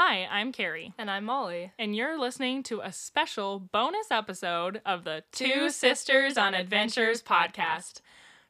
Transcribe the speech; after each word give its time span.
Hi, 0.00 0.28
I'm 0.30 0.52
Carrie, 0.52 0.94
And 0.96 1.10
I'm 1.10 1.24
Molly. 1.24 1.72
and 1.76 1.96
you're 1.96 2.16
listening 2.16 2.62
to 2.64 2.80
a 2.82 2.92
special 2.92 3.58
bonus 3.58 4.12
episode 4.12 4.80
of 4.86 5.02
the 5.02 5.24
Two 5.32 5.70
Sisters 5.70 6.38
on 6.38 6.54
Adventures 6.54 7.20
podcast. 7.20 8.00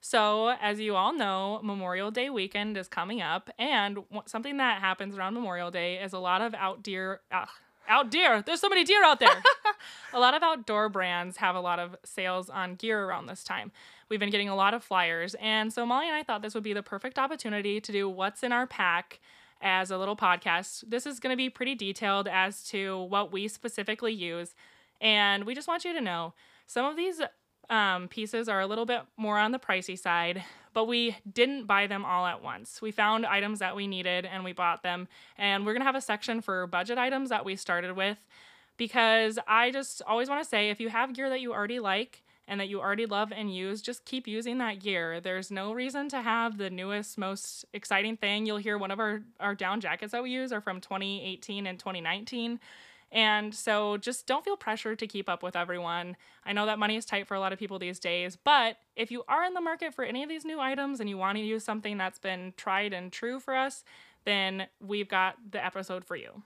So, 0.03 0.51
as 0.61 0.79
you 0.79 0.95
all 0.95 1.15
know, 1.15 1.59
Memorial 1.63 2.11
Day 2.11 2.29
weekend 2.29 2.77
is 2.77 2.87
coming 2.87 3.23
up, 3.23 3.49
and 3.59 3.99
something 4.27 4.59
that 4.59 4.83
happens 4.83 5.17
around 5.17 5.33
Memorial 5.33 5.71
Day 5.71 5.97
is 5.97 6.13
a 6.13 6.19
lot 6.19 6.43
of 6.43 6.53
out 6.53 6.83
deer. 6.83 7.23
Uh, 7.33 7.47
out 7.89 8.11
deer. 8.11 8.43
There's 8.43 8.61
so 8.61 8.69
many 8.69 8.85
deer 8.85 9.03
out 9.03 9.19
there. 9.19 9.43
a 10.13 10.21
lot 10.21 10.35
of 10.35 10.43
outdoor 10.43 10.91
brands 10.91 11.39
have 11.39 11.57
a 11.57 11.61
lot 11.61 11.79
of 11.79 11.97
sales 12.05 12.51
on 12.51 12.75
gear 12.75 13.03
around 13.07 13.25
this 13.25 13.43
time. 13.43 13.73
We've 14.11 14.21
been 14.21 14.29
getting 14.31 14.51
a 14.51 14.55
lot 14.55 14.75
of 14.75 14.85
flyers, 14.85 15.35
and 15.41 15.73
so 15.73 15.87
Molly 15.87 16.09
and 16.09 16.15
I 16.15 16.23
thought 16.23 16.43
this 16.43 16.55
would 16.55 16.63
be 16.63 16.75
the 16.75 16.83
perfect 16.83 17.19
opportunity 17.19 17.81
to 17.81 17.91
do 17.91 18.07
what's 18.07 18.43
in 18.43 18.53
our 18.53 18.67
pack 18.67 19.19
as 19.61 19.91
a 19.91 19.99
little 19.99 20.17
podcast. 20.17 20.85
This 20.89 21.07
is 21.07 21.21
going 21.21 21.33
to 21.33 21.37
be 21.37 21.51
pretty 21.51 21.75
detailed 21.75 22.29
as 22.29 22.63
to 22.69 23.03
what 23.05 23.33
we 23.33 23.49
specifically 23.49 24.13
use, 24.13 24.55
and 25.01 25.45
we 25.45 25.55
just 25.55 25.69
want 25.69 25.85
you 25.85 25.93
to 25.93 26.01
know 26.01 26.35
some 26.67 26.85
of 26.85 26.97
these 26.97 27.21
um, 27.71 28.09
pieces 28.09 28.49
are 28.49 28.61
a 28.61 28.67
little 28.67 28.87
bit 28.87 29.03
more 29.17 29.39
on 29.39 29.53
the 29.53 29.59
pricey 29.59 29.99
side, 29.99 30.43
but 30.73 30.87
we 30.87 31.17
didn't 31.31 31.67
buy 31.67 31.87
them 31.87 32.05
all 32.05 32.27
at 32.27 32.43
once. 32.43 32.81
We 32.81 32.91
found 32.91 33.27
items 33.27 33.59
that 33.59 33.77
we 33.77 33.87
needed 33.87 34.25
and 34.25 34.45
we 34.45 34.53
bought 34.53 34.83
them, 34.83 35.09
and 35.37 35.67
we're 35.67 35.73
going 35.73 35.83
to 35.83 35.87
have 35.87 35.95
a 35.95 36.01
section 36.01 36.41
for 36.41 36.67
budget 36.67 36.99
items 36.99 37.29
that 37.31 37.45
we 37.45 37.57
started 37.57 37.97
with 37.97 38.19
because 38.79 39.39
I 39.47 39.71
just 39.71 40.01
always 40.07 40.29
want 40.29 40.43
to 40.43 40.49
say 40.49 40.71
if 40.71 40.81
you 40.81 40.89
have 40.89 41.13
gear 41.13 41.29
that 41.29 41.41
you 41.41 41.53
already 41.53 41.81
like 41.81 42.23
and 42.49 42.59
that 42.59 42.69
you 42.69 42.81
already 42.81 43.07
love 43.07 43.31
and 43.31 43.55
use, 43.55 43.83
just 43.83 44.07
keep 44.07 44.27
using 44.27 44.59
that 44.59 44.81
gear. 44.81 45.21
There's 45.21 45.51
no 45.51 45.73
reason 45.73 46.09
to 46.09 46.23
have 46.23 46.57
the 46.57 46.71
newest, 46.71 47.19
most 47.19 47.67
exciting 47.75 48.17
thing. 48.17 48.47
You'll 48.47 48.57
hear 48.57 48.79
one 48.79 48.91
of 48.91 48.99
our, 48.99 49.21
our 49.39 49.55
down 49.55 49.81
jackets 49.81 50.13
that 50.13 50.23
we 50.23 50.31
use 50.31 50.51
are 50.51 50.63
from 50.63 50.81
2018 50.81 51.67
and 51.67 51.79
2019. 51.79 52.59
And 53.13 53.55
so 53.55 53.99
just 53.99 54.27
don't 54.27 54.45
feel 54.45 54.57
pressure 54.57 54.97
to 54.97 55.07
keep 55.07 55.29
up 55.29 55.43
with 55.43 55.57
everyone. 55.57 56.17
I 56.45 56.53
know 56.53 56.67
that 56.67 56.79
money 56.79 56.97
is 56.97 57.05
tight 57.05 57.27
for 57.27 57.35
a 57.35 57.41
lot 57.41 57.53
of 57.53 57.59
people 57.59 57.79
these 57.79 57.99
days, 57.99 58.37
but 58.37 58.79
if 58.97 59.11
you 59.11 59.25
are 59.29 59.45
in 59.45 59.55
the 59.55 59.61
market 59.61 59.95
for 59.95 60.05
any 60.05 60.23
of 60.23 60.29
these 60.29 60.45
new 60.45 60.61
items 60.61 61.01
and 61.01 61.09
you 61.09 61.17
want 61.17 61.37
to 61.37 61.45
use 61.45 61.65
something 61.65 61.97
that's 61.97 62.19
been 62.19 62.55
tried 62.57 62.93
and 62.93 63.13
true 63.13 63.41
for 63.41 63.55
us, 63.55 63.85
then 64.25 64.67
we've 64.81 65.09
got 65.09 65.37
the 65.51 65.65
episode 65.65 66.05
for 66.05 66.17
you. 66.17 66.43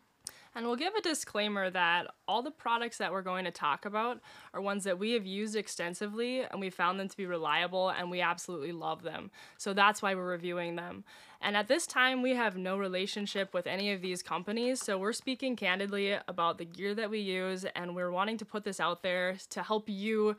And 0.54 0.66
we'll 0.66 0.76
give 0.76 0.94
a 0.94 1.00
disclaimer 1.00 1.70
that 1.70 2.08
all 2.28 2.42
the 2.42 2.50
products 2.50 2.98
that 2.98 3.10
we're 3.10 3.22
going 3.22 3.44
to 3.46 3.50
talk 3.50 3.86
about 3.86 4.20
are 4.52 4.60
ones 4.60 4.84
that 4.84 4.98
we 4.98 5.12
have 5.12 5.24
used 5.24 5.56
extensively 5.56 6.42
and 6.42 6.60
we 6.60 6.68
found 6.68 7.00
them 7.00 7.08
to 7.08 7.16
be 7.16 7.24
reliable 7.24 7.88
and 7.88 8.10
we 8.10 8.20
absolutely 8.20 8.72
love 8.72 9.02
them. 9.02 9.30
So 9.56 9.72
that's 9.72 10.02
why 10.02 10.14
we're 10.14 10.28
reviewing 10.28 10.76
them. 10.76 11.04
And 11.40 11.56
at 11.56 11.68
this 11.68 11.86
time, 11.86 12.22
we 12.22 12.34
have 12.34 12.56
no 12.56 12.76
relationship 12.76 13.54
with 13.54 13.66
any 13.66 13.92
of 13.92 14.02
these 14.02 14.22
companies. 14.22 14.80
So 14.80 14.98
we're 14.98 15.14
speaking 15.14 15.56
candidly 15.56 16.16
about 16.28 16.58
the 16.58 16.64
gear 16.66 16.94
that 16.94 17.10
we 17.10 17.18
use 17.18 17.64
and 17.74 17.96
we're 17.96 18.12
wanting 18.12 18.36
to 18.38 18.44
put 18.44 18.62
this 18.62 18.78
out 18.78 19.02
there 19.02 19.36
to 19.50 19.62
help 19.62 19.88
you 19.88 20.36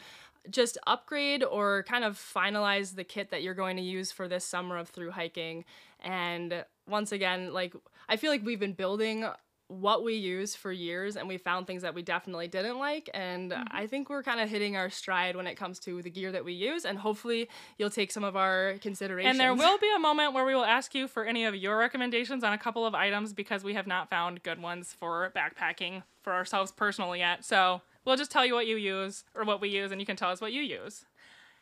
just 0.49 0.77
upgrade 0.85 1.43
or 1.43 1.83
kind 1.83 2.03
of 2.03 2.17
finalize 2.17 2.95
the 2.95 3.03
kit 3.03 3.31
that 3.31 3.43
you're 3.43 3.53
going 3.53 3.77
to 3.77 3.83
use 3.83 4.11
for 4.11 4.27
this 4.27 4.45
summer 4.45 4.77
of 4.77 4.89
through 4.89 5.11
hiking. 5.11 5.65
And 6.01 6.65
once 6.87 7.11
again, 7.11 7.53
like 7.53 7.73
I 8.07 8.17
feel 8.17 8.29
like 8.29 8.45
we've 8.45 8.59
been 8.59 8.73
building 8.73 9.25
what 9.73 10.03
we 10.03 10.13
use 10.15 10.55
for 10.55 10.71
years 10.71 11.15
and 11.15 11.27
we 11.27 11.37
found 11.37 11.67
things 11.67 11.81
that 11.81 11.93
we 11.93 12.01
definitely 12.01 12.47
didn't 12.47 12.77
like 12.77 13.09
and 13.13 13.53
Mm-hmm. 13.53 13.75
I 13.75 13.87
think 13.87 14.09
we're 14.09 14.23
kind 14.23 14.39
of 14.39 14.49
hitting 14.49 14.75
our 14.75 14.89
stride 14.89 15.35
when 15.35 15.47
it 15.47 15.55
comes 15.55 15.79
to 15.79 16.01
the 16.01 16.09
gear 16.09 16.31
that 16.31 16.43
we 16.45 16.53
use 16.53 16.85
and 16.85 16.97
hopefully 16.97 17.49
you'll 17.77 17.89
take 17.89 18.11
some 18.11 18.23
of 18.23 18.35
our 18.35 18.75
considerations. 18.81 19.31
And 19.31 19.39
there 19.39 19.53
will 19.53 19.77
be 19.77 19.89
a 19.95 19.99
moment 19.99 20.33
where 20.33 20.45
we 20.45 20.55
will 20.55 20.65
ask 20.65 20.95
you 20.95 21.07
for 21.07 21.25
any 21.25 21.45
of 21.45 21.55
your 21.55 21.77
recommendations 21.77 22.43
on 22.43 22.53
a 22.53 22.57
couple 22.57 22.85
of 22.85 22.95
items 22.95 23.33
because 23.33 23.63
we 23.63 23.73
have 23.73 23.87
not 23.87 24.09
found 24.09 24.43
good 24.43 24.61
ones 24.61 24.95
for 24.97 25.31
backpacking 25.35 26.03
for 26.21 26.33
ourselves 26.33 26.71
personally 26.71 27.19
yet. 27.19 27.43
So 27.45 27.81
we'll 28.05 28.17
just 28.17 28.31
tell 28.31 28.45
you 28.45 28.53
what 28.53 28.67
you 28.67 28.77
use 28.77 29.23
or 29.35 29.43
what 29.43 29.61
we 29.61 29.69
use, 29.69 29.91
and 29.91 29.99
you 29.99 30.05
can 30.05 30.15
tell 30.15 30.29
us 30.29 30.41
what 30.41 30.53
you 30.53 30.61
use. 30.61 31.05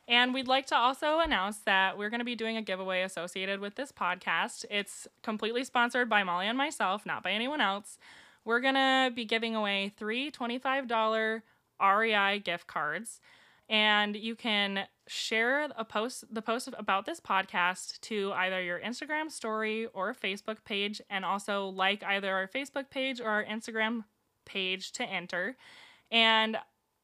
And 0.07 0.33
we'd 0.33 0.47
like 0.47 0.65
to 0.67 0.75
also 0.75 1.19
announce 1.19 1.59
that 1.59 1.97
we're 1.97 2.09
going 2.09 2.19
to 2.19 2.25
be 2.25 2.35
doing 2.35 2.57
a 2.57 2.61
giveaway 2.61 3.03
associated 3.03 3.59
with 3.59 3.75
this 3.75 3.91
podcast. 3.91 4.65
It's 4.69 5.07
completely 5.23 5.63
sponsored 5.63 6.09
by 6.09 6.23
Molly 6.23 6.47
and 6.47 6.57
myself, 6.57 7.05
not 7.05 7.23
by 7.23 7.31
anyone 7.31 7.61
else. 7.61 7.97
We're 8.43 8.59
going 8.59 8.75
to 8.75 9.11
be 9.15 9.25
giving 9.25 9.55
away 9.55 9.91
three 9.95 10.31
$25 10.31 11.41
REI 11.81 12.39
gift 12.39 12.67
cards 12.67 13.19
and 13.71 14.17
you 14.17 14.35
can 14.35 14.85
share 15.07 15.69
a 15.77 15.85
post 15.85 16.25
the 16.29 16.41
post 16.41 16.69
about 16.77 17.05
this 17.05 17.21
podcast 17.21 17.99
to 18.01 18.33
either 18.33 18.61
your 18.61 18.79
Instagram 18.81 19.31
story 19.31 19.87
or 19.93 20.13
Facebook 20.13 20.57
page 20.65 21.01
and 21.09 21.23
also 21.23 21.67
like 21.67 22.03
either 22.03 22.35
our 22.35 22.47
Facebook 22.47 22.89
page 22.89 23.21
or 23.21 23.29
our 23.29 23.45
Instagram 23.45 24.03
page 24.45 24.91
to 24.91 25.03
enter. 25.03 25.55
And 26.11 26.57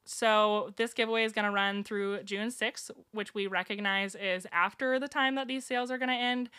so 0.07 0.73
this 0.77 0.93
giveaway 0.93 1.23
is 1.23 1.33
going 1.33 1.45
to 1.45 1.51
run 1.51 1.83
through 1.83 2.23
June 2.23 2.49
6th, 2.49 2.91
which 3.11 3.33
we 3.33 3.47
recognize 3.47 4.15
is 4.15 4.47
after 4.51 4.99
the 4.99 5.07
time 5.07 5.35
that 5.35 5.47
these 5.47 5.65
sales 5.65 5.91
are 5.91 5.97
going 5.97 6.09
to 6.09 6.15
end, 6.15 6.49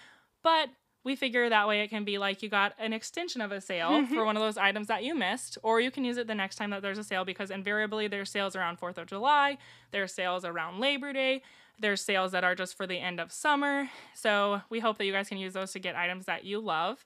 but 0.43 0.71
we 1.05 1.17
figure 1.17 1.49
that 1.49 1.67
way 1.67 1.81
it 1.81 1.89
can 1.89 2.05
be 2.05 2.19
like 2.19 2.43
you 2.43 2.49
got 2.49 2.75
an 2.79 2.93
extension 2.93 3.41
of 3.41 3.53
a 3.53 3.61
sale 3.61 3.91
mm-hmm. 3.91 4.13
for 4.13 4.25
one 4.25 4.37
of 4.37 4.43
those 4.43 4.59
items 4.59 4.89
that 4.89 5.05
you 5.05 5.15
missed, 5.15 5.57
or 5.63 5.81
you 5.81 5.91
can 5.91 6.05
use 6.05 6.19
it 6.19 6.27
the 6.27 6.35
next 6.35 6.57
time 6.57 6.71
that 6.71 6.83
there's 6.83 6.99
a 6.99 7.05
sale 7.05 7.25
because 7.25 7.51
invariably 7.51 8.09
there's 8.09 8.31
sales 8.31 8.55
around 8.55 8.79
4th 8.79 8.99
of 8.99 9.07
July, 9.07 9.59
there's 9.91 10.13
sales 10.13 10.45
around 10.45 10.81
Labor 10.81 11.13
Day, 11.13 11.43
there's 11.81 12.03
sales 12.03 12.33
that 12.33 12.45
are 12.45 12.55
just 12.55 12.77
for 12.77 12.87
the 12.87 12.99
end 12.99 13.21
of 13.21 13.33
summer. 13.33 13.89
So 14.15 14.63
we 14.69 14.81
hope 14.81 14.99
that 14.99 15.07
you 15.07 15.13
guys 15.13 15.29
can 15.29 15.39
use 15.39 15.53
those 15.53 15.73
to 15.73 15.79
get 15.79 15.97
items 15.97 16.27
that 16.27 16.45
you 16.45 16.61
love. 16.61 17.05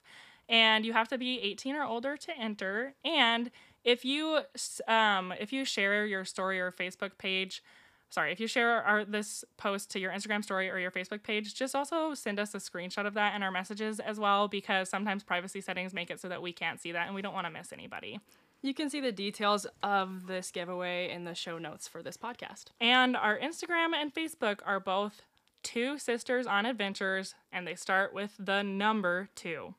And 0.49 0.85
you 0.85 0.93
have 0.93 1.07
to 1.09 1.17
be 1.17 1.39
18 1.39 1.75
or 1.75 1.83
older 1.83 2.17
to 2.17 2.37
enter. 2.37 2.95
And 3.05 3.51
if 3.83 4.05
you 4.05 4.39
um, 4.87 5.33
if 5.39 5.51
you 5.53 5.65
share 5.65 6.05
your 6.05 6.25
story 6.25 6.59
or 6.59 6.71
Facebook 6.71 7.17
page, 7.17 7.63
sorry, 8.09 8.31
if 8.31 8.39
you 8.39 8.47
share 8.47 8.83
our 8.83 9.03
this 9.05 9.43
post 9.57 9.89
to 9.91 9.99
your 9.99 10.11
Instagram 10.11 10.43
story 10.43 10.69
or 10.69 10.77
your 10.77 10.91
Facebook 10.91 11.23
page, 11.23 11.55
just 11.55 11.75
also 11.75 12.13
send 12.13 12.39
us 12.39 12.53
a 12.53 12.59
screenshot 12.59 13.05
of 13.05 13.13
that 13.15 13.35
in 13.35 13.43
our 13.43 13.51
messages 13.51 13.99
as 13.99 14.19
well 14.19 14.47
because 14.47 14.89
sometimes 14.89 15.23
privacy 15.23 15.61
settings 15.61 15.93
make 15.93 16.09
it 16.11 16.19
so 16.19 16.29
that 16.29 16.41
we 16.41 16.53
can't 16.53 16.79
see 16.79 16.91
that 16.91 17.07
and 17.07 17.15
we 17.15 17.21
don't 17.21 17.33
want 17.33 17.47
to 17.47 17.51
miss 17.51 17.73
anybody. 17.73 18.19
you 18.61 18.73
can 18.73 18.89
see 18.89 19.01
the 19.01 19.11
details 19.11 19.67
of 19.81 20.27
this 20.27 20.49
giveaway 20.49 21.11
in 21.11 21.25
the 21.25 21.35
show 21.35 21.57
notes 21.57 21.87
for 21.87 22.01
this 22.01 22.15
podcast. 22.15 22.65
And 22.79 23.17
our 23.17 23.37
Instagram 23.37 23.93
and 23.93 24.13
Facebook 24.13 24.59
are 24.65 24.79
both 24.79 25.21
two 25.63 25.97
sisters 25.97 26.45
on 26.47 26.65
adventures 26.65 27.35
and 27.51 27.67
they 27.67 27.75
start 27.75 28.13
with 28.13 28.35
the 28.39 28.63
number 28.63 29.29
2. 29.35 29.73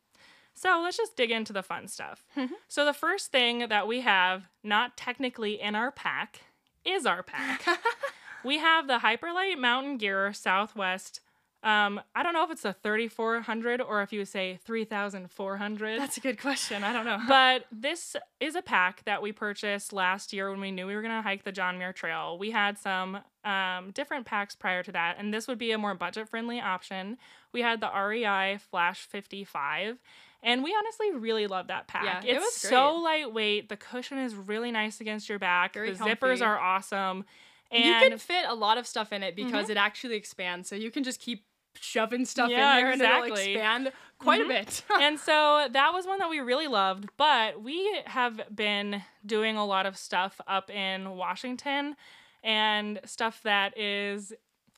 So 0.54 0.81
let's 0.82 0.97
just 0.97 1.16
dig 1.16 1.31
into 1.31 1.53
the 1.53 1.62
fun 1.62 1.88
stuff. 1.88 2.25
Mm-hmm. 2.37 2.54
so 2.69 2.84
the 2.84 2.92
first 2.92 3.32
thing 3.32 3.69
that 3.69 3.87
we 3.87 4.00
have, 4.03 4.48
not 4.62 4.97
technically 4.97 5.60
in 5.60 5.75
our 5.75 5.91
pack, 5.91 6.42
is 6.84 7.06
our 7.06 7.22
pack. 7.22 7.65
we 8.44 8.59
have 8.59 8.87
the 8.87 8.98
Hyperlite 8.98 9.59
Mountain 9.59 9.98
Gear 9.98 10.32
Southwest. 10.32 11.20
Um, 11.65 11.99
I 12.15 12.23
don't 12.23 12.35
know 12.35 12.45
if 12.45 12.51
it's 12.51 12.67
a 12.67 12.75
3400 12.75 13.81
or 13.81 14.03
if 14.03 14.13
you 14.13 14.27
say 14.27 14.59
3400. 14.67 15.99
That's 15.99 16.19
a 16.19 16.21
good 16.21 16.39
question. 16.39 16.85
I 16.85 16.93
don't 16.93 17.07
know. 17.07 17.19
but 17.29 17.65
this 17.73 18.17
is 18.39 18.55
a 18.55 18.61
pack 18.61 19.03
that 19.07 19.23
we 19.23 19.33
purchased 19.33 19.95
last 19.95 20.35
year 20.35 20.51
when 20.51 20.61
we 20.61 20.71
knew 20.71 20.87
we 20.87 20.95
were 20.95 21.01
going 21.01 21.17
to 21.17 21.23
hike 21.23 21.45
the 21.45 21.53
John 21.53 21.79
Muir 21.79 21.95
Trail. 21.95 22.37
We 22.37 22.51
had 22.51 22.77
some 22.79 23.21
um, 23.47 23.93
different 23.93 24.27
packs 24.27 24.55
prior 24.55 24.83
to 24.83 24.93
that, 24.93 25.17
and 25.19 25.33
this 25.33 25.49
would 25.49 25.57
be 25.57 25.73
a 25.73 25.79
more 25.79 25.95
budget 25.95 26.29
friendly 26.29 26.61
option. 26.61 27.17
We 27.55 27.63
had 27.63 27.81
the 27.81 27.91
REI 27.91 28.59
Flash 28.71 29.07
55. 29.07 29.99
And 30.43 30.63
we 30.63 30.77
honestly 30.79 31.13
really 31.13 31.47
love 31.47 31.69
that 31.69 31.87
pack. 31.87 32.05
Yeah, 32.05 32.31
it 32.31 32.37
it's 32.37 32.45
was 32.45 32.55
so 32.55 32.97
lightweight. 32.97 33.71
The 33.71 33.79
cushion 33.79 34.19
is 34.19 34.35
really 34.35 34.71
nice 34.71 35.01
against 35.01 35.31
your 35.31 35.39
back. 35.39 35.73
Very 35.73 35.93
the 35.93 36.05
zippers 36.05 36.43
are 36.43 36.59
awesome. 36.59 37.25
And 37.71 37.83
you 37.83 38.11
can 38.11 38.19
fit 38.19 38.45
a 38.47 38.55
lot 38.55 38.77
of 38.77 38.87
stuff 38.87 39.11
in 39.11 39.23
it 39.23 39.35
because 39.35 39.71
it 39.71 39.79
actually 39.79 40.17
expands. 40.17 40.69
So 40.69 40.77
you 40.77 40.91
can 40.91 41.03
just 41.03 41.19
keep 41.19 41.45
shoving 41.81 42.25
stuff 42.25 42.51
Yeah, 42.51 42.77
in 42.79 42.83
there 42.85 42.93
and 42.93 43.03
it'll 43.03 43.23
expand 43.25 43.93
quite 44.19 44.41
Mhm. 44.41 44.45
a 44.45 44.49
bit. 44.49 44.83
and 45.01 45.19
so 45.21 45.69
that 45.71 45.93
was 45.93 46.07
one 46.07 46.19
that 46.19 46.31
we 46.31 46.41
really 46.41 46.67
loved. 46.69 47.09
But 47.17 47.61
we 47.62 48.03
have 48.07 48.41
been 48.54 49.03
doing 49.25 49.57
a 49.57 49.65
lot 49.65 49.87
of 49.87 49.97
stuff 49.97 50.41
up 50.47 50.71
in 50.71 51.10
Washington 51.16 51.97
and 52.43 53.01
stuff 53.04 53.41
that 53.43 53.77
is 53.78 54.33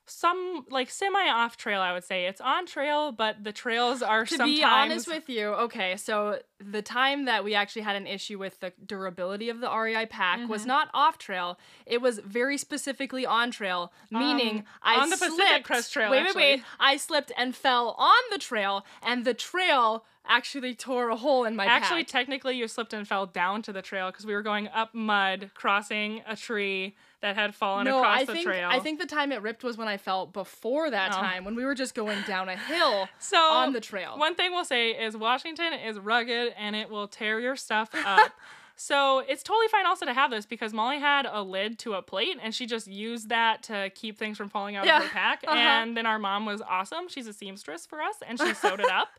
some 0.07 0.65
like 0.71 0.91
semi 0.91 1.29
off 1.29 1.57
trail, 1.57 1.81
I 1.81 1.93
would 1.93 2.05
say. 2.05 2.27
It's 2.27 2.41
on 2.41 2.67
trail, 2.67 3.13
but 3.13 3.43
the 3.45 3.53
trails 3.53 4.03
are 4.03 4.25
to 4.25 4.37
sometimes 4.37 4.59
be 4.59 4.65
honest 4.65 5.09
with 5.09 5.29
you, 5.29 5.49
okay, 5.49 5.97
so 5.97 6.39
the 6.59 6.81
time 6.83 7.25
that 7.27 7.45
we 7.45 7.55
actually 7.55 7.83
had 7.83 7.97
an 7.97 8.07
issue 8.07 8.39
with 8.39 8.61
the 8.61 8.73
durability 8.87 9.49
of 9.51 9.61
the 9.61 9.69
REI 9.71 10.07
pack 10.07 10.49
was 10.49 10.63
Mm-hmm. 10.63 10.69
not 10.69 10.89
off 10.95 11.19
trail. 11.19 11.59
It 11.85 12.01
was 12.01 12.19
very 12.21 12.57
specifically 12.57 13.27
on 13.27 13.51
trail, 13.51 13.93
meaning 14.11 14.59
Um, 14.59 14.65
I 14.83 14.97
on 15.01 15.11
the 15.11 15.17
Pacific 15.17 15.35
slipped. 15.49 15.65
Crest 15.65 15.93
Trail, 15.93 16.11
Wait, 16.11 16.25
wait, 16.25 16.37
wait! 16.37 16.63
I 16.81 16.97
slipped 16.97 17.33
and 17.37 17.55
fell 17.55 17.91
on 17.99 18.23
the 18.31 18.39
trail, 18.39 18.85
and 19.03 19.25
the 19.25 19.35
trail 19.35 20.05
actually 20.29 20.75
tore 20.75 21.09
a 21.09 21.17
hole 21.17 21.45
in 21.45 21.55
my 21.55 21.67
Actually, 21.67 22.03
pack. 22.03 22.09
technically, 22.13 22.57
you 22.57 22.67
slipped 22.67 22.93
and 22.93 23.07
fell 23.07 23.27
down 23.27 23.63
to 23.63 23.73
the 23.73 23.83
trail 23.83 24.11
because 24.11 24.27
we 24.27 24.35
were 24.35 24.43
going 24.43 24.67
up 24.69 24.93
mud, 24.95 25.51
crossing 25.55 26.23
a 26.27 26.35
tree 26.37 26.97
that 27.23 27.35
had 27.35 27.55
fallen 27.55 27.85
no, 27.85 27.99
across 27.99 28.21
I 28.21 28.25
the 28.25 28.33
think 28.33 28.47
trail. 28.47 28.69
I 28.71 28.79
think 28.79 29.01
the 29.01 29.07
time 29.07 29.33
it 29.33 29.41
ripped 29.43 29.65
was 29.65 29.77
when 29.79 29.89
I 29.89 29.97
fell 29.97 30.27
before 30.27 30.91
that 30.91 31.13
Oh. 31.15 31.21
time 31.21 31.45
when 31.45 31.55
we 31.57 31.65
were 31.65 31.75
just 31.75 31.95
going 31.95 32.19
down 32.27 32.49
a 32.49 32.57
hill 32.57 33.09
so 33.19 33.39
on 33.39 33.73
the 33.73 33.81
trail. 33.81 34.19
One 34.19 34.35
thing 34.35 34.53
we'll 34.53 34.65
say 34.65 34.91
is 34.91 35.17
Washington 35.17 35.73
is 35.73 35.99
rugged 35.99 36.53
and 36.59 36.77
it 36.77 36.91
will 36.91 37.09
tear 37.09 37.41
your 37.41 37.57
stuff 37.57 37.91
up. 38.07 38.33
so 38.77 39.21
it's 39.21 39.43
totally 39.43 39.69
fine 39.69 39.87
also 39.87 40.05
to 40.05 40.13
have 40.13 40.31
this 40.31 40.45
because 40.45 40.75
Molly 40.75 40.99
had 40.99 41.27
a 41.31 41.43
lid 41.43 41.79
to 41.81 41.95
a 41.95 42.03
plate 42.03 42.37
and 42.43 42.55
she 42.55 42.67
just 42.67 42.87
used 42.87 43.31
that 43.31 43.63
to 43.65 43.91
keep 43.95 44.19
things 44.19 44.37
from 44.37 44.51
falling 44.51 44.77
out 44.77 44.85
Yeah, 44.85 44.99
of 44.99 45.05
her 45.05 45.09
pack. 45.09 45.43
uh-huh. 45.49 45.57
And 45.59 45.97
then 45.97 46.05
our 46.05 46.19
mom 46.19 46.45
was 46.45 46.61
awesome. 46.61 47.09
She's 47.09 47.27
a 47.27 47.33
seamstress 47.33 47.87
for 47.87 48.03
us 48.03 48.17
and 48.29 48.39
she 48.39 48.53
sewed 48.55 48.81
it 48.81 48.91
up. 48.91 49.09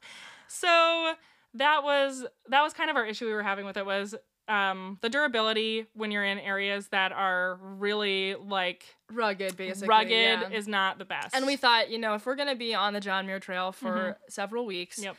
So 0.50 1.14
that 1.56 1.84
was 1.84 2.26
that 2.48 2.62
was 2.62 2.72
kind 2.74 2.90
of 2.90 2.96
our 2.96 3.06
issue 3.06 3.26
we 3.26 3.34
were 3.34 3.44
having 3.44 3.66
with 3.66 3.76
it 3.76 3.86
was 3.86 4.16
um, 4.48 4.98
the 5.02 5.10
durability 5.10 5.86
when 5.94 6.12
you're 6.12 6.24
in 6.24 6.40
areas 6.40 6.88
that 6.90 7.12
are 7.12 7.60
really 7.62 8.36
like 8.36 8.84
rugged, 9.12 9.58
basically. 9.58 9.88
rugged 9.90 10.12
yeah. 10.12 10.50
is 10.50 10.68
not 10.68 10.98
the 11.00 11.06
best. 11.06 11.36
and 11.36 11.46
we 11.46 11.56
thought, 11.56 11.90
you 11.90 11.98
know, 11.98 12.14
if 12.16 12.26
we're 12.26 12.36
gonna 12.36 12.56
be 12.56 12.74
on 12.74 12.94
the 12.94 13.00
John 13.02 13.26
Muir 13.26 13.40
Trail 13.40 13.72
for 13.72 13.88
Mm-hmm. 13.92 14.12
several 14.30 14.66
weeks, 14.66 15.00
Yep. 15.04 15.16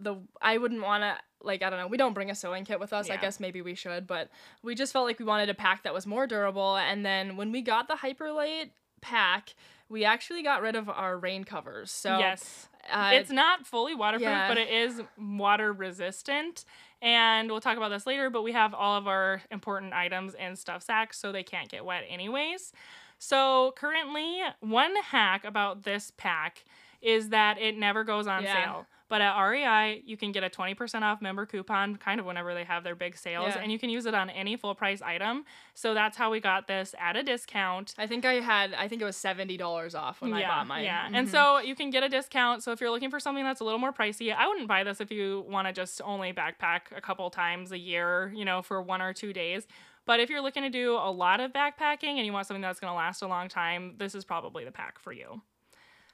the 0.00 0.16
I 0.42 0.58
wouldn't 0.58 0.82
want 0.82 1.02
to 1.02 1.16
like 1.40 1.62
I 1.62 1.70
don't 1.70 1.78
know. 1.78 1.86
We 1.86 1.96
don't 1.96 2.14
bring 2.14 2.30
a 2.30 2.34
sewing 2.34 2.64
kit 2.64 2.80
with 2.80 2.92
us. 2.92 3.10
I 3.10 3.16
guess 3.16 3.38
maybe 3.38 3.62
we 3.62 3.74
should, 3.76 4.06
but 4.08 4.28
we 4.62 4.74
just 4.74 4.92
felt 4.92 5.06
like 5.06 5.18
we 5.20 5.24
wanted 5.24 5.48
a 5.50 5.54
pack 5.54 5.84
that 5.84 5.94
was 5.94 6.04
more 6.06 6.26
durable. 6.26 6.76
And 6.76 7.06
then 7.06 7.36
when 7.36 7.52
we 7.52 7.62
got 7.62 7.86
the 7.86 7.94
Hyperlite 7.94 8.70
pack, 9.00 9.54
we 9.88 10.04
actually 10.04 10.42
got 10.42 10.62
rid 10.62 10.74
of 10.74 10.88
our 10.88 11.16
rain 11.16 11.44
covers. 11.44 11.90
So 11.92 12.18
yes. 12.18 12.68
uh, 12.92 13.10
it's 13.14 13.30
not 13.30 13.66
fully 13.66 13.94
waterproof, 13.94 14.28
yeah. 14.28 14.48
but 14.48 14.58
it 14.58 14.68
is 14.68 15.00
water 15.16 15.72
resistant. 15.72 16.64
And 17.00 17.50
we'll 17.50 17.60
talk 17.60 17.76
about 17.76 17.90
this 17.90 18.06
later, 18.06 18.30
but 18.30 18.42
we 18.42 18.52
have 18.52 18.74
all 18.74 18.96
of 18.96 19.06
our 19.06 19.42
important 19.50 19.92
items 19.92 20.34
in 20.34 20.56
stuff 20.56 20.82
sacks 20.82 21.18
so 21.18 21.30
they 21.30 21.44
can't 21.44 21.68
get 21.68 21.84
wet 21.84 22.04
anyways. 22.08 22.72
So 23.18 23.72
currently, 23.76 24.40
one 24.60 24.94
hack 24.96 25.44
about 25.44 25.84
this 25.84 26.12
pack 26.16 26.64
is 27.00 27.28
that 27.30 27.58
it 27.58 27.76
never 27.76 28.04
goes 28.04 28.26
on 28.26 28.42
Yeah. 28.42 28.64
sale. 28.64 28.86
But 29.10 29.22
at 29.22 29.38
REI, 29.40 30.02
you 30.04 30.18
can 30.18 30.32
get 30.32 30.44
a 30.44 30.50
20% 30.50 31.02
off 31.02 31.22
member 31.22 31.46
coupon 31.46 31.96
kind 31.96 32.20
of 32.20 32.26
whenever 32.26 32.52
they 32.52 32.64
have 32.64 32.84
their 32.84 32.94
big 32.94 33.16
sales, 33.16 33.54
Yeah. 33.54 33.62
and 33.62 33.72
you 33.72 33.78
can 33.78 33.88
use 33.88 34.04
it 34.04 34.12
on 34.14 34.28
any 34.28 34.54
full 34.56 34.74
price 34.74 35.00
item. 35.00 35.46
So 35.72 35.94
that's 35.94 36.18
how 36.18 36.30
we 36.30 36.40
got 36.40 36.66
this 36.66 36.94
at 36.98 37.16
a 37.16 37.22
discount. 37.22 37.94
I 37.96 38.06
think 38.06 38.26
I 38.26 38.34
had 38.34 38.74
I 38.74 38.86
think 38.86 39.00
it 39.00 39.06
was 39.06 39.16
seventy 39.16 39.56
dollars 39.56 39.94
off 39.94 40.20
when 40.20 40.34
I 40.34 40.42
bought 40.46 40.66
mine. 40.66 40.84
Yeah, 40.84 41.08
Mhm. 41.08 41.14
and 41.14 41.28
so 41.28 41.56
you 41.58 41.74
can 41.74 41.88
get 41.88 42.02
a 42.02 42.08
discount. 42.10 42.62
So 42.62 42.70
if 42.72 42.82
you're 42.82 42.90
looking 42.90 43.08
for 43.08 43.18
something 43.18 43.44
that's 43.44 43.60
a 43.60 43.64
little 43.64 43.78
more 43.78 43.94
pricey, 43.94 44.34
I 44.34 44.46
wouldn't 44.46 44.68
buy 44.68 44.84
this 44.84 45.00
if 45.00 45.10
you 45.10 45.46
want 45.48 45.66
to 45.68 45.72
just 45.72 46.02
only 46.04 46.34
backpack 46.34 46.94
a 46.94 47.00
couple 47.00 47.30
times 47.30 47.72
a 47.72 47.78
year, 47.78 48.30
you 48.36 48.44
know, 48.44 48.60
for 48.60 48.82
one 48.82 49.00
or 49.00 49.14
two 49.14 49.32
days. 49.32 49.66
But 50.04 50.20
if 50.20 50.28
you're 50.28 50.42
looking 50.42 50.64
to 50.64 50.70
do 50.70 50.94
a 50.96 51.10
lot 51.10 51.40
of 51.40 51.54
backpacking 51.54 52.16
and 52.18 52.26
you 52.26 52.32
want 52.34 52.46
something 52.46 52.60
that's 52.60 52.78
going 52.80 52.90
to 52.90 52.94
last 52.96 53.22
a 53.22 53.26
long 53.26 53.48
time, 53.48 53.94
this 53.96 54.14
is 54.14 54.26
probably 54.26 54.66
the 54.66 54.72
pack 54.72 54.98
for 54.98 55.12
you. 55.12 55.40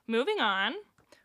Moving 0.07 0.41
on. 0.41 0.75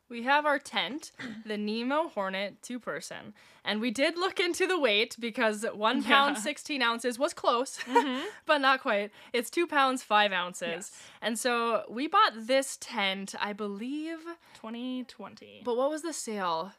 we 0.10 0.24
have 0.24 0.46
our 0.46 0.58
tent, 0.58 1.12
the 1.46 1.58
Nemo 1.58 2.08
Hornet 2.10 2.64
two 2.64 2.80
person, 2.80 3.34
and 3.64 3.80
we 3.80 3.92
did 3.92 4.18
look 4.18 4.40
into 4.40 4.66
the 4.66 4.80
weight 4.80 5.16
because 5.20 5.64
one 5.74 6.02
pound 6.02 6.32
Yeah. 6.32 6.34
Mm-hmm. 6.36 6.42
sixteen 6.42 6.82
ounces 6.82 7.20
was 7.20 7.34
close, 7.34 7.78
but 8.48 8.58
not 8.60 8.82
quite. 8.82 9.12
It's 9.34 9.50
two 9.52 9.68
pounds 9.68 10.02
five 10.02 10.32
ounces, 10.32 10.68
Yes. 10.92 11.04
and 11.22 11.38
so 11.38 11.84
we 11.90 12.08
bought 12.08 12.34
this 12.48 12.78
tent, 12.78 13.36
I 13.40 13.54
believe. 13.54 14.20
2020. 14.56 15.62
But 15.64 15.78
what 15.78 15.90
was 15.92 16.02
the 16.02 16.14
sale? 16.14 16.72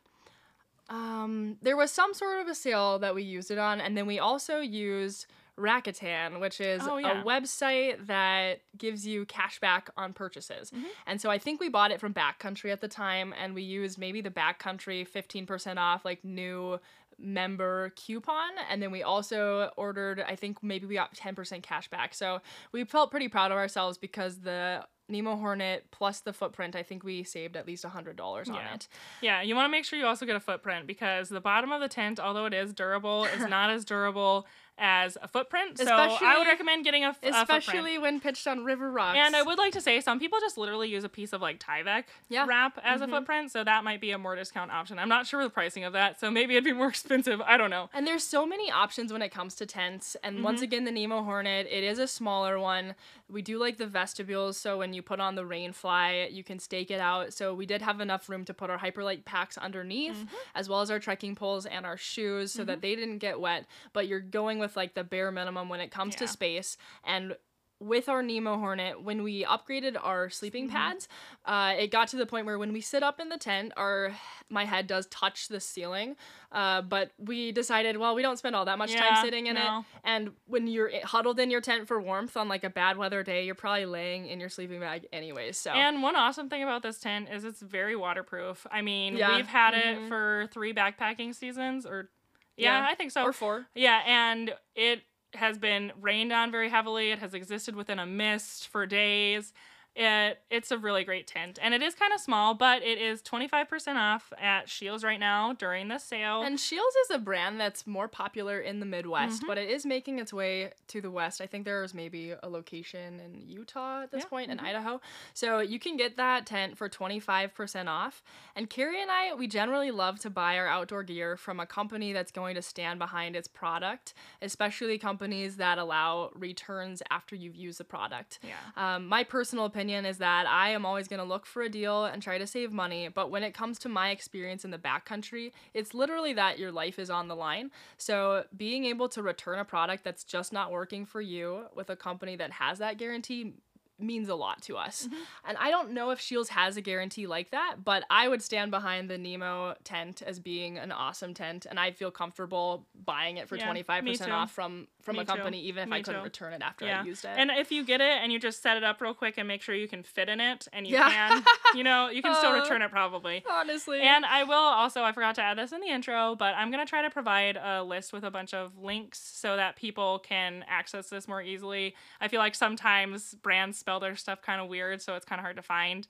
Um, 0.88 1.56
there 1.62 1.76
was 1.76 1.92
some 1.92 2.14
sort 2.14 2.40
of 2.40 2.48
a 2.48 2.54
sale 2.54 2.98
that 2.98 3.14
we 3.14 3.22
used 3.22 3.50
it 3.52 3.58
on, 3.58 3.80
and 3.80 3.96
then 3.96 4.06
we 4.06 4.18
also 4.18 4.58
used 4.58 5.26
Rakuten, 5.58 6.40
which 6.40 6.60
is 6.60 6.82
Oh, 6.86 6.96
yeah. 6.96 7.20
a 7.20 7.24
website 7.24 8.06
that 8.06 8.60
gives 8.76 9.06
you 9.06 9.24
cash 9.26 9.60
back 9.60 9.90
on 9.96 10.12
purchases. 10.12 10.70
Mm-hmm. 10.70 10.84
And 11.06 11.20
so 11.20 11.30
I 11.30 11.38
think 11.38 11.60
we 11.60 11.68
bought 11.68 11.90
it 11.90 12.00
from 12.00 12.14
Backcountry 12.14 12.72
at 12.72 12.80
the 12.80 12.88
time, 12.88 13.34
and 13.40 13.54
we 13.54 13.62
used 13.62 13.98
maybe 13.98 14.20
the 14.20 14.30
Backcountry 14.30 15.06
15% 15.08 15.76
off, 15.78 16.04
like 16.04 16.24
new 16.24 16.78
member 17.18 17.90
coupon. 17.96 18.50
And 18.70 18.82
then 18.82 18.90
we 18.90 19.02
also 19.02 19.70
ordered, 19.76 20.20
I 20.26 20.36
think 20.36 20.62
maybe 20.62 20.86
we 20.86 20.94
got 20.94 21.14
10% 21.14 21.62
cash 21.62 21.88
back. 21.88 22.14
So 22.14 22.40
we 22.72 22.84
felt 22.84 23.10
pretty 23.10 23.28
proud 23.28 23.50
of 23.52 23.58
ourselves 23.58 23.98
because 23.98 24.40
the 24.40 24.86
Nemo 25.08 25.36
Hornet 25.36 25.90
plus 25.90 26.20
the 26.20 26.32
footprint, 26.32 26.76
I 26.76 26.82
think 26.82 27.02
we 27.04 27.24
saved 27.24 27.56
at 27.56 27.66
least 27.66 27.84
$100 27.84 28.48
on 28.48 28.54
Yeah. 28.54 28.74
it. 28.74 28.88
Yeah, 29.20 29.42
you 29.42 29.54
want 29.56 29.66
to 29.66 29.70
make 29.70 29.84
sure 29.84 29.98
you 29.98 30.06
also 30.06 30.24
get 30.24 30.36
a 30.36 30.40
footprint 30.40 30.86
because 30.86 31.28
the 31.28 31.40
bottom 31.40 31.72
of 31.72 31.80
the 31.80 31.88
tent, 31.88 32.20
although 32.20 32.46
it 32.46 32.54
is 32.54 32.72
durable, 32.72 33.24
is 33.24 33.44
not 33.48 33.70
as 33.70 33.84
durable 33.84 34.46
as 34.80 35.16
a 35.22 35.28
footprint. 35.28 35.78
So 35.78 35.86
I 35.94 36.36
would 36.38 36.46
recommend 36.46 36.84
getting 36.84 37.04
a, 37.04 37.12
footprint. 37.12 37.36
Especially 37.36 37.98
when 37.98 38.18
pitched 38.20 38.46
on 38.46 38.64
river 38.64 38.90
rocks. 38.90 39.18
And 39.18 39.36
I 39.36 39.42
would 39.42 39.58
like 39.58 39.72
to 39.74 39.80
say 39.80 40.00
some 40.00 40.18
people 40.18 40.40
just 40.40 40.56
literally 40.58 40.88
use 40.88 41.04
a 41.04 41.08
piece 41.08 41.32
of 41.32 41.40
like 41.42 41.60
Tyvek 41.60 42.04
Yeah. 42.28 42.46
wrap 42.48 42.78
as 42.82 43.00
a 43.02 43.06
footprint, 43.06 43.50
so 43.52 43.62
that 43.62 43.84
might 43.84 44.00
be 44.00 44.10
a 44.10 44.18
more 44.18 44.34
discount 44.34 44.70
option. 44.72 44.98
I'm 44.98 45.08
not 45.08 45.26
sure 45.26 45.42
the 45.44 45.50
pricing 45.50 45.84
of 45.84 45.92
that, 45.92 46.18
so 46.18 46.30
maybe 46.30 46.54
it'd 46.54 46.64
be 46.64 46.72
more 46.72 46.88
expensive. 46.96 47.40
I 47.42 47.56
don't 47.56 47.70
know. 47.70 47.90
And 47.92 48.06
there's 48.06 48.24
so 48.24 48.46
many 48.46 48.70
options 48.70 49.12
when 49.12 49.22
it 49.22 49.28
comes 49.30 49.54
to 49.56 49.66
tents. 49.66 50.16
And 50.24 50.36
Mm-hmm. 50.36 50.44
once 50.44 50.62
again, 50.62 50.84
the 50.84 50.90
Nemo 50.92 51.22
Hornet, 51.22 51.66
it 51.70 51.84
is 51.84 51.98
a 51.98 52.06
smaller 52.06 52.58
one. 52.58 52.94
We 53.30 53.42
do 53.42 53.58
like 53.58 53.78
the 53.78 53.86
vestibules, 53.86 54.56
so 54.56 54.78
when 54.78 54.92
you 54.92 55.02
put 55.02 55.20
on 55.20 55.34
the 55.34 55.42
Rainfly, 55.42 56.32
you 56.32 56.42
can 56.42 56.58
stake 56.58 56.90
it 56.90 57.00
out. 57.00 57.32
So 57.32 57.54
we 57.54 57.66
did 57.66 57.82
have 57.82 58.00
enough 58.00 58.28
room 58.28 58.44
to 58.46 58.54
put 58.54 58.70
our 58.70 58.78
Hyperlite 58.78 59.24
packs 59.24 59.56
underneath, 59.56 60.16
Mm-hmm. 60.16 60.34
as 60.54 60.68
well 60.68 60.80
as 60.80 60.90
our 60.90 60.98
trekking 60.98 61.34
poles 61.34 61.66
and 61.66 61.86
our 61.86 61.96
shoes, 61.96 62.52
so 62.52 62.64
that 62.64 62.80
they 62.80 62.94
didn't 62.96 63.18
get 63.18 63.40
wet. 63.40 63.66
But 63.92 64.08
you're 64.08 64.20
going 64.20 64.58
with 64.58 64.76
like 64.76 64.94
the 64.94 65.04
bare 65.04 65.30
minimum 65.30 65.68
when 65.68 65.80
it 65.80 65.90
comes 65.90 66.14
to 66.16 66.26
space. 66.28 66.76
And 67.04 67.36
with 67.80 68.08
our 68.10 68.22
Nemo 68.22 68.58
Hornet, 68.58 69.02
when 69.02 69.22
we 69.22 69.42
upgraded 69.44 69.96
our 70.00 70.28
sleeping 70.30 70.66
Mm-hmm. 70.68 70.76
pads, 70.76 71.08
uh, 71.46 71.74
it 71.78 71.90
got 71.90 72.08
to 72.08 72.16
the 72.16 72.26
point 72.26 72.44
where 72.46 72.58
when 72.58 72.72
we 72.74 72.80
sit 72.82 73.02
up 73.02 73.18
in 73.18 73.30
the 73.30 73.38
tent, 73.38 73.72
our 73.76 74.14
my 74.50 74.64
head 74.66 74.86
does 74.86 75.06
touch 75.06 75.48
the 75.48 75.60
ceiling. 75.60 76.16
Uh, 76.52 76.82
but 76.82 77.12
we 77.18 77.52
decided, 77.52 77.96
well, 77.96 78.14
we 78.14 78.20
don't 78.22 78.36
spend 78.36 78.54
all 78.54 78.64
that 78.66 78.76
much 78.78 78.92
Yeah, 78.92 79.08
time 79.08 79.24
sitting 79.24 79.46
in 79.46 79.54
no. 79.54 79.78
it. 79.78 79.84
And 80.04 80.30
when 80.46 80.66
you're 80.66 80.90
huddled 81.04 81.38
in 81.40 81.50
your 81.50 81.60
tent 81.60 81.88
for 81.88 82.00
warmth 82.00 82.36
on 82.36 82.48
like 82.48 82.64
a 82.64 82.70
bad 82.70 82.96
weather 82.98 83.22
day, 83.22 83.46
you're 83.46 83.54
probably 83.54 83.86
laying 83.86 84.26
in 84.26 84.40
your 84.40 84.48
sleeping 84.50 84.80
bag 84.80 85.06
anyways. 85.12 85.56
So 85.56 85.70
And 85.70 86.02
one 86.02 86.16
awesome 86.16 86.48
thing 86.50 86.62
about 86.62 86.82
this 86.82 86.98
tent 86.98 87.28
is 87.32 87.44
it's 87.44 87.60
very 87.62 87.96
waterproof. 87.96 88.66
I 88.70 88.82
mean, 88.82 89.16
Yeah. 89.16 89.36
we've 89.36 89.46
had 89.46 89.74
it 89.74 89.98
Mhm. 89.98 90.08
for 90.08 90.48
three 90.52 90.74
backpacking 90.74 91.34
seasons, 91.34 91.86
or 91.86 92.10
yeah, 92.56 92.80
Yeah. 92.80 92.88
I 92.90 92.94
think 92.96 93.12
so. 93.12 93.22
or 93.24 93.32
four. 93.32 93.66
Yeah, 93.74 94.02
and 94.04 94.54
it 94.74 95.04
has 95.34 95.58
been 95.58 95.92
rained 96.00 96.32
on 96.32 96.50
very 96.50 96.68
heavily. 96.68 97.10
It 97.10 97.18
has 97.20 97.34
existed 97.34 97.74
within 97.76 97.98
a 97.98 98.06
mist 98.06 98.68
for 98.68 98.86
days. 98.86 99.52
It 99.96 100.38
it's 100.50 100.70
a 100.70 100.78
really 100.78 101.02
great 101.04 101.26
tent, 101.26 101.58
and 101.60 101.74
it 101.74 101.82
is 101.82 101.94
kind 101.96 102.12
of 102.12 102.20
small, 102.20 102.54
but 102.54 102.82
it 102.82 102.98
is 102.98 103.20
twenty 103.22 103.48
five 103.48 103.68
percent 103.68 103.98
off 103.98 104.32
at 104.40 104.68
Scheels 104.68 105.02
right 105.02 105.18
now 105.18 105.52
during 105.52 105.88
the 105.88 105.98
sale. 105.98 106.42
And 106.42 106.60
Scheels 106.60 106.94
is 107.04 107.10
a 107.10 107.18
brand 107.18 107.58
that's 107.60 107.86
more 107.88 108.06
popular 108.06 108.60
in 108.60 108.78
the 108.80 108.86
Midwest, 108.86 109.38
Mm-hmm. 109.40 109.46
but 109.48 109.58
it 109.58 109.68
is 109.68 109.84
making 109.84 110.20
its 110.20 110.32
way 110.32 110.72
to 110.88 111.00
the 111.00 111.10
West. 111.10 111.40
I 111.40 111.46
think 111.46 111.64
there's 111.64 111.92
maybe 111.92 112.34
a 112.40 112.48
location 112.48 113.18
in 113.20 113.42
Utah 113.48 114.02
at 114.02 114.12
this 114.12 114.20
Yeah, 114.20 114.24
mm-hmm. 114.26 114.34
point, 114.36 114.50
in 114.52 114.60
Idaho. 114.60 115.00
So 115.34 115.58
you 115.58 115.80
can 115.80 115.96
get 115.96 116.16
that 116.18 116.46
tent 116.46 116.78
for 116.78 116.88
25% 116.88 117.88
off. 117.88 118.22
And 118.54 118.70
Carrie 118.70 119.02
and 119.02 119.10
I, 119.10 119.34
we 119.34 119.48
generally 119.48 119.90
love 119.90 120.20
to 120.20 120.30
buy 120.30 120.56
our 120.56 120.68
outdoor 120.68 121.02
gear 121.02 121.36
from 121.36 121.58
a 121.58 121.66
company 121.66 122.12
that's 122.12 122.30
going 122.30 122.54
to 122.54 122.62
stand 122.62 122.98
behind 123.00 123.34
its 123.34 123.48
product, 123.48 124.14
especially 124.40 124.98
companies 124.98 125.56
that 125.56 125.78
allow 125.78 126.30
returns 126.34 127.02
after 127.10 127.34
you've 127.34 127.56
used 127.56 127.78
the 127.80 127.84
product. 127.84 128.38
yeah. 128.42 128.94
Um, 128.94 129.06
my 129.08 129.24
personal 129.24 129.64
opinion 129.64 129.79
is 129.88 130.18
that 130.18 130.46
I 130.46 130.70
am 130.70 130.84
always 130.84 131.08
going 131.08 131.20
to 131.20 131.24
look 131.24 131.46
for 131.46 131.62
a 131.62 131.68
deal 131.68 132.04
and 132.04 132.22
try 132.22 132.36
to 132.36 132.46
save 132.46 132.72
money. 132.72 133.08
But 133.08 133.30
when 133.30 133.42
it 133.42 133.54
comes 133.54 133.78
to 133.80 133.88
my 133.88 134.10
experience 134.10 134.64
in 134.64 134.70
the 134.70 134.78
backcountry, 134.78 135.52
it's 135.72 135.94
literally 135.94 136.32
that 136.34 136.58
your 136.58 136.70
life 136.70 136.98
is 136.98 137.08
on 137.08 137.28
the 137.28 137.36
line. 137.36 137.70
So 137.96 138.44
being 138.56 138.84
able 138.84 139.08
to 139.10 139.22
return 139.22 139.58
a 139.58 139.64
product 139.64 140.04
that's 140.04 140.24
just 140.24 140.52
not 140.52 140.70
working 140.70 141.06
for 141.06 141.20
you 141.20 141.66
with 141.74 141.88
a 141.88 141.96
company 141.96 142.36
that 142.36 142.52
has 142.52 142.78
that 142.78 142.98
guarantee 142.98 143.54
means 144.00 144.28
a 144.28 144.34
lot 144.34 144.62
to 144.62 144.76
us. 144.76 145.08
And 145.44 145.56
I 145.58 145.70
don't 145.70 145.92
know 145.92 146.10
if 146.10 146.20
Scheels 146.20 146.48
has 146.50 146.76
a 146.76 146.80
guarantee 146.80 147.26
like 147.26 147.50
that, 147.50 147.76
but 147.84 148.04
I 148.10 148.28
would 148.28 148.42
stand 148.42 148.70
behind 148.70 149.10
the 149.10 149.18
Nemo 149.18 149.74
tent 149.84 150.22
as 150.22 150.38
being 150.38 150.78
an 150.78 150.92
awesome 150.92 151.34
tent 151.34 151.66
and 151.68 151.78
I 151.80 151.90
feel 151.92 152.10
comfortable 152.10 152.86
buying 153.04 153.36
it 153.36 153.48
for 153.48 153.56
Yeah, 153.56 153.70
25% 153.72 154.28
off 154.30 154.50
from 154.52 154.88
from 155.02 155.16
Me 155.16 155.22
a 155.22 155.24
too. 155.24 155.32
company 155.32 155.60
even 155.62 155.84
if 155.84 155.88
Me 155.88 155.96
I 155.96 156.02
couldn't 156.02 156.20
too. 156.20 156.24
return 156.24 156.52
it 156.52 156.60
after 156.60 156.84
Yeah. 156.84 157.00
I 157.00 157.04
used 157.04 157.24
it. 157.24 157.30
And 157.34 157.50
if 157.50 157.72
you 157.72 157.84
get 157.84 158.02
it 158.02 158.20
and 158.22 158.30
you 158.30 158.38
just 158.38 158.62
set 158.62 158.76
it 158.76 158.84
up 158.84 159.00
real 159.00 159.14
quick 159.14 159.38
and 159.38 159.48
make 159.48 159.62
sure 159.62 159.74
you 159.74 159.88
can 159.88 160.02
fit 160.02 160.28
in 160.28 160.40
it 160.40 160.68
and 160.74 160.86
you 160.86 160.92
Yeah. 160.94 161.08
can, 161.10 161.42
you 161.74 161.82
know, 161.82 162.08
you 162.10 162.20
can 162.22 162.34
still 162.34 162.50
Uh, 162.50 162.56
return 162.60 162.82
it 162.82 162.90
probably. 162.90 163.42
Honestly. 163.50 164.00
And 164.02 164.26
I 164.26 164.44
will 164.44 164.52
also, 164.54 165.02
I 165.02 165.12
forgot 165.12 165.34
to 165.36 165.42
add 165.42 165.56
this 165.56 165.72
in 165.72 165.80
the 165.80 165.86
intro, 165.88 166.36
but 166.36 166.54
I'm 166.54 166.70
going 166.70 166.84
to 166.84 166.88
try 166.88 167.00
to 167.00 167.08
provide 167.10 167.56
a 167.56 167.82
list 167.82 168.12
with 168.12 168.24
a 168.24 168.30
bunch 168.30 168.52
of 168.52 168.76
links 168.76 169.18
so 169.18 169.56
that 169.56 169.76
people 169.76 170.18
can 170.18 170.64
access 170.68 171.08
this 171.08 171.26
more 171.26 171.40
easily. 171.42 171.94
I 172.20 172.28
feel 172.28 172.38
like 172.40 172.54
sometimes 172.54 173.34
brands 173.42 173.78
spell 173.90 173.98
their 173.98 174.14
stuff 174.14 174.40
kind 174.40 174.60
of 174.60 174.68
weird, 174.68 175.02
so 175.02 175.16
it's 175.16 175.24
kind 175.24 175.40
of 175.40 175.42
hard 175.42 175.56
to 175.56 175.62
find. 175.62 176.06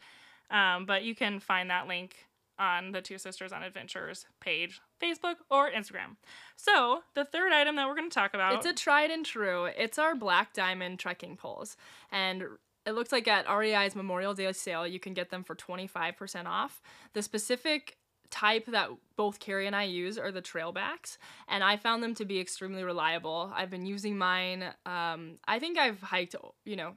Um, 0.50 0.84
but 0.84 1.02
you 1.02 1.14
can 1.14 1.40
find 1.40 1.70
that 1.70 1.88
link 1.88 2.26
on 2.58 2.92
the 2.92 3.00
Two 3.00 3.16
Sisters 3.16 3.52
on 3.52 3.62
Adventures 3.62 4.26
page, 4.38 4.82
Facebook 5.02 5.36
or 5.50 5.70
Instagram. 5.70 6.16
So 6.56 7.00
the 7.14 7.24
third 7.24 7.52
item 7.52 7.76
that 7.76 7.88
we're 7.88 7.94
going 7.94 8.10
to 8.10 8.14
talk 8.14 8.34
about. 8.34 8.52
It's 8.52 8.66
a 8.66 8.74
tried 8.74 9.10
and 9.10 9.24
true. 9.24 9.64
It's 9.64 9.98
our 9.98 10.14
Black 10.14 10.52
Diamond 10.52 10.98
trekking 10.98 11.38
poles. 11.38 11.78
And 12.12 12.44
it 12.84 12.92
looks 12.92 13.12
like 13.12 13.26
at 13.26 13.46
REI's 13.48 13.96
Memorial 13.96 14.34
Day 14.34 14.52
sale, 14.52 14.86
you 14.86 15.00
can 15.00 15.14
get 15.14 15.30
them 15.30 15.42
for 15.42 15.54
25% 15.54 16.44
off. 16.44 16.82
The 17.14 17.22
specific 17.22 17.96
type 18.30 18.66
that 18.66 18.90
both 19.16 19.40
Carrie 19.40 19.66
and 19.66 19.74
I 19.74 19.84
use 19.84 20.18
are 20.18 20.30
the 20.30 20.42
trailbacks, 20.42 21.16
and 21.48 21.64
I 21.64 21.76
found 21.76 22.02
them 22.02 22.14
to 22.16 22.24
be 22.24 22.38
extremely 22.38 22.82
reliable. 22.82 23.50
I've 23.54 23.70
been 23.70 23.86
using 23.86 24.18
mine. 24.18 24.64
Um, 24.84 25.38
I 25.48 25.58
think 25.58 25.78
I've 25.78 26.00
hiked, 26.00 26.36
you 26.64 26.76
know, 26.76 26.92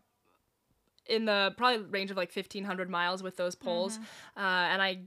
in 1.08 1.26
the 1.26 1.54
probably 1.58 1.86
range 1.86 2.12
of 2.12 2.18
like 2.18 2.34
1500 2.36 2.90
miles 2.90 3.22
with 3.24 3.38
those 3.38 3.56
poles, 3.56 4.00
uh, 4.38 4.40
and 4.40 4.82
I 4.82 5.02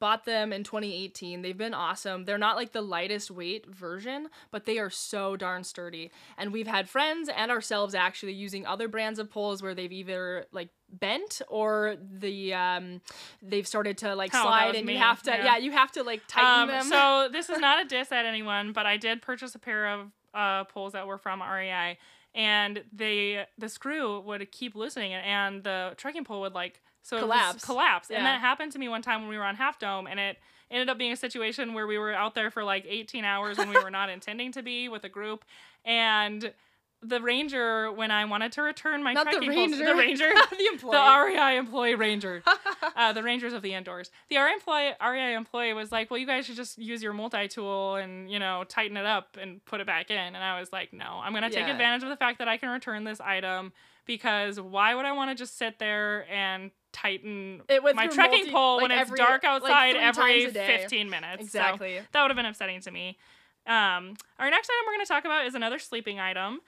bought 0.00 0.24
them 0.24 0.52
in 0.52 0.62
2018. 0.62 1.42
They've 1.42 1.56
been 1.58 1.74
awesome. 1.74 2.24
They're 2.24 2.38
not 2.38 2.54
like 2.54 2.70
the 2.70 2.82
lightest 2.82 3.32
weight 3.32 3.66
version, 3.66 4.28
but 4.52 4.64
they 4.64 4.78
are 4.78 4.90
so 4.90 5.34
darn 5.36 5.64
sturdy. 5.64 6.12
And 6.36 6.52
we've 6.52 6.68
had 6.68 6.88
friends 6.88 7.28
and 7.34 7.50
ourselves 7.50 7.96
actually 7.96 8.34
using 8.34 8.64
other 8.64 8.86
brands 8.86 9.18
of 9.18 9.28
poles 9.28 9.60
where 9.60 9.74
they've 9.74 9.90
either 9.90 10.46
like 10.52 10.68
bent 10.88 11.42
or 11.48 11.96
the 12.00 12.54
um 12.54 13.00
they've 13.42 13.66
started 13.66 13.98
to 13.98 14.14
like 14.14 14.30
Oh, 14.34 14.42
slide 14.42 14.76
and 14.76 14.86
me, 14.86 14.92
you 14.92 14.98
have 15.00 15.20
to 15.24 15.30
yeah. 15.30 15.44
yeah. 15.44 15.56
you 15.56 15.72
have 15.72 15.90
to 15.92 16.04
like 16.04 16.22
tighten 16.28 16.62
Um, 16.62 16.68
them. 16.68 16.84
so 16.84 17.28
this 17.32 17.50
is 17.50 17.58
not 17.58 17.84
a 17.84 17.88
diss 17.88 18.12
at 18.12 18.24
anyone, 18.24 18.72
but 18.72 18.86
I 18.86 18.98
did 18.98 19.20
purchase 19.20 19.54
a 19.56 19.58
pair 19.58 19.88
of 19.88 20.12
uh, 20.32 20.62
poles 20.64 20.92
that 20.92 21.08
were 21.08 21.18
from 21.18 21.42
REI, 21.42 21.98
and 22.38 22.84
they 22.92 23.44
the 23.58 23.68
screw 23.68 24.20
would 24.20 24.50
keep 24.52 24.74
loosening, 24.74 25.12
and 25.12 25.62
the 25.64 25.92
trekking 25.98 26.24
pole 26.24 26.40
would 26.42 26.54
like 26.54 26.80
so 27.02 27.18
Collapse. 27.18 27.64
collapse, 27.64 28.08
Yeah. 28.10 28.18
and 28.18 28.26
that 28.26 28.40
happened 28.40 28.72
to 28.72 28.78
me 28.78 28.88
one 28.88 29.02
time 29.02 29.20
when 29.22 29.28
we 29.28 29.36
were 29.36 29.44
on 29.44 29.56
Half 29.56 29.78
Dome, 29.78 30.06
and 30.06 30.20
it 30.20 30.38
ended 30.70 30.88
up 30.88 30.98
being 30.98 31.12
a 31.12 31.16
situation 31.16 31.74
where 31.74 31.86
we 31.86 31.98
were 31.98 32.12
out 32.12 32.34
there 32.34 32.50
for 32.50 32.62
like 32.62 32.84
18 32.88 33.24
hours 33.24 33.56
when 33.58 33.68
we 33.70 33.82
were 33.82 33.90
not 33.90 34.08
intending 34.16 34.52
to 34.52 34.62
be 34.62 34.88
with 34.88 35.02
a 35.04 35.08
group, 35.08 35.44
and 35.84 36.52
the 37.00 37.20
ranger 37.20 37.92
when 37.92 38.10
I 38.10 38.24
wanted 38.24 38.50
to 38.52 38.62
return 38.62 39.02
my 39.04 39.12
not 39.12 39.26
the 39.26 39.32
trekking 39.36 39.52
poles, 39.54 39.78
the 39.78 39.94
ranger, 39.94 40.28
the 40.50 40.66
employee. 40.72 40.92
the 40.92 41.24
REI 41.36 41.56
employee 41.56 41.94
ranger, 41.94 42.42
uh, 42.96 43.12
the 43.12 43.22
rangers 43.22 43.52
of 43.52 43.62
the 43.62 43.74
indoors. 43.74 44.10
The 44.30 44.36
REI 44.36 44.52
employee, 44.54 44.92
REI 45.00 45.34
employee 45.34 45.72
was 45.74 45.92
like, 45.92 46.10
"Well, 46.10 46.18
you 46.18 46.26
guys 46.26 46.46
should 46.46 46.56
just 46.56 46.76
use 46.76 47.02
your 47.02 47.12
multi-tool 47.12 47.94
and 47.96 48.28
you 48.30 48.38
know 48.40 48.64
tighten 48.68 48.96
it 48.96 49.06
up 49.06 49.36
and 49.40 49.64
put 49.64 49.80
it 49.80 49.86
back 49.86 50.10
in." 50.10 50.16
And 50.16 50.38
I 50.38 50.58
was 50.58 50.72
like, 50.72 50.92
"No, 50.92 51.20
I'm 51.22 51.32
gonna 51.32 51.50
take 51.50 51.66
Yeah. 51.66 51.72
advantage 51.72 52.02
of 52.02 52.08
the 52.08 52.16
fact 52.16 52.38
that 52.40 52.48
I 52.48 52.56
can 52.56 52.68
return 52.70 53.04
this 53.04 53.20
item 53.20 53.72
because 54.04 54.58
why 54.60 54.94
would 54.94 55.04
I 55.04 55.12
want 55.12 55.30
to 55.30 55.34
just 55.36 55.56
sit 55.56 55.78
there 55.78 56.26
and 56.30 56.70
tighten 56.92 57.62
It 57.68 57.84
my 57.94 58.08
trekking 58.08 58.38
multi- 58.38 58.50
pole 58.50 58.76
when 58.80 58.90
like 58.90 59.02
it's 59.02 59.10
dark 59.12 59.44
outside 59.44 59.92
three 59.92 60.00
every 60.00 60.40
times 60.42 60.50
a 60.50 60.54
day. 60.54 60.78
15 60.78 61.08
minutes?" 61.10 61.52
So 61.52 61.60
Exactly. 61.60 62.00
that 62.10 62.22
would 62.22 62.30
have 62.30 62.36
been 62.36 62.46
upsetting 62.46 62.80
to 62.80 62.90
me. 62.90 63.18
Um, 63.66 64.14
our 64.38 64.48
next 64.50 64.70
item 64.70 64.86
we're 64.86 64.94
going 64.94 65.04
to 65.04 65.08
talk 65.12 65.24
about 65.26 65.44
is 65.46 65.54
another 65.54 65.78
sleeping 65.78 66.18
item. 66.18 66.60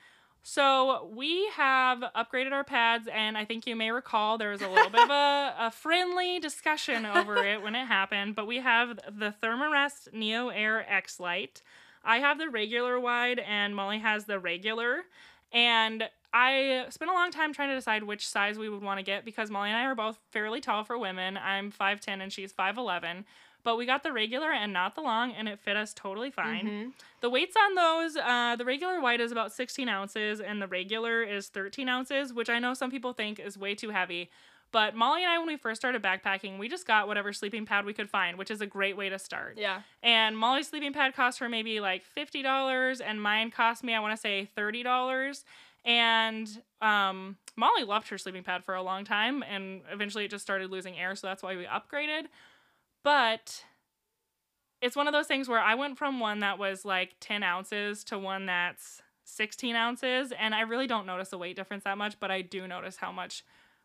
So 0.43 1.09
we 1.13 1.47
have 1.55 1.99
upgraded 2.15 2.51
our 2.51 2.63
pads, 2.63 3.07
and 3.13 3.37
I 3.37 3.45
think 3.45 3.67
you 3.67 3.75
may 3.75 3.91
recall 3.91 4.37
there 4.37 4.49
was 4.49 4.61
a 4.61 4.67
little 4.67 4.89
bit 4.89 5.03
of 5.03 5.09
a, 5.09 5.55
a 5.59 5.71
friendly 5.73 6.39
discussion 6.39 7.05
over 7.05 7.37
it 7.37 7.61
when 7.61 7.75
it 7.75 7.85
happened. 7.85 8.35
But 8.35 8.47
we 8.47 8.57
have 8.57 8.99
the 9.07 9.35
Thermarest 9.41 10.13
Neo 10.13 10.49
Air 10.49 10.85
X 10.91 11.19
Lite. 11.19 11.61
I 12.03 12.17
have 12.17 12.39
the 12.39 12.49
regular 12.49 12.99
wide, 12.99 13.39
and 13.39 13.75
Molly 13.75 13.99
has 13.99 14.25
the 14.25 14.39
regular. 14.39 15.03
And 15.53 16.09
I 16.33 16.85
spent 16.89 17.11
a 17.11 17.13
long 17.13 17.29
time 17.29 17.53
trying 17.53 17.69
to 17.69 17.75
decide 17.75 18.03
which 18.03 18.27
size 18.27 18.57
we 18.57 18.69
would 18.69 18.81
want 18.81 18.99
to 18.99 19.03
get 19.03 19.25
because 19.25 19.51
Molly 19.51 19.69
and 19.69 19.77
I 19.77 19.83
are 19.83 19.95
both 19.95 20.17
fairly 20.31 20.61
tall 20.61 20.83
for 20.83 20.97
women. 20.97 21.37
I'm 21.37 21.71
5'10 21.71 22.21
and 22.21 22.33
she's 22.33 22.53
5'11. 22.53 23.25
But 23.63 23.77
we 23.77 23.85
got 23.85 24.03
the 24.03 24.11
regular 24.11 24.51
and 24.51 24.73
not 24.73 24.95
the 24.95 25.01
long, 25.01 25.31
and 25.31 25.47
it 25.47 25.59
fit 25.59 25.77
us 25.77 25.93
totally 25.93 26.31
fine. 26.31 26.65
Mm-hmm. 26.65 26.89
The 27.21 27.29
weights 27.29 27.55
on 27.55 27.75
those, 27.75 28.17
uh, 28.17 28.55
the 28.55 28.65
regular 28.65 28.99
white 28.99 29.21
is 29.21 29.31
about 29.31 29.51
16 29.53 29.87
ounces, 29.87 30.41
and 30.41 30.61
the 30.61 30.67
regular 30.67 31.21
is 31.21 31.47
13 31.49 31.87
ounces, 31.87 32.33
which 32.33 32.49
I 32.49 32.59
know 32.59 32.73
some 32.73 32.89
people 32.89 33.13
think 33.13 33.39
is 33.39 33.57
way 33.57 33.75
too 33.75 33.89
heavy. 33.91 34.29
But 34.71 34.95
Molly 34.95 35.23
and 35.23 35.31
I, 35.31 35.37
when 35.37 35.47
we 35.47 35.57
first 35.57 35.81
started 35.81 36.01
backpacking, 36.01 36.57
we 36.57 36.69
just 36.69 36.87
got 36.87 37.07
whatever 37.07 37.33
sleeping 37.33 37.65
pad 37.65 37.85
we 37.85 37.93
could 37.93 38.09
find, 38.09 38.37
which 38.37 38.49
is 38.49 38.61
a 38.61 38.65
great 38.65 38.95
way 38.95 39.09
to 39.09 39.19
start. 39.19 39.57
yeah. 39.57 39.81
And 40.01 40.37
Molly's 40.37 40.69
sleeping 40.69 40.93
pad 40.93 41.13
cost 41.13 41.39
her 41.39 41.49
maybe 41.49 41.79
like 41.79 42.05
fifty 42.05 42.41
dollars, 42.41 43.01
and 43.01 43.21
mine 43.21 43.51
cost 43.51 43.83
me 43.83 43.93
I 43.93 43.99
want 43.99 44.15
to 44.15 44.21
say 44.21 44.49
thirty 44.55 44.81
dollars. 44.81 45.43
And 45.83 46.47
um, 46.81 47.37
Molly 47.55 47.83
loved 47.83 48.07
her 48.09 48.17
sleeping 48.17 48.43
pad 48.43 48.63
for 48.63 48.75
a 48.75 48.83
long 48.83 49.03
time, 49.03 49.43
and 49.43 49.81
eventually 49.91 50.25
it 50.25 50.31
just 50.31 50.43
started 50.43 50.69
losing 50.69 50.97
air, 50.97 51.15
so 51.15 51.27
that's 51.27 51.43
why 51.43 51.55
we 51.55 51.65
upgraded. 51.65 52.25
But 53.03 53.63
it's 54.81 54.95
one 54.95 55.07
of 55.07 55.13
those 55.13 55.27
things 55.27 55.47
where 55.47 55.59
I 55.59 55.75
went 55.75 55.97
from 55.97 56.19
one 56.19 56.39
that 56.39 56.57
was 56.59 56.85
like 56.85 57.15
ten 57.19 57.43
ounces 57.43 58.03
to 58.05 58.19
one 58.19 58.45
that's 58.45 59.01
sixteen 59.23 59.75
ounces, 59.75 60.31
and 60.37 60.53
I 60.53 60.61
really 60.61 60.87
don't 60.87 61.05
notice 61.05 61.33
a 61.33 61.37
weight 61.37 61.55
difference 61.55 61.83
that 61.83 61.97
much, 61.97 62.19
but 62.19 62.31
I 62.31 62.41
do 62.41 62.67
notice 62.67 62.97
how 62.97 63.11
much 63.11 63.43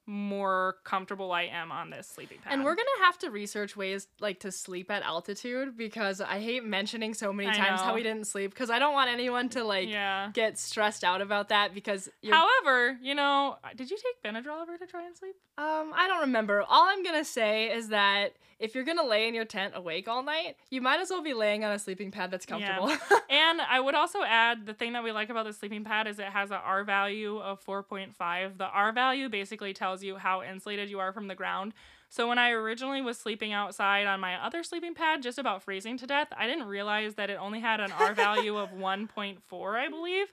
more 0.08 0.76
comfortable 0.84 1.32
I 1.32 1.42
am 1.42 1.72
on 1.72 1.90
this 1.90 2.06
sleeping 2.06 2.38
pad. 2.42 2.52
And 2.52 2.64
we're 2.64 2.76
gonna 2.76 2.88
have 3.04 3.18
to 3.18 3.30
research 3.30 3.76
ways 3.76 4.06
like 4.20 4.38
to 4.40 4.52
sleep 4.52 4.88
at 4.88 5.02
altitude 5.02 5.76
because 5.76 6.20
I 6.20 6.38
hate 6.38 6.64
mentioning 6.64 7.12
so 7.12 7.32
many 7.32 7.48
I 7.48 7.54
times 7.54 7.80
how 7.80 7.94
we 7.94 8.04
didn't 8.04 8.28
sleep 8.28 8.52
because 8.52 8.70
I 8.70 8.78
don't 8.78 8.92
want 8.92 9.10
anyone 9.10 9.48
to 9.50 9.64
like 9.64 9.88
yeah. 9.88 10.30
get 10.32 10.58
stressed 10.58 11.02
out 11.02 11.20
about 11.20 11.48
that 11.48 11.74
because 11.74 12.08
However, 12.28 12.96
you 13.02 13.16
know, 13.16 13.56
did 13.74 13.90
you 13.90 13.96
take 13.96 14.22
Benadryl 14.22 14.62
ever 14.62 14.78
to 14.78 14.86
try 14.86 15.04
and 15.04 15.16
sleep? 15.16 15.34
um 15.58 15.92
I 15.94 16.06
don't 16.06 16.20
remember. 16.20 16.62
All 16.62 16.84
I'm 16.86 17.02
gonna 17.02 17.24
say 17.24 17.72
is 17.72 17.88
that 17.88 18.36
if 18.58 18.74
you're 18.74 18.84
gonna 18.84 19.04
lay 19.04 19.28
in 19.28 19.34
your 19.34 19.44
tent 19.44 19.74
awake 19.76 20.08
all 20.08 20.22
night, 20.22 20.56
you 20.70 20.80
might 20.80 21.00
as 21.00 21.10
well 21.10 21.22
be 21.22 21.34
laying 21.34 21.64
on 21.64 21.72
a 21.72 21.78
sleeping 21.78 22.10
pad 22.10 22.30
that's 22.30 22.46
Yeah. 22.48 22.76
comfortable. 22.78 23.06
And 23.28 23.60
I 23.60 23.80
would 23.80 23.94
also 23.94 24.22
add 24.22 24.66
the 24.66 24.72
thing 24.72 24.92
that 24.94 25.02
we 25.04 25.10
like 25.12 25.30
about 25.30 25.46
the 25.46 25.52
sleeping 25.52 25.82
pad 25.84 26.06
is 26.06 26.18
it 26.18 26.26
has 26.26 26.50
a 26.50 26.56
R 26.58 26.84
value 26.84 27.38
of 27.38 27.62
4.5. 27.64 28.56
The 28.58 28.66
R 28.66 28.92
value 28.92 29.28
basically 29.28 29.74
tells 29.74 30.02
you 30.02 30.16
how 30.16 30.42
insulated 30.42 30.88
you 30.90 31.00
are 31.00 31.12
from 31.12 31.26
the 31.28 31.34
ground. 31.34 31.74
So 32.08 32.28
when 32.28 32.38
I 32.38 32.50
originally 32.50 33.02
was 33.02 33.18
sleeping 33.18 33.52
outside 33.52 34.06
on 34.06 34.20
my 34.20 34.36
other 34.36 34.62
sleeping 34.62 34.94
pad, 34.94 35.22
just 35.22 35.38
about 35.38 35.62
freezing 35.62 35.98
to 35.98 36.06
death, 36.06 36.28
I 36.36 36.46
didn't 36.46 36.66
realize 36.68 37.14
that 37.16 37.30
it 37.30 37.38
only 37.40 37.60
had 37.60 37.80
an 37.80 37.90
R 37.92 38.14
value 38.14 38.56
of 38.56 38.70
1.4, 38.72 39.76
I 39.76 39.88
believe. 39.88 40.32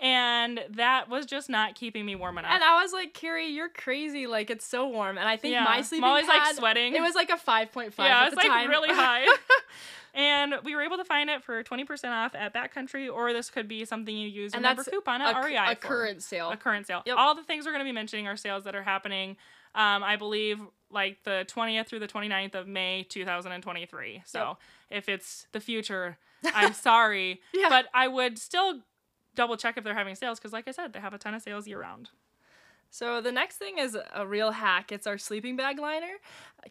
And 0.00 0.60
that 0.70 1.08
was 1.08 1.24
just 1.24 1.48
not 1.48 1.76
keeping 1.76 2.04
me 2.04 2.14
warm 2.16 2.36
enough. 2.38 2.50
and 2.52 2.62
I 2.64 2.82
was 2.82 2.92
like, 2.92 3.14
Carrie, 3.14 3.46
you're 3.46 3.68
crazy. 3.68 4.26
Like 4.26 4.50
it's 4.50 4.66
so 4.66 4.88
warm. 4.88 5.16
And 5.18 5.28
I 5.28 5.36
think 5.36 5.52
Yeah. 5.52 5.64
my 5.64 5.82
sleeping 5.82 6.02
Molly's, 6.02 6.26
like, 6.26 6.42
pad, 6.42 6.56
sweating. 6.56 6.94
It 6.94 7.00
was 7.00 7.14
like 7.14 7.30
a 7.30 7.36
5.5 7.36 7.94
yeah, 7.98 8.22
at 8.22 8.26
it's 8.28 8.36
like 8.36 8.46
time. 8.48 8.68
really 8.68 8.88
high. 8.92 9.24
and 10.12 10.54
we 10.64 10.74
were 10.74 10.82
able 10.82 10.96
to 10.96 11.04
find 11.04 11.30
it 11.30 11.42
for 11.42 11.62
20% 11.62 12.10
off 12.10 12.34
at 12.34 12.52
Backcountry, 12.52 13.12
or 13.12 13.32
this 13.32 13.50
could 13.50 13.68
be 13.68 13.84
something 13.84 14.16
you 14.16 14.28
use 14.28 14.52
And 14.52 14.62
remember 14.62 14.82
that's 14.82 14.90
coupon 14.92 15.20
a, 15.20 15.24
at 15.26 15.40
cu- 15.40 15.46
REI 15.48 15.56
a 15.56 15.76
for. 15.76 15.86
current 15.88 16.22
sale. 16.22 16.50
a 16.50 16.56
current 16.56 16.86
sale. 16.86 17.02
Yep. 17.06 17.16
All 17.16 17.34
the 17.34 17.42
things 17.44 17.64
we're 17.64 17.72
going 17.72 17.84
to 17.84 17.88
be 17.88 17.92
mentioning 17.92 18.26
are 18.26 18.36
sales 18.36 18.64
that 18.64 18.74
are 18.74 18.82
happening. 18.82 19.36
Um, 19.76 20.02
I 20.04 20.16
believe 20.16 20.60
like 20.90 21.18
the 21.24 21.44
20th 21.48 21.86
through 21.86 21.98
the 22.00 22.06
29th 22.08 22.54
of 22.54 22.68
May 22.68 23.04
2023. 23.08 24.22
So 24.26 24.38
Yep. 24.38 24.56
if 24.98 25.08
it's 25.08 25.46
the 25.52 25.60
future, 25.60 26.18
I'm 26.54 26.72
sorry, 26.74 27.40
Yeah. 27.52 27.68
but 27.68 27.86
I 27.94 28.06
would 28.08 28.38
still 28.38 28.80
double 29.34 29.56
check 29.56 29.76
if 29.76 29.84
they're 29.84 29.94
having 29.94 30.14
sales 30.14 30.38
because, 30.38 30.52
like 30.52 30.68
I 30.68 30.70
said, 30.72 30.92
they 30.92 31.00
have 31.00 31.14
a 31.14 31.18
ton 31.18 31.34
of 31.34 31.42
sales 31.42 31.66
year 31.66 31.80
round. 31.80 32.10
So 32.90 33.20
the 33.20 33.32
next 33.32 33.56
thing 33.56 33.78
is 33.78 33.98
a 34.14 34.24
real 34.24 34.52
hack. 34.52 34.92
It's 34.92 35.06
our 35.08 35.18
sleeping 35.18 35.56
bag 35.56 35.80
liner. 35.80 36.12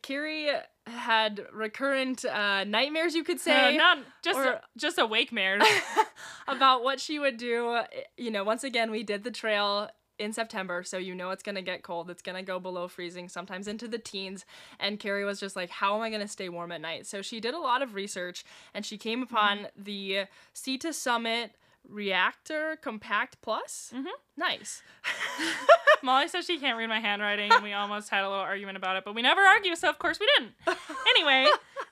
Carrie 0.02 0.48
had 0.88 1.46
recurrent 1.52 2.24
uh, 2.24 2.64
nightmares, 2.64 3.14
you 3.14 3.26
could 3.26 3.42
say, 3.42 3.76
Uh, 3.76 3.78
not 3.78 3.98
just 4.24 4.40
or- 4.40 4.62
just 4.78 4.98
a 4.98 5.06
wake 5.06 5.34
mare. 5.34 5.60
about 6.48 6.84
what 6.84 7.00
she 7.02 7.20
would 7.20 7.36
do. 7.38 7.80
You 8.18 8.32
know, 8.32 8.44
once 8.46 8.64
again, 8.64 8.90
we 8.92 9.04
did 9.04 9.24
the 9.24 9.32
trail 9.32 9.90
in 10.20 10.32
September, 10.32 10.84
so 10.84 10.98
you 10.98 11.16
know 11.16 11.32
it's 11.32 11.44
gonna 11.44 11.62
get 11.62 11.84
cold. 11.84 12.10
It's 12.10 12.22
gonna 12.22 12.44
go 12.44 12.60
below 12.60 12.88
freezing, 12.88 13.28
sometimes 13.28 13.68
into 13.68 13.88
the 13.88 13.98
teens. 13.98 14.46
And 14.80 15.00
Carrie 15.00 15.26
was 15.26 15.40
just 15.40 15.56
like, 15.56 15.72
"How 15.72 15.96
am 15.96 16.02
I 16.02 16.10
gonna 16.10 16.28
stay 16.28 16.48
warm 16.50 16.72
at 16.72 16.82
night?" 16.82 17.06
So 17.08 17.22
she 17.22 17.40
did 17.40 17.54
a 17.54 17.60
lot 17.60 17.82
of 17.82 17.96
research, 17.96 18.46
and 18.74 18.86
she 18.86 18.98
came 18.98 19.24
upon 19.24 19.68
the 19.76 20.26
Sea 20.54 20.78
to 20.78 20.94
Summit 20.94 21.56
Reactor 21.88 22.78
Compact 22.82 23.42
Plus. 23.42 23.92
Mhm. 23.96 24.06
Nice. 24.38 24.82
Molly 26.04 26.28
says 26.28 26.46
she 26.46 26.60
can't 26.60 26.78
read 26.78 26.88
my 26.88 27.00
handwriting, 27.00 27.52
and 27.52 27.64
we 27.64 27.74
almost 27.82 28.10
had 28.10 28.24
a 28.24 28.30
little 28.30 28.44
argument 28.44 28.78
about 28.78 28.96
it, 28.98 29.06
but 29.06 29.16
we 29.16 29.22
never 29.22 29.42
argue, 29.42 29.76
so 29.76 29.90
of 29.90 30.00
course 30.00 30.20
we 30.20 30.28
didn't. 30.38 30.54
Anyway, 31.16 31.46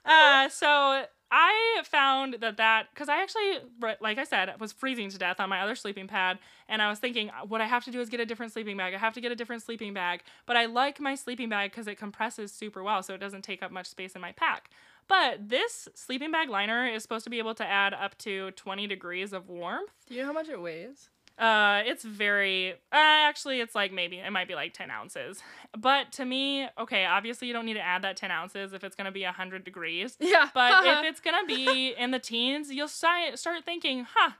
uh, 0.05 0.49
so 0.49 1.03
I 1.31 1.81
found 1.85 2.37
that 2.41 2.57
that 2.57 2.87
because 2.93 3.07
I 3.07 3.21
actually, 3.21 3.59
like 4.01 4.17
I 4.17 4.23
said, 4.23 4.53
was 4.59 4.71
freezing 4.71 5.09
to 5.11 5.17
death 5.17 5.39
on 5.39 5.47
my 5.47 5.61
other 5.61 5.75
sleeping 5.75 6.07
pad, 6.07 6.39
and 6.67 6.81
I 6.81 6.89
was 6.89 6.97
thinking, 6.99 7.29
what 7.47 7.61
I 7.61 7.67
have 7.67 7.85
to 7.85 7.91
do 7.91 8.01
is 8.01 8.09
get 8.09 8.19
a 8.19 8.25
different 8.25 8.51
sleeping 8.51 8.75
bag. 8.77 8.93
I 8.93 8.97
have 8.97 9.13
to 9.13 9.21
get 9.21 9.31
a 9.31 9.35
different 9.35 9.61
sleeping 9.61 9.93
bag, 9.93 10.23
but 10.45 10.57
I 10.57 10.65
like 10.65 10.99
my 10.99 11.13
sleeping 11.15 11.49
bag 11.49 11.71
because 11.71 11.87
it 11.87 11.95
compresses 11.99 12.51
super 12.51 12.81
well, 12.83 13.03
so 13.03 13.13
it 13.13 13.19
doesn't 13.19 13.43
take 13.43 13.61
up 13.61 13.71
much 13.71 13.85
space 13.87 14.13
in 14.15 14.21
my 14.21 14.31
pack. 14.31 14.69
But 15.11 15.49
this 15.49 15.89
sleeping 15.93 16.31
bag 16.31 16.47
liner 16.47 16.87
is 16.87 17.03
supposed 17.03 17.25
to 17.25 17.29
be 17.29 17.37
able 17.37 17.53
to 17.55 17.65
add 17.65 17.93
up 17.93 18.17
to 18.19 18.51
20 18.51 18.87
degrees 18.87 19.33
of 19.33 19.49
warmth. 19.49 19.91
Do 20.07 20.15
you 20.15 20.21
know 20.21 20.27
how 20.27 20.31
much 20.31 20.47
it 20.47 20.61
weighs? 20.61 21.09
Uh, 21.37 21.81
it's 21.85 22.05
very. 22.05 22.71
Uh, 22.71 22.75
actually, 22.93 23.59
it's 23.59 23.75
like 23.75 23.91
maybe 23.91 24.19
it 24.19 24.29
might 24.31 24.47
be 24.47 24.55
like 24.55 24.73
ten 24.73 24.89
ounces. 24.89 25.43
But 25.77 26.13
to 26.13 26.23
me, 26.23 26.67
okay, 26.79 27.05
obviously 27.05 27.49
you 27.49 27.53
don't 27.53 27.65
need 27.65 27.73
to 27.73 27.81
add 27.81 28.03
that 28.03 28.15
ten 28.15 28.31
ounces 28.31 28.71
if 28.71 28.85
it's 28.85 28.95
gonna 28.95 29.11
be 29.11 29.23
hundred 29.23 29.65
degrees. 29.65 30.15
Yeah. 30.21 30.47
But 30.53 30.85
if 30.85 31.03
it's 31.09 31.19
gonna 31.19 31.45
be 31.45 31.93
in 31.97 32.11
the 32.11 32.19
teens, 32.19 32.71
you'll 32.71 32.87
start 32.87 33.37
thinking, 33.65 34.07
huh, 34.13 34.31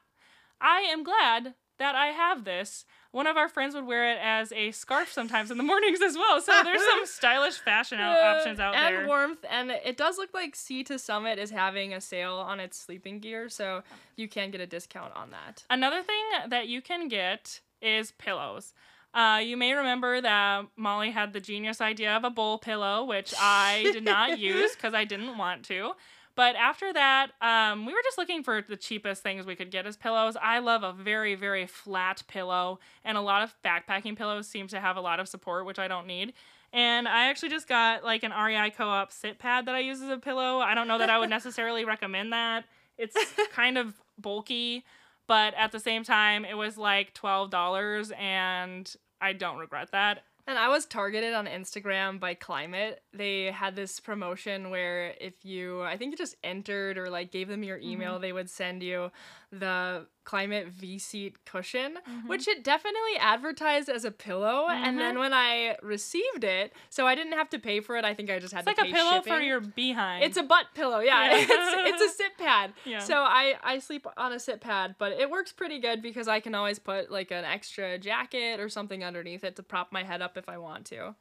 I 0.61 0.81
am 0.81 1.03
glad 1.03 1.55
that 1.81 1.95
I 1.95 2.07
have 2.07 2.43
this. 2.43 2.85
One 3.11 3.25
of 3.27 3.37
our 3.37 3.49
friends 3.49 3.73
would 3.75 3.85
wear 3.87 4.11
it 4.13 4.19
as 4.21 4.51
a 4.53 4.69
scarf 4.71 5.11
sometimes 5.11 5.49
in 5.51 5.57
the 5.57 5.63
mornings 5.71 5.99
as 6.01 6.15
well. 6.15 6.39
So 6.39 6.53
there's 6.63 6.85
some 6.85 7.05
stylish 7.05 7.55
fashion 7.55 7.99
out- 7.99 8.37
options 8.37 8.59
out 8.59 8.75
and 8.75 8.93
there. 8.93 8.99
And 8.99 9.07
warmth, 9.07 9.43
and 9.49 9.71
it 9.71 9.97
does 9.97 10.17
look 10.17 10.33
like 10.33 10.55
Sea 10.55 10.83
to 10.85 10.99
Summit 10.99 11.39
is 11.39 11.49
having 11.49 11.91
a 11.93 11.99
sale 11.99 12.35
on 12.35 12.59
its 12.59 12.77
sleeping 12.77 13.19
gear, 13.19 13.49
so 13.49 13.81
you 14.15 14.27
can 14.29 14.51
get 14.51 14.61
a 14.61 14.67
discount 14.67 15.13
on 15.15 15.31
that. 15.31 15.65
Another 15.69 16.03
thing 16.03 16.23
that 16.49 16.67
you 16.67 16.81
can 16.81 17.07
get 17.07 17.59
is 17.81 18.11
pillows. 18.11 18.73
Uh, 19.13 19.41
you 19.43 19.57
may 19.57 19.73
remember 19.73 20.21
that 20.21 20.67
Molly 20.77 21.11
had 21.11 21.33
the 21.33 21.41
genius 21.41 21.81
idea 21.81 22.15
of 22.15 22.23
a 22.23 22.29
bowl 22.29 22.59
pillow, 22.59 23.03
which 23.03 23.33
I 23.39 23.89
did 23.91 24.05
not 24.05 24.39
use 24.51 24.73
because 24.75 24.93
I 24.93 25.03
didn't 25.03 25.37
want 25.37 25.65
to. 25.65 25.93
But 26.41 26.55
after 26.55 26.91
that, 26.91 27.33
um, 27.39 27.85
we 27.85 27.93
were 27.93 28.01
just 28.03 28.17
looking 28.17 28.41
for 28.41 28.63
the 28.67 28.75
cheapest 28.75 29.21
things 29.21 29.45
we 29.45 29.55
could 29.55 29.69
get 29.69 29.85
as 29.85 29.95
pillows. 29.95 30.35
I 30.41 30.57
love 30.57 30.81
a 30.81 30.91
very, 30.91 31.35
very 31.35 31.67
flat 31.67 32.23
pillow, 32.27 32.79
and 33.05 33.15
a 33.15 33.21
lot 33.21 33.43
of 33.43 33.53
backpacking 33.63 34.17
pillows 34.17 34.47
seem 34.47 34.67
to 34.69 34.79
have 34.79 34.97
a 34.97 35.01
lot 35.01 35.19
of 35.19 35.27
support, 35.27 35.67
which 35.67 35.77
I 35.77 35.87
don't 35.87 36.07
need. 36.07 36.33
And 36.73 37.07
I 37.07 37.27
actually 37.27 37.49
just 37.49 37.67
got 37.67 38.03
like 38.03 38.23
an 38.23 38.31
REI 38.31 38.71
Co 38.71 38.87
op 38.89 39.11
sit 39.11 39.37
pad 39.37 39.67
that 39.67 39.75
I 39.75 39.81
use 39.81 40.01
as 40.01 40.09
a 40.09 40.17
pillow. 40.17 40.57
I 40.57 40.73
don't 40.73 40.87
know 40.87 40.97
that 40.97 41.11
I 41.11 41.19
would 41.19 41.29
necessarily 41.39 41.85
recommend 41.85 42.33
that. 42.33 42.65
It's 42.97 43.15
kind 43.51 43.77
of 43.77 44.01
bulky, 44.17 44.83
but 45.27 45.53
at 45.53 45.71
the 45.71 45.79
same 45.79 46.03
time, 46.03 46.43
it 46.43 46.57
was 46.57 46.75
like 46.75 47.13
$12, 47.13 48.17
and 48.17 48.95
I 49.21 49.33
don't 49.33 49.59
regret 49.59 49.91
that. 49.91 50.23
And 50.47 50.57
I 50.57 50.69
was 50.69 50.85
targeted 50.85 51.33
on 51.33 51.45
Instagram 51.45 52.19
by 52.19 52.35
Klymit. 52.35 52.95
They 53.13 53.51
had 53.51 53.75
this 53.75 53.99
promotion 53.99 54.69
where 54.69 55.13
if 55.19 55.33
you, 55.43 55.81
I 55.83 55.97
think 55.97 56.11
you 56.11 56.17
just 56.17 56.35
entered 56.43 56.97
or 56.97 57.09
like 57.09 57.31
gave 57.31 57.47
them 57.47 57.63
your 57.63 57.77
mm-hmm. 57.77 57.91
email, 57.91 58.19
they 58.19 58.33
would 58.33 58.49
send 58.49 58.81
you 58.81 59.11
the 59.51 60.05
Klymit 60.25 60.69
V 60.69 60.97
seat 60.97 61.43
cushion, 61.45 61.97
which 62.27 62.47
it 62.47 62.63
definitely 62.63 63.17
advertised 63.19 63.89
as 63.89 64.05
a 64.05 64.11
pillow. 64.11 64.67
And 64.69 64.97
then 64.97 65.19
when 65.19 65.33
I 65.33 65.75
received 65.81 66.43
it, 66.43 66.73
so 66.89 67.05
I 67.05 67.15
didn't 67.15 67.33
have 67.33 67.49
to 67.49 67.59
pay 67.59 67.81
for 67.81 67.97
it. 67.97 68.05
I 68.05 68.13
think 68.13 68.29
I 68.29 68.39
just 68.39 68.53
had 68.53 68.65
It's 68.65 68.75
to 68.77 68.81
like 68.81 68.91
a 68.91 68.95
pillow 68.95 69.17
shipping. 69.17 69.33
for 69.33 69.41
your 69.41 69.59
behind. 69.59 70.23
It's 70.23 70.37
a 70.37 70.43
butt 70.43 70.67
pillow, 70.73 70.99
yeah. 70.99 71.35
Yeah. 71.35 71.37
it's 71.49 72.01
it's 72.01 72.13
a 72.13 72.15
sit 72.17 72.37
pad. 72.37 72.73
Yeah. 72.85 72.99
So 72.99 73.15
I 73.15 73.55
I 73.63 73.79
sleep 73.79 74.07
on 74.15 74.31
a 74.31 74.39
sit 74.39 74.61
pad, 74.61 74.95
but 74.97 75.11
it 75.11 75.29
works 75.29 75.51
pretty 75.51 75.79
good 75.79 76.01
because 76.01 76.27
I 76.27 76.39
can 76.39 76.55
always 76.55 76.79
put 76.79 77.11
like 77.11 77.31
an 77.31 77.43
extra 77.43 77.97
jacket 77.97 78.59
or 78.59 78.69
something 78.69 79.03
underneath 79.03 79.43
it 79.43 79.55
to 79.57 79.63
prop 79.63 79.91
my 79.91 80.03
head 80.03 80.21
up 80.21 80.37
if 80.37 80.47
I 80.47 80.57
want 80.59 80.85
to. 80.87 81.15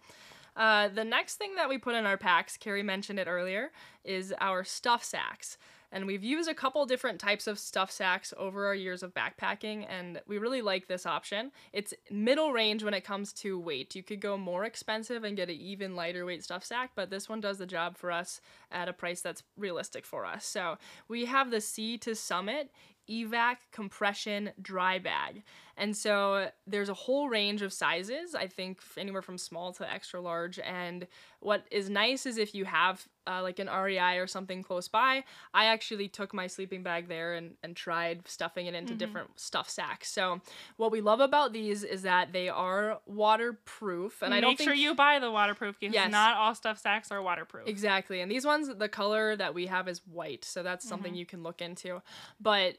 Uh, 0.57 0.89
the 0.89 1.05
next 1.05 1.37
thing 1.37 1.55
that 1.55 1.69
we 1.69 1.79
put 1.79 1.95
in 1.95 2.05
our 2.07 2.17
packs, 2.19 2.57
Carrie 2.57 2.83
mentioned 2.83 3.19
it 3.19 3.27
earlier, 3.29 3.71
is 4.05 4.35
our 4.41 4.63
stuff 4.65 5.03
sacks. 5.03 5.57
And 5.92 6.06
we've 6.06 6.23
used 6.23 6.49
a 6.49 6.54
couple 6.54 6.85
different 6.87 7.18
types 7.18 7.47
of 7.47 7.59
stuff 7.59 7.90
sacks 7.90 8.32
over 8.37 8.66
our 8.66 8.75
years 8.75 9.02
of 9.02 9.14
backpacking, 9.14 9.87
and 9.88 10.20
we 10.26 10.38
really 10.38 10.62
like 10.62 10.87
this 10.87 11.06
option. 11.06 11.50
It's 11.73 11.92
middle 12.11 12.52
range 12.52 12.85
when 12.85 12.94
it 12.94 13.04
comes 13.04 13.32
to 13.35 13.59
weight. 13.59 13.97
You 13.97 14.02
could 14.02 14.20
go 14.20 14.37
more 14.37 14.64
expensive 14.64 15.25
and 15.25 15.37
get 15.37 15.50
an 15.50 15.56
even 15.56 15.97
lighter 15.97 16.25
weight 16.25 16.44
stuff 16.44 16.64
sack, 16.64 16.92
but 16.94 17.11
this 17.11 17.28
one 17.28 17.40
does 17.40 17.59
the 17.59 17.66
job 17.66 17.97
for 17.97 18.12
us 18.12 18.40
at 18.70 18.88
a 18.88 18.92
price 18.92 19.20
that's 19.20 19.42
realistic 19.56 20.06
for 20.06 20.25
us. 20.25 20.47
So 20.47 20.78
we 21.09 21.25
have 21.25 21.50
the 21.50 21.61
Sea 21.61 21.99
to 21.99 22.14
Summit 22.14 22.70
evac 23.11 23.57
compression 23.73 24.50
dry 24.62 24.99
bag 24.99 25.43
and 25.76 25.97
so 25.97 26.49
there's 26.67 26.88
a 26.88 26.95
whole 26.95 27.29
range 27.29 27.62
of 27.62 27.73
sizes 27.73 28.35
i 28.35 28.47
think 28.47 28.81
anywhere 28.97 29.23
from 29.23 29.37
small 29.38 29.73
to 29.73 29.90
extra 29.90 30.21
large 30.21 30.59
and 30.61 31.07
what 31.40 31.64
is 31.71 31.88
nice 31.90 32.26
is 32.26 32.38
if 32.38 32.55
you 32.55 32.64
have 32.64 33.07
uh, 33.26 33.43
like 33.43 33.59
an 33.59 33.69
rei 33.69 34.17
or 34.17 34.26
something 34.26 34.62
close 34.62 34.88
by 34.88 35.25
i 35.55 35.67
actually 35.67 36.09
took 36.09 36.33
my 36.35 36.47
sleeping 36.47 36.83
bag 36.83 37.09
there 37.09 37.35
and, 37.35 37.55
and 37.62 37.76
tried 37.76 38.26
stuffing 38.26 38.67
it 38.67 38.75
into 38.75 38.95
different 38.95 39.29
stuff 39.38 39.69
sacks 39.69 40.11
so 40.11 40.40
what 40.76 40.90
we 40.93 41.00
love 41.00 41.21
about 41.21 41.52
these 41.52 41.83
is 41.85 42.02
that 42.02 42.33
they 42.33 42.49
are 42.49 43.00
waterproof 43.07 44.23
and 44.23 44.33
i 44.33 44.37
Make 44.37 44.43
don't 44.43 44.59
think 44.59 44.69
sure 44.69 44.75
you 44.75 44.95
buy 44.95 45.19
the 45.19 45.31
waterproof 45.31 45.79
because 45.81 45.95
Yes. 45.95 46.11
not 46.12 46.37
all 46.37 46.55
stuff 46.55 46.79
sacks 46.79 47.11
are 47.11 47.23
waterproof. 47.23 47.67
Exactly. 47.67 48.21
And 48.21 48.31
these 48.31 48.45
ones, 48.47 48.71
the 48.76 48.88
color 48.88 49.37
that 49.37 49.55
we 49.55 49.67
have 49.67 49.88
is 49.88 50.00
white. 50.07 50.45
So 50.45 50.62
that's 50.62 50.87
something 50.87 51.14
you 51.14 51.26
can 51.26 51.43
look 51.43 51.61
into. 51.61 52.02
But 52.40 52.79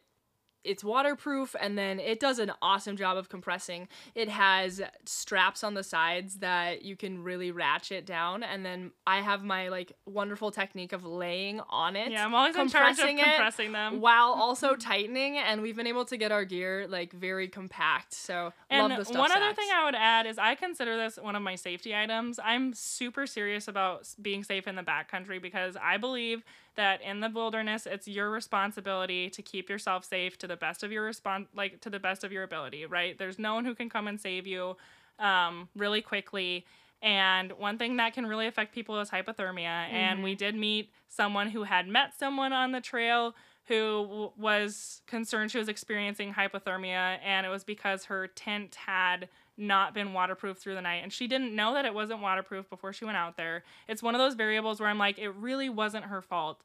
it's 0.63 0.83
waterproof 0.83 1.55
and 1.59 1.77
then 1.77 1.99
it 1.99 2.19
does 2.19 2.39
an 2.39 2.51
awesome 2.61 2.95
job 2.97 3.17
of 3.17 3.29
compressing. 3.29 3.87
It 4.15 4.29
has 4.29 4.81
straps 5.05 5.63
on 5.63 5.73
the 5.73 5.83
sides 5.83 6.37
that 6.39 6.83
you 6.83 6.95
can 6.95 7.23
really 7.23 7.51
ratchet 7.51 8.05
down. 8.05 8.43
And 8.43 8.65
then 8.65 8.91
I 9.07 9.21
have 9.21 9.43
my 9.43 9.69
like 9.69 9.93
wonderful 10.05 10.51
technique 10.51 10.93
of 10.93 11.03
laying 11.05 11.59
on 11.69 11.95
it. 11.95 12.11
Yeah, 12.11 12.25
I'm 12.25 12.33
always 12.35 12.55
in 12.55 12.69
charge 12.69 12.91
of 12.93 12.97
compressing 12.97 13.19
it 13.19 13.23
compressing 13.25 13.71
them. 13.71 14.01
While 14.01 14.29
also 14.41 14.75
tightening, 14.75 15.37
and 15.37 15.61
we've 15.61 15.75
been 15.75 15.87
able 15.87 16.05
to 16.05 16.17
get 16.17 16.31
our 16.31 16.45
gear 16.45 16.85
like 16.87 17.11
very 17.13 17.47
compact. 17.47 18.13
So 18.13 18.53
And 18.69 18.89
love 18.89 18.97
the 18.97 19.05
stuff. 19.05 19.17
one 19.17 19.31
other 19.31 19.45
sacks. 19.45 19.57
thing 19.57 19.69
I 19.73 19.85
would 19.85 19.95
add 19.95 20.25
is 20.27 20.37
I 20.37 20.55
consider 20.55 20.97
this 20.97 21.17
one 21.17 21.35
of 21.35 21.41
my 21.41 21.55
safety 21.55 21.95
items. 21.95 22.39
I'm 22.43 22.73
super 22.73 23.25
serious 23.25 23.67
about 23.67 24.07
being 24.21 24.43
safe 24.43 24.67
in 24.67 24.75
the 24.75 24.83
backcountry 24.83 25.41
because 25.41 25.75
I 25.81 25.97
believe 25.97 26.43
that 26.75 27.01
in 27.01 27.19
the 27.19 27.29
wilderness 27.29 27.85
it's 27.85 28.07
your 28.07 28.29
responsibility 28.29 29.29
to 29.29 29.41
keep 29.41 29.69
yourself 29.69 30.05
safe 30.05 30.37
to 30.37 30.47
the 30.47 30.55
best 30.55 30.83
of 30.83 30.91
your 30.91 31.09
respon 31.09 31.47
like 31.55 31.81
to 31.81 31.89
the 31.89 31.99
best 31.99 32.23
of 32.23 32.31
your 32.31 32.43
ability, 32.43 32.85
right? 32.85 33.17
There's 33.17 33.39
no 33.39 33.53
one 33.53 33.65
who 33.65 33.75
can 33.75 33.89
come 33.89 34.07
and 34.07 34.19
save 34.19 34.47
you 34.47 34.77
um, 35.19 35.69
really 35.75 36.01
quickly. 36.01 36.65
And 37.01 37.51
one 37.53 37.77
thing 37.77 37.97
that 37.97 38.13
can 38.13 38.27
really 38.27 38.47
affect 38.47 38.75
people 38.75 38.99
is 38.99 39.09
hypothermia. 39.09 39.89
And 39.91 40.23
we 40.23 40.35
did 40.35 40.55
meet 40.55 40.91
someone 41.07 41.49
who 41.49 41.63
had 41.63 41.87
met 41.87 42.13
someone 42.17 42.53
on 42.53 42.71
the 42.71 42.81
trail 42.81 43.33
who 43.65 44.03
w- 44.03 44.31
was 44.37 45.01
concerned 45.07 45.51
she 45.51 45.57
was 45.57 45.69
experiencing 45.69 46.33
hypothermia, 46.33 47.17
and 47.23 47.45
it 47.45 47.49
was 47.49 47.63
because 47.63 48.05
her 48.05 48.27
tent 48.27 48.75
had 48.75 49.29
not 49.57 49.93
been 49.93 50.13
waterproof 50.13 50.57
through 50.57 50.75
the 50.75 50.81
night. 50.81 51.03
And 51.03 51.11
she 51.13 51.27
didn't 51.27 51.55
know 51.55 51.73
that 51.73 51.85
it 51.85 51.93
wasn't 51.93 52.21
waterproof 52.21 52.69
before 52.69 52.93
she 52.93 53.05
went 53.05 53.17
out 53.17 53.37
there. 53.37 53.63
It's 53.87 54.01
one 54.01 54.15
of 54.15 54.19
those 54.19 54.33
variables 54.35 54.79
where 54.79 54.89
I'm 54.89 54.97
like, 54.97 55.19
it 55.19 55.29
really 55.29 55.69
wasn't 55.69 56.05
her 56.05 56.21
fault. 56.21 56.61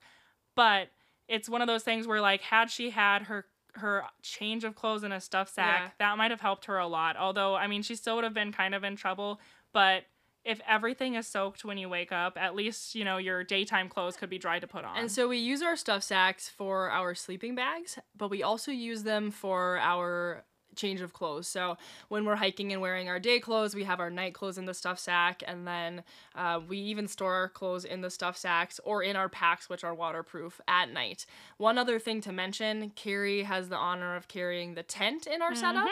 But 0.55 0.89
it's 1.29 1.49
one 1.49 1.61
of 1.61 1.67
those 1.67 1.83
things 1.83 2.07
where, 2.07 2.21
like, 2.21 2.41
had 2.43 2.71
she 2.71 2.91
had 2.91 3.23
her 3.23 3.47
her 3.75 4.05
change 4.23 4.65
of 4.65 4.75
clothes 4.75 5.05
in 5.05 5.13
a 5.13 5.21
stuff 5.21 5.51
sack, 5.53 5.81
Yeah. 5.83 5.91
that 5.99 6.17
might 6.17 6.31
have 6.31 6.41
helped 6.41 6.65
her 6.65 6.79
a 6.79 6.87
lot. 6.87 7.15
Although, 7.19 7.57
I 7.57 7.67
mean, 7.67 7.83
she 7.83 7.95
still 7.95 8.15
would 8.15 8.25
have 8.25 8.33
been 8.33 8.51
kind 8.51 8.75
of 8.75 8.85
in 8.85 8.97
trouble. 8.97 9.39
But 9.75 10.05
if 10.45 10.63
everything 10.67 11.15
is 11.15 11.27
soaked 11.27 11.63
when 11.63 11.77
you 11.77 11.91
wake 11.91 12.11
up, 12.11 12.39
at 12.39 12.55
least, 12.55 12.95
you 12.95 13.05
know, 13.05 13.19
your 13.19 13.45
daytime 13.45 13.91
clothes 13.91 14.17
could 14.17 14.31
be 14.31 14.39
dry 14.39 14.61
to 14.61 14.67
put 14.67 14.87
on. 14.87 14.97
And 14.97 15.11
so 15.11 15.29
we 15.29 15.37
use 15.37 15.61
our 15.61 15.77
stuff 15.77 16.03
sacks 16.05 16.49
for 16.49 16.89
our 16.91 17.15
sleeping 17.15 17.55
bags, 17.55 17.99
but 18.17 18.31
we 18.31 18.43
also 18.43 18.71
use 18.71 19.03
them 19.03 19.31
for 19.31 19.79
our 19.79 20.46
change 20.77 21.01
of 21.01 21.13
clothes. 21.13 21.49
So 21.49 21.77
when 22.09 22.25
we're 22.25 22.37
hiking 22.37 22.73
and 22.73 22.81
wearing 22.81 23.09
our 23.09 23.19
day 23.19 23.41
clothes, 23.41 23.75
we 23.75 23.85
have 23.85 24.01
our 24.01 24.11
night 24.11 24.35
clothes 24.35 24.59
in 24.59 24.67
the 24.67 24.75
stuff 24.75 24.99
sack, 24.99 25.43
and 25.47 25.67
then 25.67 26.05
uh, 26.35 26.61
we 26.69 26.79
even 26.79 27.09
store 27.09 27.35
our 27.35 27.49
clothes 27.49 27.85
in 27.85 28.01
the 28.03 28.11
stuff 28.11 28.37
sacks 28.37 28.79
or 28.85 29.03
in 29.03 29.17
our 29.17 29.29
packs, 29.29 29.69
which 29.69 29.83
are 29.85 29.95
waterproof 29.95 30.61
at 30.69 30.91
night. 30.93 31.27
One 31.57 31.79
other 31.79 31.99
thing 31.99 32.21
to 32.23 32.33
mention 32.33 32.91
Carrie 32.95 33.43
has 33.45 33.69
the 33.69 33.77
honor 33.77 34.17
of 34.17 34.29
carrying 34.29 34.75
the 34.75 34.83
tent 34.83 35.27
in 35.27 35.43
our 35.43 35.55
setup. 35.55 35.85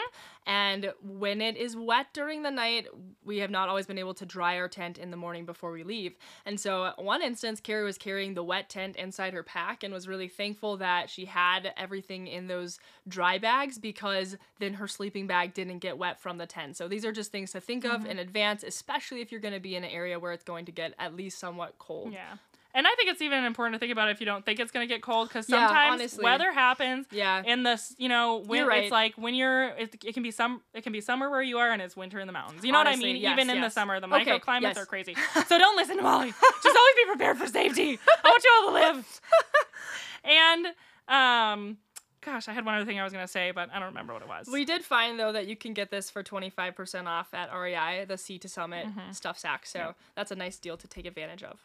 And 0.45 0.93
when 1.01 1.41
it 1.41 1.57
is 1.57 1.75
wet 1.75 2.07
during 2.13 2.43
the 2.43 2.51
night, 2.51 2.87
we 3.23 3.39
have 3.39 3.49
not 3.49 3.67
always 3.67 3.87
been 3.87 3.97
able 3.97 4.13
to 4.15 4.25
dry 4.25 4.57
our 4.57 4.67
tent 4.67 4.97
in 4.97 5.09
the 5.09 5.17
morning 5.17 5.45
before 5.45 5.71
we 5.71 5.83
leave. 5.83 6.15
And 6.45 6.59
so, 6.59 6.91
one 6.97 7.23
instance, 7.23 7.59
Carrie 7.59 7.83
was 7.83 7.97
carrying 7.97 8.35
the 8.35 8.43
wet 8.43 8.69
tent 8.69 8.95
inside 8.95 9.33
her 9.33 9.43
pack 9.43 9.83
and 9.83 9.93
was 9.93 10.07
really 10.07 10.27
thankful 10.27 10.77
that 10.77 11.09
she 11.09 11.25
had 11.25 11.73
everything 11.77 12.27
in 12.27 12.47
those 12.47 12.79
dry 13.07 13.37
bags 13.37 13.79
because 13.79 14.37
then 14.59 14.75
her 14.75 14.87
sleeping 14.87 15.25
bag 15.25 15.53
didn't 15.53 15.79
get 15.79 15.97
wet 15.97 16.19
from 16.19 16.37
the 16.37 16.45
tent. 16.45 16.77
So, 16.77 16.87
these 16.87 17.05
are 17.05 17.11
just 17.11 17.31
things 17.31 17.51
to 17.53 17.61
think 17.61 17.83
of 17.83 18.01
mm-hmm. 18.01 18.11
in 18.11 18.19
advance, 18.19 18.63
especially 18.63 19.21
if 19.21 19.31
you're 19.31 19.41
going 19.41 19.53
to 19.53 19.59
be 19.59 19.75
in 19.75 19.83
an 19.83 19.89
area 19.89 20.19
where 20.19 20.31
it's 20.31 20.43
going 20.43 20.65
to 20.65 20.71
get 20.71 20.93
at 20.99 21.15
least 21.15 21.39
somewhat 21.39 21.79
cold. 21.79 22.13
Yeah. 22.13 22.35
And 22.75 22.85
I 22.85 22.93
think 22.95 23.09
it's 23.09 23.21
even 23.21 23.45
important 23.45 23.73
to 23.75 23.79
think 23.79 23.93
about 23.93 24.09
if 24.09 24.19
you 24.19 24.25
don't 24.25 24.45
think 24.45 24.59
it's 24.59 24.71
going 24.71 24.85
to 24.85 24.93
get 24.93 25.01
cold 25.01 25.29
because 25.29 25.47
Yeah, 25.49 25.65
sometimes 25.67 25.93
honestly. 26.01 26.23
weather 26.25 26.51
happens. 26.51 27.07
Yeah. 27.09 27.41
In 27.45 27.63
this, 27.63 27.95
you 27.97 28.09
know, 28.09 28.43
when 28.45 28.67
right. 28.67 28.83
it's 28.83 28.91
like 28.91 29.15
when 29.15 29.33
you're, 29.33 29.69
it, 29.69 29.95
it 30.03 30.13
can 30.13 30.23
be 30.23 30.31
some, 30.31 30.61
it 30.73 30.83
can 30.83 30.91
be 30.91 30.99
summer 30.99 31.29
where 31.29 31.41
you 31.41 31.57
are 31.57 31.71
and 31.71 31.81
it's 31.81 31.95
winter 31.95 32.19
in 32.19 32.27
the 32.27 32.33
mountains. 32.33 32.65
You 32.65 32.73
know 32.73 32.79
what 32.79 32.87
I 32.87 32.97
mean? 32.97 33.15
yes, 33.15 33.31
even 33.39 33.49
in 33.49 33.61
the 33.61 33.69
summer, 33.69 34.01
the 34.01 34.13
Okay, 34.13 34.37
microclimates 34.39 34.61
yes. 34.61 34.77
are 34.77 34.85
crazy. 34.85 35.15
So 35.47 35.57
don't 35.57 35.77
listen 35.77 35.95
to 35.95 36.03
Molly. 36.03 36.31
Just 36.31 36.77
always 36.77 36.95
be 36.97 37.05
prepared 37.07 37.37
for 37.37 37.47
safety. 37.47 37.97
I 38.23 38.27
want 38.29 38.43
you 38.43 38.51
all 38.57 38.67
to 38.67 38.73
live. 38.73 39.21
and, 40.25 40.67
um, 41.07 41.77
gosh, 42.21 42.49
I 42.49 42.53
had 42.53 42.65
one 42.65 42.75
other 42.75 42.85
thing 42.85 42.99
I 42.99 43.03
was 43.05 43.13
going 43.13 43.23
to 43.25 43.31
say, 43.31 43.51
but 43.51 43.69
I 43.71 43.79
don't 43.79 43.89
remember 43.89 44.11
what 44.13 44.21
it 44.21 44.27
was. 44.27 44.47
We 44.51 44.65
did 44.65 44.83
find 44.83 45.17
though 45.17 45.31
that 45.31 45.47
you 45.47 45.55
can 45.55 45.73
get 45.73 45.91
this 45.91 46.09
for 46.09 46.23
25% 46.23 47.05
off 47.05 47.33
at 47.33 47.53
REI, 47.55 48.05
the 48.05 48.17
Sea 48.17 48.37
to 48.39 48.49
Summit 48.49 48.87
stuff 49.11 49.37
sack. 49.39 49.65
So 49.65 49.95
that's 50.15 50.31
a 50.31 50.35
nice 50.35 50.57
deal 50.57 50.75
to 50.77 50.87
take 50.87 51.05
advantage 51.05 51.43
of. 51.43 51.59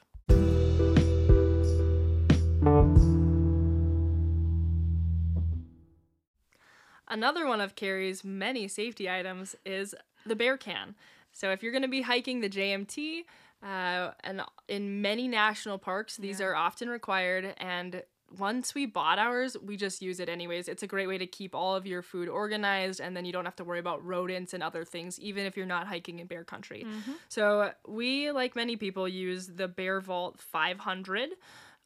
Another 7.10 7.46
one 7.46 7.60
of 7.60 7.74
Carrie's 7.74 8.24
many 8.24 8.68
safety 8.68 9.10
items 9.10 9.56
is 9.66 9.94
the 10.24 10.36
bear 10.36 10.56
can. 10.56 10.94
So 11.32 11.50
if 11.50 11.62
you're 11.62 11.72
going 11.72 11.82
to 11.82 11.88
be 11.88 12.02
hiking 12.02 12.40
the 12.40 12.48
JMT, 12.48 13.24
uh, 13.62 14.12
and 14.24 14.42
in 14.68 15.02
many 15.02 15.28
national 15.28 15.78
parks, 15.78 16.16
these 16.16 16.40
are 16.40 16.54
often 16.54 16.88
required. 16.88 17.54
And 17.58 18.02
once 18.38 18.74
we 18.74 18.86
bought 18.86 19.18
ours, 19.18 19.56
we 19.62 19.76
just 19.76 20.00
use 20.00 20.20
it 20.20 20.28
anyways. 20.28 20.68
It's 20.68 20.82
a 20.82 20.86
great 20.86 21.08
way 21.08 21.18
to 21.18 21.26
keep 21.26 21.54
all 21.54 21.74
of 21.74 21.86
your 21.86 22.00
food 22.00 22.28
organized, 22.28 23.00
and 23.00 23.16
then 23.16 23.24
you 23.24 23.32
don't 23.32 23.44
have 23.44 23.56
to 23.56 23.64
worry 23.64 23.80
about 23.80 24.04
rodents 24.04 24.54
and 24.54 24.62
other 24.62 24.84
things, 24.84 25.18
even 25.18 25.46
if 25.46 25.56
you're 25.56 25.66
not 25.66 25.88
hiking 25.88 26.20
in 26.20 26.26
bear 26.26 26.44
country. 26.44 26.86
So 27.28 27.72
we, 27.86 28.30
like 28.30 28.54
many 28.56 28.76
people, 28.76 29.08
use 29.08 29.48
the 29.48 29.68
Bear 29.68 30.00
Vault 30.00 30.38
500. 30.40 31.30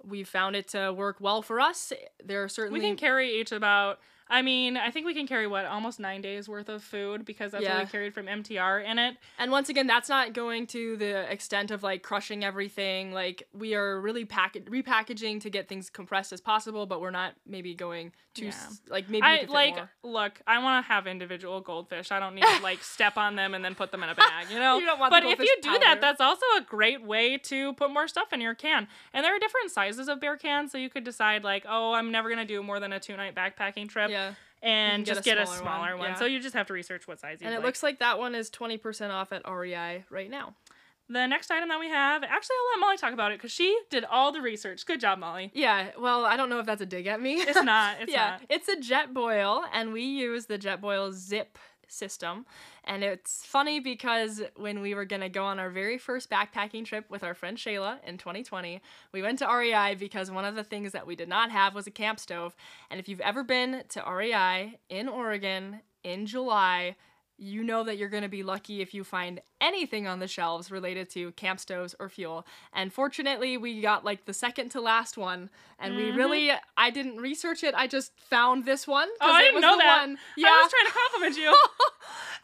We 0.06 0.22
found 0.22 0.54
it 0.54 0.68
to 0.68 0.92
work 0.92 1.16
well 1.18 1.40
for 1.40 1.60
us. 1.60 1.92
There 2.22 2.42
are 2.42 2.44
We 2.44 2.48
certainly 2.50 2.80
can 2.80 2.96
carry 2.96 3.40
each 3.40 3.52
about. 3.52 4.00
I 4.34 4.42
mean, 4.42 4.76
I 4.76 4.90
think 4.90 5.06
we 5.06 5.14
can 5.14 5.28
carry 5.28 5.46
what 5.46 5.64
almost 5.64 6.00
nine 6.00 6.20
days 6.20 6.48
worth 6.48 6.68
of 6.68 6.82
food 6.82 7.24
because 7.24 7.52
that's 7.52 7.62
what 7.76 7.84
we 7.84 7.90
carried 7.90 8.14
from 8.14 8.26
MTR 8.26 8.84
in 8.84 8.98
it. 8.98 9.16
And 9.38 9.52
once 9.52 9.68
again, 9.68 9.86
that's 9.86 10.08
not 10.08 10.32
going 10.32 10.66
to 10.68 10.96
the 10.96 11.30
extent 11.30 11.70
of 11.70 11.84
like 11.84 12.02
crushing 12.02 12.42
everything. 12.44 13.12
Like 13.12 13.46
we 13.52 13.74
are 13.76 14.00
really 14.00 14.24
pack- 14.24 14.54
repackaging 14.54 15.40
to 15.42 15.50
get 15.50 15.68
things 15.68 15.88
compressed 15.88 16.32
as 16.32 16.40
possible, 16.40 16.84
but 16.86 17.00
we're 17.00 17.12
not 17.12 17.34
maybe 17.46 17.74
going 17.74 18.12
too 18.34 18.48
s- 18.48 18.80
like 18.88 19.08
maybe 19.08 19.22
I 19.22 19.44
like 19.48 19.76
more. 19.76 19.90
look. 20.02 20.40
I 20.48 20.58
want 20.60 20.84
to 20.84 20.88
have 20.92 21.06
individual 21.06 21.60
goldfish. 21.60 22.10
I 22.10 22.18
don't 22.18 22.34
need 22.34 22.44
to 22.44 22.60
like 22.62 22.82
step 22.82 23.16
on 23.16 23.36
them 23.36 23.54
and 23.54 23.64
then 23.64 23.76
put 23.76 23.92
them 23.92 24.02
in 24.02 24.08
a 24.08 24.14
bag. 24.16 24.46
You 24.50 24.58
know. 24.58 24.78
You 24.84 24.86
don't 24.86 24.98
want 24.98 25.12
but 25.12 25.22
if 25.24 25.38
you 25.38 25.56
do 25.62 25.68
powder. 25.68 25.80
that, 25.84 26.00
that's 26.00 26.20
also 26.20 26.44
a 26.58 26.62
great 26.62 27.04
way 27.04 27.38
to 27.38 27.72
put 27.74 27.90
more 27.92 28.08
stuff 28.08 28.32
in 28.32 28.40
your 28.40 28.54
can. 28.54 28.88
And 29.12 29.24
there 29.24 29.34
are 29.34 29.38
different 29.38 29.70
sizes 29.70 30.08
of 30.08 30.20
bear 30.20 30.36
cans, 30.36 30.72
so 30.72 30.78
you 30.78 30.90
could 30.90 31.04
decide 31.04 31.44
like, 31.44 31.64
oh, 31.68 31.92
I'm 31.94 32.10
never 32.10 32.28
gonna 32.28 32.44
do 32.44 32.60
more 32.62 32.80
than 32.80 32.92
a 32.92 32.98
two 32.98 33.16
night 33.16 33.34
backpacking 33.36 33.88
trip. 33.88 34.10
Yeah. 34.10 34.23
And 34.62 35.04
get 35.04 35.14
just 35.16 35.20
a 35.26 35.30
get 35.30 35.38
a 35.38 35.46
smaller 35.46 35.60
smaller 35.60 35.90
one, 35.90 35.98
one. 35.98 36.08
yeah. 36.10 36.14
So 36.16 36.24
you 36.24 36.40
just 36.40 36.54
have 36.54 36.66
to 36.68 36.72
research 36.72 37.06
what 37.06 37.20
size 37.20 37.38
you 37.40 37.46
And 37.46 37.54
it 37.54 37.58
like. 37.58 37.66
looks 37.66 37.82
like 37.82 37.98
that 37.98 38.18
one 38.18 38.34
is 38.34 38.48
20% 38.50 39.10
off 39.10 39.30
at 39.32 39.42
REI 39.50 40.04
right 40.10 40.30
now. 40.30 40.54
The 41.10 41.26
next 41.26 41.50
item 41.50 41.68
that 41.68 41.78
we 41.78 41.90
have, 41.90 42.22
actually, 42.22 42.56
I'll 42.58 42.80
let 42.80 42.86
Molly 42.86 42.96
talk 42.96 43.12
about 43.12 43.30
it 43.30 43.36
because 43.38 43.52
she 43.52 43.78
did 43.90 44.04
all 44.06 44.32
the 44.32 44.40
research. 44.40 44.86
Good 44.86 45.00
job, 45.00 45.18
Molly. 45.18 45.50
Yeah, 45.52 45.88
well, 46.00 46.24
I 46.24 46.38
don't 46.38 46.48
know 46.48 46.60
if 46.60 46.64
that's 46.66 46.80
a 46.80 46.86
dig 46.86 47.06
at 47.06 47.20
me. 47.20 47.34
It's 47.42 47.62
not. 47.62 47.96
It's 48.00 48.10
yeah, 48.10 48.38
not. 48.40 48.42
it's 48.48 48.68
a 48.70 48.76
Jetboil, 48.76 49.64
and 49.70 49.92
we 49.92 50.00
use 50.02 50.46
the 50.46 50.58
Jetboil 50.58 51.12
Zip 51.12 51.58
system. 51.88 52.46
And 52.84 53.02
it's 53.02 53.44
funny 53.44 53.80
because 53.80 54.42
when 54.56 54.80
we 54.80 54.94
were 54.94 55.04
gonna 55.04 55.28
go 55.28 55.44
on 55.44 55.58
our 55.58 55.70
very 55.70 55.98
first 55.98 56.30
backpacking 56.30 56.84
trip 56.84 57.10
with 57.10 57.24
our 57.24 57.34
friend 57.34 57.56
Shayla 57.56 57.98
in 58.04 58.18
2020, 58.18 58.80
we 59.12 59.22
went 59.22 59.38
to 59.40 59.46
REI 59.46 59.94
because 59.94 60.30
one 60.30 60.44
of 60.44 60.54
the 60.54 60.64
things 60.64 60.92
that 60.92 61.06
we 61.06 61.16
did 61.16 61.28
not 61.28 61.50
have 61.50 61.74
was 61.74 61.86
a 61.86 61.90
camp 61.90 62.20
stove. 62.20 62.54
And 62.90 63.00
if 63.00 63.08
you've 63.08 63.20
ever 63.20 63.42
been 63.42 63.84
to 63.90 64.04
REI 64.06 64.78
in 64.88 65.08
Oregon 65.08 65.80
in 66.02 66.26
July, 66.26 66.96
you 67.36 67.64
know 67.64 67.82
that 67.84 67.98
you're 67.98 68.08
going 68.08 68.22
to 68.22 68.28
be 68.28 68.42
lucky 68.42 68.80
if 68.80 68.94
you 68.94 69.02
find 69.02 69.40
anything 69.64 70.06
on 70.06 70.18
the 70.18 70.28
shelves 70.28 70.70
related 70.70 71.08
to 71.10 71.32
camp 71.32 71.58
stoves 71.60 71.94
or 71.98 72.08
fuel. 72.08 72.46
And 72.72 72.92
fortunately, 72.92 73.56
we 73.56 73.80
got 73.80 74.04
like 74.04 74.26
the 74.26 74.34
second 74.34 74.68
to 74.70 74.80
last 74.80 75.16
one. 75.16 75.50
And 75.78 75.96
we 75.96 76.10
really, 76.12 76.50
I 76.76 76.90
didn't 76.90 77.16
research 77.16 77.64
it. 77.64 77.74
I 77.74 77.86
just 77.86 78.12
found 78.20 78.64
this 78.64 78.86
one. 78.86 79.08
Mm-hmm. 79.08 79.28
Oh, 79.28 79.32
I 79.34 79.40
it 79.40 79.42
didn't 79.42 79.54
was 79.56 79.62
know 79.62 79.76
the 79.76 79.82
that. 79.82 80.00
One. 80.06 80.18
Yeah. 80.36 80.48
I 80.48 80.62
was 80.62 80.70
trying 80.72 80.86
to 80.86 80.98
compliment 80.98 81.36
you. 81.36 81.58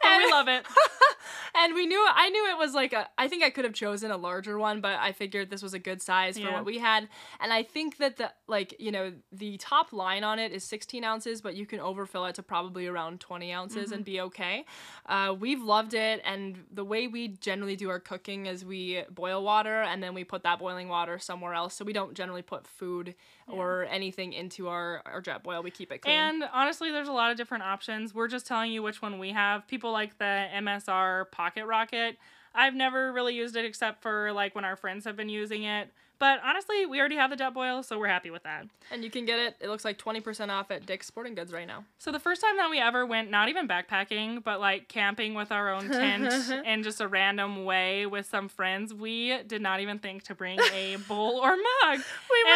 but 0.01 0.17
we 0.25 0.31
love 0.31 0.47
it. 0.47 0.65
and 1.55 1.73
we 1.73 1.85
knew 1.87 2.05
I 2.13 2.29
knew 2.29 2.49
it 2.49 2.57
was 2.57 2.73
like 2.73 2.93
a 2.93 3.07
I 3.17 3.27
think 3.27 3.43
I 3.43 3.49
could 3.49 3.63
have 3.65 3.73
chosen 3.73 4.11
a 4.11 4.17
larger 4.17 4.57
one, 4.59 4.81
but 4.81 4.99
I 4.99 5.11
figured 5.11 5.49
this 5.49 5.61
was 5.63 5.73
a 5.73 5.79
good 5.79 6.01
size 6.01 6.35
for 6.37 6.43
Yeah. 6.45 6.55
what 6.55 6.65
we 6.65 6.79
had. 6.79 7.07
And 7.39 7.53
I 7.53 7.63
think 7.63 7.97
that 7.97 8.17
the 8.17 8.31
like, 8.47 8.75
you 8.79 8.91
know, 8.91 9.13
the 9.31 9.57
top 9.57 9.93
line 9.93 10.23
on 10.23 10.37
it 10.39 10.51
is 10.51 10.63
16 10.65 11.03
ounces, 11.03 11.41
but 11.41 11.55
you 11.55 11.65
can 11.65 11.79
overfill 11.79 12.25
it 12.25 12.35
to 12.35 12.43
probably 12.43 12.85
around 12.87 13.19
20 13.21 13.51
ounces 13.53 13.91
and 13.91 14.03
be 14.03 14.19
okay. 14.21 14.65
Uh, 15.05 15.33
we've 15.39 15.61
loved 15.63 15.93
it, 15.93 16.21
and 16.25 16.63
the 16.71 16.83
way 16.83 17.07
we 17.11 17.29
generally 17.29 17.75
do 17.75 17.89
our 17.89 17.99
cooking 17.99 18.45
is 18.45 18.63
we 18.63 19.03
boil 19.09 19.43
water 19.43 19.81
and 19.81 20.01
then 20.01 20.13
we 20.13 20.23
put 20.23 20.43
that 20.43 20.59
boiling 20.59 20.87
water 20.87 21.19
somewhere 21.19 21.53
else. 21.53 21.73
So 21.73 21.85
we 21.85 21.93
don't 21.93 22.13
generally 22.13 22.41
put 22.41 22.67
food 22.67 23.15
or 23.47 23.85
anything 23.85 24.33
into 24.33 24.67
our, 24.67 25.01
our 25.05 25.21
Jetboil. 25.21 25.63
We 25.63 25.71
keep 25.71 25.91
it 25.91 26.01
clean. 26.01 26.15
And 26.15 26.43
honestly, 26.53 26.91
there's 26.91 27.07
a 27.07 27.13
lot 27.13 27.31
of 27.31 27.37
different 27.37 27.63
options. 27.63 28.13
We're 28.13 28.27
just 28.27 28.47
telling 28.47 28.71
you 28.71 28.81
which 28.81 29.01
one 29.01 29.19
we 29.19 29.31
have. 29.31 29.67
People 29.67 29.91
like 29.91 30.17
the 30.17 30.47
MSR 30.55 31.29
Pocket 31.31 31.65
Rocket. 31.65 32.17
I've 32.53 32.75
never 32.75 33.11
really 33.11 33.35
used 33.35 33.55
it 33.55 33.65
except 33.65 34.01
for 34.01 34.31
like 34.31 34.55
when 34.55 34.65
our 34.65 34.75
friends 34.75 35.05
have 35.05 35.15
been 35.15 35.29
using 35.29 35.63
it. 35.63 35.89
But 36.19 36.39
honestly, 36.45 36.85
we 36.85 36.99
already 36.99 37.15
have 37.15 37.31
the 37.31 37.35
Jetboil, 37.35 37.83
so 37.83 37.97
we're 37.97 38.05
happy 38.07 38.29
with 38.29 38.43
that. 38.43 38.67
and 38.91 39.03
you 39.03 39.09
can 39.09 39.25
get 39.25 39.39
it. 39.39 39.55
It 39.59 39.69
looks 39.69 39.83
like 39.83 39.97
20% 39.97 40.49
off 40.51 40.69
at 40.69 40.85
Dick's 40.85 41.07
Sporting 41.07 41.33
Goods 41.33 41.51
right 41.51 41.65
now. 41.65 41.83
So 41.97 42.11
the 42.11 42.19
first 42.19 42.41
time 42.41 42.57
that 42.57 42.69
we 42.69 42.79
ever 42.79 43.07
went, 43.07 43.31
not 43.31 43.49
even 43.49 43.67
backpacking, 43.67 44.43
but 44.43 44.59
like 44.59 44.87
camping 44.87 45.33
with 45.33 45.51
our 45.51 45.73
own 45.73 45.89
tent 45.89 46.31
in 46.67 46.83
just 46.83 47.01
a 47.01 47.07
random 47.07 47.65
way 47.65 48.05
with 48.05 48.27
some 48.27 48.49
friends, 48.49 48.93
we 48.93 49.35
did 49.47 49.63
not 49.63 49.79
even 49.79 49.97
think 49.97 50.21
to 50.25 50.35
bring 50.35 50.59
a 50.59 50.95
bowl 51.07 51.37
or 51.39 51.49
mug. 51.55 51.57
We 51.89 51.95
and 51.97 52.03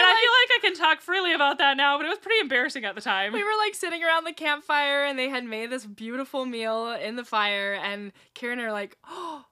I 0.06 0.16
feel 0.22 0.32
like 0.32 0.52
I 0.52 0.60
can 0.62 0.76
talk 0.76 1.02
freely 1.02 1.34
about 1.34 1.58
that 1.58 1.76
now, 1.76 1.98
but 1.98 2.06
it 2.06 2.10
was 2.10 2.20
pretty 2.20 2.42
embarrassing 2.42 2.86
at 2.86 2.94
the 2.94 3.02
time. 3.02 3.34
we 3.34 3.44
were 3.44 3.50
like 3.66 3.74
sitting 3.74 4.04
around 4.04 4.26
the 4.26 4.34
campfire 4.34 5.06
and 5.06 5.18
they 5.18 5.30
had 5.30 5.44
made 5.44 5.72
this 5.72 5.88
beautiful 5.88 6.46
meal 6.46 6.92
in 6.92 7.16
the 7.16 7.26
fire 7.26 7.74
and 7.74 8.12
Carrie 8.36 8.52
and 8.54 8.62
I 8.62 8.66
are 8.66 8.72
like, 8.72 8.96
oh, 9.10 9.46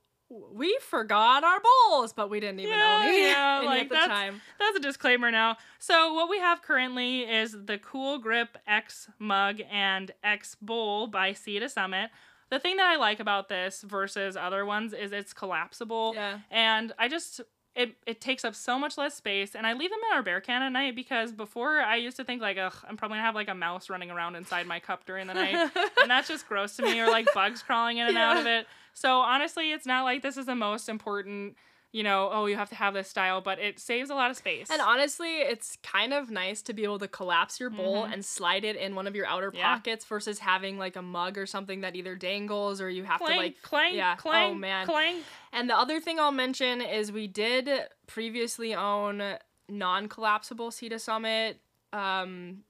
we 0.53 0.77
forgot 0.81 1.43
our 1.43 1.59
bowls, 1.61 2.13
but 2.13 2.29
we 2.29 2.39
didn't 2.39 2.59
even 2.59 2.77
Yeah, 2.77 2.97
own 3.01 3.07
any, 3.07 3.21
yeah, 3.27 3.55
any 3.59 3.65
like 3.67 3.81
at 3.83 3.89
the 3.89 3.95
that's- 3.95 4.09
time. 4.09 4.41
That's 4.59 4.77
a 4.77 4.79
disclaimer 4.79 5.29
now. 5.31 5.57
So 5.79 6.13
what 6.13 6.29
we 6.29 6.39
have 6.39 6.61
currently 6.61 7.21
is 7.21 7.55
the 7.65 7.77
Cool 7.77 8.17
Grip 8.19 8.57
X 8.67 9.09
mug 9.19 9.61
and 9.71 10.11
X 10.23 10.55
bowl 10.61 11.07
by 11.07 11.33
Sea 11.33 11.59
to 11.59 11.69
Summit. 11.69 12.09
The 12.49 12.59
thing 12.59 12.77
that 12.77 12.87
I 12.87 12.97
like 12.97 13.19
about 13.19 13.49
this 13.49 13.81
versus 13.81 14.35
other 14.37 14.65
ones 14.65 14.93
is 14.93 15.11
it's 15.11 15.33
collapsible. 15.33 16.13
Yeah. 16.15 16.39
And 16.51 16.91
I 16.99 17.07
just 17.07 17.41
it 17.75 17.95
it 18.05 18.21
takes 18.21 18.45
up 18.45 18.53
so 18.53 18.77
much 18.77 18.99
less 18.99 19.15
space 19.15 19.55
and 19.55 19.65
I 19.65 19.73
leave 19.73 19.89
them 19.89 19.97
in 20.11 20.15
our 20.15 20.21
bear 20.21 20.39
can 20.39 20.61
at 20.61 20.69
night 20.71 20.95
because 20.95 21.31
before 21.31 21.79
I 21.79 21.95
used 21.95 22.17
to 22.17 22.23
think 22.23 22.39
like 22.39 22.55
ugh 22.59 22.75
I'm 22.87 22.97
probably 22.97 23.15
gonna 23.15 23.25
have 23.25 23.33
like 23.33 23.49
a 23.49 23.55
mouse 23.55 23.89
running 23.89 24.11
around 24.11 24.35
inside 24.35 24.67
my 24.67 24.79
cup 24.79 25.05
during 25.05 25.25
the 25.25 25.33
night 25.33 25.71
and 25.99 26.07
that's 26.11 26.27
just 26.27 26.47
gross 26.47 26.75
to 26.75 26.83
me 26.83 26.99
or 26.99 27.07
like 27.09 27.25
bugs 27.33 27.63
crawling 27.63 27.97
in 27.97 28.07
and 28.09 28.17
out 28.17 28.37
of 28.37 28.45
it. 28.45 28.67
So 28.93 29.19
honestly 29.19 29.71
it's 29.71 29.85
not 29.85 30.03
like 30.03 30.21
this 30.21 30.37
is 30.37 30.45
the 30.45 30.55
most 30.55 30.89
important 30.89 31.55
you 31.93 32.01
know, 32.01 32.31
oh, 32.33 32.47
you 32.47 32.55
have 32.55 32.69
to 32.69 32.75
have 32.75 32.95
this 32.95 33.07
style, 33.07 33.39
but 33.39 33.59
it 33.59 33.79
saves 33.79 34.09
a 34.09 34.15
lot 34.15 34.31
of 34.31 34.35
space. 34.35 34.71
And 34.71 34.81
honestly, 34.81 35.41
it's 35.41 35.77
kind 35.83 36.11
of 36.11 36.31
nice 36.31 36.63
to 36.63 36.73
be 36.73 36.83
able 36.83 36.97
to 36.97 37.07
collapse 37.07 37.59
your 37.59 37.69
bowl 37.69 38.03
and 38.05 38.25
slide 38.25 38.63
it 38.63 38.75
in 38.75 38.95
one 38.95 39.05
of 39.05 39.15
your 39.15 39.27
outer 39.27 39.51
Mm-hmm. 39.51 39.57
Yeah. 39.57 39.75
pockets 39.75 40.05
versus 40.05 40.39
having 40.39 40.79
like 40.79 40.95
a 40.95 41.01
mug 41.03 41.37
or 41.37 41.45
something 41.45 41.81
that 41.81 41.95
either 41.95 42.15
dangles 42.15 42.81
or 42.81 42.89
you 42.89 43.03
have 43.03 43.19
clank, 43.19 43.33
to 43.33 43.37
like 43.37 43.61
clank, 43.61 43.95
yeah. 43.95 44.15
clank, 44.15 44.51
oh 44.51 44.55
man. 44.55 44.87
clank. 44.87 45.23
And 45.51 45.69
the 45.69 45.77
other 45.77 45.99
thing 45.99 46.19
I'll 46.19 46.31
mention 46.31 46.81
is 46.81 47.11
we 47.11 47.27
did 47.27 47.69
previously 48.07 48.73
own 48.73 49.21
non-collapsible 49.69 50.71
Sea 50.71 50.89
to 50.89 50.97
Summit 50.97 51.59
um, 51.91 52.63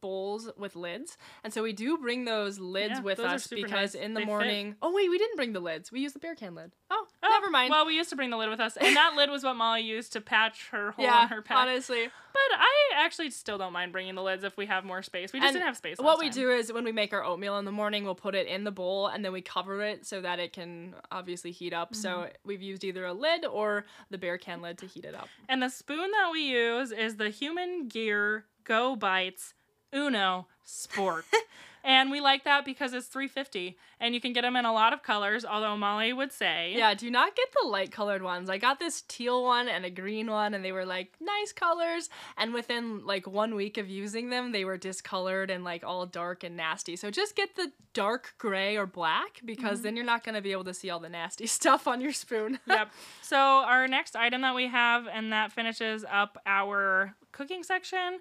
bowls 0.00 0.50
with 0.56 0.76
lids, 0.76 1.16
and 1.44 1.52
so 1.52 1.62
we 1.62 1.72
do 1.72 1.98
bring 1.98 2.24
those 2.24 2.58
lids 2.58 2.94
Yeah, 2.96 3.00
with 3.00 3.18
those 3.18 3.26
us 3.26 3.46
because 3.46 3.94
nice. 3.94 3.94
in 3.94 4.14
the 4.14 4.20
They 4.20 4.24
fit. 4.24 4.28
morning. 4.28 4.76
Oh 4.82 4.92
wait, 4.94 5.10
we 5.10 5.18
didn't 5.18 5.36
bring 5.36 5.52
the 5.52 5.60
lids. 5.60 5.90
We 5.92 6.00
used 6.00 6.14
the 6.14 6.18
bear 6.20 6.34
can 6.34 6.54
lid. 6.54 6.72
Oh, 6.90 7.06
Oh, 7.22 7.28
never 7.28 7.50
mind. 7.50 7.70
Well, 7.70 7.86
we 7.86 7.96
used 7.96 8.10
to 8.10 8.16
bring 8.16 8.30
the 8.30 8.36
lid 8.36 8.50
with 8.50 8.60
us, 8.60 8.76
and 8.76 8.94
that 8.94 9.14
lid 9.16 9.30
was 9.30 9.42
what 9.42 9.56
Molly 9.56 9.80
used 9.82 10.12
to 10.12 10.20
patch 10.20 10.68
her 10.70 10.92
hole 10.92 11.04
yeah, 11.04 11.22
in 11.24 11.28
her 11.28 11.42
pack. 11.42 11.56
honestly. 11.56 12.04
But 12.04 12.58
I 12.58 13.04
actually 13.04 13.30
still 13.30 13.56
don't 13.56 13.72
mind 13.72 13.92
bringing 13.92 14.14
the 14.14 14.22
lids 14.22 14.44
if 14.44 14.56
we 14.58 14.66
have 14.66 14.84
more 14.84 15.02
space. 15.02 15.32
We 15.32 15.38
just 15.40 15.48
And 15.48 15.54
didn't 15.54 15.66
have 15.66 15.76
space. 15.78 15.96
What 15.98 16.18
we 16.18 16.26
time. 16.26 16.34
do 16.34 16.50
is 16.50 16.70
when 16.72 16.84
we 16.84 16.92
make 16.92 17.14
our 17.14 17.24
oatmeal 17.24 17.58
in 17.58 17.64
the 17.64 17.72
morning, 17.72 18.04
we'll 18.04 18.14
put 18.14 18.34
it 18.34 18.46
in 18.46 18.64
the 18.64 18.70
bowl 18.70 19.06
and 19.06 19.24
then 19.24 19.32
we 19.32 19.40
cover 19.40 19.80
it 19.82 20.06
so 20.06 20.20
that 20.20 20.38
it 20.38 20.52
can 20.52 20.94
obviously 21.10 21.50
heat 21.50 21.72
up. 21.72 21.92
Mm-hmm. 21.92 22.02
So 22.02 22.28
we've 22.44 22.60
used 22.60 22.84
either 22.84 23.06
a 23.06 23.14
lid 23.14 23.46
or 23.46 23.86
the 24.10 24.18
bear 24.18 24.36
can 24.36 24.60
lid 24.60 24.76
to 24.78 24.86
heat 24.86 25.06
it 25.06 25.14
up. 25.14 25.28
And 25.48 25.62
the 25.62 25.70
spoon 25.70 26.10
that 26.10 26.28
we 26.30 26.42
use 26.42 26.92
is 26.92 27.16
the 27.16 27.30
Human 27.30 27.88
Gear 27.88 28.44
Go 28.64 28.96
Bites 28.96 29.54
Uno 29.92 30.46
Sport. 30.64 31.24
and 31.84 32.10
we 32.10 32.20
like 32.20 32.44
that 32.44 32.64
because 32.64 32.92
it's 32.92 33.06
350 33.06 33.78
and 34.00 34.14
you 34.14 34.20
can 34.20 34.32
get 34.32 34.42
them 34.42 34.56
in 34.56 34.64
a 34.64 34.72
lot 34.72 34.92
of 34.92 35.02
colors, 35.02 35.44
although 35.44 35.76
Molly 35.76 36.12
would 36.12 36.32
say 36.32 36.74
Yeah, 36.76 36.94
do 36.94 37.10
not 37.10 37.36
get 37.36 37.48
the 37.52 37.68
light 37.68 37.92
colored 37.92 38.22
ones. 38.22 38.50
I 38.50 38.58
got 38.58 38.78
this 38.78 39.02
teal 39.06 39.44
one 39.44 39.68
and 39.68 39.84
a 39.84 39.90
green 39.90 40.28
one, 40.28 40.54
and 40.54 40.64
they 40.64 40.72
were 40.72 40.84
like 40.84 41.14
nice 41.20 41.52
colors. 41.52 42.10
And 42.36 42.52
within 42.52 43.06
like 43.06 43.26
one 43.26 43.54
week 43.54 43.78
of 43.78 43.88
using 43.88 44.30
them, 44.30 44.52
they 44.52 44.64
were 44.64 44.76
discolored 44.76 45.50
and 45.50 45.64
like 45.64 45.84
all 45.84 46.04
dark 46.04 46.42
and 46.42 46.56
nasty. 46.56 46.96
So 46.96 47.10
just 47.10 47.36
get 47.36 47.54
the 47.54 47.70
dark 47.94 48.34
gray 48.38 48.76
or 48.76 48.86
black 48.86 49.40
because 49.44 49.78
mm-hmm. 49.78 49.84
then 49.84 49.96
you're 49.96 50.04
not 50.04 50.24
going 50.24 50.34
to 50.34 50.42
be 50.42 50.52
able 50.52 50.64
to 50.64 50.74
see 50.74 50.90
all 50.90 51.00
the 51.00 51.08
nasty 51.08 51.46
stuff 51.46 51.86
on 51.86 52.00
your 52.00 52.12
spoon. 52.12 52.58
yep. 52.66 52.90
So 53.22 53.36
our 53.38 53.86
next 53.86 54.16
item 54.16 54.42
that 54.42 54.54
we 54.54 54.66
have, 54.66 55.06
and 55.06 55.32
that 55.32 55.52
finishes 55.52 56.04
up 56.10 56.38
our 56.44 57.14
cooking 57.32 57.62
section, 57.62 58.18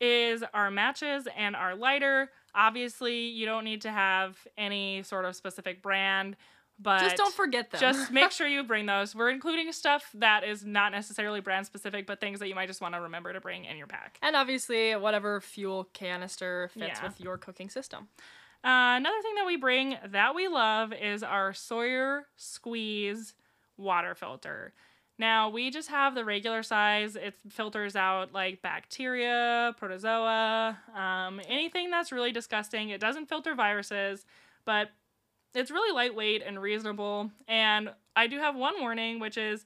is 0.00 0.42
our 0.54 0.70
matches 0.70 1.26
and 1.36 1.56
our 1.56 1.74
lighter. 1.74 2.30
Obviously, 2.54 3.26
you 3.28 3.46
don't 3.46 3.64
need 3.64 3.82
to 3.82 3.90
have 3.90 4.36
any 4.56 5.02
sort 5.02 5.24
of 5.24 5.34
specific 5.36 5.82
brand. 5.82 6.36
But 6.80 7.00
Just 7.00 7.16
don't 7.16 7.34
forget 7.34 7.72
them. 7.72 7.80
just 7.80 8.12
make 8.12 8.30
sure 8.30 8.46
you 8.46 8.62
bring 8.62 8.86
those. 8.86 9.12
We're 9.12 9.30
including 9.30 9.72
stuff 9.72 10.10
that 10.14 10.44
is 10.44 10.64
not 10.64 10.92
necessarily 10.92 11.40
brand 11.40 11.66
specific, 11.66 12.06
but 12.06 12.20
things 12.20 12.38
that 12.38 12.46
you 12.48 12.54
might 12.54 12.68
just 12.68 12.80
want 12.80 12.94
to 12.94 13.00
remember 13.00 13.32
to 13.32 13.40
bring 13.40 13.64
in 13.64 13.76
your 13.76 13.88
pack. 13.88 14.16
and 14.22 14.36
obviously, 14.36 14.94
whatever 14.94 15.40
fuel 15.40 15.88
canister 15.92 16.70
fits 16.72 17.00
Yeah. 17.00 17.08
with 17.08 17.20
your 17.20 17.36
cooking 17.36 17.68
system. 17.68 18.06
Uh, 18.64 18.94
another 18.96 19.20
thing 19.22 19.34
that 19.34 19.46
we 19.46 19.56
bring 19.56 19.96
that 20.06 20.36
we 20.36 20.46
love 20.46 20.92
is 20.92 21.24
our 21.24 21.52
Sawyer 21.52 22.26
Squeeze 22.36 23.34
water 23.76 24.14
filter. 24.14 24.72
Now, 25.18 25.48
we 25.50 25.70
just 25.70 25.88
have 25.88 26.14
the 26.14 26.24
regular 26.24 26.62
size. 26.62 27.16
It 27.16 27.34
filters 27.50 27.96
out 27.96 28.32
like 28.32 28.62
bacteria, 28.62 29.74
protozoa, 29.76 30.78
um, 30.94 31.40
anything 31.48 31.90
that's 31.90 32.12
really 32.12 32.30
disgusting. 32.30 32.90
It 32.90 33.00
doesn't 33.00 33.28
filter 33.28 33.54
viruses, 33.56 34.24
but 34.64 34.90
it's 35.54 35.70
really 35.72 35.92
lightweight 35.92 36.42
and 36.46 36.62
reasonable. 36.62 37.32
And 37.48 37.90
I 38.14 38.28
do 38.28 38.38
have 38.38 38.54
one 38.54 38.80
warning, 38.80 39.18
which 39.18 39.36
is 39.36 39.64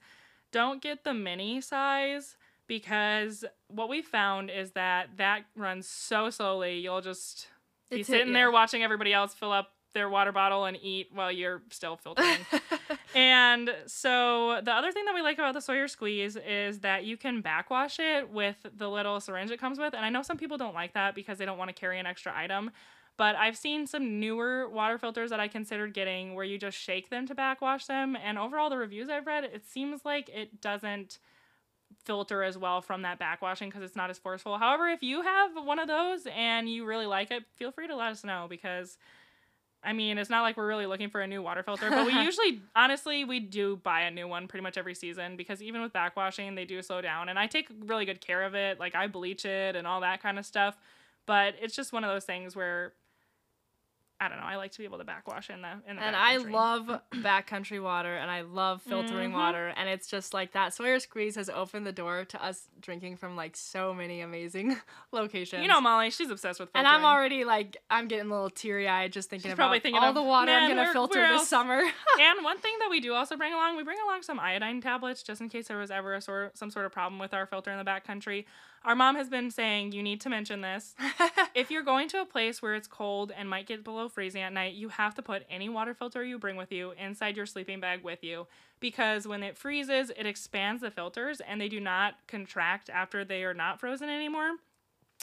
don't 0.52 0.80
get 0.80 1.04
the 1.04 1.12
mini 1.12 1.60
size 1.60 2.36
because 2.66 3.44
what 3.68 3.90
we 3.90 4.00
found 4.00 4.48
is 4.50 4.72
that 4.72 5.10
that 5.18 5.44
runs 5.54 5.86
so 5.86 6.30
slowly. 6.30 6.78
You'll 6.78 7.02
just 7.02 7.48
be 7.90 8.00
It's 8.00 8.08
sitting 8.08 8.28
yeah. 8.28 8.32
there 8.34 8.50
watching 8.50 8.82
everybody 8.82 9.12
else 9.12 9.34
fill 9.34 9.52
up 9.52 9.72
their 9.94 10.09
water 10.09 10.33
bottle 10.33 10.64
and 10.64 10.76
eat 10.81 11.11
while 11.12 11.31
you're 11.31 11.62
still 11.70 11.96
filtering. 11.96 12.38
and 13.14 13.74
so 13.87 14.61
the 14.62 14.72
other 14.72 14.92
thing 14.92 15.05
that 15.05 15.14
we 15.14 15.22
like 15.22 15.38
about 15.38 15.55
the 15.55 15.61
Sawyer 15.61 15.88
Squeeze 15.88 16.37
is 16.37 16.81
that 16.81 17.05
you 17.05 17.16
can 17.16 17.40
backwash 17.40 17.98
it 17.98 18.31
with 18.31 18.57
the 18.76 18.88
little 18.88 19.20
syringe 19.20 19.50
it 19.50 19.61
comes 19.61 19.78
with. 19.78 19.94
And 19.94 20.05
I 20.05 20.09
know 20.09 20.22
some 20.22 20.38
people 20.38 20.57
don't 20.57 20.74
like 20.74 20.94
that 20.94 21.14
because 21.14 21.38
they 21.38 21.44
don't 21.44 21.59
want 21.59 21.68
to 21.68 21.74
carry 21.74 21.98
an 21.98 22.07
extra 22.07 22.33
item. 22.37 22.70
But 23.18 23.37
I've 23.37 23.57
seen 23.57 23.87
some 23.87 24.18
newer 24.20 24.68
water 24.68 24.98
filters 24.98 25.31
that 25.31 25.40
I 25.40 25.46
considered 25.46 25.92
getting 25.92 26.35
where 26.35 26.44
you 26.44 26.59
just 26.59 26.78
shake 26.78 27.11
them 27.11 27.26
to 27.26 27.35
backwash 27.35 27.87
them. 27.87 28.16
And 28.16 28.38
overall, 28.38 28.70
the 28.70 28.78
reviews 28.78 29.09
I've 29.11 29.26
read, 29.26 29.44
it 29.44 29.66
seems 29.66 30.05
like 30.05 30.28
it 30.31 30.61
doesn't 30.61 31.18
filter 32.05 32.42
as 32.42 32.57
well 32.57 32.81
from 32.81 33.02
that 33.02 33.20
backwashing 33.20 33.66
because 33.66 33.83
it's 33.83 33.96
not 33.96 34.11
as 34.11 34.18
forceful. 34.18 34.59
However, 34.59 34.88
if 34.88 35.02
you 35.02 35.22
have 35.22 35.50
one 35.55 35.78
of 35.78 35.88
those 35.88 36.26
and 36.35 36.68
you 36.68 36.85
really 36.85 37.07
like 37.07 37.31
it, 37.31 37.44
feel 37.57 37.70
free 37.70 37.87
to 37.87 37.96
let 37.96 38.12
us 38.12 38.24
know 38.24 38.46
because 38.48 38.98
I 39.84 39.92
mean, 39.92 40.18
it's 40.18 40.30
not 40.30 40.42
like 40.42 40.56
we're 40.56 40.66
really 40.66 40.86
looking 40.86 41.10
for 41.10 41.20
a 41.20 41.26
new 41.26 41.42
water 41.42 41.62
filter, 41.62 41.90
but 41.90 42.06
we 42.06 42.12
usually, 42.24 42.60
honestly, 42.76 43.24
we 43.24 43.40
do 43.40 43.76
buy 43.76 44.02
a 44.02 44.10
new 44.10 44.28
one 44.28 44.46
pretty 44.46 44.62
much 44.62 44.78
every 44.78 44.94
season 44.94 45.36
because 45.36 45.62
even 45.62 45.82
with 45.82 45.92
backwashing, 45.92 46.54
they 46.54 46.64
do 46.64 46.80
slow 46.82 47.00
down. 47.00 47.28
And 47.28 47.38
I 47.38 47.46
take 47.46 47.68
really 47.86 48.04
good 48.04 48.20
care 48.20 48.44
of 48.44 48.54
it. 48.54 48.78
Like, 48.78 48.94
I 48.94 49.08
bleach 49.08 49.44
it 49.44 49.74
and 49.74 49.86
all 49.86 50.00
that 50.02 50.22
kind 50.22 50.38
of 50.38 50.46
stuff. 50.46 50.76
But 51.26 51.54
it's 51.60 51.74
just 51.74 51.92
one 51.92 52.04
of 52.04 52.10
those 52.10 52.24
things 52.24 52.54
where, 52.54 52.92
I 54.22 54.28
don't 54.28 54.38
know, 54.38 54.44
I 54.44 54.54
like 54.54 54.70
to 54.72 54.78
be 54.78 54.85
able 54.85 54.98
to 54.98 55.04
backwash 55.04 55.50
in 55.50 55.62
the, 55.62 55.72
in 55.88 55.96
the 55.96 56.02
And 56.02 56.14
I 56.14 56.37
love 56.37 56.87
backcountry 57.12 57.82
water 57.82 58.14
and 58.16 58.30
I 58.30 58.42
love 58.42 58.80
filtering 58.82 59.30
Mhm. 59.32 59.35
water. 59.35 59.72
And 59.76 59.88
it's 59.88 60.06
just 60.06 60.32
like 60.32 60.52
that 60.52 60.72
Sawyer 60.72 61.00
Squeeze 61.00 61.35
has 61.35 61.48
opened 61.50 61.87
the 61.87 61.92
door 61.92 62.24
to 62.26 62.44
us 62.44 62.68
drinking 62.80 63.16
from 63.16 63.35
like 63.35 63.56
so 63.56 63.92
many 63.92 64.20
amazing 64.20 64.76
locations. 65.12 65.62
You 65.62 65.66
know, 65.68 65.80
Molly, 65.80 66.11
she's 66.11 66.30
obsessed 66.30 66.61
with 66.61 66.68
and. 66.74 66.87
I'm 66.87 67.04
already 67.04 67.44
like, 67.44 67.78
I'm 67.90 68.06
getting 68.06 68.30
a 68.30 68.32
little 68.32 68.50
teary 68.50 68.87
eyed 68.88 69.12
just 69.12 69.28
thinking 69.28 69.48
She's 69.50 69.54
about 69.54 69.62
probably 69.64 69.80
thinking 69.80 70.00
all 70.00 70.11
of, 70.11 70.14
the 70.14 70.22
water 70.22 70.52
I'm 70.52 70.68
going 70.68 70.76
to 70.76 70.85
where- 70.85 70.92
filter 70.92 71.20
this 71.20 71.40
else?" 71.40 71.48
summer. 71.48 71.80
and 72.20 72.44
one 72.44 72.58
thing 72.58 72.74
that 72.78 72.90
we 72.90 73.00
do 73.00 73.14
also 73.14 73.37
bring 73.37 73.52
along, 73.52 73.76
we 73.76 73.82
bring 73.82 73.98
along 74.06 74.22
some 74.22 74.38
iodine 74.38 74.80
tablets 74.80 75.24
just 75.24 75.40
in 75.40 75.48
case 75.48 75.66
there 75.66 75.78
was 75.78 75.90
ever 75.90 76.14
a 76.14 76.20
sort 76.20 76.56
some 76.56 76.70
sort 76.70 76.87
of 76.87 76.92
problem 76.92 77.18
with 77.18 77.35
our 77.35 77.44
filter 77.46 77.72
in 77.72 77.78
the 77.78 77.85
back 77.85 78.06
country. 78.06 78.46
Our 78.84 78.96
mom 78.96 79.14
has 79.16 79.28
been 79.28 79.50
saying 79.50 79.92
you 79.92 80.02
need 80.02 80.20
to 80.22 80.28
mention 80.28 80.60
this. 80.60 80.94
if 81.54 81.70
you're 81.70 81.82
going 81.82 82.08
to 82.08 82.20
a 82.20 82.26
place 82.26 82.60
where 82.60 82.74
it's 82.74 82.88
cold 82.88 83.32
and 83.36 83.48
might 83.48 83.66
get 83.66 83.84
below 83.84 84.08
freezing 84.08 84.42
at 84.42 84.52
night, 84.52 84.74
you 84.74 84.88
have 84.88 85.14
to 85.14 85.22
put 85.22 85.44
any 85.48 85.68
water 85.68 85.94
filter 85.94 86.24
you 86.24 86.38
bring 86.38 86.56
with 86.56 86.72
you 86.72 86.92
inside 86.98 87.36
your 87.36 87.46
sleeping 87.46 87.80
bag 87.80 88.02
with 88.02 88.24
you 88.24 88.46
because 88.80 89.26
when 89.26 89.42
it 89.42 89.56
freezes, 89.56 90.10
it 90.16 90.26
expands 90.26 90.82
the 90.82 90.90
filters 90.90 91.40
and 91.40 91.60
they 91.60 91.68
do 91.68 91.80
not 91.80 92.14
contract 92.26 92.90
after 92.90 93.24
they 93.24 93.44
are 93.44 93.54
not 93.54 93.78
frozen 93.78 94.08
anymore. 94.08 94.50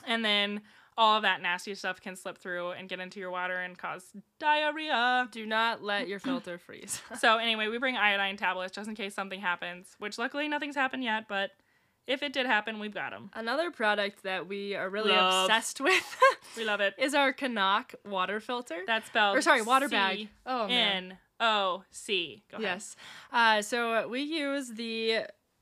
And 0.07 0.23
then 0.23 0.61
all 0.97 1.15
of 1.15 1.23
that 1.23 1.41
nasty 1.41 1.73
stuff 1.75 2.01
can 2.01 2.15
slip 2.15 2.37
through 2.37 2.71
and 2.71 2.89
get 2.89 2.99
into 2.99 3.19
your 3.19 3.31
water 3.31 3.57
and 3.57 3.77
cause 3.77 4.11
diarrhea. 4.37 5.29
Do 5.31 5.45
not 5.45 5.81
let 5.81 6.07
your 6.07 6.19
filter 6.19 6.57
freeze. 6.57 7.01
So 7.19 7.37
anyway, 7.37 7.67
we 7.67 7.77
bring 7.77 7.97
iodine 7.97 8.37
tablets 8.37 8.73
just 8.73 8.87
in 8.87 8.95
case 8.95 9.13
something 9.13 9.39
happens, 9.39 9.95
which 9.99 10.17
luckily 10.17 10.47
nothing's 10.47 10.75
happened 10.75 11.03
yet, 11.03 11.27
but 11.27 11.51
if 12.09 12.21
it 12.23 12.33
did 12.33 12.45
happen, 12.45 12.79
we've 12.79 12.93
got 12.93 13.11
them. 13.11 13.29
Another 13.33 13.71
product 13.71 14.23
that 14.23 14.47
we 14.47 14.75
are 14.75 14.89
really 14.89 15.11
Love. 15.11 15.45
obsessed 15.49 15.79
with 15.79 16.17
We 16.57 16.65
love 16.65 16.81
it. 16.81 16.93
is 16.97 17.13
our 17.13 17.31
CNOC 17.31 17.95
water 18.05 18.39
filter. 18.41 18.79
That's 18.85 19.07
spelled 19.07 19.37
or 19.37 19.41
sorry, 19.41 19.61
water 19.61 19.87
bag. 19.87 20.27
Oh 20.45 20.67
man. 20.67 21.11
N 21.11 21.17
O 21.39 21.83
C. 21.91 22.43
Go 22.51 22.57
ahead. 22.57 22.63
Yes. 22.75 22.95
Uh, 23.31 23.61
so 23.61 24.07
we 24.09 24.21
use 24.21 24.69
the 24.73 25.21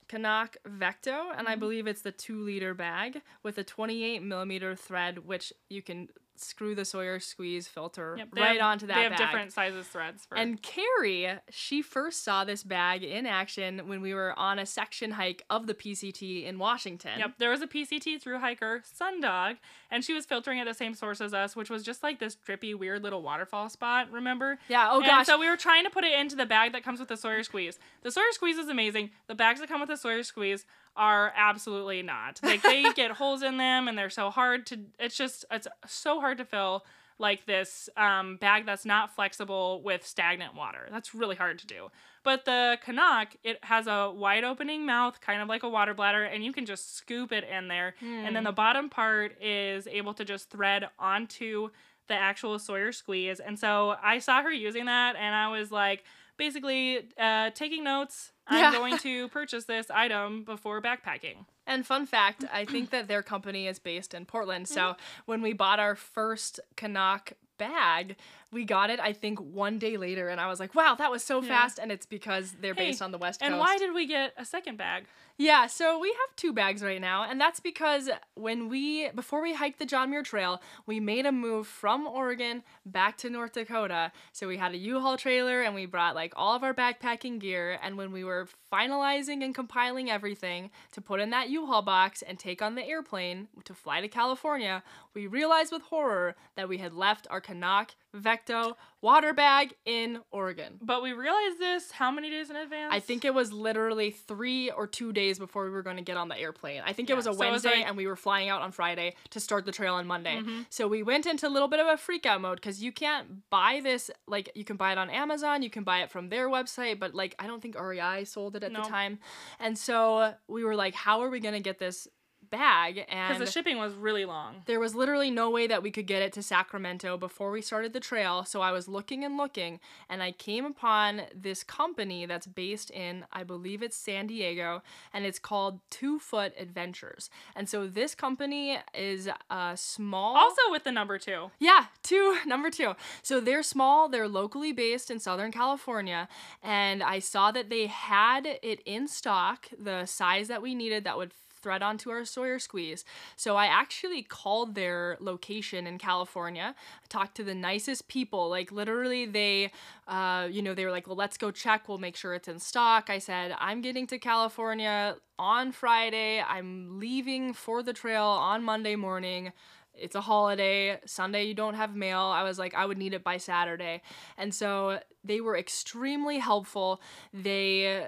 CNOC 0.10 0.56
Vecto, 0.68 1.32
and 1.38 1.48
I 1.48 1.52
Mm-hmm. 1.52 1.60
believe 1.60 1.86
it's 1.88 2.02
the 2.02 2.12
two 2.14 2.40
liter 2.42 2.74
bag 2.74 3.22
with 3.44 3.58
a 3.58 3.64
28 3.64 4.24
millimeter 4.24 4.74
thread, 4.76 5.20
which 5.28 5.52
you 5.70 5.82
can 5.82 6.08
screw 6.40 6.76
the 6.76 6.86
Sawyer 6.86 7.20
squeeze 7.20 7.68
filter 7.68 8.16
Yep, 8.18 8.30
right 8.34 8.58
have- 8.60 8.62
onto 8.62 8.88
that 8.88 8.96
They 8.96 9.04
have 9.04 9.12
bag. 9.12 9.20
different 9.20 9.54
sizes 9.54 9.88
threads 9.88 10.26
for. 10.26 10.38
And 10.38 10.62
Carrie, 10.62 11.40
she 11.50 11.82
first 11.82 12.24
saw 12.24 12.44
this 12.44 12.64
bag 12.64 13.04
in 13.04 13.26
action 13.26 13.88
when 13.88 14.02
we 14.02 14.14
were 14.14 14.38
on 14.38 14.60
a 14.60 14.66
section 14.66 15.12
hike 15.12 15.44
of 15.50 15.68
the 15.68 15.74
PCT 15.74 16.46
in 16.46 16.60
Washington. 16.60 17.20
Yep, 17.20 17.34
there 17.38 17.50
was 17.50 17.62
a 17.62 17.68
PCT 17.68 18.20
through 18.22 18.40
hiker, 18.40 18.82
Sundog, 18.82 19.58
and 19.92 20.04
she 20.04 20.14
was 20.14 20.26
filtering 20.26 20.60
at 20.60 20.66
the 20.68 20.74
same 20.74 20.94
source 20.94 21.22
as 21.22 21.34
us, 21.34 21.56
which 21.56 21.70
was 21.70 21.84
just 21.84 22.04
like 22.04 22.20
this 22.20 22.36
drippy, 22.36 22.74
weird 22.74 23.04
little 23.04 23.22
waterfall 23.22 23.70
spot. 23.70 24.12
Remember? 24.12 24.60
Yeah. 24.68 24.90
Oh 24.92 24.98
and 24.98 25.06
gosh. 25.08 25.26
so 25.26 25.40
we 25.40 25.50
were 25.50 25.58
trying 25.58 25.84
to 25.84 25.90
put 25.90 26.04
it 26.04 26.14
into 26.20 26.36
the 26.36 26.46
bag 26.46 26.72
that 26.74 26.84
comes 26.84 27.00
with 27.00 27.10
the 27.10 27.18
Sawyer 27.18 27.44
Squeeze. 27.44 27.80
The 28.04 28.12
Sawyer 28.12 28.32
Squeeze 28.32 28.58
is 28.58 28.68
amazing. 28.70 29.12
The 29.28 29.36
bags 29.36 29.60
that 29.60 29.70
come 29.70 29.80
with 29.80 29.90
the 29.90 29.98
Sawyer 29.98 30.24
Squeeze 30.24 30.66
are 30.98 31.32
absolutely 31.36 32.02
not. 32.02 32.40
Like 32.44 32.62
they 32.62 32.92
get 32.96 33.12
holes 33.12 33.42
in 33.42 33.58
them, 33.58 33.88
and 33.88 33.98
they're 33.98 34.10
so 34.10 34.30
hard 34.30 34.66
to. 34.68 34.80
It's 35.00 35.16
just 35.16 35.46
it's 35.52 35.68
so 35.86 36.20
hard 36.20 36.38
to 36.40 36.46
fill. 36.46 36.84
Like 37.20 37.48
this 37.48 37.90
um, 37.98 38.38
bag 38.38 38.68
that's 38.68 38.86
not 38.86 39.16
flexible 39.16 39.82
with 39.82 40.06
stagnant 40.06 40.54
water. 40.54 40.88
That's 40.92 41.16
really 41.16 41.36
hard 41.36 41.58
to 41.60 41.66
do. 41.66 41.90
But 42.24 42.46
the 42.46 42.78
CNOC, 42.86 43.28
it 43.44 43.58
has 43.64 43.88
a 43.88 44.12
wide 44.12 44.44
opening 44.44 44.86
mouth, 44.86 45.20
kind 45.20 45.42
of 45.42 45.48
like 45.48 45.64
a 45.64 45.70
water 45.70 45.96
bladder, 45.96 46.24
and 46.24 46.46
you 46.46 46.54
can 46.54 46.68
just 46.68 46.96
scoop 46.96 47.32
it 47.32 47.44
in 47.44 47.70
there. 47.70 47.96
And 48.28 48.36
then 48.36 48.44
the 48.44 48.52
bottom 48.52 48.88
part 48.90 49.42
is 49.42 49.88
able 49.88 50.14
to 50.14 50.24
just 50.26 50.52
thread 50.52 50.90
onto 51.00 51.70
the 52.08 52.14
actual 52.14 52.60
Sawyer 52.60 52.92
squeeze. 52.92 53.40
And 53.40 53.58
so 53.58 53.96
I 54.04 54.20
saw 54.20 54.44
her 54.44 54.52
using 54.52 54.86
that, 54.86 55.16
and 55.16 55.34
I 55.34 55.50
was 55.50 55.72
like, 55.72 56.04
basically 56.38 57.10
uh, 57.18 57.50
taking 57.52 57.84
notes. 57.84 58.32
Yeah. 58.52 58.68
I'm 58.70 58.74
going 58.74 58.98
to 59.00 59.28
purchase 59.30 59.66
this 59.66 59.90
item 59.90 60.44
before 60.44 60.82
backpacking. 60.82 61.46
And 61.66 61.86
fun 61.86 62.06
fact, 62.06 62.46
I 62.52 62.64
think 62.66 62.92
that 62.92 63.08
their 63.08 63.22
company 63.22 63.68
is 63.68 63.78
based 63.80 64.14
in 64.14 64.26
Portland. 64.26 64.68
So 64.68 64.82
Mm-hmm. 64.82 65.02
when 65.26 65.42
we 65.42 65.54
bought 65.54 65.80
our 65.80 65.96
first 65.96 66.60
CNOC 66.78 67.34
bag, 67.58 68.16
we 68.52 68.64
got 68.66 68.90
it 68.90 69.00
I 69.00 69.14
think 69.14 69.40
one 69.40 69.78
day 69.80 69.98
later 69.98 70.30
and 70.30 70.40
I 70.40 70.48
was 70.48 70.60
like, 70.60 70.74
"Wow, 70.76 70.96
that 70.96 71.12
was 71.12 71.24
so 71.24 71.42
Yeah. 71.42 71.48
fast." 71.50 71.80
And 71.80 71.92
it's 71.92 72.06
because 72.06 72.54
they're 72.62 72.74
Hey, 72.74 72.90
based 72.90 73.02
on 73.02 73.12
the 73.12 73.18
West 73.18 73.40
Coast. 73.42 73.52
And 73.52 73.60
why 73.60 73.78
did 73.78 73.94
we 73.94 74.06
get 74.08 74.34
a 74.38 74.46
second 74.46 74.78
bag? 74.78 75.06
Yeah, 75.40 75.68
so 75.68 76.00
we 76.00 76.08
have 76.10 76.36
two 76.36 76.52
bags 76.52 76.82
right 76.82 77.00
now, 77.00 77.22
and 77.24 77.40
that's 77.40 77.60
because 77.60 78.10
when 78.34 78.70
we 78.70 79.10
before 79.12 79.40
we 79.40 79.54
hiked 79.54 79.78
the 79.78 79.86
John 79.86 80.10
Muir 80.10 80.24
Trail, 80.24 80.60
we 80.88 81.00
made 81.00 81.28
a 81.28 81.32
move 81.32 81.68
from 81.68 82.08
Oregon 82.08 82.64
back 82.88 83.18
to 83.18 83.30
North 83.30 83.52
Dakota. 83.54 84.12
So 84.32 84.48
we 84.48 84.58
had 84.58 84.74
a 84.74 84.78
U-Haul 84.78 85.16
trailer 85.16 85.62
and 85.62 85.76
we 85.76 85.86
brought 85.86 86.16
like 86.16 86.34
all 86.36 86.56
of 86.56 86.64
our 86.64 86.74
backpacking 86.74 87.38
gear, 87.40 87.78
and 87.84 87.98
when 87.98 88.12
we 88.12 88.24
were 88.24 88.48
finalizing 88.74 89.44
and 89.44 89.54
compiling 89.54 90.10
everything 90.10 90.72
to 90.92 91.02
put 91.02 91.20
in 91.20 91.30
that 91.30 91.50
U-Haul 91.50 91.84
box 91.84 92.24
and 92.24 92.40
take 92.40 92.62
on 92.64 92.74
the 92.76 92.84
airplane 92.86 93.48
to 93.66 93.74
fly 93.76 94.02
to 94.02 94.08
California, 94.08 94.82
we 95.18 95.26
realized 95.26 95.72
with 95.72 95.82
horror 95.82 96.36
that 96.56 96.70
we 96.70 96.78
had 96.78 96.94
left 96.94 97.26
our 97.32 97.42
CNOC 97.42 97.90
Vecto 98.16 98.76
water 99.02 99.34
bag 99.34 99.74
in 99.86 100.20
Oregon. 100.32 100.78
But 100.80 101.02
we 101.02 101.12
realized 101.14 101.58
this 101.60 101.90
how 101.92 102.12
many 102.12 102.30
days 102.30 102.52
in 102.52 102.56
advance? 102.56 102.94
I 102.94 103.00
think 103.00 103.26
it 103.26 103.34
was 103.34 103.52
literally 103.52 104.12
three 104.12 104.70
or 104.70 104.86
two 104.86 105.12
days 105.12 105.40
before 105.40 105.64
we 105.66 105.72
were 105.72 105.82
going 105.82 105.98
to 105.98 106.04
get 106.04 106.18
on 106.18 106.28
the 106.30 106.38
airplane. 106.38 106.84
I 106.86 106.94
think 106.94 107.10
it 107.10 107.16
was 107.16 107.26
a 107.26 107.34
so 107.34 107.42
it 107.44 107.52
was 107.52 107.64
Wednesday, 107.64 107.80
like- 107.80 107.88
and 107.88 107.98
we 107.98 108.06
were 108.06 108.16
flying 108.16 108.48
out 108.50 108.62
on 108.62 108.72
Friday 108.72 109.16
to 109.32 109.40
start 109.40 109.66
the 109.66 109.72
trail 109.72 109.96
on 109.96 110.06
Monday. 110.06 110.38
Mhm. 110.40 110.68
So 110.70 110.88
we 110.88 111.02
went 111.02 111.26
into 111.26 111.48
a 111.48 111.50
little 111.50 111.68
bit 111.68 111.80
of 111.80 111.88
a 111.88 111.98
freak 111.98 112.28
out 112.28 112.40
mode 112.40 112.58
because 112.58 112.84
you 112.84 112.92
can't 112.92 113.50
buy 113.50 113.80
this. 113.84 114.12
Like 114.28 114.52
you 114.54 114.64
can 114.64 114.78
buy 114.78 114.92
it 114.92 115.00
on 115.00 115.10
Amazon, 115.10 115.64
you 115.64 115.72
can 115.72 115.84
buy 115.84 116.02
it 116.04 116.12
from 116.12 116.30
their 116.30 116.48
website, 116.48 117.00
but 117.00 117.16
like 117.16 117.34
I 117.40 117.48
don't 117.48 117.60
think 117.62 117.76
REI 117.76 118.24
sold 118.24 118.56
it 118.56 118.64
at 118.64 118.72
No. 118.72 118.84
the 118.84 118.88
time. 118.90 119.18
And 119.60 119.78
so 119.80 120.36
we 120.48 120.64
were 120.64 120.76
like, 120.76 120.94
how 120.94 121.22
are 121.22 121.30
we 121.30 121.40
going 121.40 121.56
to 121.56 121.60
get 121.60 121.80
this? 121.80 122.08
Bag 122.50 123.06
Because 123.08 123.40
the 123.40 123.46
shipping 123.46 123.78
was 123.78 123.94
really 123.94 124.26
long. 124.26 124.64
there 124.66 124.80
was 124.80 124.96
literally 124.96 125.30
no 125.32 125.50
way 125.50 125.68
that 125.68 125.84
we 125.84 125.92
could 125.92 126.08
get 126.08 126.22
it 126.22 126.34
to 126.34 126.44
Sacramento 126.44 127.18
before 127.18 127.52
we 127.52 127.62
started 127.62 127.94
the 127.94 128.00
trail. 128.00 128.44
So 128.46 128.62
I 128.62 128.72
was 128.72 128.88
looking 128.88 129.24
and 129.24 129.38
looking, 129.38 129.80
and 130.10 130.22
I 130.24 130.32
came 130.32 130.66
upon 130.66 131.24
this 131.36 131.64
company 131.64 132.26
that's 132.26 132.48
based 132.48 132.90
in, 132.92 133.26
I 133.32 133.44
believe 133.44 133.82
it's 133.84 133.98
San 133.98 134.28
Diego, 134.28 134.82
and 135.14 135.26
it's 135.26 135.40
called 135.40 135.80
Two 135.90 136.20
Foot 136.20 136.54
Adventures. 136.60 137.30
And 137.56 137.68
so 137.70 137.88
this 137.88 138.16
company 138.16 138.80
is 138.94 139.30
a 139.50 139.74
small. 139.76 140.36
Also 140.38 140.62
with 140.70 140.84
the 140.84 140.92
number 140.92 141.18
two. 141.18 141.52
Yeah, 141.60 141.86
two, 142.04 142.38
number 142.46 142.70
two. 142.70 142.94
So 143.24 143.40
they're 143.40 143.64
small, 143.64 144.10
they're 144.10 144.28
locally 144.28 144.72
based 144.72 145.12
in 145.12 145.20
Southern 145.20 145.52
California, 145.52 146.28
and 146.64 147.04
I 147.04 147.20
saw 147.20 147.52
that 147.52 147.70
they 147.70 147.88
had 147.88 148.46
it 148.62 148.82
in 148.86 149.08
stock, 149.08 149.68
the 149.78 150.06
size 150.06 150.48
that 150.48 150.62
we 150.62 150.76
needed 150.76 151.04
that 151.04 151.18
would 151.18 151.32
thread 151.58 151.82
onto 151.82 152.10
our 152.10 152.26
Sawyer 152.26 152.60
squeeze. 152.60 153.04
So 153.36 153.56
I 153.56 153.66
actually 153.66 154.24
called 154.24 154.76
their 154.76 155.18
location 155.20 155.88
in 155.88 155.98
California, 155.98 156.76
talked 157.10 157.36
to 157.38 157.44
the 157.44 157.56
nicest 157.56 158.08
people. 158.08 158.50
Like 158.50 158.72
literally, 158.72 159.26
they, 159.26 159.72
uh, 160.08 160.48
you 160.50 160.62
know, 160.62 160.74
they 160.74 160.86
were 160.86 160.92
like, 160.92 161.08
well, 161.08 161.16
let's 161.16 161.38
go 161.38 161.52
check. 161.52 161.88
We'll 161.88 161.98
make 161.98 162.16
sure 162.16 162.34
it's 162.34 162.48
in 162.48 162.60
stock. 162.60 163.10
I 163.10 163.20
said, 163.20 163.56
I'm 163.60 163.82
getting 163.82 164.08
to 164.08 164.20
California 164.20 165.18
on 165.40 165.72
Friday. 165.72 166.42
I'm 166.42 167.00
leaving 167.00 167.54
for 167.54 167.84
the 167.84 167.94
trail 167.94 168.24
on 168.24 168.64
Monday 168.64 168.96
morning 168.96 169.52
it's 170.00 170.16
a 170.16 170.22
holiday. 170.22 171.00
Sunday, 171.06 171.46
you 171.46 171.54
don't 171.54 171.74
have 171.74 171.96
mail. 171.96 172.20
I 172.20 172.44
was 172.44 172.60
like, 172.60 172.74
I 172.74 172.86
would 172.86 172.98
need 172.98 173.14
it 173.14 173.24
by 173.24 173.38
Saturday. 173.38 174.02
And 174.38 174.54
so 174.54 175.00
they 175.24 175.42
were 175.42 175.58
extremely 175.58 176.38
helpful. 176.38 177.02
They 177.34 178.08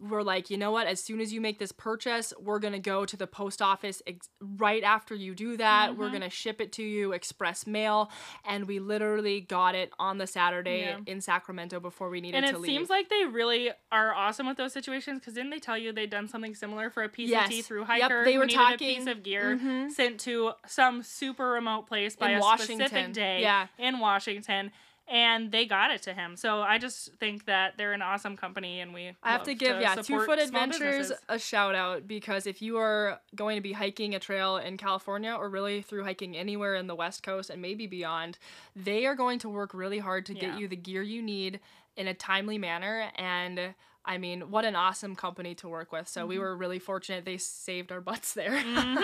were 0.00 0.24
like, 0.24 0.50
you 0.50 0.56
know 0.56 0.72
what? 0.72 0.88
As 0.88 1.00
soon 1.02 1.20
as 1.20 1.32
you 1.32 1.40
make 1.40 1.60
this 1.60 1.70
purchase, 1.70 2.32
we're 2.40 2.58
going 2.58 2.72
to 2.72 2.80
go 2.80 3.04
to 3.04 3.16
the 3.16 3.28
post 3.28 3.62
office 3.62 4.02
ex- 4.08 4.28
right 4.40 4.82
after 4.82 5.14
you 5.14 5.34
do 5.36 5.56
that. 5.56 5.96
We're 5.96 6.08
going 6.08 6.22
to 6.22 6.30
ship 6.30 6.60
it 6.60 6.72
to 6.72 6.82
you 6.82 7.12
express 7.12 7.64
mail. 7.66 8.10
And 8.44 8.66
we 8.66 8.80
literally 8.80 9.40
got 9.40 9.76
it 9.76 9.92
on 9.98 10.18
the 10.18 10.26
Saturday 10.26 10.80
Yeah. 10.80 10.98
in 11.06 11.20
Sacramento 11.20 11.78
before 11.78 12.10
we 12.10 12.20
needed 12.20 12.38
And 12.38 12.46
to 12.46 12.58
leave. 12.58 12.64
And 12.64 12.64
it 12.64 12.78
seems 12.78 12.90
like 12.90 13.08
they 13.08 13.24
really 13.26 13.70
are 13.92 14.12
awesome 14.12 14.48
with 14.48 14.56
those 14.56 14.72
situations 14.72 15.20
because 15.20 15.34
didn't 15.34 15.50
they 15.50 15.60
tell 15.60 15.78
you 15.78 15.92
they'd 15.92 16.10
done 16.10 16.26
something 16.26 16.56
similar 16.56 16.90
for 16.90 17.04
a 17.04 17.08
PCT 17.08 17.28
Yes. 17.28 17.66
through 17.66 17.80
Yep, 17.82 17.86
hiker 17.88 18.24
they 18.24 18.36
were 18.36 18.46
needed 18.46 18.56
talking- 18.58 18.90
a 18.90 18.94
piece 18.96 19.06
of 19.06 19.22
gear 19.22 19.56
Mhm. 19.56 19.92
sent 19.92 20.18
to 20.20 20.52
some 20.66 21.04
super 21.04 21.50
remote 21.50 21.86
place 21.86 22.16
by 22.16 22.30
In 22.32 22.38
a 22.38 22.40
Washington. 22.40 22.86
specific 22.88 23.12
day 23.12 23.42
Yeah. 23.42 23.68
in 23.78 24.00
Washington. 24.00 24.72
And 25.10 25.50
they 25.52 25.64
got 25.64 25.90
it 25.90 26.02
to 26.02 26.12
him. 26.12 26.36
So 26.36 26.60
I 26.60 26.76
just 26.78 27.12
think 27.14 27.46
that 27.46 27.74
they're 27.78 27.94
an 27.94 28.02
awesome 28.02 28.36
company 28.36 28.80
and 28.80 28.92
we 28.92 29.14
I 29.22 29.32
have 29.32 29.42
to 29.44 29.54
give 29.54 29.80
yeah, 29.80 29.94
Two 29.94 30.24
Foot 30.24 30.38
Adventures 30.38 31.12
a 31.28 31.38
shout 31.38 31.74
out 31.74 32.06
because 32.06 32.46
if 32.46 32.60
you 32.60 32.76
are 32.76 33.18
going 33.34 33.56
to 33.56 33.62
be 33.62 33.72
hiking 33.72 34.14
a 34.14 34.18
trail 34.18 34.58
in 34.58 34.76
California 34.76 35.32
or 35.32 35.48
really 35.48 35.80
through 35.80 36.04
hiking 36.04 36.36
anywhere 36.36 36.74
in 36.74 36.88
the 36.88 36.94
West 36.94 37.22
Coast 37.22 37.48
and 37.48 37.62
maybe 37.62 37.86
beyond, 37.86 38.36
they 38.76 39.06
are 39.06 39.14
going 39.14 39.38
to 39.38 39.48
work 39.48 39.72
really 39.72 39.98
hard 39.98 40.26
to 40.26 40.34
Yeah. 40.34 40.40
get 40.50 40.58
you 40.60 40.68
the 40.68 40.76
gear 40.76 41.02
you 41.02 41.22
need 41.22 41.60
in 41.96 42.06
a 42.06 42.14
timely 42.14 42.58
manner 42.58 43.10
and 43.16 43.74
I 44.04 44.16
mean, 44.16 44.50
what 44.50 44.64
an 44.64 44.74
awesome 44.74 45.14
company 45.16 45.54
to 45.56 45.68
work 45.68 45.92
with. 45.92 46.08
So 46.08 46.20
Mm-hmm. 46.22 46.28
we 46.28 46.38
were 46.38 46.56
really 46.56 46.78
fortunate 46.78 47.24
they 47.24 47.36
saved 47.38 47.92
our 47.92 48.00
butts 48.00 48.32
there. 48.34 48.62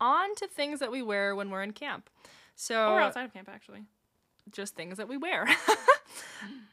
On 0.00 0.34
to 0.36 0.46
things 0.46 0.80
that 0.80 0.90
we 0.90 1.02
wear 1.02 1.34
when 1.36 1.50
we're 1.50 1.62
in 1.62 1.72
camp. 1.72 2.08
So 2.56 2.92
Or 2.92 3.00
outside 3.00 3.24
of 3.24 3.32
camp 3.32 3.48
actually. 3.52 3.84
just 4.50 4.74
things 4.74 4.96
that 4.96 5.08
we 5.08 5.16
wear. 5.16 5.46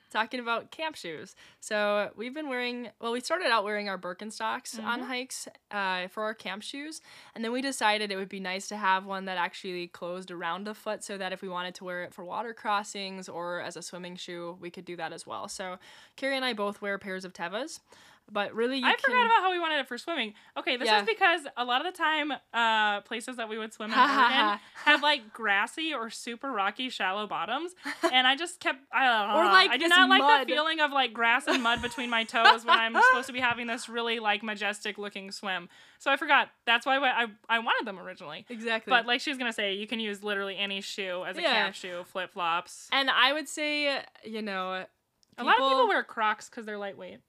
Talking 0.10 0.40
about 0.40 0.72
camp 0.72 0.96
shoes. 0.96 1.36
So 1.60 2.12
we've 2.16 2.34
been 2.34 2.48
wearing, 2.48 2.90
well, 3.02 3.12
we 3.12 3.20
started 3.20 3.48
out 3.48 3.66
wearing 3.66 3.90
our 3.90 3.98
Birkenstocks 3.98 4.82
on 4.82 5.02
hikes 5.02 5.50
uh, 5.70 6.08
for 6.08 6.24
our 6.24 6.34
camp 6.34 6.64
shoes. 6.64 7.02
And 7.36 7.44
then 7.44 7.52
we 7.52 7.62
decided 7.62 8.10
it 8.10 8.16
would 8.16 8.30
be 8.30 8.40
nice 8.40 8.70
to 8.70 8.78
have 8.78 9.06
one 9.06 9.26
that 9.26 9.38
actually 9.38 9.88
closed 9.88 10.32
around 10.32 10.64
the 10.64 10.74
foot 10.74 11.04
so 11.04 11.18
that 11.18 11.34
if 11.34 11.42
we 11.42 11.50
wanted 11.50 11.76
to 11.76 11.84
wear 11.84 12.04
it 12.04 12.14
for 12.14 12.24
water 12.24 12.54
crossings 12.54 13.28
or 13.28 13.60
as 13.60 13.76
a 13.76 13.82
swimming 13.82 14.16
shoe, 14.16 14.58
we 14.62 14.70
could 14.72 14.86
do 14.86 14.96
that 14.96 15.12
as 15.12 15.28
well. 15.28 15.50
So 15.50 15.78
Carrie 16.16 16.38
and 16.38 16.46
I 16.46 16.54
both 16.54 16.82
wear 16.82 16.98
pairs 16.98 17.26
of 17.26 17.34
Tevas. 17.34 17.82
But 18.30 18.54
really, 18.54 18.80
you 18.80 18.86
I 18.86 18.92
can, 18.92 19.00
forgot 19.00 19.26
about 19.26 19.42
how 19.42 19.52
we 19.52 19.60
wanted 19.60 19.80
it 19.80 19.88
for 19.88 19.98
swimming. 19.98 20.34
Okay, 20.58 20.76
this 20.76 20.88
Yeah. 20.88 21.00
is 21.00 21.06
because 21.08 21.42
a 21.56 21.64
lot 21.64 21.86
of 21.86 21.94
the 21.94 21.98
time, 21.98 22.34
uh, 22.54 23.00
places 23.02 23.38
that 23.38 23.48
we 23.48 23.58
would 23.58 23.72
swim 23.74 23.94
in 23.94 23.98
Oregon 23.98 24.60
have 24.84 25.02
like 25.02 25.32
grassy 25.32 25.94
or 25.94 26.10
super 26.10 26.52
rocky, 26.52 26.90
shallow 26.90 27.26
bottoms, 27.26 27.74
and 28.12 28.28
I 28.28 28.36
just 28.36 28.60
kept. 28.60 28.80
I 28.92 29.06
don't 29.06 29.30
know. 29.30 29.40
Or, 29.42 29.46
like, 29.46 29.72
I 29.72 29.78
do 29.78 29.88
not 29.88 30.10
like 30.10 30.20
mud. 30.22 30.48
the 30.48 30.52
feeling 30.54 30.82
of 30.82 30.92
like 30.92 31.14
grass 31.14 31.48
and 31.48 31.64
mud 31.64 31.82
between 31.82 32.10
my 32.10 32.26
toes 32.26 32.66
when 32.66 32.78
I'm 32.78 32.94
supposed 33.10 33.28
to 33.28 33.34
be 33.34 33.40
having 33.40 33.68
this 33.68 33.88
really 33.88 34.20
like 34.20 34.44
majestic 34.44 34.98
looking 34.98 35.32
swim. 35.32 35.70
So 36.00 36.12
I 36.12 36.18
forgot. 36.18 36.50
That's 36.66 36.86
why 36.86 36.98
I 36.98 37.28
I 37.48 37.60
wanted 37.60 37.88
them 37.88 37.98
originally. 37.98 38.46
Exactly. 38.50 38.92
But 38.92 39.06
like 39.06 39.22
she 39.22 39.30
was 39.30 39.38
gonna 39.38 39.54
say, 39.54 39.74
you 39.76 39.88
can 39.88 40.02
use 40.02 40.22
literally 40.22 40.58
any 40.58 40.82
shoe 40.82 41.24
as 41.26 41.38
a 41.38 41.42
Yeah. 41.42 41.54
camp 41.54 41.76
shoe, 41.76 42.04
flip 42.12 42.34
flops. 42.34 42.90
and 42.92 43.10
I 43.10 43.32
would 43.32 43.48
say, 43.48 44.02
you 44.26 44.42
know, 44.42 44.86
A 45.38 45.44
lot 45.46 45.58
of 45.60 45.64
people 45.66 45.88
wear 45.88 46.04
Crocs 46.04 46.50
because 46.50 46.66
they're 46.66 46.78
lightweight. 46.78 47.20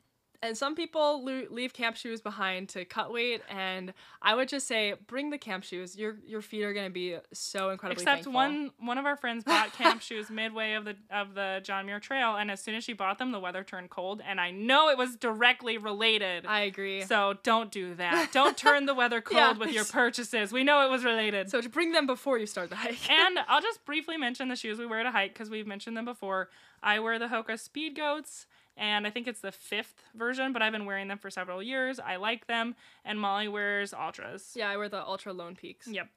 And 0.42 0.56
some 0.56 0.74
people 0.76 1.24
lo- 1.24 1.46
leave 1.50 1.72
camp 1.72 1.96
shoes 1.96 2.20
behind 2.20 2.68
to 2.68 2.84
cut 2.84 3.12
weight 3.12 3.42
and 3.50 3.92
i 4.22 4.34
would 4.34 4.48
just 4.48 4.66
say 4.68 4.94
bring 5.06 5.30
the 5.30 5.38
camp 5.38 5.64
shoes 5.64 5.96
your 5.96 6.16
your 6.26 6.40
feet 6.40 6.62
are 6.62 6.72
going 6.72 6.86
to 6.86 6.92
be 6.92 7.16
so 7.32 7.70
incredibly 7.70 8.02
Except 8.02 8.16
thankful. 8.24 8.32
one 8.32 8.70
one 8.78 8.98
of 8.98 9.06
our 9.06 9.16
friends 9.16 9.42
bought 9.44 9.72
camp 9.72 10.00
shoes 10.00 10.30
midway 10.30 10.74
of 10.74 10.84
the 10.84 10.96
of 11.10 11.34
the 11.34 11.60
John 11.64 11.86
Muir 11.86 11.98
Trail, 12.00 12.36
and 12.36 12.50
as 12.50 12.60
soon 12.60 12.74
as 12.76 12.84
she 12.84 12.92
bought 12.92 13.18
them, 13.18 13.32
the 13.32 13.40
weather 13.40 13.64
turned 13.64 13.90
cold, 13.90 14.22
and 14.26 14.40
I 14.40 14.50
know 14.50 14.88
it 14.90 14.96
was 14.98 15.16
directly 15.16 15.76
related. 15.78 16.46
i 16.46 16.60
agree 16.60 17.02
so 17.02 17.34
don't 17.42 17.70
do 17.70 17.94
that. 17.96 18.30
Don't 18.32 18.56
turn 18.56 18.86
the 18.86 18.94
weather 18.94 19.20
cold 19.30 19.38
Yeah. 19.38 19.52
with 19.58 19.72
your 19.72 19.84
purchases. 19.84 20.52
We 20.52 20.62
know 20.64 20.86
it 20.86 20.90
was 20.90 21.04
related. 21.04 21.50
so 21.50 21.60
to 21.60 21.68
bring 21.68 21.92
them 21.92 22.06
before 22.06 22.38
you 22.38 22.46
start 22.46 22.70
the 22.70 22.76
hike 22.76 23.10
and 23.10 23.38
I'll 23.48 23.60
just 23.62 23.84
briefly 23.84 24.16
mention 24.16 24.48
the 24.48 24.56
shoes 24.56 24.78
we 24.78 24.86
wear 24.86 25.02
to 25.02 25.10
hike 25.10 25.32
because 25.34 25.50
we've 25.50 25.66
mentioned 25.66 25.96
them 25.96 26.04
before. 26.04 26.48
I 26.82 27.00
wear 27.00 27.18
the 27.18 27.26
Hoka 27.26 27.58
Speed 27.58 27.96
Goats, 27.96 28.46
and 28.78 29.06
I 29.06 29.10
think 29.10 29.26
it's 29.26 29.40
the 29.40 29.52
fifth 29.52 30.02
version, 30.14 30.52
but 30.52 30.62
I've 30.62 30.72
been 30.72 30.86
wearing 30.86 31.08
them 31.08 31.18
for 31.18 31.30
several 31.30 31.62
years. 31.62 31.98
I 32.00 32.16
like 32.16 32.46
them, 32.46 32.76
and 33.04 33.20
Molly 33.20 33.48
wears 33.48 33.92
Altras. 33.92 34.54
yeah 34.56 34.70
i 34.70 34.76
wear 34.76 34.88
the 34.88 35.02
Altra 35.02 35.32
Lone 35.32 35.56
Peaks 35.56 35.88
Yep. 35.88 36.08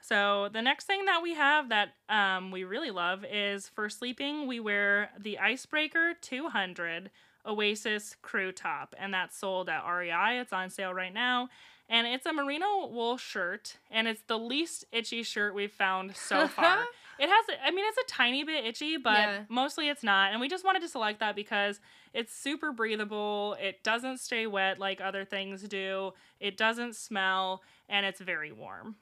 So 0.00 0.48
the 0.52 0.62
next 0.62 0.84
thing 0.86 1.06
that 1.06 1.22
we 1.22 1.34
have 1.34 1.70
that 1.70 1.94
um, 2.08 2.50
we 2.50 2.64
really 2.64 2.90
love 2.90 3.24
is 3.30 3.68
for 3.68 3.88
sleeping, 3.88 4.46
we 4.46 4.60
wear 4.60 5.10
the 5.18 5.38
Icebreaker 5.38 6.14
200 6.20 7.10
Oasis 7.46 8.16
Crew 8.22 8.52
Top, 8.52 8.94
and 8.98 9.12
that's 9.12 9.36
sold 9.36 9.68
at 9.68 9.84
REI. 9.84 10.38
It's 10.40 10.52
on 10.52 10.70
sale 10.70 10.94
right 10.94 11.12
now. 11.12 11.48
And 11.88 12.06
it's 12.06 12.26
a 12.26 12.32
merino 12.34 12.86
wool 12.86 13.16
shirt, 13.16 13.78
and 13.90 14.06
it's 14.06 14.20
the 14.26 14.38
least 14.38 14.84
itchy 14.92 15.22
shirt 15.22 15.54
we've 15.54 15.72
found 15.72 16.14
so 16.16 16.46
far. 16.48 16.84
It 17.18 17.28
has, 17.28 17.44
I 17.64 17.70
mean, 17.70 17.84
it's 17.88 17.98
a 17.98 18.12
tiny 18.14 18.44
bit 18.44 18.64
itchy, 18.64 18.96
but 18.96 19.12
Yeah. 19.12 19.44
mostly 19.48 19.88
it's 19.88 20.02
not. 20.02 20.32
And 20.32 20.40
we 20.40 20.48
just 20.48 20.64
wanted 20.64 20.82
to 20.82 20.88
select 20.88 21.20
that 21.20 21.34
because 21.36 21.80
it's 22.14 22.32
super 22.34 22.72
breathable. 22.72 23.56
It 23.60 23.82
doesn't 23.82 24.18
stay 24.18 24.46
wet 24.46 24.78
like 24.78 25.00
other 25.00 25.24
things 25.24 25.62
do. 25.62 26.12
It 26.40 26.56
doesn't 26.56 26.96
smell, 26.96 27.62
and 27.88 28.04
it's 28.06 28.20
very 28.20 28.52
warm. 28.52 28.96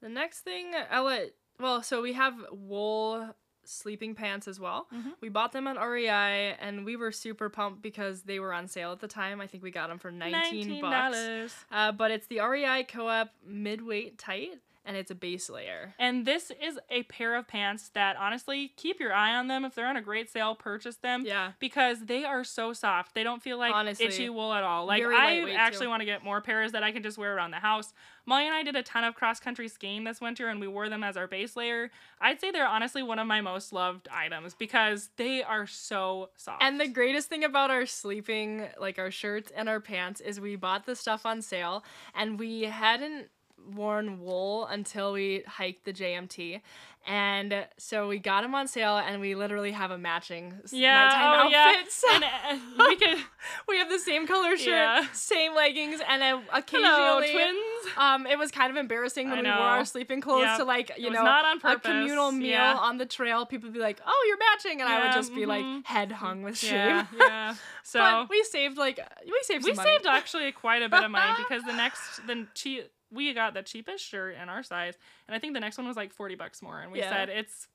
the 0.00 0.08
next 0.08 0.40
thing 0.40 0.72
i'll 0.90 1.04
let 1.04 1.30
well 1.60 1.80
so 1.80 2.02
we 2.02 2.12
have 2.14 2.34
wool 2.50 3.34
sleeping 3.64 4.16
pants 4.16 4.48
as 4.48 4.58
well 4.58 4.88
Mhm. 4.92 5.12
we 5.20 5.28
bought 5.28 5.52
them 5.52 5.68
at 5.68 5.76
rei 5.80 6.56
and 6.58 6.84
we 6.84 6.96
were 6.96 7.12
super 7.12 7.48
pumped 7.48 7.82
because 7.82 8.22
they 8.24 8.40
were 8.40 8.52
on 8.52 8.66
sale 8.66 8.90
at 8.90 8.98
the 8.98 9.06
time 9.06 9.40
i 9.40 9.46
think 9.46 9.62
we 9.62 9.70
got 9.70 9.88
them 9.88 9.98
for 10.00 10.10
19 10.10 10.80
bucks 10.80 11.16
$19. 11.16 11.66
uh, 11.70 11.92
but 11.92 12.10
it's 12.10 12.26
the 12.26 12.40
rei 12.40 12.82
co-op 12.88 13.28
mid-weight 13.46 14.18
tight 14.18 14.58
and 14.84 14.96
it's 14.96 15.10
a 15.10 15.14
base 15.14 15.48
layer 15.48 15.94
And 15.98 16.26
this 16.26 16.50
is 16.60 16.78
a 16.90 17.04
pair 17.04 17.34
of 17.36 17.46
pants 17.46 17.90
that 17.94 18.16
honestly 18.16 18.72
keep 18.76 19.00
your 19.00 19.12
eye 19.12 19.34
on 19.34 19.48
them. 19.48 19.64
If 19.64 19.74
they're 19.74 19.86
on 19.86 19.96
a 19.96 20.02
great 20.02 20.30
sale, 20.30 20.54
purchase 20.54 20.96
them. 20.96 21.24
yeah 21.24 21.52
Because 21.58 22.06
they 22.06 22.24
are 22.24 22.44
so 22.44 22.72
soft. 22.72 23.14
They 23.14 23.22
don't 23.22 23.42
feel 23.42 23.58
like 23.58 23.74
Honestly, 23.74 24.06
itchy 24.06 24.28
wool 24.28 24.52
at 24.52 24.64
all. 24.64 24.86
Like 24.86 25.02
I 25.04 25.52
actually 25.54 25.86
too. 25.86 25.90
want 25.90 26.00
to 26.00 26.06
get 26.06 26.24
more 26.24 26.40
pairs 26.40 26.72
that 26.72 26.82
I 26.82 26.92
can 26.92 27.02
just 27.02 27.18
wear 27.18 27.34
around 27.36 27.52
the 27.52 27.58
house. 27.58 27.92
Molly 28.24 28.46
and 28.46 28.54
I 28.54 28.62
did 28.62 28.76
a 28.76 28.82
ton 28.82 29.04
of 29.04 29.14
cross 29.14 29.40
country 29.40 29.68
skiing 29.68 30.04
this 30.04 30.20
winter 30.20 30.48
and 30.48 30.60
we 30.60 30.68
wore 30.68 30.88
them 30.88 31.02
as 31.02 31.16
our 31.16 31.26
base 31.26 31.56
layer. 31.56 31.90
I'd 32.20 32.40
say 32.40 32.50
they're 32.50 32.66
honestly 32.66 33.02
one 33.02 33.18
of 33.18 33.26
my 33.26 33.40
most 33.40 33.72
loved 33.72 34.08
items 34.12 34.54
because 34.54 35.10
they 35.16 35.42
are 35.42 35.66
so 35.66 36.30
soft. 36.36 36.62
And 36.62 36.80
the 36.80 36.88
greatest 36.88 37.28
thing 37.28 37.42
about 37.44 37.70
our 37.70 37.86
sleeping, 37.86 38.68
like 38.80 38.98
our 38.98 39.10
shirts 39.10 39.50
and 39.54 39.68
our 39.68 39.80
pants, 39.80 40.20
is 40.20 40.40
we 40.40 40.56
bought 40.56 40.86
the 40.86 40.94
stuff 40.94 41.26
on 41.26 41.42
sale 41.42 41.84
and 42.14 42.38
we 42.38 42.62
hadn't 42.62 43.28
worn 43.74 44.20
wool 44.20 44.66
until 44.66 45.12
we 45.12 45.42
hiked 45.46 45.84
the 45.84 45.92
JMT. 45.92 46.60
And 47.04 47.66
so 47.78 48.06
we 48.06 48.20
got 48.20 48.42
them 48.42 48.54
on 48.54 48.68
sale 48.68 48.96
and 48.96 49.20
we 49.20 49.34
literally 49.34 49.72
have 49.72 49.90
a 49.90 49.98
matching 49.98 50.54
yeah, 50.70 51.06
nighttime 51.08 51.46
oh, 51.46 51.48
yeah. 51.50 51.72
outfit. 51.76 51.92
So 51.92 52.06
And 52.14 52.22
uh, 52.24 52.84
we 52.88 52.96
could 53.00 53.18
we 53.66 53.78
have 53.78 53.88
the 53.90 53.98
same 53.98 54.24
color 54.24 54.56
shirt, 54.56 54.68
Yeah. 54.68 55.04
same 55.12 55.52
leggings, 55.52 56.00
and 56.08 56.22
uh, 56.22 56.26
Hello, 56.48 57.18
occasionally 57.18 57.32
twins. 57.32 57.96
Um, 57.96 58.26
it 58.28 58.38
was 58.38 58.52
kind 58.52 58.70
of 58.70 58.76
embarrassing 58.76 59.30
when 59.30 59.42
we 59.42 59.48
wore 59.50 59.58
our 59.58 59.84
sleeping 59.84 60.20
clothes 60.20 60.42
Yep. 60.42 60.58
to 60.58 60.64
like 60.64 60.92
you 60.96 61.10
know 61.10 61.24
not 61.24 61.44
on 61.44 61.72
a 61.72 61.80
communal 61.80 62.30
meal 62.30 62.50
Yeah. 62.50 62.76
on 62.78 62.98
the 62.98 63.06
trail. 63.06 63.46
People 63.46 63.70
would 63.70 63.74
be 63.74 63.80
like, 63.80 64.00
"Oh, 64.06 64.24
you're 64.28 64.38
matching," 64.38 64.80
and 64.80 64.88
I 64.88 64.98
would 65.00 65.06
Yeah, 65.06 65.12
just 65.12 65.34
be 65.34 65.44
like 65.44 65.64
mhm. 65.64 65.84
head 65.84 66.12
hung 66.12 66.42
with 66.44 66.56
shame. 66.56 66.72
Yeah, 66.72 67.06
yeah. 67.18 67.54
So 67.82 67.98
but 67.98 68.30
we 68.30 68.44
saved 68.44 68.78
like 68.78 69.00
we 69.24 69.38
saved 69.42 69.64
we 69.64 69.72
money. 69.72 69.90
saved 69.90 70.06
actually 70.06 70.52
quite 70.52 70.82
a 70.82 70.88
bit 70.88 71.02
of 71.02 71.10
money 71.10 71.32
because 71.36 71.64
the 71.64 71.72
next 71.72 72.24
the 72.28 72.46
cheap 72.54 72.88
we 73.12 73.32
got 73.34 73.54
the 73.54 73.62
cheapest 73.62 74.04
shirt 74.04 74.36
in 74.42 74.48
our 74.48 74.62
size, 74.62 74.94
and 75.28 75.34
I 75.34 75.38
think 75.38 75.54
the 75.54 75.60
next 75.60 75.78
one 75.78 75.86
was 75.86 75.96
like 75.96 76.12
forty 76.12 76.34
bucks 76.34 76.62
more, 76.62 76.80
and 76.80 76.90
we 76.92 76.98
Yeah. 77.00 77.10
said 77.10 77.28
it's 77.28 77.68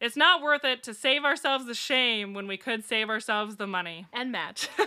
it's 0.00 0.16
not 0.16 0.42
worth 0.42 0.64
it 0.64 0.82
to 0.84 0.92
save 0.94 1.24
ourselves 1.24 1.64
the 1.66 1.74
shame 1.74 2.34
when 2.34 2.46
we 2.46 2.56
could 2.58 2.84
save 2.84 3.08
ourselves 3.08 3.56
the 3.56 3.66
money. 3.66 4.06
and 4.12 4.30
match. 4.32 4.68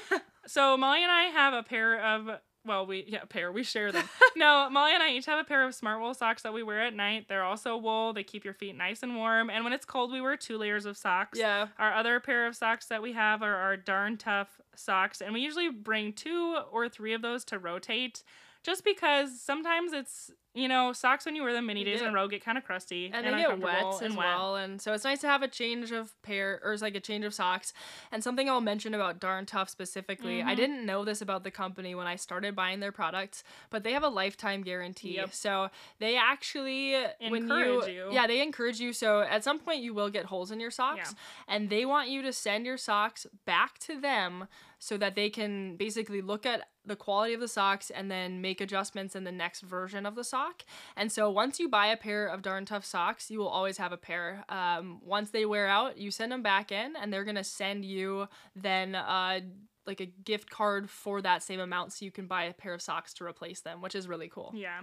So 0.48 0.76
Molly 0.78 1.04
and 1.04 1.12
I 1.12 1.26
have 1.26 1.54
a 1.54 1.62
pair 1.62 2.04
of 2.04 2.28
well, 2.66 2.88
we 2.88 3.06
yeah, 3.08 3.20
a 3.22 3.26
pair. 3.28 3.52
We 3.52 3.62
share 3.62 3.92
them. 3.92 4.10
no, 4.36 4.68
Molly 4.72 4.94
and 4.96 5.04
I 5.04 5.12
each 5.12 5.28
have 5.28 5.38
a 5.38 5.44
pair 5.44 5.64
of 5.64 5.76
Smartwool 5.76 6.16
socks 6.16 6.42
that 6.42 6.54
we 6.54 6.64
wear 6.64 6.82
at 6.82 6.96
night. 6.96 7.28
They're 7.30 7.44
also 7.44 7.78
wool. 7.78 8.14
They 8.14 8.24
keep 8.24 8.44
your 8.44 8.56
feet 8.56 8.76
nice 8.76 9.04
and 9.04 9.16
warm. 9.16 9.52
And 9.52 9.64
when 9.64 9.74
it's 9.74 9.86
cold, 9.86 10.12
we 10.12 10.22
wear 10.22 10.36
two 10.36 10.58
layers 10.58 10.86
of 10.88 10.98
socks. 10.98 11.38
yeah. 11.38 11.68
Our 11.78 11.94
other 11.94 12.20
pair 12.20 12.48
of 12.48 12.56
socks 12.56 12.88
that 12.88 13.02
we 13.04 13.14
have 13.14 13.44
are 13.44 13.54
our 13.56 13.78
darn 13.78 14.18
tough 14.18 14.60
socks, 14.76 15.22
and 15.22 15.34
we 15.36 15.42
usually 15.42 15.70
bring 15.70 16.14
two 16.14 16.58
or 16.72 16.90
three 16.90 17.14
of 17.14 17.22
those 17.22 17.46
to 17.46 17.60
rotate, 17.60 18.24
just 18.64 18.84
because 18.84 19.40
sometimes 19.42 19.94
it's 19.94 20.32
you 20.56 20.68
know 20.68 20.92
socks 20.92 21.26
when 21.26 21.36
you 21.36 21.44
wear 21.44 21.54
them 21.54 21.68
many 21.68 21.84
days 21.84 22.02
in 22.02 22.08
a 22.08 22.12
row 22.12 22.28
get 22.28 22.44
kind 22.44 22.58
of 22.58 22.64
crusty 22.64 23.12
and 23.14 23.24
they 23.26 23.30
get 23.38 23.60
wet 23.60 23.86
as 24.02 24.16
well 24.18 24.56
and 24.56 24.82
so 24.82 24.94
it's 24.94 25.04
nice 25.04 25.22
to 25.22 25.28
have 25.28 25.44
a 25.44 25.48
change 25.48 25.92
of 25.92 26.20
pair 26.24 26.60
or 26.64 26.74
it's 26.74 26.82
like 26.82 26.96
a 26.96 27.00
change 27.00 27.24
of 27.24 27.36
socks 27.36 27.72
and 28.12 28.24
something 28.24 28.50
i'll 28.50 28.60
mention 28.60 28.96
about 28.96 29.20
darn 29.20 29.46
tough 29.46 29.70
specifically 29.70 30.42
i 30.42 30.54
Mhm. 30.54 30.56
didn't 30.56 30.86
know 30.88 31.06
this 31.06 31.22
about 31.22 31.44
the 31.44 31.52
company 31.52 31.94
when 31.94 32.08
i 32.08 32.16
started 32.16 32.56
buying 32.56 32.80
their 32.80 32.92
products 32.92 33.44
but 33.70 33.84
they 33.84 33.94
have 33.94 34.04
a 34.04 34.10
lifetime 34.10 34.64
guarantee 34.64 35.16
Yep. 35.18 35.34
so 35.34 35.70
they 36.00 36.18
actually 36.18 36.96
when 37.28 37.44
Encourage 37.44 37.88
you, 37.88 37.94
you. 37.94 38.08
yeah 38.12 38.26
they 38.26 38.42
encourage 38.42 38.80
you 38.80 38.92
so 38.92 39.22
at 39.22 39.44
some 39.44 39.60
point 39.60 39.84
you 39.84 39.94
will 39.94 40.10
get 40.10 40.26
holes 40.26 40.50
in 40.50 40.60
your 40.60 40.72
socks 40.72 41.14
and 41.48 41.70
they 41.70 41.86
want 41.86 42.10
you 42.10 42.24
to 42.24 42.34
send 42.34 42.66
your 42.66 42.78
socks 42.78 43.28
back 43.46 43.78
to 43.80 44.02
them 44.02 44.48
so 44.80 44.98
that 44.98 45.16
they 45.16 45.30
can 45.30 45.76
basically 45.76 46.22
look 46.22 46.46
at 46.46 46.70
the 46.86 46.96
quality 46.96 47.34
of 47.34 47.40
the 47.40 47.48
socks 47.48 47.90
and 47.92 48.10
then 48.10 48.42
make 48.42 48.62
adjustments 48.62 49.16
in 49.16 49.26
the 49.26 49.32
next 49.32 49.62
version 49.62 50.06
of 50.06 50.16
the 50.16 50.24
sock. 50.24 50.64
And 50.96 51.12
so 51.12 51.30
once 51.30 51.60
you 51.60 51.70
buy 51.70 51.88
a 51.88 51.98
pair 51.98 52.26
of 52.26 52.42
darn 52.42 52.66
tough 52.66 52.86
socks, 52.86 53.30
you 53.30 53.40
will 53.40 53.50
always 53.50 53.78
have 53.78 53.92
a 53.92 53.98
pair. 53.98 54.46
Um, 54.50 55.02
once 55.04 55.30
they 55.30 55.46
wear 55.46 55.68
out, 55.68 55.98
you 55.98 56.10
send 56.10 56.32
them 56.32 56.42
back 56.42 56.72
in, 56.72 56.96
and 56.96 57.14
they're 57.14 57.26
gonna 57.26 57.44
send 57.44 57.86
you 57.86 58.28
then 58.56 58.96
uh, 58.96 59.42
like 59.86 60.00
a 60.00 60.06
gift 60.06 60.50
card 60.50 60.90
for 60.90 61.22
that 61.22 61.44
same 61.44 61.60
amount, 61.60 61.94
so 61.94 62.06
you 62.06 62.12
can 62.12 62.28
buy 62.28 62.44
a 62.44 62.54
pair 62.54 62.74
of 62.74 62.82
socks 62.82 63.14
to 63.16 63.26
replace 63.26 63.62
them, 63.62 63.82
which 63.82 63.96
is 63.96 64.08
really 64.08 64.30
cool. 64.30 64.52
Yeah. 64.56 64.82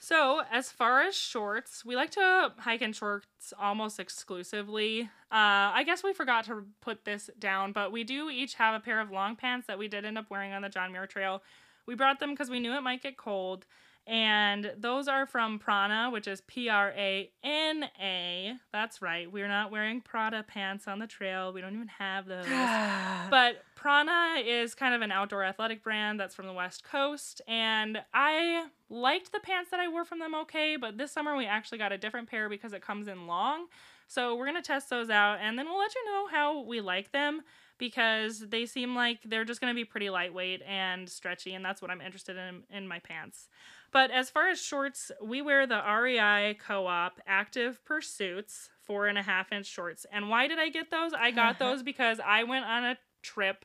So, 0.00 0.42
as 0.50 0.70
far 0.70 1.02
as 1.02 1.16
shorts, 1.16 1.84
we 1.84 1.96
like 1.96 2.10
to 2.10 2.52
hike 2.58 2.82
in 2.82 2.92
shorts 2.92 3.52
almost 3.60 3.98
exclusively. 3.98 5.02
Uh, 5.30 5.74
I 5.74 5.82
guess 5.84 6.04
we 6.04 6.12
forgot 6.12 6.44
to 6.44 6.66
put 6.80 7.04
this 7.04 7.28
down, 7.38 7.72
but 7.72 7.90
we 7.90 8.04
do 8.04 8.30
each 8.30 8.54
have 8.54 8.76
a 8.76 8.80
pair 8.80 9.00
of 9.00 9.10
long 9.10 9.34
pants 9.34 9.66
that 9.66 9.78
we 9.78 9.88
did 9.88 10.04
end 10.04 10.16
up 10.16 10.30
wearing 10.30 10.52
on 10.52 10.62
the 10.62 10.68
John 10.68 10.92
Muir 10.92 11.08
Trail. 11.08 11.42
We 11.84 11.96
brought 11.96 12.20
them 12.20 12.30
because 12.30 12.48
we 12.48 12.60
knew 12.60 12.74
it 12.74 12.82
might 12.82 13.02
get 13.02 13.16
cold. 13.16 13.66
And 14.08 14.72
those 14.78 15.06
are 15.06 15.26
from 15.26 15.58
Prana, 15.58 16.08
which 16.10 16.26
is 16.26 16.40
P 16.40 16.70
R 16.70 16.94
A 16.96 17.30
N 17.44 17.84
A. 18.00 18.54
That's 18.72 19.02
right. 19.02 19.30
We're 19.30 19.48
not 19.48 19.70
wearing 19.70 20.00
Prada 20.00 20.42
pants 20.42 20.88
on 20.88 20.98
the 20.98 21.06
trail. 21.06 21.52
We 21.52 21.60
don't 21.60 21.74
even 21.74 21.88
have 21.88 22.26
those. 22.26 22.46
But 23.30 23.62
Prana 23.74 24.40
is 24.42 24.74
kind 24.74 24.94
of 24.94 25.02
an 25.02 25.12
outdoor 25.12 25.44
athletic 25.44 25.84
brand 25.84 26.18
that's 26.18 26.34
from 26.34 26.46
the 26.46 26.52
West 26.54 26.82
Coast, 26.84 27.42
and 27.46 27.98
I 28.14 28.68
liked 28.88 29.32
the 29.32 29.40
pants 29.40 29.70
that 29.70 29.80
I 29.80 29.88
wore 29.88 30.06
from 30.06 30.18
them 30.18 30.34
okay, 30.34 30.76
but 30.76 30.96
this 30.96 31.12
summer 31.12 31.36
we 31.36 31.44
actually 31.44 31.76
got 31.78 31.92
a 31.92 31.98
different 31.98 32.30
pair 32.30 32.48
because 32.48 32.72
it 32.72 32.80
comes 32.80 33.08
in 33.08 33.26
long. 33.26 33.66
So 34.06 34.34
we're 34.34 34.46
gonna 34.46 34.62
test 34.62 34.88
those 34.88 35.10
out, 35.10 35.38
and 35.42 35.58
then 35.58 35.66
we'll 35.66 35.78
let 35.78 35.94
you 35.94 36.04
know 36.06 36.26
how 36.28 36.62
we 36.62 36.80
like 36.80 37.12
them 37.12 37.42
because 37.76 38.40
they 38.48 38.64
seem 38.66 38.96
like 38.96 39.20
they're 39.24 39.44
just 39.44 39.60
gonna 39.60 39.74
be 39.74 39.84
pretty 39.84 40.08
lightweight 40.08 40.62
and 40.66 41.08
stretchy, 41.08 41.52
and 41.54 41.64
that's 41.64 41.82
what 41.82 41.90
I'm 41.90 42.00
interested 42.00 42.36
in 42.36 42.62
in 42.70 42.88
my 42.88 43.00
pants. 43.00 43.48
But 43.90 44.10
as 44.10 44.28
far 44.30 44.48
as 44.48 44.60
shorts, 44.60 45.10
we 45.22 45.40
wear 45.40 45.66
the 45.66 45.82
REI 45.82 46.54
Co-op 46.54 47.20
Active 47.26 47.84
Pursuits 47.84 48.70
four 48.82 49.06
and 49.06 49.18
a 49.18 49.22
half 49.22 49.52
inch 49.52 49.66
shorts. 49.66 50.06
And 50.10 50.28
why 50.28 50.48
did 50.48 50.58
I 50.58 50.68
get 50.68 50.90
those? 50.90 51.12
I 51.12 51.30
got 51.30 51.58
those 51.60 51.82
because 51.82 52.20
I 52.24 52.44
went 52.44 52.64
on 52.64 52.84
a 52.84 52.98
trip 53.22 53.64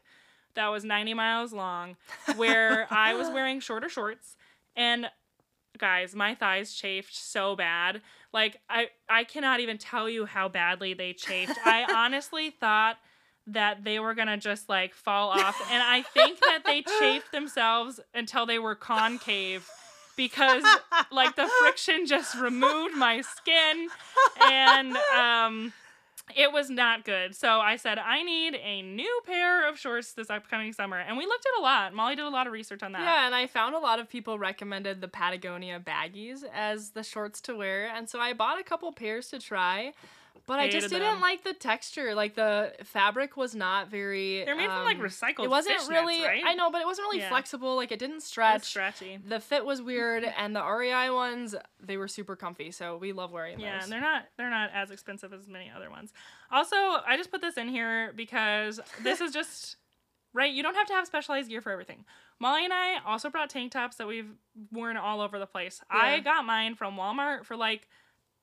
that 0.56 0.68
was 0.68 0.84
90 0.84 1.14
miles 1.14 1.52
long 1.54 1.96
where 2.36 2.88
I 2.92 3.16
was 3.16 3.30
wearing 3.34 3.60
shorter 3.60 3.90
shorts 3.90 4.36
and 4.76 5.08
guys, 5.78 6.16
my 6.16 6.36
thighs 6.36 6.74
chafed 6.74 7.16
so 7.16 7.56
bad. 7.56 8.02
Like 8.32 8.60
I 8.70 8.88
I 9.10 9.24
cannot 9.24 9.60
even 9.60 9.78
tell 9.78 10.10
you 10.10 10.26
how 10.26 10.50
badly 10.50 10.94
they 10.94 11.14
chafed. 11.14 11.58
I 11.66 11.86
honestly 11.96 12.50
thought 12.52 12.98
that 13.48 13.84
they 13.84 14.00
were 14.00 14.14
gonna 14.14 14.38
just 14.38 14.70
like 14.70 14.94
fall 14.94 15.30
off, 15.30 15.60
and 15.72 15.84
I 15.84 16.02
think 16.02 16.40
that 16.40 16.62
they 16.66 16.84
chafed 17.00 17.32
themselves 17.32 18.00
until 18.14 18.46
they 18.46 18.60
were 18.60 18.76
concave 18.76 19.68
because 20.16 20.64
like 21.12 21.36
the 21.36 21.50
friction 21.62 22.06
just 22.06 22.36
removed 22.36 22.96
my 22.96 23.22
skin 23.22 23.88
and 24.42 24.98
um 25.18 25.74
it 26.38 26.54
was 26.54 26.70
not 26.70 27.04
good. 27.04 27.36
So 27.36 27.60
I 27.60 27.76
said 27.76 28.00
I 28.00 28.24
need 28.24 28.56
a 28.56 28.82
new 28.82 29.22
pair 29.26 29.68
of 29.68 29.78
shorts 29.78 30.14
this 30.14 30.30
upcoming 30.30 30.72
summer. 30.74 30.98
And 30.98 31.18
we 31.18 31.26
looked 31.26 31.46
at 31.46 31.60
a 31.60 31.62
lot. 31.62 31.94
Molly 31.94 32.16
did 32.16 32.26
a 32.26 32.30
lot 32.30 32.48
of 32.48 32.54
research 32.54 32.82
on 32.82 32.94
that. 32.94 33.02
Yeah, 33.02 33.26
and 33.26 33.36
I 33.36 33.46
found 33.48 33.76
a 33.76 33.80
lot 33.80 34.00
of 34.00 34.10
people 34.10 34.40
recommended 34.40 35.02
the 35.02 35.10
Patagonia 35.10 35.80
baggies 35.80 36.44
as 36.54 36.92
the 36.92 37.04
shorts 37.04 37.42
to 37.42 37.56
wear, 37.56 37.88
and 37.94 38.10
so 38.10 38.20
I 38.20 38.34
bought 38.34 38.60
a 38.60 38.64
couple 38.64 38.92
pairs 38.94 39.28
to 39.30 39.40
try. 39.40 39.94
But 40.46 40.60
I 40.60 40.70
just 40.70 40.90
didn't 40.90 41.04
them. 41.14 41.22
like 41.22 41.44
the 41.44 41.54
texture. 41.54 42.16
Like 42.16 42.36
the 42.36 42.74
fabric 42.84 43.38
was 43.38 43.56
not 43.56 43.90
very. 43.90 44.44
They're 44.44 44.56
made 44.58 44.70
from 44.70 44.84
like 44.84 44.98
um, 44.98 45.04
recycled 45.04 45.46
It 45.46 45.50
wasn't 45.50 45.78
really. 45.88 46.22
right? 46.24 46.44
I 46.46 46.54
know, 46.54 46.70
but 46.70 46.82
it 46.82 46.86
wasn't 46.88 47.06
really 47.08 47.20
Yeah. 47.20 47.30
flexible. 47.30 47.76
Like 47.78 47.92
it 47.94 48.00
didn't 48.00 48.22
stretch. 48.22 48.64
stretchy. 48.64 49.20
The 49.26 49.40
fit 49.40 49.64
was 49.64 49.82
weird, 49.82 50.24
and 50.26 50.54
the 50.56 50.62
REI 50.64 51.12
ones 51.12 51.56
they 51.80 51.96
were 51.98 52.08
super 52.10 52.36
comfy. 52.36 52.72
So 52.72 52.98
we 52.98 53.14
love 53.14 53.32
wearing 53.32 53.54
them. 53.58 53.62
Yeah, 53.66 53.76
those. 53.76 53.84
and 53.86 53.94
they're 53.94 54.02
not 54.02 54.24
they're 54.38 54.50
not 54.50 54.72
as 54.74 54.92
expensive 54.92 55.32
as 55.34 55.48
many 55.48 55.72
other 55.74 55.90
ones. 55.90 56.12
Also, 56.52 56.76
I 56.76 57.16
just 57.16 57.32
put 57.32 57.40
this 57.42 57.56
in 57.58 57.70
here 57.70 58.12
because 58.14 58.80
this 59.02 59.22
is 59.22 59.32
just 59.32 59.78
right. 60.34 60.52
You 60.52 60.62
don't 60.64 60.76
have 60.76 60.88
to 60.88 60.94
have 60.94 61.06
specialized 61.08 61.48
gear 61.50 61.62
for 61.62 61.72
everything. 61.72 62.04
Molly 62.40 62.66
and 62.66 62.74
I 62.74 62.98
also 63.06 63.30
brought 63.30 63.50
tank 63.50 63.72
tops 63.72 63.96
that 63.98 64.08
we've 64.08 64.30
worn 64.72 64.98
all 64.98 65.22
over 65.22 65.40
the 65.40 65.46
place. 65.46 65.80
I 65.90 66.20
got 66.20 66.44
mine 66.44 66.76
from 66.76 66.98
Walmart 66.98 67.46
for 67.46 67.56
like 67.56 67.88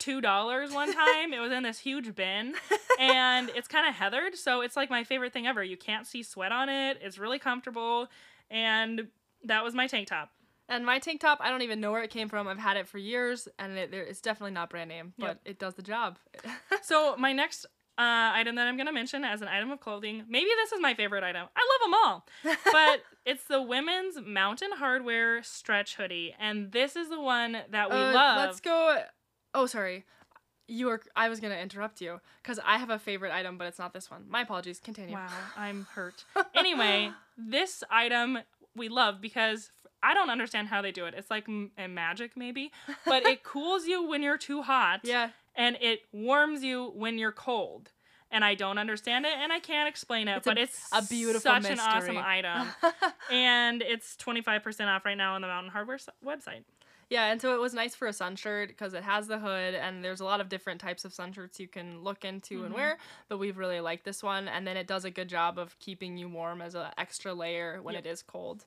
two 0.00 0.20
dollars 0.20 0.72
one 0.72 0.92
time. 0.92 1.32
it 1.32 1.38
was 1.38 1.52
in 1.52 1.62
this 1.62 1.78
huge 1.78 2.14
bin, 2.16 2.54
and 2.98 3.50
it's 3.54 3.68
kind 3.68 3.88
of 3.88 3.94
heathered, 3.94 4.34
so 4.36 4.60
it's 4.62 4.74
like 4.76 4.90
my 4.90 5.04
favorite 5.04 5.32
thing 5.32 5.46
ever. 5.46 5.62
You 5.62 5.76
can't 5.76 6.06
see 6.06 6.24
sweat 6.24 6.50
on 6.50 6.68
it. 6.68 6.98
It's 7.00 7.18
really 7.18 7.38
comfortable, 7.38 8.08
and 8.50 9.06
that 9.44 9.62
was 9.62 9.74
my 9.74 9.86
tank 9.86 10.08
top. 10.08 10.30
And 10.68 10.84
my 10.86 10.98
tank 11.00 11.20
top, 11.20 11.38
I 11.40 11.50
don't 11.50 11.62
even 11.62 11.80
know 11.80 11.90
where 11.92 12.02
it 12.02 12.10
came 12.10 12.28
from. 12.28 12.46
I've 12.46 12.58
had 12.58 12.76
it 12.76 12.86
for 12.88 12.98
years, 12.98 13.48
and 13.58 13.76
it, 13.76 13.92
it's 13.92 14.20
definitely 14.20 14.52
not 14.52 14.70
brand 14.70 14.88
name, 14.88 15.14
but 15.18 15.26
Yep. 15.26 15.40
it 15.44 15.58
does 15.58 15.74
the 15.74 15.82
job. 15.82 16.18
So 16.82 17.14
my 17.16 17.32
next 17.32 17.66
uh, 17.98 18.32
item 18.34 18.54
that 18.56 18.66
I'm 18.66 18.76
gonna 18.76 18.92
mention 18.92 19.24
as 19.24 19.42
an 19.42 19.48
item 19.48 19.70
of 19.70 19.80
clothing, 19.80 20.24
maybe 20.28 20.48
this 20.62 20.72
is 20.72 20.80
my 20.80 20.94
favorite 20.94 21.22
item. 21.22 21.46
I 21.54 21.60
love 21.70 21.90
them 21.90 21.94
all, 22.04 22.56
but 22.72 23.02
it's 23.26 23.44
the 23.44 23.60
women's 23.60 24.16
Mountain 24.24 24.70
Hardwear 24.80 25.44
stretch 25.44 25.96
hoodie, 25.96 26.34
and 26.40 26.72
this 26.72 26.96
is 26.96 27.08
the 27.10 27.20
one 27.20 27.58
that 27.70 27.90
we 27.90 27.96
Uh, 27.96 28.12
love. 28.14 28.36
Let's 28.46 28.60
go. 28.60 29.02
Oh, 29.54 29.66
sorry. 29.66 30.04
You 30.68 30.86
were. 30.86 31.00
I 31.16 31.28
was 31.28 31.40
gonna 31.40 31.56
interrupt 31.56 32.00
you 32.00 32.20
because 32.42 32.60
I 32.64 32.78
have 32.78 32.90
a 32.90 32.98
favorite 32.98 33.32
item, 33.32 33.58
but 33.58 33.66
it's 33.66 33.78
not 33.78 33.92
this 33.92 34.08
one. 34.10 34.24
My 34.28 34.42
apologies. 34.42 34.78
Continue. 34.78 35.14
Wow, 35.14 35.26
I'm 35.56 35.86
hurt. 35.94 36.24
anyway, 36.54 37.10
this 37.36 37.82
item 37.90 38.38
we 38.76 38.88
love 38.88 39.20
because 39.20 39.72
I 40.00 40.14
don't 40.14 40.30
understand 40.30 40.68
how 40.68 40.80
they 40.80 40.92
do 40.92 41.06
it. 41.06 41.14
It's 41.16 41.28
like 41.30 41.48
m- 41.48 41.72
a 41.76 41.88
magic 41.88 42.36
maybe, 42.36 42.70
but 43.04 43.26
it 43.26 43.42
cools 43.52 43.86
you 43.86 44.06
when 44.06 44.22
you're 44.22 44.38
too 44.38 44.62
hot. 44.62 45.00
Yeah. 45.02 45.30
and 45.56 45.76
it 45.80 46.02
warms 46.12 46.62
you 46.62 46.92
when 46.94 47.18
you're 47.18 47.32
cold. 47.32 47.90
And 48.32 48.44
I 48.44 48.54
don't 48.54 48.78
understand 48.78 49.26
it 49.26 49.32
and 49.36 49.52
I 49.52 49.58
can't 49.58 49.88
explain 49.88 50.28
it, 50.28 50.36
It's 50.36 50.46
a- 50.46 50.50
but 50.50 50.58
it's 50.58 50.88
a 50.92 51.02
beautiful 51.02 51.40
such 51.40 51.64
an 51.68 51.80
awesome 51.80 52.16
item. 52.16 52.68
and 53.32 53.82
it's 53.82 54.14
25% 54.16 54.86
off 54.86 55.04
right 55.04 55.16
now 55.16 55.34
on 55.34 55.40
the 55.40 55.48
Mountain 55.48 55.72
Hardwear 55.72 55.98
website. 56.24 56.62
Yeah, 57.10 57.26
and 57.32 57.42
so 57.42 57.52
it 57.54 57.60
was 57.60 57.74
nice 57.74 57.96
for 57.96 58.06
a 58.06 58.12
sun 58.12 58.36
shirt 58.36 58.68
because 58.68 58.94
it 58.94 59.02
has 59.02 59.26
the 59.26 59.38
hood, 59.40 59.74
and 59.74 60.02
there's 60.02 60.20
a 60.20 60.24
lot 60.24 60.40
of 60.40 60.48
different 60.48 60.80
types 60.80 61.04
of 61.04 61.12
sun 61.12 61.32
shirts 61.32 61.58
you 61.58 61.66
can 61.66 62.02
look 62.02 62.24
into 62.24 62.62
and 62.64 62.72
Mhm. 62.72 62.76
wear. 62.76 62.98
But 63.28 63.38
we've 63.38 63.58
really 63.58 63.80
liked 63.80 64.04
this 64.04 64.22
one, 64.22 64.46
and 64.46 64.64
then 64.64 64.76
it 64.76 64.86
does 64.86 65.04
a 65.04 65.10
good 65.10 65.28
job 65.28 65.58
of 65.58 65.76
keeping 65.80 66.16
you 66.16 66.28
warm 66.28 66.62
as 66.62 66.76
an 66.76 66.92
extra 66.96 67.34
layer 67.34 67.82
when 67.82 67.94
Yep. 67.94 68.06
it 68.06 68.08
is 68.10 68.22
cold. 68.22 68.64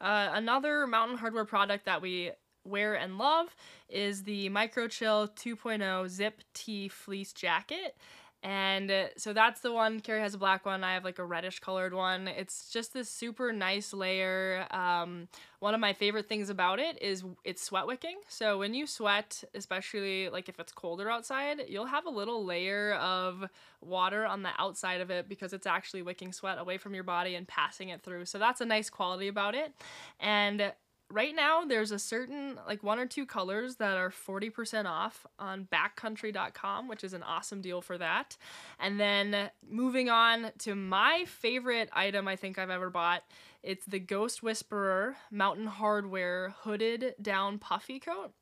Uh, 0.00 0.30
another 0.32 0.86
Mountain 0.86 1.18
Hardwear 1.18 1.46
product 1.46 1.84
that 1.84 2.00
we 2.00 2.32
wear 2.64 2.94
and 2.94 3.18
love 3.18 3.54
is 3.90 4.22
the 4.24 4.48
Microchill 4.48 5.28
2.0 5.36 6.08
Zip 6.08 6.42
T 6.54 6.88
Fleece 6.88 7.32
Jacket. 7.34 7.94
And 8.42 8.90
uh, 8.90 9.04
so 9.16 9.32
that's 9.32 9.60
the 9.60 9.72
one. 9.72 10.00
Carrie 10.00 10.20
has 10.20 10.34
a 10.34 10.38
black 10.38 10.66
one. 10.66 10.82
I 10.82 10.94
have 10.94 11.04
like 11.04 11.20
a 11.20 11.24
reddish 11.24 11.60
colored 11.60 11.94
one. 11.94 12.26
It's 12.26 12.70
just 12.70 12.92
this 12.92 13.08
super 13.08 13.52
nice 13.52 13.92
layer. 13.92 14.66
Um, 14.72 15.28
one 15.60 15.74
of 15.74 15.80
my 15.80 15.92
favorite 15.92 16.28
things 16.28 16.50
about 16.50 16.80
it 16.80 17.00
is 17.00 17.22
it's 17.44 17.62
sweat 17.62 17.86
wicking. 17.86 18.18
So 18.28 18.58
when 18.58 18.74
you 18.74 18.88
sweat, 18.88 19.44
especially 19.54 20.28
like 20.28 20.48
if 20.48 20.58
it's 20.58 20.72
colder 20.72 21.08
outside, 21.08 21.62
you'll 21.68 21.86
have 21.86 22.04
a 22.04 22.10
little 22.10 22.44
layer 22.44 22.94
of 22.94 23.44
water 23.80 24.26
on 24.26 24.42
the 24.42 24.50
outside 24.58 25.00
of 25.00 25.10
it 25.10 25.28
because 25.28 25.52
it's 25.52 25.66
actually 25.66 26.02
wicking 26.02 26.32
sweat 26.32 26.58
away 26.58 26.78
from 26.78 26.94
your 26.94 27.04
body 27.04 27.36
and 27.36 27.46
passing 27.46 27.90
it 27.90 28.02
through. 28.02 28.24
So 28.24 28.40
that's 28.40 28.60
a 28.60 28.66
nice 28.66 28.90
quality 28.90 29.28
about 29.28 29.54
it. 29.54 29.72
And 30.18 30.72
right 31.12 31.34
now 31.36 31.64
there's 31.64 31.92
a 31.92 31.98
certain 31.98 32.58
like 32.66 32.82
one 32.82 32.98
or 32.98 33.06
two 33.06 33.26
colors 33.26 33.76
that 33.76 33.96
are 33.96 34.10
40% 34.10 34.86
off 34.86 35.26
on 35.38 35.68
backcountry.com 35.72 36.88
which 36.88 37.04
is 37.04 37.12
an 37.12 37.22
awesome 37.22 37.60
deal 37.60 37.80
for 37.80 37.98
that 37.98 38.36
and 38.80 38.98
then 38.98 39.50
moving 39.68 40.08
on 40.08 40.50
to 40.58 40.74
my 40.74 41.24
favorite 41.26 41.90
item 41.92 42.26
i 42.26 42.36
think 42.36 42.58
i've 42.58 42.70
ever 42.70 42.90
bought 42.90 43.22
it's 43.62 43.86
the 43.86 44.00
ghost 44.00 44.42
whisperer 44.42 45.16
Mountain 45.30 45.68
Hardwear 45.68 46.54
hooded 46.62 47.14
down 47.22 47.58
puffy 47.58 48.00
coat 48.00 48.32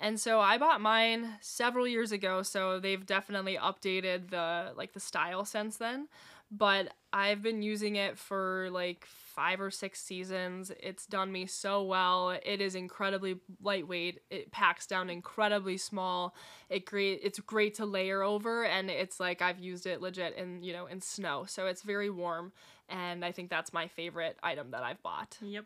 and 0.00 0.18
so 0.18 0.40
I 0.40 0.56
bought 0.56 0.80
mine 0.80 1.34
several 1.42 1.86
years 1.86 2.10
ago, 2.10 2.42
so 2.42 2.80
they've 2.80 3.04
definitely 3.04 3.58
updated 3.60 4.30
the 4.30 4.72
like 4.74 4.94
the 4.94 5.00
style 5.00 5.44
since 5.44 5.76
then. 5.76 6.08
But 6.50 6.94
I've 7.12 7.42
been 7.42 7.62
using 7.62 7.96
it 7.96 8.18
for 8.18 8.68
like 8.72 9.06
five 9.40 9.58
or 9.58 9.70
six 9.70 10.02
seasons. 10.02 10.70
It's 10.80 11.06
done 11.06 11.32
me 11.32 11.46
so 11.46 11.82
well. 11.82 12.38
It 12.44 12.60
is 12.60 12.74
incredibly 12.74 13.40
lightweight. 13.62 14.20
It 14.28 14.52
packs 14.52 14.86
down 14.86 15.08
incredibly 15.08 15.78
small. 15.78 16.34
It 16.68 16.84
great 16.84 17.20
it's 17.22 17.40
great 17.40 17.74
to 17.76 17.86
layer 17.86 18.22
over 18.22 18.66
and 18.66 18.90
it's 18.90 19.18
like 19.18 19.40
I've 19.40 19.58
used 19.58 19.86
it 19.86 20.02
legit 20.02 20.36
in, 20.36 20.62
you 20.62 20.74
know, 20.74 20.84
in 20.84 21.00
snow. 21.00 21.46
So 21.48 21.66
it's 21.68 21.80
very 21.80 22.10
warm 22.10 22.52
and 22.90 23.24
I 23.24 23.32
think 23.32 23.48
that's 23.48 23.72
my 23.72 23.88
favorite 23.88 24.36
item 24.42 24.72
that 24.72 24.82
I've 24.82 25.02
bought. 25.02 25.38
Yep. 25.40 25.64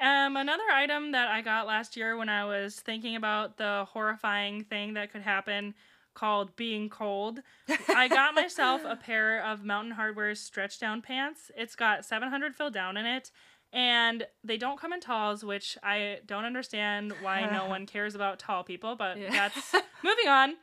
Um, 0.00 0.36
another 0.36 0.70
item 0.72 1.10
that 1.10 1.26
I 1.30 1.40
got 1.40 1.66
last 1.66 1.96
year 1.96 2.16
when 2.16 2.28
I 2.28 2.44
was 2.44 2.78
thinking 2.78 3.16
about 3.16 3.56
the 3.56 3.86
horrifying 3.90 4.62
thing 4.62 4.94
that 4.94 5.10
could 5.10 5.22
happen 5.22 5.74
called 6.20 6.54
being 6.54 6.90
cold. 6.90 7.40
I 7.88 8.06
got 8.08 8.34
myself 8.34 8.82
a 8.84 8.94
pair 8.94 9.42
of 9.42 9.64
Mountain 9.64 9.94
Hardwear 9.94 10.36
stretch 10.36 10.78
down 10.78 11.00
pants. 11.00 11.50
It's 11.56 11.74
got 11.74 12.04
700 12.04 12.54
fill 12.54 12.70
down 12.70 12.98
in 12.98 13.06
it. 13.06 13.30
And 13.72 14.26
they 14.42 14.56
don't 14.56 14.80
come 14.80 14.92
in 14.92 14.98
talls, 15.00 15.44
which 15.44 15.78
I 15.80 16.18
don't 16.26 16.44
understand 16.44 17.14
why 17.22 17.48
no 17.52 17.66
one 17.68 17.86
cares 17.86 18.16
about 18.16 18.40
tall 18.40 18.64
people, 18.64 18.96
but 18.96 19.16
Yeah. 19.16 19.30
that's 19.30 19.72
moving 20.02 20.26
on. 20.28 20.54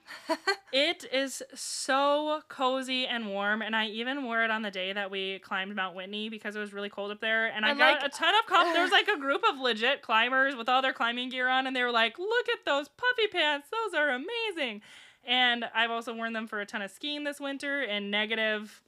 It 0.73 1.05
is 1.13 1.41
so 1.55 2.41
cozy 2.49 3.07
and 3.07 3.29
warm, 3.29 3.61
and 3.61 3.77
I 3.77 3.87
even 3.87 4.25
wore 4.25 4.43
it 4.43 4.51
on 4.51 4.61
the 4.61 4.71
day 4.71 4.91
that 4.91 5.09
we 5.09 5.39
climbed 5.39 5.73
Mount 5.73 5.95
Whitney 5.95 6.27
because 6.27 6.57
it 6.57 6.59
was 6.59 6.73
really 6.73 6.89
cold 6.89 7.11
up 7.11 7.21
there. 7.21 7.45
And 7.47 7.65
I 7.65 7.69
And, 7.69 7.79
got 7.79 8.01
like- 8.01 8.05
a 8.05 8.09
ton 8.09 8.33
of 8.41 8.45
com- 8.45 8.73
there 8.73 8.83
was 8.83 8.91
like 8.91 9.07
a 9.07 9.17
group 9.17 9.41
of 9.49 9.57
legit 9.57 10.01
climbers 10.01 10.57
with 10.57 10.67
all 10.67 10.81
their 10.81 10.91
climbing 10.91 11.29
gear 11.29 11.47
on, 11.47 11.65
and 11.65 11.73
they 11.73 11.83
were 11.83 11.91
like, 11.93 12.19
"Look 12.19 12.49
at 12.49 12.65
those 12.65 12.89
puffy 12.89 13.27
pants! 13.31 13.69
Those 13.69 13.93
are 13.97 14.09
amazing!" 14.09 14.81
And 15.27 15.65
I've 15.75 15.91
also 15.91 16.15
worn 16.15 16.33
them 16.33 16.47
for 16.47 16.61
a 16.61 16.65
ton 16.65 16.81
of 16.81 16.89
skiing 16.89 17.23
this 17.25 17.39
winter 17.39 17.81
in 17.83 18.09
negative, 18.09 18.81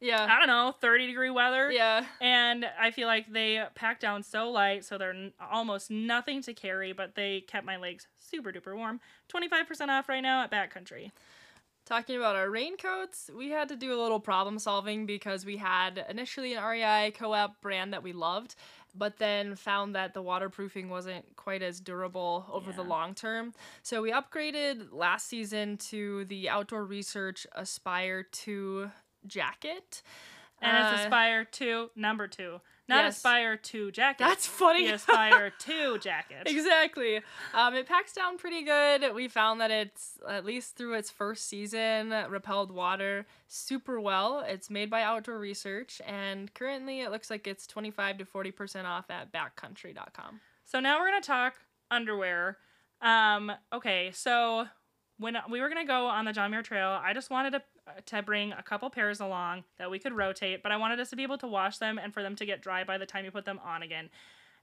Yeah. 0.00 0.24
I 0.30 0.38
don't 0.38 0.46
know, 0.46 0.72
30 0.80 1.08
degree 1.08 1.30
weather. 1.30 1.70
Yeah. 1.72 2.06
And 2.20 2.64
I 2.78 2.90
feel 2.92 3.08
like 3.08 3.30
they 3.32 3.62
pack 3.74 3.98
down 4.00 4.22
so 4.22 4.48
light, 4.50 4.84
so 4.84 4.96
they're 4.96 5.10
n- 5.12 5.32
almost 5.50 5.90
nothing 5.90 6.42
to 6.42 6.54
carry, 6.54 6.92
but 6.92 7.16
they 7.16 7.40
kept 7.42 7.66
my 7.66 7.76
legs 7.76 8.06
super 8.16 8.52
duper 8.52 8.76
warm. 8.76 9.00
25% 9.28 9.88
off 9.88 10.08
right 10.08 10.20
now 10.22 10.42
at 10.44 10.50
Backcountry. 10.52 11.10
Talking 11.86 12.16
about 12.16 12.36
our 12.36 12.48
raincoats, 12.50 13.30
we 13.36 13.50
had 13.50 13.68
to 13.70 13.74
do 13.74 13.92
a 13.92 14.00
little 14.00 14.20
problem 14.20 14.60
solving 14.60 15.06
because 15.06 15.44
we 15.44 15.56
had 15.56 16.04
initially 16.08 16.54
an 16.54 16.62
REI 16.62 17.10
co-op 17.10 17.60
brand 17.60 17.92
that 17.92 18.04
we 18.04 18.12
loved, 18.12 18.54
but 18.94 19.18
then 19.18 19.54
found 19.56 19.94
that 19.94 20.14
the 20.14 20.22
waterproofing 20.22 20.88
wasn't 20.88 21.24
quite 21.36 21.62
as 21.62 21.80
durable 21.80 22.46
over 22.50 22.72
the 22.72 22.82
long 22.82 23.14
term. 23.14 23.52
So 23.82 24.02
we 24.02 24.12
upgraded 24.12 24.88
last 24.92 25.28
season 25.28 25.76
to 25.88 26.24
the 26.26 26.48
Outdoor 26.48 26.84
Research 26.84 27.46
Aspire 27.54 28.22
2 28.24 28.90
jacket. 29.26 30.02
And 30.62 30.76
it's 30.76 31.00
Uh, 31.00 31.04
Aspire 31.04 31.44
2, 31.44 31.90
number 31.96 32.28
2. 32.28 32.60
Not 32.90 33.04
yes. 33.04 33.16
Aspire 33.16 33.56
2 33.56 33.92
jacket. 33.92 34.24
That's 34.24 34.46
funny. 34.46 34.86
The 34.88 34.94
Aspire 34.94 35.52
2 35.58 35.98
jacket. 35.98 36.42
Exactly. 36.46 37.20
Um, 37.54 37.74
it 37.74 37.86
packs 37.86 38.12
down 38.12 38.36
pretty 38.36 38.62
good. 38.62 39.14
We 39.14 39.28
found 39.28 39.60
that 39.60 39.70
it's, 39.70 40.18
at 40.28 40.44
least 40.44 40.76
through 40.76 40.94
its 40.94 41.10
first 41.10 41.48
season, 41.48 42.12
repelled 42.28 42.70
water 42.70 43.26
super 43.48 44.00
well. 44.00 44.44
It's 44.46 44.68
made 44.68 44.90
by 44.90 45.02
Outdoor 45.02 45.38
Research, 45.38 46.00
and 46.06 46.52
currently 46.52 47.00
it 47.00 47.10
looks 47.10 47.30
like 47.30 47.46
it's 47.46 47.66
25 47.66 48.18
to 48.18 48.24
40% 48.24 48.84
off 48.84 49.10
at 49.10 49.32
backcountry.com. 49.32 50.40
So 50.64 50.80
now 50.80 50.98
we're 50.98 51.10
gonna 51.10 51.20
talk 51.20 51.54
underwear. 51.90 52.58
Um, 53.00 53.52
okay, 53.72 54.10
so 54.12 54.66
when 55.20 55.36
we 55.50 55.60
were 55.60 55.68
gonna 55.68 55.86
go 55.86 56.06
on 56.06 56.24
the 56.24 56.32
John 56.32 56.50
Muir 56.50 56.62
Trail, 56.62 56.88
I 57.02 57.12
just 57.12 57.30
wanted 57.30 57.50
to 57.52 57.62
uh, 57.86 57.92
to 58.06 58.22
bring 58.22 58.52
a 58.52 58.62
couple 58.62 58.90
pairs 58.90 59.20
along 59.20 59.64
that 59.78 59.90
we 59.90 59.98
could 59.98 60.12
rotate, 60.14 60.62
but 60.62 60.72
I 60.72 60.76
wanted 60.76 60.98
us 60.98 61.10
to 61.10 61.16
be 61.16 61.22
able 61.22 61.38
to 61.38 61.46
wash 61.46 61.78
them 61.78 61.98
and 61.98 62.12
for 62.12 62.22
them 62.22 62.34
to 62.36 62.46
get 62.46 62.62
dry 62.62 62.84
by 62.84 62.98
the 62.98 63.06
time 63.06 63.24
you 63.24 63.30
put 63.30 63.44
them 63.44 63.60
on 63.64 63.82
again. 63.82 64.10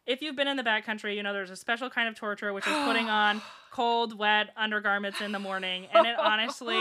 If 0.05 0.21
you've 0.21 0.35
been 0.37 0.47
in 0.47 0.55
the 0.57 0.63
backcountry, 0.63 1.15
you 1.15 1.23
know 1.23 1.33
there's 1.33 1.49
a 1.51 1.55
special 1.55 1.89
kind 1.89 2.07
of 2.07 2.15
torture, 2.15 2.53
which 2.53 2.65
is 2.65 2.73
putting 2.85 3.09
on 3.09 3.41
cold, 3.71 4.17
wet 4.17 4.47
undergarments 4.57 5.19
in 5.21 5.31
the 5.31 5.39
morning, 5.39 5.87
and 5.93 6.05
it 6.07 6.15
honestly. 6.19 6.75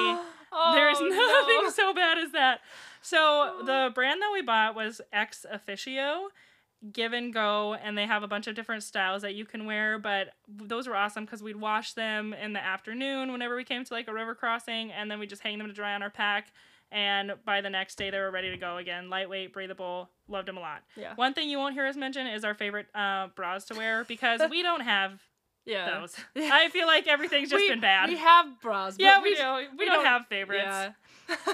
Oh, 0.53 0.73
there's 0.75 0.97
Oh, 1.01 1.05
nothing 1.09 1.65
no. 1.65 1.71
so 1.71 1.93
bad 1.93 2.19
as 2.19 2.31
that. 2.33 2.61
So 3.03 3.63
the 3.67 3.91
brand 3.95 4.23
that 4.23 4.31
we 4.33 4.43
bought 4.43 4.75
was 4.77 5.01
ExOfficio, 5.13 6.29
Give 6.93 7.13
and 7.13 7.33
Go, 7.33 7.75
and 7.75 7.97
they 7.97 8.07
have 8.07 8.23
a 8.23 8.29
bunch 8.29 8.47
of 8.47 8.55
different 8.55 8.83
styles 8.83 9.23
that 9.23 9.35
you 9.35 9.45
can 9.45 9.67
wear. 9.67 9.99
But 9.99 10.29
those 10.49 10.87
were 10.89 10.97
awesome 10.97 11.25
because 11.25 11.43
we'd 11.43 11.57
wash 11.57 11.93
them 11.95 12.33
in 12.35 12.53
the 12.53 12.65
afternoon 12.65 13.33
whenever 13.33 13.57
we 13.57 13.65
came 13.65 13.85
to 13.85 13.95
like 13.95 14.09
a 14.09 14.13
river 14.13 14.35
crossing, 14.35 14.93
and 14.93 15.11
then 15.11 15.19
we 15.19 15.27
just 15.27 15.43
hang 15.43 15.59
them 15.59 15.67
to 15.69 15.73
dry 15.73 15.95
on 15.95 16.03
our 16.03 16.11
pack. 16.11 16.53
And 16.93 17.33
by 17.45 17.61
the 17.63 17.71
next 17.71 17.97
day, 17.97 18.11
they 18.11 18.19
were 18.21 18.31
ready 18.31 18.51
to 18.51 18.57
go 18.57 18.77
again. 18.77 19.11
Lightweight, 19.11 19.53
breathable. 19.53 20.09
Loved 20.29 20.47
them 20.49 20.57
a 20.57 20.61
lot. 20.61 20.83
Yeah. 20.97 21.15
One 21.17 21.35
thing 21.35 21.51
you 21.51 21.59
won't 21.59 21.75
hear 21.75 21.85
us 21.87 21.97
mention 21.97 22.27
is 22.29 22.45
our 22.45 22.55
favorite 22.55 22.87
uh, 22.95 23.29
bras 23.35 23.65
to 23.67 23.75
wear 23.75 24.05
because 24.09 24.41
we 24.51 24.63
don't 24.63 24.83
have 24.83 25.21
Yeah. 25.65 25.99
those. 26.01 26.15
I 26.37 26.69
feel 26.69 26.87
like 26.87 27.09
everything's 27.09 27.51
just 27.51 27.61
we, 27.63 27.69
been 27.71 27.81
bad. 27.81 28.09
We 28.09 28.17
have 28.19 28.61
bras. 28.63 28.95
yeah, 29.01 29.17
but 29.17 29.25
we, 29.25 29.35
do. 29.35 29.43
We, 29.77 29.85
don't, 29.85 29.97
don't- 29.97 30.05
have 30.07 30.27
favorites. 30.29 30.63
Yeah. 30.65 30.91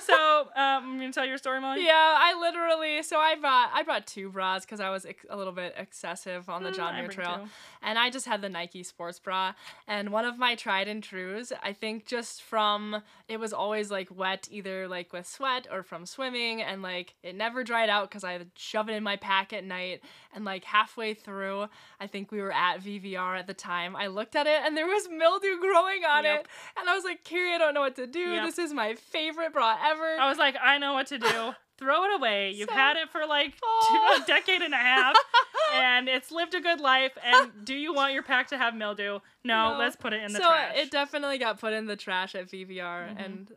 So, 0.03 0.41
um, 0.55 0.85
I'm 0.85 0.99
gonna 0.99 1.13
tell 1.13 1.25
your 1.25 1.39
story, 1.39 1.61
Molly. 1.61 1.85
Yeah, 1.85 1.93
I 2.19 2.39
literally 2.39 3.03
so 3.03 3.19
I 3.19 3.35
brought 3.37 3.71
I 3.73 3.83
brought 3.83 4.07
two 4.07 4.31
bras 4.31 4.65
because 4.65 4.81
I 4.81 4.91
was 4.91 5.07
ex- 5.07 5.25
a 5.31 5.37
little 5.37 5.53
bit 5.53 5.75
excessive 5.77 6.49
on 6.49 6.63
the 6.63 6.71
Mm, 6.71 6.77
John 6.77 6.95
Muir 6.97 7.09
Trail, 7.09 7.41
two. 7.45 7.51
and 7.83 7.99
I 7.99 8.11
just 8.11 8.27
had 8.27 8.43
the 8.43 8.49
Nike 8.49 8.83
sports 8.83 9.19
bra. 9.19 9.55
And 9.87 10.11
one 10.11 10.25
of 10.25 10.39
my 10.39 10.55
tried 10.55 10.89
and 10.89 11.03
trues, 11.03 11.53
I 11.63 11.73
think, 11.73 12.07
just 12.07 12.43
from 12.43 13.03
it 13.29 13.39
was 13.41 13.53
always 13.53 13.91
like 13.91 14.09
wet, 14.15 14.49
either 14.51 14.89
like 14.89 15.13
with 15.13 15.27
sweat 15.27 15.67
or 15.71 15.83
from 15.83 16.07
swimming, 16.07 16.61
and 16.63 16.83
like 16.83 17.15
it 17.23 17.35
never 17.35 17.65
dried 17.65 17.89
out 17.89 18.09
because 18.11 18.25
I 18.25 18.39
would 18.39 18.51
shove 18.57 18.89
it 18.89 18.93
in 18.95 19.03
my 19.03 19.17
pack 19.17 19.53
at 19.53 19.65
night. 19.65 20.03
And 20.35 20.45
like 20.47 20.65
halfway 20.65 21.13
through, 21.15 21.67
I 22.01 22.07
think 22.07 22.33
we 22.33 22.41
were 22.41 22.53
at 22.53 22.81
VVR 22.83 23.39
at 23.39 23.47
the 23.47 23.55
time. 23.55 23.95
I 23.95 24.07
looked 24.07 24.35
at 24.35 24.47
it 24.47 24.63
and 24.65 24.77
there 24.77 24.87
was 24.87 25.09
mildew 25.11 25.61
growing 25.61 26.05
on 26.05 26.25
Yep. 26.25 26.41
it, 26.41 26.47
and 26.79 26.89
I 26.89 26.95
was 26.95 27.05
like, 27.05 27.23
Carrie, 27.25 27.55
I 27.55 27.59
don't 27.59 27.75
know 27.75 27.81
what 27.83 27.97
to 27.97 28.07
do. 28.07 28.19
Yep. 28.19 28.45
This 28.47 28.59
is 28.59 28.73
my 28.73 28.95
favorite 28.95 29.53
bra 29.53 29.77
ever. 29.85 30.17
I 30.19 30.29
was 30.31 30.39
like, 30.39 30.57
I 30.63 30.79
know 30.79 30.95
what 30.95 31.09
to 31.09 31.19
do. 31.19 31.53
Throw 31.79 32.05
it 32.05 32.15
away. 32.19 32.53
You've 32.53 32.69
So- 32.69 32.75
had 32.77 32.97
it 32.97 33.11
for 33.11 33.27
like 33.27 33.53
two, 33.89 34.23
a 34.23 34.25
decade 34.27 34.63
and 34.63 34.73
a 34.73 34.77
half, 34.79 35.17
and 35.75 36.09
it's 36.09 36.31
lived 36.31 36.55
a 36.55 36.61
good 36.61 36.81
life. 36.81 37.13
And 37.23 37.51
do 37.65 37.75
you 37.75 37.93
want 37.93 38.13
your 38.15 38.23
pack 38.23 38.49
to 38.49 38.59
have 38.59 38.75
mildew? 38.75 39.19
No, 39.45 39.73
No. 39.73 39.79
let's 39.79 39.97
put 39.97 40.13
it 40.13 40.23
in 40.23 40.33
the 40.33 40.39
so 40.39 40.47
trash. 40.49 40.75
So 40.77 40.81
it 40.83 40.91
definitely 40.91 41.39
got 41.39 41.61
put 41.61 41.73
in 41.73 41.87
the 41.87 41.97
trash 41.97 42.35
at 42.35 42.49
VVR 42.51 43.09
Mhm. 43.09 43.25
and 43.25 43.53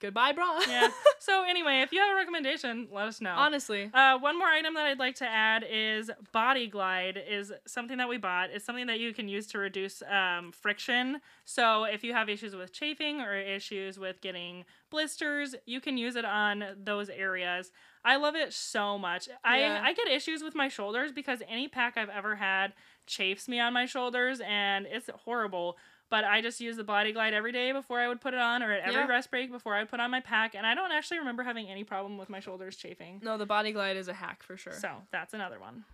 goodbye 0.00 0.32
bra. 0.32 0.60
yeah. 0.68 0.88
So 1.20 1.42
anyway, 1.48 1.80
if 1.80 1.90
you 1.90 2.00
have 2.00 2.12
a 2.12 2.16
recommendation, 2.16 2.86
let 2.92 3.08
us 3.08 3.22
know. 3.22 3.32
Honestly. 3.34 3.90
Uh, 3.94 4.18
one 4.18 4.38
more 4.38 4.46
item 4.48 4.74
that 4.74 4.84
I'd 4.84 4.98
like 4.98 5.14
to 5.16 5.26
add 5.26 5.64
is 5.66 6.10
Body 6.32 6.66
Glide 6.66 7.18
is 7.26 7.50
something 7.66 7.96
that 7.96 8.10
we 8.10 8.18
bought. 8.18 8.50
It's 8.50 8.66
something 8.66 8.88
that 8.88 9.00
you 9.00 9.14
can 9.14 9.26
use 9.26 9.46
to 9.48 9.58
reduce 9.58 10.02
um, 10.02 10.52
friction. 10.52 11.22
So 11.46 11.84
if 11.84 12.04
you 12.04 12.12
have 12.12 12.28
issues 12.28 12.54
with 12.54 12.74
chafing 12.74 13.22
or 13.22 13.34
issues 13.34 13.98
with 13.98 14.20
getting 14.20 14.66
blisters, 14.90 15.54
you 15.64 15.80
can 15.80 15.96
use 15.96 16.14
it 16.14 16.26
on 16.26 16.62
those 16.84 17.08
areas. 17.08 17.70
I 18.04 18.16
love 18.16 18.36
it 18.36 18.52
so 18.52 18.98
much. 18.98 19.28
Yeah. 19.28 19.36
I, 19.44 19.88
I 19.88 19.92
get 19.94 20.08
issues 20.08 20.42
with 20.42 20.54
my 20.54 20.68
shoulders 20.68 21.10
because 21.10 21.38
any 21.48 21.68
pack 21.68 21.96
I've 21.96 22.10
ever 22.10 22.36
had 22.36 22.74
chafes 23.06 23.48
me 23.48 23.60
on 23.60 23.72
my 23.72 23.86
shoulders 23.86 24.42
and 24.46 24.86
it's 24.90 25.08
horrible. 25.24 25.78
But 26.14 26.22
I 26.22 26.40
just 26.42 26.60
use 26.60 26.76
the 26.76 26.84
Body 26.84 27.10
Glide 27.10 27.34
every 27.34 27.50
day 27.50 27.72
before 27.72 27.98
I 27.98 28.06
would 28.06 28.20
put 28.20 28.34
it 28.34 28.38
on, 28.40 28.62
or 28.62 28.70
at 28.70 28.82
every 28.82 29.00
Yeah. 29.00 29.08
rest 29.08 29.32
break 29.32 29.50
before 29.50 29.74
I 29.74 29.82
put 29.82 29.98
on 29.98 30.12
my 30.12 30.20
pack, 30.20 30.54
and 30.54 30.64
I 30.64 30.76
don't 30.76 30.92
actually 30.92 31.18
remember 31.18 31.42
having 31.42 31.68
any 31.68 31.82
problem 31.82 32.18
with 32.18 32.28
my 32.30 32.38
shoulders 32.38 32.76
chafing. 32.76 33.18
No, 33.20 33.36
the 33.36 33.46
body 33.46 33.72
glide 33.72 33.96
is 33.96 34.06
a 34.06 34.14
hack 34.14 34.44
for 34.44 34.56
sure. 34.56 34.74
So 34.74 35.02
that's 35.10 35.34
another 35.34 35.58
one. 35.58 35.84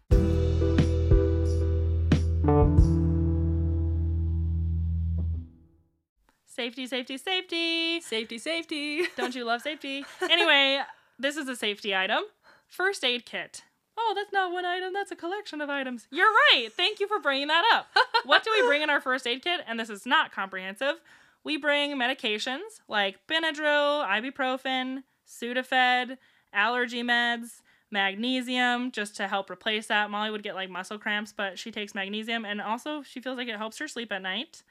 Safety, 6.46 6.86
safety, 6.86 7.16
safety. 7.16 8.00
Safety, 8.00 8.38
safety. 8.38 9.02
Don't 9.16 9.34
you 9.34 9.44
love 9.44 9.62
safety? 9.62 10.04
Anyway, 10.22 10.80
this 11.18 11.36
is 11.36 11.48
a 11.48 11.56
safety 11.56 11.94
item. 11.94 12.22
First 12.66 13.04
aid 13.04 13.24
kit. 13.24 13.62
Oh, 14.02 14.12
that's 14.16 14.32
not 14.32 14.50
one 14.50 14.64
item, 14.64 14.94
that's 14.94 15.10
a 15.10 15.16
collection 15.16 15.60
of 15.60 15.68
items. 15.68 16.06
You're 16.10 16.26
right. 16.26 16.68
Thank 16.74 17.00
you 17.00 17.06
for 17.06 17.20
bringing 17.20 17.48
that 17.48 17.64
up. 17.74 17.86
what 18.24 18.42
do 18.42 18.50
we 18.50 18.66
bring 18.66 18.80
in 18.80 18.88
our 18.88 19.00
first 19.00 19.26
aid 19.26 19.42
kit? 19.42 19.60
And 19.66 19.78
this 19.78 19.90
is 19.90 20.06
not 20.06 20.32
comprehensive. 20.32 20.96
We 21.44 21.58
bring 21.58 21.98
medications 21.98 22.80
like 22.88 23.18
Benadryl, 23.28 24.06
ibuprofen, 24.06 25.02
Sudafed, 25.26 26.16
allergy 26.52 27.02
meds, 27.02 27.60
magnesium 27.90 28.90
just 28.90 29.16
to 29.16 29.28
help 29.28 29.50
replace 29.50 29.86
that. 29.88 30.10
Molly 30.10 30.30
would 30.30 30.42
get 30.42 30.54
like 30.54 30.70
muscle 30.70 30.98
cramps, 30.98 31.32
but 31.36 31.58
she 31.58 31.70
takes 31.70 31.94
magnesium 31.94 32.44
and 32.44 32.60
also 32.60 33.02
she 33.02 33.20
feels 33.20 33.36
like 33.36 33.48
it 33.48 33.56
helps 33.56 33.78
her 33.78 33.88
sleep 33.88 34.12
at 34.12 34.22
night. 34.22 34.62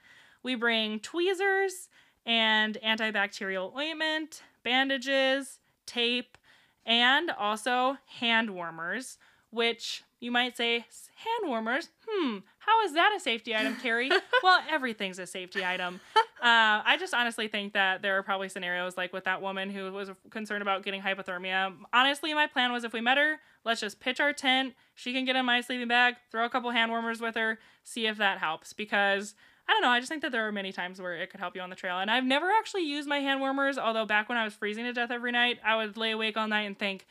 We 0.42 0.56
bring 0.56 1.00
tweezers 1.00 1.90
and 2.26 2.78
antibacterial 2.84 3.76
ointment, 3.76 4.42
bandages, 4.64 5.60
tape, 5.86 6.38
and 6.86 7.30
also 7.32 7.98
hand 8.20 8.52
warmers, 8.52 9.18
which 9.52 10.04
you 10.20 10.32
might 10.32 10.58
say, 10.58 10.86
hand 11.16 11.46
warmers? 11.46 11.90
Hmm, 12.08 12.40
how 12.60 12.84
is 12.84 12.94
that 12.94 13.14
a 13.16 13.20
safety 13.20 13.56
item, 13.56 13.76
Carrie? 13.78 14.12
well, 14.44 14.60
everything's 14.70 15.18
a 15.20 15.26
safety 15.26 15.64
item. 15.64 16.02
Uh, 16.42 16.84
I 16.86 16.98
just 17.00 17.14
honestly 17.14 17.48
think 17.48 17.74
that 17.74 18.02
there 18.02 18.18
are 18.18 18.24
probably 18.24 18.50
scenarios 18.50 18.98
like 18.98 19.14
with 19.14 19.26
that 19.26 19.42
woman 19.42 19.70
who 19.70 19.92
was 19.92 20.10
concerned 20.30 20.62
about 20.62 20.84
getting 20.84 21.02
hypothermia. 21.02 21.74
Honestly, 21.94 22.34
my 22.34 22.48
plan 22.48 22.72
was 22.72 22.84
if 22.84 22.94
we 22.94 23.02
met 23.02 23.18
her, 23.18 23.38
let's 23.66 23.82
just 23.82 24.00
pitch 24.00 24.20
our 24.20 24.34
tent. 24.34 24.74
She 24.96 25.14
can 25.14 25.26
get 25.26 25.36
in 25.36 25.46
my 25.46 25.62
sleeping 25.62 25.88
bag, 25.88 26.16
throw 26.32 26.46
a 26.46 26.50
couple 26.50 26.70
hand 26.72 26.92
warmers 26.92 27.22
with 27.22 27.36
her, 27.36 27.60
see 27.84 28.08
if 28.08 28.18
that 28.18 28.40
helps. 28.40 28.74
Because 28.74 29.36
I 29.70 29.74
don't 29.74 29.84
know, 29.84 29.90
I 29.90 30.00
just 30.00 30.10
think 30.10 30.24
that 30.24 30.32
there 30.32 30.48
are 30.48 30.52
many 30.52 30.72
times 30.72 31.00
where 31.00 31.14
it 31.14 31.30
could 31.30 31.40
help 31.40 31.56
you 31.56 31.62
on 31.62 31.70
the 31.70 31.76
trail. 31.76 32.00
And 32.00 32.10
I've 32.10 32.24
never 32.24 32.50
actually 32.50 32.90
used 32.90 33.08
my 33.08 33.20
hand 33.20 33.40
warmers, 33.40 33.78
although 33.78 34.04
back 34.04 34.28
when 34.28 34.36
I 34.36 34.44
was 34.44 34.56
freezing 34.56 34.86
to 34.86 34.94
death 34.94 35.12
every 35.12 35.32
night, 35.32 35.60
I 35.64 35.76
would 35.76 35.96
lay 35.96 36.10
awake 36.10 36.38
all 36.38 36.48
night 36.48 36.64
and 36.64 36.76
think, 36.76 37.06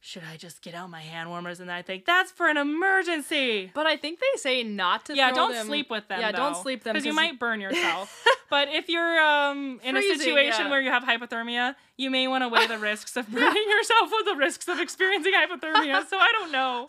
should 0.00 0.22
I 0.32 0.38
just 0.38 0.62
get 0.62 0.74
out 0.74 0.88
my 0.88 1.02
hand 1.02 1.28
warmers? 1.28 1.60
And 1.60 1.70
I 1.70 1.82
think 1.82 2.06
that's 2.06 2.30
for 2.30 2.48
an 2.48 2.56
emergency. 2.56 3.70
But 3.74 3.84
I 3.84 3.98
think 3.98 4.20
they 4.20 4.40
say 4.40 4.62
not 4.62 5.04
to. 5.06 5.16
Yeah, 5.16 5.32
don't 5.32 5.52
them- 5.52 5.66
sleep 5.66 5.90
with 5.90 6.08
them. 6.08 6.20
Yeah, 6.20 6.32
don't 6.32 6.56
sleep 6.56 6.82
them 6.82 6.94
because 6.94 7.04
you 7.04 7.12
might 7.12 7.38
burn 7.38 7.60
yourself. 7.60 8.24
but 8.50 8.68
if 8.68 8.88
you're 8.88 9.20
um 9.20 9.80
in 9.82 9.96
a 9.96 10.02
situation 10.02 10.66
yeah. 10.66 10.70
where 10.70 10.80
you 10.80 10.90
have 10.90 11.02
hypothermia, 11.02 11.74
you 11.98 12.10
may 12.10 12.26
want 12.26 12.42
to 12.42 12.48
weigh 12.48 12.66
the 12.66 12.78
risks 12.90 13.16
of 13.16 13.28
burning 13.28 13.68
yourself 13.68 14.10
with 14.12 14.24
the 14.24 14.36
risks 14.36 14.68
of 14.68 14.78
experiencing 14.78 15.32
hypothermia. 15.32 16.08
So 16.08 16.16
I 16.16 16.32
don't 16.32 16.52
know. 16.52 16.88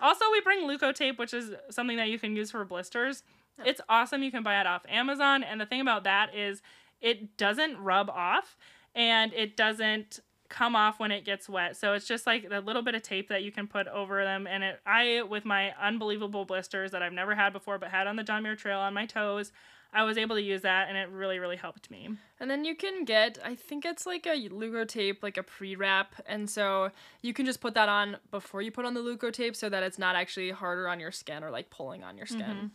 Also, 0.00 0.24
we 0.32 0.40
bring 0.40 0.66
Leukotape, 0.66 1.18
which 1.18 1.34
is 1.34 1.52
something 1.70 1.98
that 1.98 2.08
you 2.08 2.18
can 2.18 2.34
use 2.34 2.50
for 2.50 2.64
blisters. 2.64 3.22
It's 3.64 3.80
awesome. 3.88 4.22
You 4.22 4.30
can 4.30 4.42
buy 4.42 4.60
it 4.60 4.66
off 4.66 4.82
Amazon. 4.88 5.42
And 5.42 5.60
the 5.60 5.66
thing 5.66 5.80
about 5.80 6.04
that 6.04 6.34
is 6.34 6.62
it 7.00 7.36
doesn't 7.36 7.78
rub 7.78 8.10
off 8.10 8.56
and 8.94 9.32
it 9.32 9.56
doesn't 9.56 10.20
come 10.48 10.74
off 10.74 10.98
when 10.98 11.12
it 11.12 11.24
gets 11.24 11.48
wet. 11.48 11.76
So 11.76 11.94
it's 11.94 12.06
just 12.06 12.26
like 12.26 12.46
a 12.50 12.58
little 12.58 12.82
bit 12.82 12.94
of 12.94 13.02
tape 13.02 13.28
that 13.28 13.42
you 13.42 13.52
can 13.52 13.66
put 13.66 13.86
over 13.86 14.22
them. 14.24 14.46
And 14.46 14.64
it, 14.64 14.80
I, 14.84 15.22
with 15.22 15.44
my 15.44 15.72
unbelievable 15.80 16.44
blisters 16.44 16.90
that 16.90 17.02
I've 17.02 17.12
never 17.12 17.34
had 17.34 17.52
before 17.52 17.78
but 17.78 17.90
had 17.90 18.06
on 18.06 18.16
the 18.16 18.24
John 18.24 18.42
Muir 18.42 18.56
Trail 18.56 18.80
on 18.80 18.92
my 18.92 19.06
toes, 19.06 19.52
I 19.92 20.04
was 20.04 20.18
able 20.18 20.36
to 20.36 20.42
use 20.42 20.62
that 20.62 20.88
and 20.88 20.96
it 20.96 21.08
really, 21.08 21.38
really 21.38 21.56
helped 21.56 21.90
me. 21.90 22.10
And 22.38 22.50
then 22.50 22.64
you 22.64 22.74
can 22.74 23.04
get, 23.04 23.38
I 23.44 23.54
think 23.54 23.84
it's 23.84 24.06
like 24.06 24.26
a 24.26 24.48
Leukotape, 24.48 25.22
like 25.22 25.36
a 25.36 25.42
pre 25.42 25.74
wrap. 25.76 26.14
And 26.26 26.48
so 26.48 26.90
you 27.22 27.32
can 27.32 27.46
just 27.46 27.60
put 27.60 27.74
that 27.74 27.88
on 27.88 28.16
before 28.30 28.62
you 28.62 28.70
put 28.70 28.84
on 28.84 28.94
the 28.94 29.00
Leukotape 29.00 29.56
so 29.56 29.68
that 29.68 29.82
it's 29.82 29.98
not 29.98 30.16
actually 30.16 30.50
harder 30.50 30.88
on 30.88 31.00
your 31.00 31.12
skin 31.12 31.42
or 31.42 31.50
like 31.50 31.70
pulling 31.70 32.04
on 32.04 32.16
your 32.16 32.26
skin. 32.26 32.40
Mm-hmm. 32.40 32.66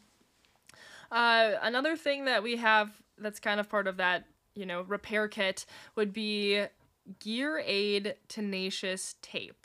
Uh, 1.12 1.54
another 1.62 1.96
thing 1.96 2.26
that 2.26 2.44
we 2.44 2.58
have 2.58 2.92
that's 3.18 3.40
kind 3.40 3.60
of 3.60 3.70
part 3.70 3.88
of 3.88 3.98
that, 3.98 4.26
you 4.56 4.66
know, 4.66 4.82
repair 4.82 5.28
kit 5.28 5.66
would 5.96 6.14
be 6.14 6.66
Gear 7.20 7.62
Aid 7.66 8.16
Tenacious 8.28 9.16
Tape. 9.22 9.65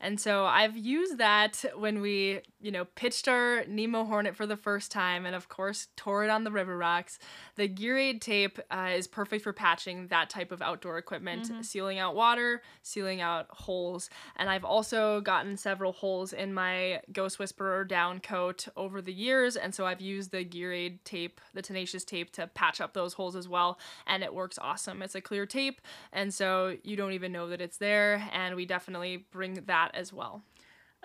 And 0.00 0.18
so 0.18 0.46
I've 0.46 0.76
used 0.76 1.18
that 1.18 1.62
when 1.76 2.00
we, 2.00 2.40
you 2.58 2.70
know, 2.70 2.86
pitched 2.86 3.28
our 3.28 3.64
Nemo 3.68 4.04
Hornet 4.04 4.34
for 4.34 4.46
the 4.46 4.56
first 4.56 4.90
time 4.90 5.26
and, 5.26 5.34
of 5.34 5.48
course, 5.48 5.88
tore 5.94 6.24
it 6.24 6.30
on 6.30 6.44
the 6.44 6.50
river 6.50 6.76
rocks. 6.76 7.18
The 7.56 7.68
Gear 7.68 7.98
Aid 7.98 8.22
tape 8.22 8.58
uh, 8.70 8.92
is 8.96 9.06
perfect 9.06 9.44
for 9.44 9.52
patching 9.52 10.06
that 10.08 10.30
type 10.30 10.52
of 10.52 10.62
outdoor 10.62 10.96
equipment, 10.96 11.50
sealing 11.66 11.98
out 11.98 12.14
water, 12.14 12.62
sealing 12.82 13.20
out 13.20 13.46
holes. 13.50 14.08
And 14.36 14.48
I've 14.48 14.64
also 14.64 15.20
gotten 15.20 15.58
several 15.58 15.92
holes 15.92 16.32
in 16.32 16.54
my 16.54 17.02
Ghost 17.12 17.38
Whisperer 17.38 17.84
down 17.84 18.20
coat 18.20 18.68
over 18.76 19.02
the 19.02 19.12
years. 19.12 19.56
And 19.56 19.74
so 19.74 19.84
I've 19.84 20.00
used 20.00 20.30
the 20.30 20.44
Gear 20.44 20.72
Aid 20.72 21.04
tape, 21.04 21.42
the 21.52 21.62
Tenacious 21.62 22.04
tape, 22.04 22.32
to 22.32 22.46
patch 22.46 22.80
up 22.80 22.94
those 22.94 23.12
holes 23.12 23.36
as 23.36 23.48
well. 23.48 23.78
And 24.06 24.22
it 24.22 24.32
works 24.32 24.58
awesome. 24.62 25.02
It's 25.02 25.14
a 25.14 25.20
clear 25.20 25.44
tape. 25.44 25.82
And 26.10 26.32
so 26.32 26.76
you 26.82 26.96
don't 26.96 27.12
even 27.12 27.32
know 27.32 27.48
that 27.50 27.60
it's 27.60 27.76
there. 27.76 28.26
And 28.32 28.56
we 28.56 28.64
definitely 28.64 29.26
bring 29.30 29.54
that 29.66 29.89
as 29.94 30.12
well. 30.12 30.42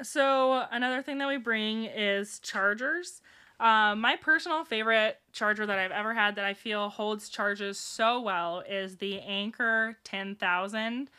So 0.01 0.65
another 0.71 1.01
thing 1.01 1.19
that 1.19 1.27
we 1.27 1.37
bring 1.37 1.85
is 1.85 2.39
chargers. 2.39 3.21
Um, 3.59 4.01
my 4.01 4.17
personal 4.17 4.65
favorite 4.65 5.17
charger 5.31 5.65
that 5.65 5.79
I've 5.79 5.91
ever 5.91 6.13
had 6.13 6.35
that 6.35 6.43
I 6.43 6.53
feel 6.53 6.89
holds 6.89 7.29
charges 7.29 7.79
so 7.79 8.19
well 8.19 8.63
is 8.67 8.97
the 8.97 9.21
Anker 9.21 9.97
10,000 10.03 11.09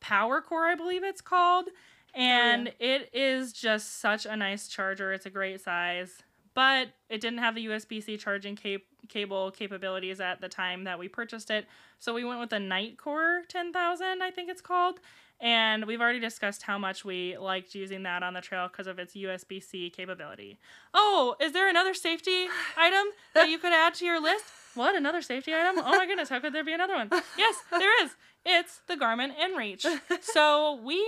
Power 0.00 0.40
Core, 0.42 0.66
I 0.66 0.74
believe 0.74 1.02
it's 1.02 1.22
called. 1.22 1.68
And 2.14 2.72
it 2.78 3.10
is 3.12 3.52
just 3.52 4.00
such 4.00 4.24
a 4.26 4.36
nice 4.36 4.68
charger. 4.68 5.12
It's 5.12 5.26
a 5.26 5.30
great 5.30 5.60
size, 5.60 6.22
but 6.54 6.88
it 7.10 7.20
didn't 7.20 7.40
have 7.40 7.54
the 7.54 7.66
USB 7.66 8.02
C 8.02 8.16
charging 8.16 8.56
cap- 8.56 8.80
cable 9.08 9.50
capabilities 9.50 10.20
at 10.20 10.40
the 10.40 10.48
time 10.48 10.84
that 10.84 10.98
we 10.98 11.08
purchased 11.08 11.50
it. 11.50 11.66
So 11.98 12.14
we 12.14 12.24
went 12.24 12.40
with 12.40 12.50
the 12.50 12.56
Nitecore 12.56 13.46
10,000, 13.48 14.22
I 14.22 14.30
think 14.30 14.50
it's 14.50 14.62
called. 14.62 15.00
And 15.40 15.84
we've 15.84 16.00
already 16.00 16.20
discussed 16.20 16.62
how 16.62 16.78
much 16.78 17.04
we 17.04 17.36
liked 17.36 17.74
using 17.74 18.04
that 18.04 18.22
on 18.22 18.32
the 18.34 18.40
trail 18.40 18.68
because 18.68 18.86
of 18.86 18.98
its 18.98 19.14
USB 19.14 19.62
C 19.62 19.90
capability. 19.90 20.58
Oh, 20.94 21.36
is 21.40 21.52
there 21.52 21.68
another 21.68 21.92
safety 21.92 22.46
item 22.76 23.06
that 23.34 23.48
you 23.48 23.58
could 23.58 23.72
add 23.72 23.94
to 23.94 24.04
your 24.06 24.20
list? 24.20 24.44
What? 24.74 24.94
Another 24.94 25.22
safety 25.22 25.54
item? 25.54 25.76
Oh 25.78 25.96
my 25.96 26.06
goodness, 26.06 26.28
how 26.28 26.40
could 26.40 26.52
there 26.52 26.64
be 26.64 26.72
another 26.72 26.94
one? 26.94 27.10
Yes, 27.36 27.56
there 27.70 28.04
is. 28.04 28.12
It's 28.44 28.80
the 28.86 28.96
Garmin 28.96 29.32
InReach. 29.36 29.86
So 30.22 30.80
we 30.82 31.04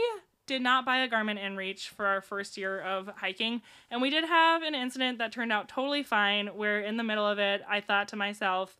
did 0.47 0.62
not 0.62 0.85
buy 0.85 0.99
a 0.99 1.09
Garmin 1.09 1.39
InReach 1.39 1.89
for 1.89 2.07
our 2.07 2.20
first 2.20 2.57
year 2.57 2.81
of 2.81 3.09
hiking, 3.16 3.62
and 3.91 4.01
we 4.03 4.11
did 4.11 4.24
have 4.24 4.62
an 4.62 4.74
incident 4.74 5.18
that 5.18 5.31
turned 5.33 5.53
out 5.53 5.68
totally 5.68 6.03
fine. 6.03 6.49
Where 6.49 6.81
in 6.81 6.97
the 6.97 7.05
middle 7.05 7.26
of 7.26 7.39
it, 7.39 7.62
I 7.68 7.81
thought 7.81 8.09
to 8.09 8.16
myself, 8.16 8.76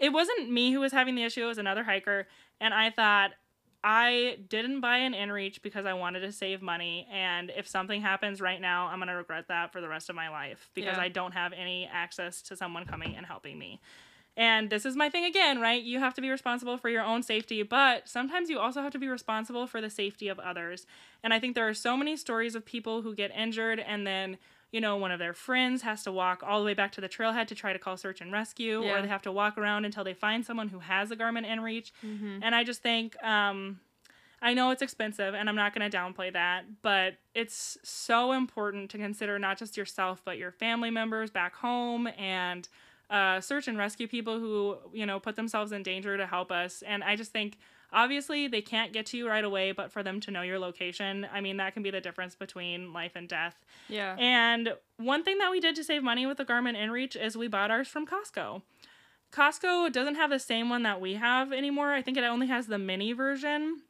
it 0.00 0.12
wasn't 0.12 0.50
me 0.50 0.72
who 0.72 0.80
was 0.80 0.92
having 0.92 1.14
the 1.14 1.22
issue, 1.22 1.44
it 1.44 1.48
was 1.48 1.58
another 1.58 1.84
hiker, 1.84 2.26
and 2.60 2.74
I 2.74 2.90
thought, 2.90 3.32
I 3.86 4.38
didn't 4.48 4.80
buy 4.80 4.96
an 4.96 5.12
InReach 5.12 5.60
because 5.60 5.84
I 5.84 5.92
wanted 5.92 6.20
to 6.20 6.32
save 6.32 6.62
money, 6.62 7.06
and 7.12 7.52
if 7.54 7.68
something 7.68 8.00
happens 8.00 8.40
right 8.40 8.60
now, 8.60 8.86
I'm 8.86 8.98
gonna 8.98 9.14
regret 9.14 9.48
that 9.48 9.72
for 9.72 9.82
the 9.82 9.88
rest 9.88 10.08
of 10.08 10.16
my 10.16 10.30
life 10.30 10.70
because 10.72 10.96
Yeah. 10.96 11.02
I 11.02 11.08
don't 11.10 11.32
have 11.32 11.52
any 11.52 11.86
access 11.86 12.40
to 12.42 12.56
someone 12.56 12.86
coming 12.86 13.14
and 13.14 13.26
helping 13.26 13.58
me. 13.58 13.80
And 14.36 14.70
this 14.70 14.84
is 14.84 14.96
my 14.96 15.10
thing 15.10 15.24
again, 15.26 15.60
right? 15.60 15.80
You 15.80 16.00
have 16.00 16.14
to 16.14 16.20
be 16.22 16.30
responsible 16.30 16.76
for 16.78 16.88
your 16.88 17.04
own 17.04 17.22
safety, 17.22 17.62
but 17.62 18.08
sometimes 18.08 18.50
you 18.50 18.58
also 18.58 18.82
have 18.82 18.90
to 18.92 18.98
be 18.98 19.06
responsible 19.06 19.66
for 19.66 19.80
the 19.80 19.90
safety 19.90 20.28
of 20.28 20.38
others. 20.40 20.86
And 21.22 21.32
I 21.32 21.38
think 21.38 21.54
there 21.54 21.68
are 21.68 21.74
so 21.74 21.96
many 21.96 22.16
stories 22.16 22.54
of 22.56 22.64
people 22.64 23.02
who 23.02 23.14
get 23.14 23.30
injured 23.36 23.78
and 23.78 24.06
then, 24.06 24.38
you 24.74 24.80
know, 24.80 24.96
one 24.96 25.12
of 25.12 25.20
their 25.20 25.32
friends 25.32 25.82
has 25.82 26.02
to 26.02 26.10
walk 26.10 26.42
all 26.44 26.58
the 26.58 26.66
way 26.66 26.74
back 26.74 26.90
to 26.90 27.00
the 27.00 27.08
trailhead 27.08 27.46
to 27.46 27.54
try 27.54 27.72
to 27.72 27.78
call 27.78 27.96
search 27.96 28.20
and 28.20 28.32
rescue, 28.32 28.82
or 28.96 29.02
they 29.02 29.08
have 29.08 29.22
to 29.22 29.30
walk 29.30 29.56
around 29.56 29.84
until 29.84 30.02
they 30.02 30.14
find 30.14 30.44
someone 30.44 30.68
who 30.68 30.80
has 30.80 31.12
a 31.12 31.16
Garmin 31.16 31.46
InReach. 31.46 31.92
And 32.42 32.56
I 32.56 32.64
just 32.64 32.82
think, 32.82 33.14
um, 33.22 33.78
I 34.42 34.52
know 34.52 34.72
it's 34.72 34.82
expensive 34.82 35.32
and 35.32 35.48
I'm 35.48 35.54
not 35.54 35.74
going 35.74 35.88
to 35.88 35.96
downplay 35.96 36.32
that, 36.32 36.64
but 36.82 37.14
it's 37.36 37.78
so 37.84 38.32
important 38.32 38.90
to 38.90 38.98
consider 38.98 39.38
not 39.38 39.58
just 39.58 39.76
yourself, 39.76 40.22
but 40.24 40.38
your 40.38 40.50
family 40.50 40.90
members 40.90 41.30
back 41.30 41.54
home 41.54 42.08
and 42.18 42.68
uh, 43.10 43.40
search 43.40 43.68
and 43.68 43.78
rescue 43.78 44.08
people 44.08 44.40
who, 44.40 44.76
you 44.92 45.06
know, 45.06 45.20
put 45.20 45.36
themselves 45.36 45.70
in 45.70 45.84
danger 45.84 46.16
to 46.16 46.26
help 46.26 46.50
us. 46.50 46.82
And 46.82 47.04
I 47.04 47.14
just 47.14 47.30
think, 47.30 47.58
obviously, 47.94 48.48
they 48.48 48.60
can't 48.60 48.92
get 48.92 49.06
to 49.06 49.16
you 49.16 49.28
right 49.28 49.44
away, 49.44 49.72
but 49.72 49.90
for 49.90 50.02
them 50.02 50.20
to 50.20 50.30
know 50.30 50.42
your 50.42 50.58
location, 50.58 51.26
I 51.32 51.40
mean, 51.40 51.56
that 51.56 51.72
can 51.72 51.82
be 51.82 51.90
the 51.90 52.00
difference 52.00 52.34
between 52.34 52.92
life 52.92 53.12
and 53.14 53.28
death. 53.28 53.64
Yeah. 53.88 54.16
And 54.18 54.74
one 54.98 55.24
thing 55.24 55.38
that 55.38 55.50
we 55.50 55.60
did 55.60 55.76
to 55.76 55.84
save 55.84 56.02
money 56.02 56.26
with 56.26 56.36
the 56.36 56.44
Garmin 56.44 56.76
InReach 56.76 57.16
is 57.16 57.36
we 57.36 57.48
bought 57.48 57.70
ours 57.70 57.88
from 57.88 58.06
Costco. 58.06 58.62
Costco 59.32 59.92
doesn't 59.92 60.16
have 60.16 60.30
the 60.30 60.38
same 60.38 60.68
one 60.68 60.82
that 60.82 61.00
we 61.00 61.14
have 61.14 61.52
anymore. 61.52 61.92
I 61.92 62.02
think 62.02 62.16
it 62.16 62.24
only 62.24 62.48
has 62.48 62.66
the 62.66 62.78
mini 62.78 63.12
version. 63.12 63.82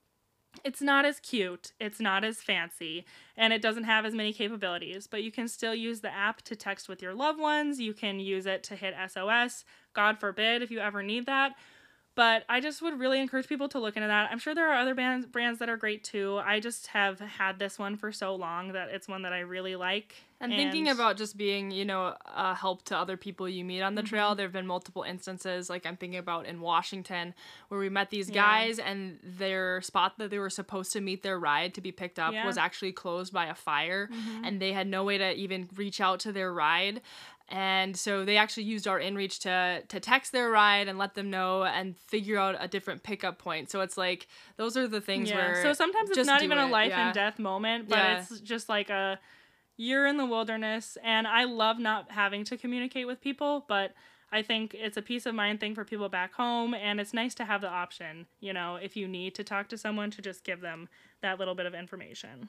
It's 0.62 0.80
not 0.80 1.04
as 1.04 1.18
cute, 1.18 1.72
it's 1.80 1.98
not 1.98 2.22
as 2.22 2.38
fancy, 2.38 3.04
and 3.36 3.52
it 3.52 3.60
doesn't 3.60 3.84
have 3.84 4.04
as 4.04 4.14
many 4.14 4.32
capabilities, 4.32 5.08
but 5.08 5.22
you 5.22 5.32
can 5.32 5.48
still 5.48 5.74
use 5.74 6.00
the 6.00 6.14
app 6.14 6.42
to 6.42 6.54
text 6.54 6.88
with 6.88 7.02
your 7.02 7.12
loved 7.12 7.40
ones. 7.40 7.80
You 7.80 7.92
can 7.92 8.20
use 8.20 8.46
it 8.46 8.62
to 8.64 8.76
hit 8.76 8.94
SOS, 9.08 9.64
God 9.94 10.20
forbid, 10.20 10.62
if 10.62 10.70
you 10.70 10.78
ever 10.78 11.02
need 11.02 11.26
that. 11.26 11.56
But 12.16 12.44
I 12.48 12.60
just 12.60 12.80
would 12.80 12.98
really 13.00 13.20
encourage 13.20 13.48
people 13.48 13.68
to 13.70 13.80
look 13.80 13.96
into 13.96 14.06
that. 14.06 14.30
I'm 14.30 14.38
sure 14.38 14.54
there 14.54 14.70
are 14.70 14.78
other 14.78 14.94
brands 14.94 15.26
brands 15.26 15.58
that 15.58 15.68
are 15.68 15.76
great 15.76 16.04
too. 16.04 16.40
I 16.44 16.60
just 16.60 16.86
have 16.88 17.18
had 17.18 17.58
this 17.58 17.78
one 17.78 17.96
for 17.96 18.12
so 18.12 18.34
long 18.36 18.72
that 18.72 18.88
it's 18.90 19.08
one 19.08 19.22
that 19.22 19.32
I 19.32 19.40
really 19.40 19.74
like. 19.76 20.14
And, 20.40 20.52
thinking 20.52 20.88
about 20.88 21.16
just 21.16 21.38
being, 21.38 21.70
you 21.70 21.86
know, 21.86 22.14
a 22.26 22.54
help 22.54 22.82
to 22.86 22.96
other 22.98 23.16
people 23.16 23.48
you 23.48 23.64
meet 23.64 23.80
on 23.80 23.94
the 23.94 24.02
trail, 24.02 24.30
Mm-hmm. 24.30 24.36
there 24.36 24.46
have 24.46 24.52
been 24.52 24.66
multiple 24.66 25.02
instances, 25.02 25.70
like 25.70 25.86
I'm 25.86 25.96
thinking 25.96 26.18
about 26.18 26.44
in 26.44 26.60
Washington, 26.60 27.32
where 27.68 27.80
we 27.80 27.88
met 27.88 28.10
these 28.10 28.28
Yeah. 28.28 28.42
guys 28.42 28.78
and 28.78 29.18
their 29.22 29.80
spot 29.80 30.18
that 30.18 30.28
they 30.30 30.38
were 30.38 30.50
supposed 30.50 30.92
to 30.92 31.00
meet 31.00 31.22
their 31.22 31.38
ride 31.38 31.72
to 31.74 31.80
be 31.80 31.92
picked 31.92 32.18
up 32.18 32.32
Yeah. 32.32 32.40
Mm-hmm. 32.40 32.48
was 32.48 32.58
actually 32.58 32.92
closed 32.92 33.32
by 33.32 33.46
a 33.46 33.54
fire, 33.54 34.10
and 34.42 34.60
they 34.60 34.72
had 34.74 34.86
no 34.86 35.02
way 35.02 35.16
to 35.16 35.32
even 35.34 35.68
reach 35.76 35.98
out 36.00 36.20
to 36.20 36.32
their 36.32 36.52
ride. 36.52 37.00
And 37.48 37.94
so 37.96 38.24
they 38.24 38.38
actually 38.38 38.62
used 38.64 38.88
our 38.88 38.98
inReach 38.98 39.40
to 39.40 39.82
to 39.88 40.00
text 40.00 40.32
their 40.32 40.50
ride 40.50 40.88
and 40.88 40.98
let 40.98 41.14
them 41.14 41.30
know 41.30 41.64
and 41.64 41.96
figure 41.96 42.38
out 42.38 42.56
a 42.58 42.66
different 42.66 43.02
pickup 43.02 43.38
point. 43.38 43.70
So 43.70 43.80
it's 43.82 43.98
like 43.98 44.28
those 44.56 44.76
are 44.76 44.88
the 44.88 45.00
things 45.00 45.28
yeah. 45.28 45.36
where 45.36 45.62
So 45.62 45.72
sometimes 45.74 46.10
it's 46.10 46.26
not 46.26 46.42
even 46.42 46.58
a 46.58 46.66
life 46.66 46.90
yeah. 46.90 47.06
and 47.06 47.14
death 47.14 47.38
moment, 47.38 47.88
but 47.88 47.98
Yeah. 47.98 48.20
it's 48.20 48.40
just 48.40 48.68
like 48.68 48.88
a 48.88 49.18
you're 49.76 50.06
in 50.06 50.16
the 50.16 50.26
wilderness 50.26 50.96
and 51.02 51.26
I 51.26 51.44
love 51.44 51.78
not 51.78 52.12
having 52.12 52.44
to 52.44 52.56
communicate 52.56 53.06
with 53.06 53.20
people, 53.20 53.64
but 53.68 53.92
I 54.32 54.42
think 54.42 54.74
it's 54.74 54.96
a 54.96 55.02
peace 55.02 55.26
of 55.26 55.34
mind 55.34 55.60
thing 55.60 55.74
for 55.74 55.84
people 55.84 56.08
back 56.08 56.32
home 56.34 56.74
and 56.74 57.00
it's 57.00 57.12
nice 57.12 57.34
to 57.36 57.44
have 57.44 57.60
the 57.60 57.68
option, 57.68 58.26
you 58.40 58.52
know, 58.52 58.76
if 58.76 58.96
you 58.96 59.06
need 59.06 59.34
to 59.34 59.44
talk 59.44 59.68
to 59.68 59.78
someone 59.78 60.10
to 60.12 60.22
just 60.22 60.44
give 60.44 60.60
them 60.60 60.88
that 61.20 61.38
little 61.38 61.54
bit 61.54 61.66
of 61.66 61.74
information. 61.74 62.48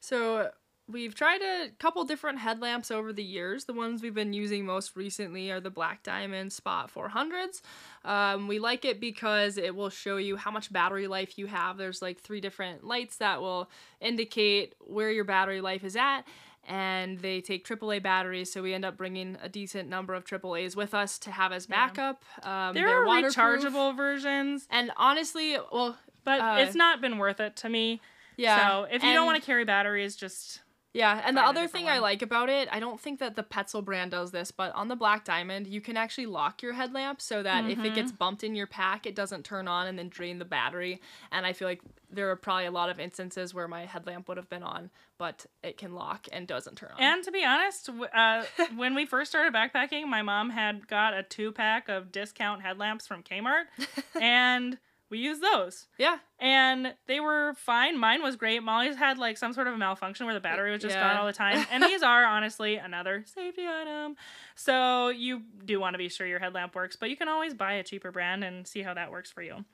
So 0.00 0.50
we've 0.88 1.14
tried 1.14 1.40
a 1.40 1.68
couple 1.78 2.04
different 2.04 2.38
headlamps 2.38 2.90
over 2.90 3.12
the 3.12 3.22
years. 3.22 3.64
The 3.64 3.72
ones 3.72 4.02
we've 4.02 4.14
been 4.14 4.32
using 4.32 4.66
most 4.66 4.96
recently 4.96 5.50
are 5.50 5.60
the 5.60 5.70
Black 5.70 6.02
Diamond 6.02 6.52
Spot 6.52 6.90
400s. 6.92 7.60
Um, 8.04 8.48
we 8.48 8.58
like 8.58 8.84
it 8.84 9.00
because 9.00 9.56
it 9.58 9.74
will 9.74 9.90
show 9.90 10.16
you 10.16 10.36
how 10.36 10.50
much 10.50 10.72
battery 10.72 11.06
life 11.06 11.38
you 11.38 11.46
have. 11.46 11.76
There's 11.78 12.02
like 12.02 12.20
three 12.20 12.40
different 12.40 12.84
lights 12.84 13.16
that 13.18 13.40
will 13.40 13.70
indicate 14.00 14.74
where 14.80 15.10
your 15.10 15.24
battery 15.24 15.60
life 15.60 15.84
is 15.84 15.96
at. 15.96 16.22
And 16.68 17.18
they 17.18 17.40
take 17.40 17.66
AAA 17.66 18.02
batteries, 18.04 18.52
so 18.52 18.62
we 18.62 18.72
end 18.72 18.84
up 18.84 18.96
bringing 18.96 19.36
a 19.42 19.48
decent 19.48 19.88
number 19.88 20.14
of 20.14 20.24
AAAs 20.24 20.76
with 20.76 20.94
us 20.94 21.18
to 21.20 21.32
have 21.32 21.50
as 21.50 21.66
backup. 21.66 22.24
Um, 22.44 22.72
There 22.74 22.86
they're 22.86 23.02
are 23.04 23.04
rechargeable 23.22 23.96
versions, 23.96 24.68
And 24.70 24.92
honestly, 24.96 25.56
well, 25.72 25.98
but 26.22 26.40
Uh, 26.40 26.56
it's 26.60 26.76
not 26.76 27.00
been 27.00 27.18
worth 27.18 27.40
it 27.40 27.56
to 27.56 27.68
me. 27.68 28.00
yeah. 28.36 28.68
So 28.68 28.84
if 28.84 29.02
you 29.02 29.12
don't 29.12 29.26
want 29.26 29.40
to 29.42 29.44
carry 29.44 29.64
batteries, 29.64 30.14
just 30.14 30.60
Yeah, 30.94 31.22
and 31.24 31.34
the 31.36 31.40
other 31.42 31.66
thing 31.68 31.88
I 31.88 31.98
like 32.00 32.20
about 32.20 32.50
it, 32.50 32.68
I 32.70 32.78
don't 32.78 33.00
think 33.00 33.18
that 33.20 33.34
the 33.34 33.42
Petzl 33.42 33.82
brand 33.82 34.10
does 34.10 34.30
this, 34.30 34.50
but 34.50 34.74
on 34.74 34.88
the 34.88 34.96
Black 34.96 35.24
Diamond, 35.24 35.66
you 35.66 35.80
can 35.80 35.96
actually 35.96 36.26
lock 36.26 36.62
your 36.62 36.74
headlamp 36.74 37.20
so 37.22 37.42
that 37.42 37.64
if 37.64 37.78
Mm-hmm. 37.78 37.86
it 37.86 37.94
gets 37.94 38.12
bumped 38.12 38.44
in 38.44 38.54
your 38.54 38.66
pack, 38.66 39.06
it 39.06 39.14
doesn't 39.14 39.44
turn 39.44 39.66
on 39.68 39.86
and 39.86 39.98
then 39.98 40.10
drain 40.10 40.38
the 40.38 40.44
battery. 40.44 41.00
And 41.30 41.46
I 41.46 41.54
feel 41.54 41.66
like 41.66 41.80
there 42.10 42.30
are 42.30 42.36
probably 42.36 42.66
a 42.66 42.70
lot 42.70 42.90
of 42.90 43.00
instances 43.00 43.54
where 43.54 43.66
my 43.66 43.86
headlamp 43.86 44.28
would 44.28 44.36
have 44.36 44.50
been 44.50 44.62
on, 44.62 44.90
but 45.16 45.46
it 45.62 45.78
can 45.78 45.94
lock 45.94 46.26
and 46.30 46.46
doesn't 46.46 46.76
turn 46.76 46.90
on. 46.94 47.00
And 47.02 47.24
to 47.24 47.32
be 47.32 47.42
honest, 47.42 47.88
uh, 48.14 48.44
when 48.76 48.94
we 48.94 49.06
first 49.06 49.30
started 49.30 49.54
backpacking, 49.54 50.06
my 50.08 50.20
mom 50.20 50.50
had 50.50 50.86
got 50.88 51.14
a 51.14 51.22
two 51.22 51.52
pack 51.52 51.88
of 51.88 52.12
discount 52.12 52.60
headlamps 52.60 53.06
from 53.06 53.22
Kmart, 53.22 53.64
and 54.20 54.76
we 55.12 55.18
used 55.18 55.42
those. 55.42 55.88
yeah, 55.98 56.18
And 56.40 56.94
they 57.06 57.20
were 57.20 57.52
fine. 57.58 57.98
Mine 57.98 58.22
was 58.22 58.34
great. 58.36 58.62
Molly's 58.62 58.96
had 58.96 59.18
like 59.18 59.36
some 59.36 59.52
sort 59.52 59.66
of 59.68 59.74
a 59.74 59.76
malfunction 59.76 60.24
where 60.24 60.34
the 60.34 60.40
battery 60.40 60.70
was 60.72 60.80
just 60.80 60.96
Yeah. 60.96 61.06
gone 61.06 61.18
all 61.18 61.26
the 61.26 61.34
time. 61.34 61.66
And 61.70 61.82
these 61.82 62.02
are 62.02 62.24
honestly 62.24 62.76
another 62.76 63.22
safety 63.26 63.66
item. 63.68 64.16
So 64.54 65.10
you 65.10 65.42
do 65.64 65.78
want 65.78 65.92
to 65.94 65.98
be 65.98 66.08
sure 66.08 66.26
your 66.26 66.38
headlamp 66.38 66.74
works, 66.74 66.96
but 66.96 67.10
you 67.10 67.16
can 67.18 67.28
always 67.28 67.52
buy 67.52 67.74
a 67.74 67.82
cheaper 67.84 68.10
brand 68.10 68.42
and 68.42 68.66
see 68.66 68.80
how 68.80 68.94
that 68.94 69.10
works 69.10 69.30
for 69.30 69.42
you. 69.42 69.64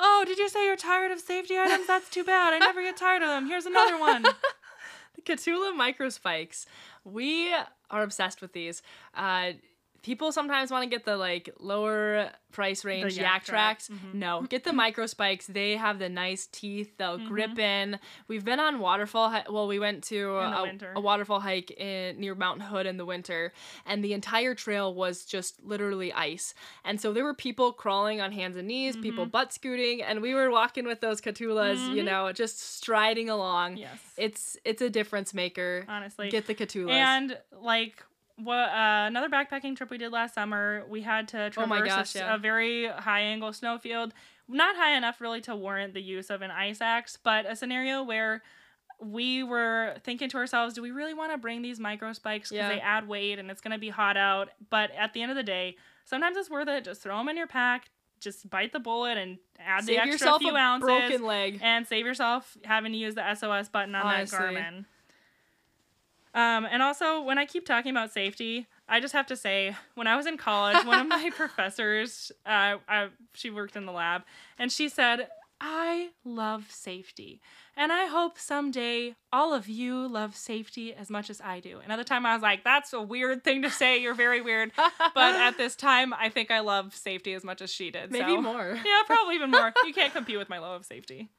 Oh, 0.00 0.24
did 0.26 0.36
you 0.38 0.48
say 0.48 0.66
you're 0.66 0.74
tired 0.76 1.12
of 1.12 1.20
safety 1.20 1.56
items? 1.56 1.86
That's 1.86 2.10
too 2.10 2.24
bad. 2.24 2.52
I 2.52 2.58
never 2.58 2.82
get 2.82 2.96
tired 2.96 3.22
of 3.22 3.28
them. 3.28 3.46
Here's 3.46 3.66
another 3.66 3.98
one. 4.00 4.22
the 5.14 5.22
Kahtoola 5.22 5.76
micro 5.76 6.08
spikes. 6.08 6.66
We 7.04 7.54
are 7.90 8.02
obsessed 8.02 8.40
with 8.42 8.52
these. 8.52 8.82
Uh, 9.14 9.52
people 10.02 10.32
sometimes 10.32 10.70
want 10.70 10.84
to 10.84 10.90
get 10.90 11.04
the 11.04 11.16
like 11.16 11.50
lower 11.58 12.30
price 12.52 12.84
range 12.84 13.16
Yak 13.16 13.22
yak, 13.22 13.44
Track. 13.44 13.44
tracks. 13.44 13.88
Mm-hmm. 13.88 14.18
No, 14.18 14.42
get 14.48 14.64
the 14.64 14.72
micro 14.72 15.06
spikes. 15.06 15.46
They 15.46 15.76
have 15.76 15.98
the 15.98 16.08
nice 16.08 16.46
teeth. 16.46 16.96
They'll 16.96 17.18
mm-hmm. 17.18 17.28
grip 17.28 17.58
in. 17.58 17.98
We've 18.26 18.44
been 18.44 18.60
on 18.60 18.78
waterfall. 18.78 19.30
Hi- 19.30 19.44
well, 19.48 19.66
we 19.66 19.78
went 19.78 20.04
to 20.04 20.36
a, 20.36 20.78
a 20.96 21.00
waterfall 21.00 21.40
hike 21.40 21.70
in 21.72 22.18
near 22.18 22.34
Mountain 22.34 22.66
Hood 22.66 22.86
in 22.86 22.96
the 22.96 23.04
winter, 23.04 23.52
and 23.86 24.02
the 24.02 24.12
entire 24.12 24.54
trail 24.54 24.94
was 24.94 25.24
just 25.24 25.62
literally 25.62 26.12
ice. 26.12 26.54
And 26.84 27.00
so 27.00 27.12
there 27.12 27.24
were 27.24 27.34
people 27.34 27.72
crawling 27.72 28.20
on 28.20 28.32
hands 28.32 28.56
and 28.56 28.68
knees, 28.68 28.96
people 28.96 29.24
mm-hmm. 29.24 29.30
butt 29.30 29.52
scooting, 29.52 30.02
and 30.02 30.22
we 30.22 30.34
were 30.34 30.50
walking 30.50 30.86
with 30.86 31.00
those 31.00 31.20
Kahtoolas. 31.20 31.94
You 31.94 32.02
know, 32.02 32.32
just 32.32 32.60
striding 32.60 33.28
along. 33.28 33.76
Yes. 33.76 33.98
It's 34.16 34.56
it's 34.64 34.82
a 34.82 34.90
difference 34.90 35.34
maker. 35.34 35.84
Honestly. 35.88 36.30
Get 36.30 36.46
the 36.46 36.54
Kahtoolas. 36.54 36.90
And 36.90 37.38
like 37.60 38.02
what 38.42 38.68
uh, 38.70 39.04
another 39.06 39.28
backpacking 39.28 39.76
trip 39.76 39.90
we 39.90 39.98
did 39.98 40.12
last 40.12 40.34
summer, 40.34 40.84
we 40.88 41.02
had 41.02 41.28
to 41.28 41.50
traverse 41.50 41.64
Oh 41.64 41.66
my 41.66 41.80
a 41.80 41.84
gosh, 41.86 41.98
s- 41.98 42.14
yeah. 42.16 42.34
a, 42.34 42.38
very 42.38 42.86
high 42.86 43.20
angle 43.20 43.52
snowfield, 43.52 44.12
not 44.48 44.76
high 44.76 44.96
enough 44.96 45.20
really 45.20 45.40
to 45.42 45.54
warrant 45.56 45.94
the 45.94 46.02
use 46.02 46.30
of 46.30 46.42
an 46.42 46.50
ice 46.50 46.80
axe, 46.80 47.16
but 47.22 47.46
a 47.46 47.54
scenario 47.56 48.02
where 48.02 48.42
we 49.00 49.42
were 49.44 49.94
thinking 50.02 50.28
to 50.28 50.36
ourselves, 50.36 50.74
do 50.74 50.82
we 50.82 50.90
really 50.90 51.14
want 51.14 51.30
to 51.32 51.38
bring 51.38 51.62
these 51.62 51.78
micro 51.78 52.12
spikes 52.12 52.48
because 52.50 52.64
Yeah. 52.64 52.68
they 52.74 52.80
add 52.80 53.06
weight 53.06 53.38
and 53.38 53.50
it's 53.50 53.60
going 53.60 53.72
to 53.72 53.78
be 53.78 53.90
hot 53.90 54.16
out? 54.16 54.48
But 54.70 54.90
at 54.92 55.12
the 55.12 55.22
end 55.22 55.30
of 55.30 55.36
the 55.36 55.42
day, 55.44 55.76
sometimes 56.04 56.36
it's 56.36 56.50
worth 56.50 56.66
it. 56.68 56.84
Just 56.84 57.02
throw 57.02 57.16
them 57.18 57.28
in 57.28 57.36
your 57.36 57.46
pack. 57.46 57.90
Just 58.20 58.50
bite 58.50 58.72
the 58.72 58.80
bullet 58.80 59.16
and 59.16 59.38
add 59.60 59.86
the 59.86 59.96
extra 59.98 60.36
few 60.40 60.50
a 60.56 60.58
ounces 60.58 60.86
broken 60.88 61.22
leg. 61.24 61.60
and 61.62 61.86
save 61.86 62.04
yourself 62.04 62.56
having 62.64 62.90
to 62.90 62.98
use 62.98 63.14
the 63.14 63.34
SOS 63.34 63.68
button 63.68 63.94
on 63.94 64.04
Honestly. 64.04 64.38
that 64.38 64.54
Garmin. 64.54 64.84
Um, 66.38 66.68
and 66.70 66.84
also, 66.84 67.20
when 67.20 67.36
I 67.36 67.46
keep 67.46 67.66
talking 67.66 67.90
about 67.90 68.12
safety, 68.12 68.68
I 68.88 69.00
just 69.00 69.12
have 69.12 69.26
to 69.26 69.36
say, 69.36 69.74
when 69.96 70.06
I 70.06 70.14
was 70.14 70.24
in 70.24 70.36
college, 70.36 70.86
one 70.86 71.00
of 71.00 71.06
my 71.18 71.30
professors, 71.34 72.30
uh, 72.46 72.76
I, 72.88 73.08
she 73.34 73.50
worked 73.50 73.74
in 73.74 73.86
the 73.86 73.92
lab, 73.92 74.22
and 74.56 74.70
she 74.70 74.88
said, 74.88 75.26
I 75.60 76.10
love 76.24 76.70
safety. 76.70 77.40
And 77.76 77.90
I 77.90 78.06
hope 78.06 78.38
someday 78.38 79.16
all 79.32 79.52
of 79.52 79.68
you 79.68 80.06
love 80.06 80.36
safety 80.36 80.94
as 80.94 81.10
much 81.10 81.28
as 81.28 81.40
I 81.40 81.58
do. 81.58 81.80
And 81.82 81.90
at 81.92 81.96
the 81.96 82.04
time, 82.04 82.24
I 82.24 82.34
was 82.34 82.42
like, 82.42 82.62
that's 82.62 82.92
a 82.92 83.02
weird 83.02 83.42
thing 83.42 83.62
to 83.62 83.70
say. 83.70 84.00
You're 84.00 84.14
very 84.14 84.40
weird. 84.40 84.70
But 84.76 85.34
at 85.34 85.56
this 85.56 85.74
time, 85.74 86.14
I 86.14 86.28
think 86.28 86.52
I 86.52 86.60
love 86.60 86.94
safety 86.94 87.34
as 87.34 87.42
much 87.42 87.60
as 87.60 87.72
she 87.72 87.90
did. 87.90 88.12
Maybe 88.12 88.36
so- 88.36 88.42
more. 88.42 88.78
Yeah, 88.84 89.02
probably 89.06 89.34
even 89.34 89.50
more. 89.50 89.72
You 89.84 89.92
can't 89.92 90.12
compete 90.12 90.38
with 90.38 90.48
my 90.48 90.58
love 90.58 90.80
of 90.80 90.86
safety. 90.86 91.30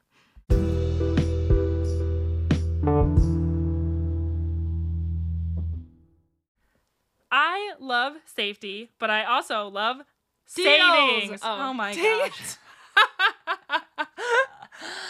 I 7.32 7.74
love 7.80 8.14
safety, 8.26 8.90
but 9.00 9.10
I 9.10 9.24
also 9.26 9.68
love 9.68 9.98
Deals. 10.56 10.66
savings. 10.66 11.40
Oh, 11.44 11.70
Oh, 11.70 11.74
my 11.74 11.96
gosh. 11.96 12.56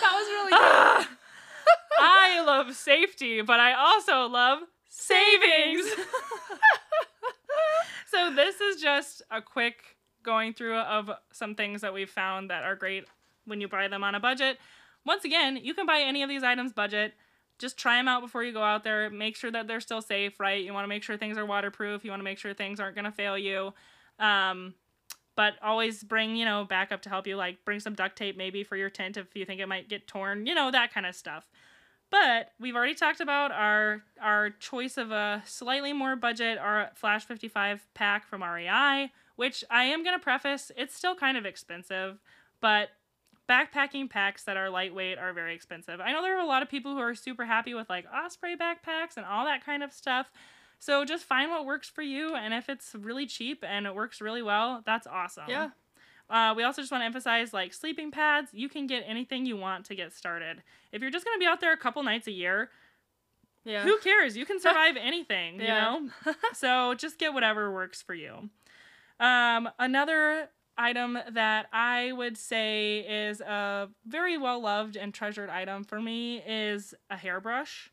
That 0.01 0.13
was 0.13 0.27
really 0.27 0.51
good. 0.51 1.07
I 2.01 2.41
love 2.45 2.75
safety, 2.75 3.41
but 3.41 3.59
I 3.59 3.73
also 3.73 4.27
love 4.27 4.59
savings. 4.89 5.85
so 8.11 8.33
this 8.33 8.59
is 8.61 8.81
just 8.81 9.21
a 9.29 9.41
quick 9.41 9.97
going 10.23 10.53
through 10.53 10.77
of 10.77 11.11
some 11.31 11.55
things 11.55 11.81
that 11.81 11.93
we've 11.93 12.09
found 12.09 12.49
that 12.49 12.63
are 12.63 12.75
great 12.75 13.05
when 13.45 13.61
you 13.61 13.67
buy 13.67 13.87
them 13.87 14.03
on 14.03 14.15
a 14.15 14.19
budget. 14.19 14.57
Once 15.05 15.23
again, 15.23 15.57
you 15.61 15.73
can 15.73 15.85
buy 15.85 15.99
any 16.01 16.23
of 16.23 16.29
these 16.29 16.43
items 16.43 16.73
budget. 16.73 17.13
Just 17.59 17.77
try 17.77 17.97
them 17.97 18.07
out 18.07 18.21
before 18.21 18.43
you 18.43 18.53
go 18.53 18.63
out 18.63 18.83
there. 18.83 19.09
Make 19.09 19.35
sure 19.35 19.51
that 19.51 19.67
they're 19.67 19.81
still 19.81 20.01
safe, 20.01 20.39
right? 20.39 20.63
You 20.63 20.73
want 20.73 20.85
to 20.85 20.89
make 20.89 21.03
sure 21.03 21.17
things 21.17 21.37
are 21.37 21.45
waterproof. 21.45 22.03
You 22.03 22.11
want 22.11 22.21
to 22.21 22.25
make 22.25 22.37
sure 22.37 22.53
things 22.53 22.79
aren't 22.79 22.95
going 22.95 23.05
to 23.05 23.11
fail 23.11 23.37
you. 23.37 23.73
Um, 24.17 24.73
but 25.35 25.53
always 25.61 26.03
bring, 26.03 26.35
you 26.35 26.45
know, 26.45 26.65
backup 26.65 27.01
to 27.03 27.09
help 27.09 27.27
you. 27.27 27.35
Like 27.35 27.63
bring 27.65 27.79
some 27.79 27.93
duct 27.93 28.17
tape 28.17 28.37
maybe 28.37 28.63
for 28.63 28.75
your 28.75 28.89
tent 28.89 29.17
if 29.17 29.35
you 29.35 29.45
think 29.45 29.61
it 29.61 29.67
might 29.67 29.87
get 29.87 30.07
torn, 30.07 30.45
you 30.45 30.55
know, 30.55 30.71
that 30.71 30.93
kind 30.93 31.05
of 31.05 31.15
stuff. 31.15 31.47
But 32.09 32.51
we've 32.59 32.75
already 32.75 32.95
talked 32.95 33.21
about 33.21 33.51
our 33.51 34.01
our 34.21 34.49
choice 34.49 34.97
of 34.97 35.11
a 35.11 35.43
slightly 35.45 35.93
more 35.93 36.15
budget 36.15 36.57
our 36.57 36.89
Flash 36.95 37.25
55 37.25 37.87
pack 37.93 38.27
from 38.27 38.43
REI, 38.43 39.11
which 39.35 39.63
I 39.69 39.83
am 39.83 40.03
going 40.03 40.17
to 40.17 40.21
preface, 40.21 40.71
it's 40.75 40.95
still 40.95 41.15
kind 41.15 41.37
of 41.37 41.45
expensive, 41.45 42.19
but 42.59 42.89
backpacking 43.49 44.09
packs 44.09 44.43
that 44.43 44.55
are 44.57 44.69
lightweight 44.69 45.17
are 45.17 45.33
very 45.33 45.55
expensive. 45.55 45.99
I 45.99 46.11
know 46.11 46.21
there 46.21 46.37
are 46.37 46.41
a 46.43 46.47
lot 46.47 46.61
of 46.61 46.69
people 46.69 46.93
who 46.93 46.99
are 46.99 47.15
super 47.15 47.45
happy 47.45 47.73
with 47.73 47.89
like 47.89 48.05
Osprey 48.13 48.55
backpacks 48.55 49.17
and 49.17 49.25
all 49.25 49.45
that 49.45 49.65
kind 49.65 49.81
of 49.83 49.91
stuff. 49.91 50.31
So 50.77 51.03
just 51.03 51.25
find 51.25 51.49
what 51.51 51.65
works 51.65 51.89
for 51.89 52.01
you 52.03 52.35
and 52.35 52.53
if 52.53 52.69
it's 52.69 52.95
really 52.95 53.25
cheap 53.25 53.63
and 53.67 53.85
it 53.87 53.95
works 53.95 54.21
really 54.21 54.41
well, 54.43 54.81
that's 54.85 55.07
awesome. 55.07 55.45
Yeah. 55.49 55.69
Uh, 56.29 56.53
we 56.55 56.61
also 56.63 56.81
just 56.81 56.91
want 56.91 57.01
to 57.01 57.05
emphasize 57.05 57.53
like 57.53 57.73
sleeping 57.73 58.11
pads. 58.11 58.51
You 58.53 58.69
can 58.69 58.85
get 58.85 59.03
anything 59.07 59.45
you 59.47 59.57
want 59.57 59.85
to 59.85 59.95
get 59.95 60.13
started. 60.13 60.61
If 60.91 61.01
you're 61.01 61.09
just 61.11 61.25
going 61.25 61.35
to 61.35 61.39
be 61.39 61.47
out 61.47 61.59
there 61.59 61.73
a 61.73 61.77
couple 61.77 62.03
nights 62.03 62.27
a 62.27 62.31
year, 62.31 62.69
Yeah. 63.65 63.81
who 63.83 63.97
cares? 63.97 64.37
You 64.37 64.45
can 64.45 64.59
survive 64.61 64.95
anything, 64.95 65.59
Yeah. 65.59 65.95
you 65.97 66.11
know? 66.25 66.33
so 66.53 66.93
just 66.93 67.17
get 67.17 67.33
whatever 67.33 67.71
works 67.73 68.01
for 68.03 68.13
you. 68.13 68.49
Um, 69.19 69.69
another 69.79 70.49
item 70.79 71.19
that 71.31 71.67
I 71.71 72.13
would 72.13 72.37
say 72.37 72.99
is 72.99 73.41
a 73.41 73.89
very 74.05 74.37
well 74.37 74.61
loved 74.61 74.95
and 74.95 75.13
treasured 75.13 75.49
item 75.49 75.83
for 75.83 76.01
me 76.01 76.41
is 76.47 76.95
a 77.09 77.17
hairbrush. 77.17 77.91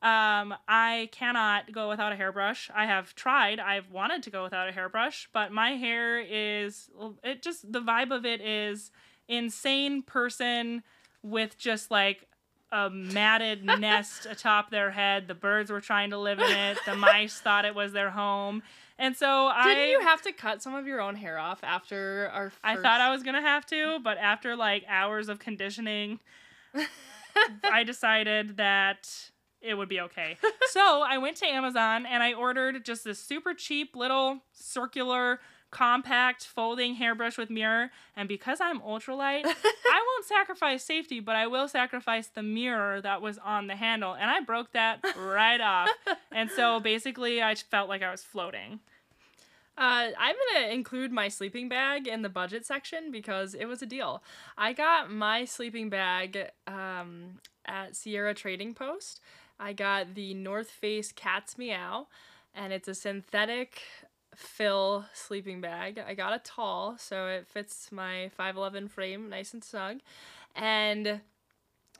Um, 0.00 0.54
I 0.68 1.08
cannot 1.10 1.72
go 1.72 1.88
without 1.88 2.12
a 2.12 2.16
hairbrush. 2.16 2.70
I 2.74 2.86
have 2.86 3.14
tried. 3.14 3.58
I've 3.58 3.90
wanted 3.90 4.22
to 4.24 4.30
go 4.30 4.42
without 4.44 4.68
a 4.68 4.72
hairbrush, 4.72 5.28
but 5.32 5.50
my 5.50 5.70
hair 5.72 6.20
is 6.20 6.90
it 7.24 7.42
just 7.42 7.72
the 7.72 7.80
vibe 7.80 8.14
of 8.14 8.24
it 8.24 8.40
is 8.40 8.92
insane 9.28 10.02
person 10.02 10.82
with 11.22 11.58
just 11.58 11.90
like 11.90 12.28
a 12.72 12.90
matted 12.90 13.64
nest 13.78 14.26
atop 14.26 14.70
their 14.70 14.90
head. 14.90 15.28
The 15.28 15.34
birds 15.34 15.70
were 15.70 15.80
trying 15.80 16.10
to 16.10 16.18
live 16.18 16.38
in 16.38 16.50
it. 16.50 16.78
The 16.84 16.94
mice 16.94 17.34
thought 17.40 17.64
it 17.64 17.74
was 17.74 17.92
their 17.92 18.10
home. 18.10 18.62
And 18.98 19.16
so 19.16 19.50
Didn't 19.62 19.78
I 19.78 19.90
you 19.90 20.00
have 20.00 20.22
to 20.22 20.32
cut 20.32 20.60
some 20.60 20.74
of 20.74 20.86
your 20.86 21.00
own 21.00 21.14
hair 21.14 21.38
off 21.38 21.60
after 21.62 22.30
our 22.32 22.50
first... 22.50 22.60
I 22.64 22.76
thought 22.76 23.00
I 23.00 23.10
was 23.12 23.22
gonna 23.22 23.40
have 23.40 23.64
to, 23.66 24.00
but 24.02 24.18
after 24.18 24.56
like 24.56 24.84
hours 24.88 25.28
of 25.28 25.38
conditioning, 25.38 26.18
I 27.64 27.84
decided 27.84 28.56
that 28.56 29.08
it 29.60 29.74
would 29.74 29.88
be 29.88 30.00
okay. 30.00 30.36
so 30.70 31.04
I 31.06 31.18
went 31.18 31.36
to 31.38 31.46
Amazon 31.46 32.06
and 32.06 32.22
I 32.22 32.32
ordered 32.32 32.84
just 32.84 33.04
this 33.04 33.20
super 33.20 33.54
cheap 33.54 33.94
little 33.94 34.40
circular 34.52 35.38
compact 35.70 36.44
folding 36.44 36.94
hairbrush 36.94 37.36
with 37.36 37.50
mirror 37.50 37.90
and 38.16 38.28
because 38.28 38.58
i'm 38.60 38.80
ultralight 38.80 39.42
i 39.44 40.06
won't 40.06 40.24
sacrifice 40.24 40.82
safety 40.82 41.20
but 41.20 41.36
i 41.36 41.46
will 41.46 41.68
sacrifice 41.68 42.28
the 42.28 42.42
mirror 42.42 43.00
that 43.00 43.20
was 43.20 43.38
on 43.38 43.66
the 43.66 43.76
handle 43.76 44.14
and 44.14 44.30
i 44.30 44.40
broke 44.40 44.72
that 44.72 44.98
right 45.16 45.60
off 45.60 45.90
and 46.32 46.50
so 46.50 46.80
basically 46.92 47.42
i 47.42 47.54
felt 47.54 47.88
like 47.88 48.02
i 48.02 48.10
was 48.10 48.22
floating 48.22 48.80
Uh, 49.76 50.10
I'm 50.18 50.34
gonna 50.54 50.68
include 50.72 51.12
my 51.12 51.28
sleeping 51.28 51.68
bag 51.68 52.08
in 52.08 52.22
the 52.22 52.28
budget 52.28 52.66
section 52.66 53.12
because 53.12 53.54
it 53.54 53.66
was 53.66 53.80
a 53.80 53.86
deal. 53.86 54.22
I 54.56 54.72
got 54.72 55.08
my 55.08 55.44
sleeping 55.44 55.88
bag 55.88 56.50
um, 56.66 57.38
at 57.64 57.94
Sierra 57.94 58.34
Trading 58.34 58.74
Post. 58.74 59.20
I 59.60 59.72
got 59.74 60.14
the 60.16 60.34
North 60.34 60.68
Face 60.70 61.12
Cat's 61.12 61.56
Meow, 61.56 62.08
and 62.56 62.72
it's 62.72 62.88
a 62.88 62.94
synthetic 62.94 63.82
fill 64.38 65.04
sleeping 65.12 65.60
bag. 65.60 66.00
I 66.06 66.14
got 66.14 66.32
a 66.32 66.38
tall, 66.38 66.96
so 66.96 67.26
it 67.26 67.48
fits 67.48 67.90
my 67.90 68.30
5'11 68.38 68.88
frame 68.88 69.28
nice 69.28 69.52
and 69.52 69.64
snug. 69.64 69.98
And 70.54 71.20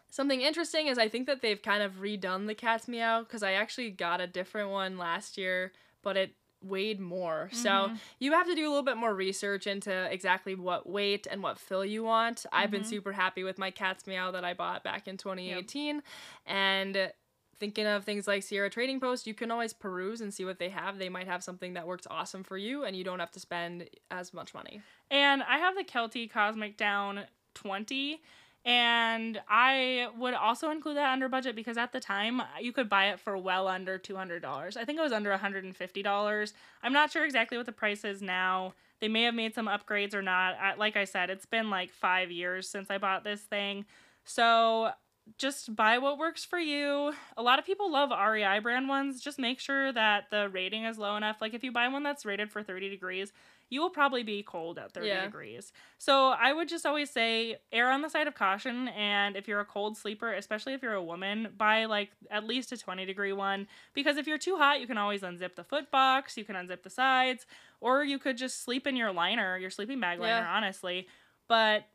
something 0.08 0.40
interesting 0.40 0.86
is 0.86 0.98
I 0.98 1.08
think 1.08 1.26
that 1.26 1.42
they've 1.42 1.60
kind 1.60 1.82
of 1.82 1.94
redone 1.94 2.46
the 2.46 2.54
Cat's 2.54 2.86
Meow 2.86 3.24
because 3.24 3.42
I 3.42 3.52
actually 3.52 3.90
got 3.90 4.20
a 4.20 4.28
different 4.28 4.70
one 4.70 4.98
last 4.98 5.36
year, 5.36 5.72
but 6.02 6.16
it 6.16 6.34
weighed 6.62 7.00
more. 7.00 7.50
So 7.52 7.70
mm-hmm. 7.70 7.94
you 8.20 8.32
have 8.32 8.46
to 8.46 8.54
do 8.54 8.66
a 8.66 8.70
little 8.70 8.84
bit 8.84 8.96
more 8.96 9.14
research 9.14 9.66
into 9.66 9.92
exactly 10.10 10.54
what 10.54 10.88
weight 10.88 11.26
and 11.28 11.42
what 11.42 11.58
fill 11.58 11.84
you 11.84 12.04
want. 12.04 12.46
I've 12.52 12.70
been 12.70 12.82
mm-hmm. 12.82 12.88
super 12.88 13.12
happy 13.12 13.42
with 13.42 13.58
my 13.58 13.72
Cat's 13.72 14.06
Meow 14.06 14.30
that 14.30 14.44
I 14.44 14.54
bought 14.54 14.84
back 14.84 15.08
in 15.08 15.16
2018. 15.16 16.02
And 16.46 17.10
thinking 17.58 17.86
of 17.86 18.04
things 18.04 18.26
like 18.26 18.42
Sierra 18.42 18.70
Trading 18.70 19.00
Post, 19.00 19.26
you 19.26 19.34
can 19.34 19.50
always 19.50 19.72
peruse 19.72 20.20
and 20.20 20.32
see 20.32 20.44
what 20.44 20.58
they 20.58 20.68
have. 20.68 20.98
They 20.98 21.08
might 21.08 21.26
have 21.26 21.42
something 21.42 21.74
that 21.74 21.86
works 21.86 22.06
awesome 22.10 22.44
for 22.44 22.56
you 22.56 22.84
and 22.84 22.96
you 22.96 23.04
don't 23.04 23.20
have 23.20 23.32
to 23.32 23.40
spend 23.40 23.88
as 24.10 24.32
much 24.32 24.54
money. 24.54 24.80
And 25.10 25.42
I 25.42 25.58
have 25.58 25.74
the 25.76 25.84
Kelty 25.84 26.30
Cosmic 26.30 26.76
Down 26.76 27.24
20. 27.54 28.20
And 28.64 29.40
I 29.48 30.08
would 30.18 30.34
also 30.34 30.70
include 30.70 30.96
that 30.96 31.12
under 31.12 31.28
budget 31.28 31.56
because 31.56 31.78
at 31.78 31.92
the 31.92 32.00
time 32.00 32.42
you 32.60 32.72
could 32.72 32.88
buy 32.88 33.06
it 33.10 33.20
for 33.20 33.38
well 33.38 33.66
under 33.68 33.98
$200. 33.98 34.76
I 34.76 34.84
think 34.84 34.98
it 34.98 35.02
was 35.02 35.12
under 35.12 35.30
$150. 35.30 36.52
I'm 36.82 36.92
not 36.92 37.10
sure 37.10 37.24
exactly 37.24 37.56
what 37.56 37.66
the 37.66 37.72
price 37.72 38.04
is 38.04 38.20
now. 38.20 38.74
They 39.00 39.08
may 39.08 39.22
have 39.22 39.34
made 39.34 39.54
some 39.54 39.68
upgrades 39.68 40.12
or 40.12 40.22
not. 40.22 40.76
Like 40.76 40.96
I 40.96 41.04
said, 41.04 41.30
it's 41.30 41.46
been 41.46 41.70
like 41.70 41.90
five 41.90 42.30
years 42.30 42.68
since 42.68 42.90
I 42.90 42.98
bought 42.98 43.24
this 43.24 43.40
thing. 43.42 43.86
So 44.24 44.90
just 45.36 45.76
buy 45.76 45.98
what 45.98 46.18
works 46.18 46.44
for 46.44 46.58
you. 46.58 47.12
A 47.36 47.42
lot 47.42 47.58
of 47.58 47.66
people 47.66 47.90
love 47.92 48.10
REI 48.10 48.60
brand 48.60 48.88
ones. 48.88 49.20
Just 49.20 49.38
make 49.38 49.60
sure 49.60 49.92
that 49.92 50.30
the 50.30 50.48
rating 50.48 50.84
is 50.84 50.96
low 50.98 51.16
enough. 51.16 51.36
Like 51.40 51.54
if 51.54 51.62
you 51.62 51.70
buy 51.72 51.88
one 51.88 52.02
that's 52.02 52.24
rated 52.24 52.50
for 52.50 52.62
30 52.62 52.88
degrees, 52.88 53.32
you 53.70 53.80
will 53.82 53.90
probably 53.90 54.22
be 54.22 54.42
cold 54.42 54.78
at 54.78 54.92
30 54.94 55.08
Yeah. 55.08 55.24
degrees. 55.24 55.72
So 55.98 56.28
I 56.28 56.52
would 56.52 56.68
just 56.68 56.86
always 56.86 57.10
say 57.10 57.58
err 57.70 57.90
on 57.90 58.00
the 58.00 58.08
side 58.08 58.26
of 58.26 58.34
caution. 58.34 58.88
And 58.88 59.36
if 59.36 59.46
you're 59.46 59.60
a 59.60 59.64
cold 59.66 59.98
sleeper, 59.98 60.32
especially 60.32 60.72
if 60.72 60.82
you're 60.82 60.94
a 60.94 61.02
woman, 61.02 61.48
buy 61.56 61.84
like 61.84 62.10
at 62.30 62.44
least 62.44 62.72
a 62.72 62.78
20 62.78 63.04
degree 63.04 63.32
one. 63.32 63.66
Because 63.92 64.16
if 64.16 64.26
you're 64.26 64.38
too 64.38 64.56
hot, 64.56 64.80
you 64.80 64.86
can 64.86 64.96
always 64.98 65.20
unzip 65.22 65.54
the 65.56 65.64
foot 65.64 65.90
box, 65.90 66.36
you 66.38 66.44
can 66.44 66.56
unzip 66.56 66.82
the 66.82 66.90
sides, 66.90 67.44
or 67.80 68.02
you 68.04 68.18
could 68.18 68.38
just 68.38 68.62
sleep 68.62 68.86
in 68.86 68.96
your 68.96 69.12
liner, 69.12 69.58
your 69.58 69.70
sleeping 69.70 70.00
bag 70.00 70.18
liner, 70.18 70.36
Yeah. 70.46 70.50
honestly. 70.50 71.06
But 71.48 71.86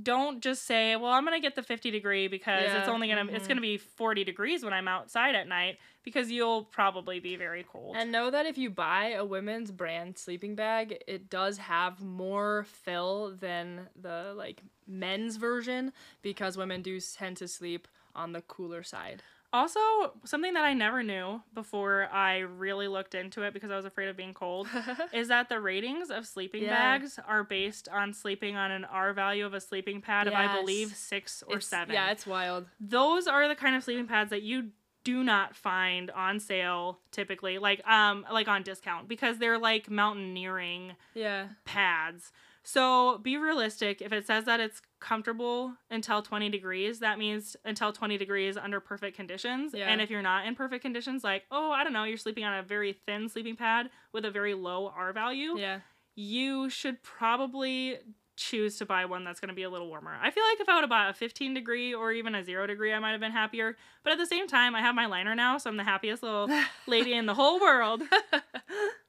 don't 0.00 0.40
just 0.40 0.64
say, 0.64 0.96
"Well, 0.96 1.12
I'm 1.12 1.24
gonna 1.24 1.40
get 1.40 1.54
the 1.54 1.62
50 1.62 1.90
degree 1.90 2.28
because 2.28 2.64
it's 2.64 2.88
only 2.88 3.08
gonna 3.08 3.30
it's 3.32 3.44
mhm. 3.44 3.48
gonna 3.48 3.60
be 3.60 3.76
40 3.76 4.24
degrees 4.24 4.64
when 4.64 4.72
I'm 4.72 4.88
outside 4.88 5.34
at 5.34 5.46
night 5.46 5.78
because 6.02 6.30
you'll 6.30 6.64
probably 6.64 7.20
be 7.20 7.36
very 7.36 7.64
cold." 7.64 7.96
And 7.96 8.10
know 8.10 8.30
that 8.30 8.46
if 8.46 8.56
you 8.56 8.70
buy 8.70 9.10
a 9.10 9.24
women's 9.24 9.70
brand 9.70 10.16
sleeping 10.16 10.54
bag, 10.54 11.02
it 11.06 11.28
does 11.28 11.58
have 11.58 12.02
more 12.02 12.64
fill 12.64 13.36
than 13.38 13.88
the 14.00 14.32
like 14.36 14.62
men's 14.86 15.36
version 15.36 15.92
because 16.22 16.56
women 16.56 16.82
do 16.82 16.98
tend 17.00 17.36
to 17.38 17.48
sleep 17.48 17.86
on 18.14 18.32
the 18.32 18.42
cooler 18.42 18.82
side. 18.82 19.22
Also, 19.52 19.80
something 20.24 20.54
that 20.54 20.64
I 20.64 20.72
never 20.74 21.02
knew 21.02 21.42
before 21.54 22.08
I 22.12 22.38
really 22.38 22.88
looked 22.88 23.14
into 23.14 23.42
it 23.42 23.52
because 23.52 23.70
I 23.70 23.76
was 23.76 23.84
afraid 23.84 24.08
of 24.08 24.16
being 24.16 24.32
cold 24.34 24.66
is 25.12 25.28
that 25.28 25.48
the 25.48 25.60
ratings 25.60 26.10
of 26.10 26.26
sleeping 26.26 26.62
Yeah. 26.62 26.70
bags 26.98 27.18
are 27.26 27.44
based 27.44 27.88
on 27.88 28.14
sleeping 28.14 28.56
on 28.56 28.70
an 28.70 28.84
R 28.84 29.12
value 29.12 29.44
of 29.44 29.54
a 29.54 29.60
sleeping 29.60 30.00
pad 30.00 30.26
of 30.26 30.34
I 30.34 30.58
believe 30.60 30.94
six 30.96 31.42
or 31.46 31.56
It's- 31.56 31.66
seven. 31.66 31.94
Yeah, 31.94 32.10
it's 32.10 32.26
wild. 32.26 32.66
those 32.80 33.26
are 33.26 33.46
the 33.48 33.54
kind 33.54 33.76
of 33.76 33.84
sleeping 33.84 34.06
pads 34.06 34.30
that 34.30 34.42
you 34.42 34.70
do 35.04 35.24
not 35.24 35.56
find 35.56 36.10
on 36.12 36.38
sale 36.38 37.00
typically 37.10 37.58
like 37.58 37.84
um 37.88 38.24
like 38.32 38.46
on 38.46 38.62
discount 38.62 39.08
because 39.08 39.38
they're 39.38 39.58
like 39.58 39.90
mountaineering 39.90 40.92
Yeah. 41.12 41.48
pads 41.64 42.30
so 42.62 43.18
be 43.18 43.36
realistic 43.36 44.00
if 44.00 44.12
it 44.12 44.24
says 44.28 44.44
that 44.44 44.60
it's 44.60 44.80
comfortable 45.02 45.74
until 45.90 46.22
20 46.22 46.48
degrees 46.48 47.00
that 47.00 47.18
means 47.18 47.56
until 47.64 47.92
20 47.92 48.16
degrees 48.16 48.56
under 48.56 48.78
perfect 48.80 49.16
conditions 49.16 49.72
Yeah. 49.74 49.88
and 49.88 50.00
if 50.00 50.08
you're 50.10 50.22
not 50.22 50.46
in 50.46 50.54
perfect 50.54 50.82
conditions 50.82 51.22
like 51.24 51.42
oh 51.50 51.70
i 51.72 51.82
don't 51.84 51.92
know 51.92 52.04
you're 52.04 52.16
sleeping 52.16 52.44
on 52.44 52.56
a 52.58 52.62
very 52.62 52.92
thin 53.06 53.28
sleeping 53.28 53.56
pad 53.56 53.90
with 54.12 54.24
a 54.24 54.30
very 54.30 54.54
low 54.54 54.92
r 54.96 55.12
value 55.12 55.58
Yeah. 55.58 55.80
you 56.14 56.70
should 56.70 57.02
probably 57.02 57.98
choose 58.36 58.78
to 58.78 58.86
buy 58.86 59.04
one 59.04 59.24
that's 59.24 59.40
going 59.40 59.50
to 59.50 59.54
be 59.54 59.62
a 59.62 59.68
little 59.70 59.88
warmer. 59.88 60.16
I 60.20 60.30
feel 60.30 60.42
like 60.50 60.58
if 60.58 60.68
I 60.68 60.74
would 60.74 60.80
have 60.80 60.90
bought 60.90 61.10
a 61.10 61.14
15 61.14 61.52
degree 61.52 61.92
or 61.92 62.12
even 62.12 62.34
a 62.34 62.42
0 62.42 62.66
degree, 62.66 62.90
I 62.92 62.98
might 62.98 63.10
have 63.10 63.20
been 63.20 63.30
happier. 63.30 63.76
But 64.02 64.14
at 64.14 64.18
the 64.18 64.26
same 64.26 64.48
time, 64.48 64.74
I 64.74 64.80
have 64.80 64.94
my 64.94 65.04
liner 65.04 65.34
now, 65.34 65.58
so 65.58 65.68
I'm 65.68 65.76
the 65.76 65.84
happiest 65.84 66.22
little 66.22 66.48
lady 66.86 67.12
in 67.12 67.26
the 67.26 67.34
whole 67.34 67.60
world. 67.60 68.02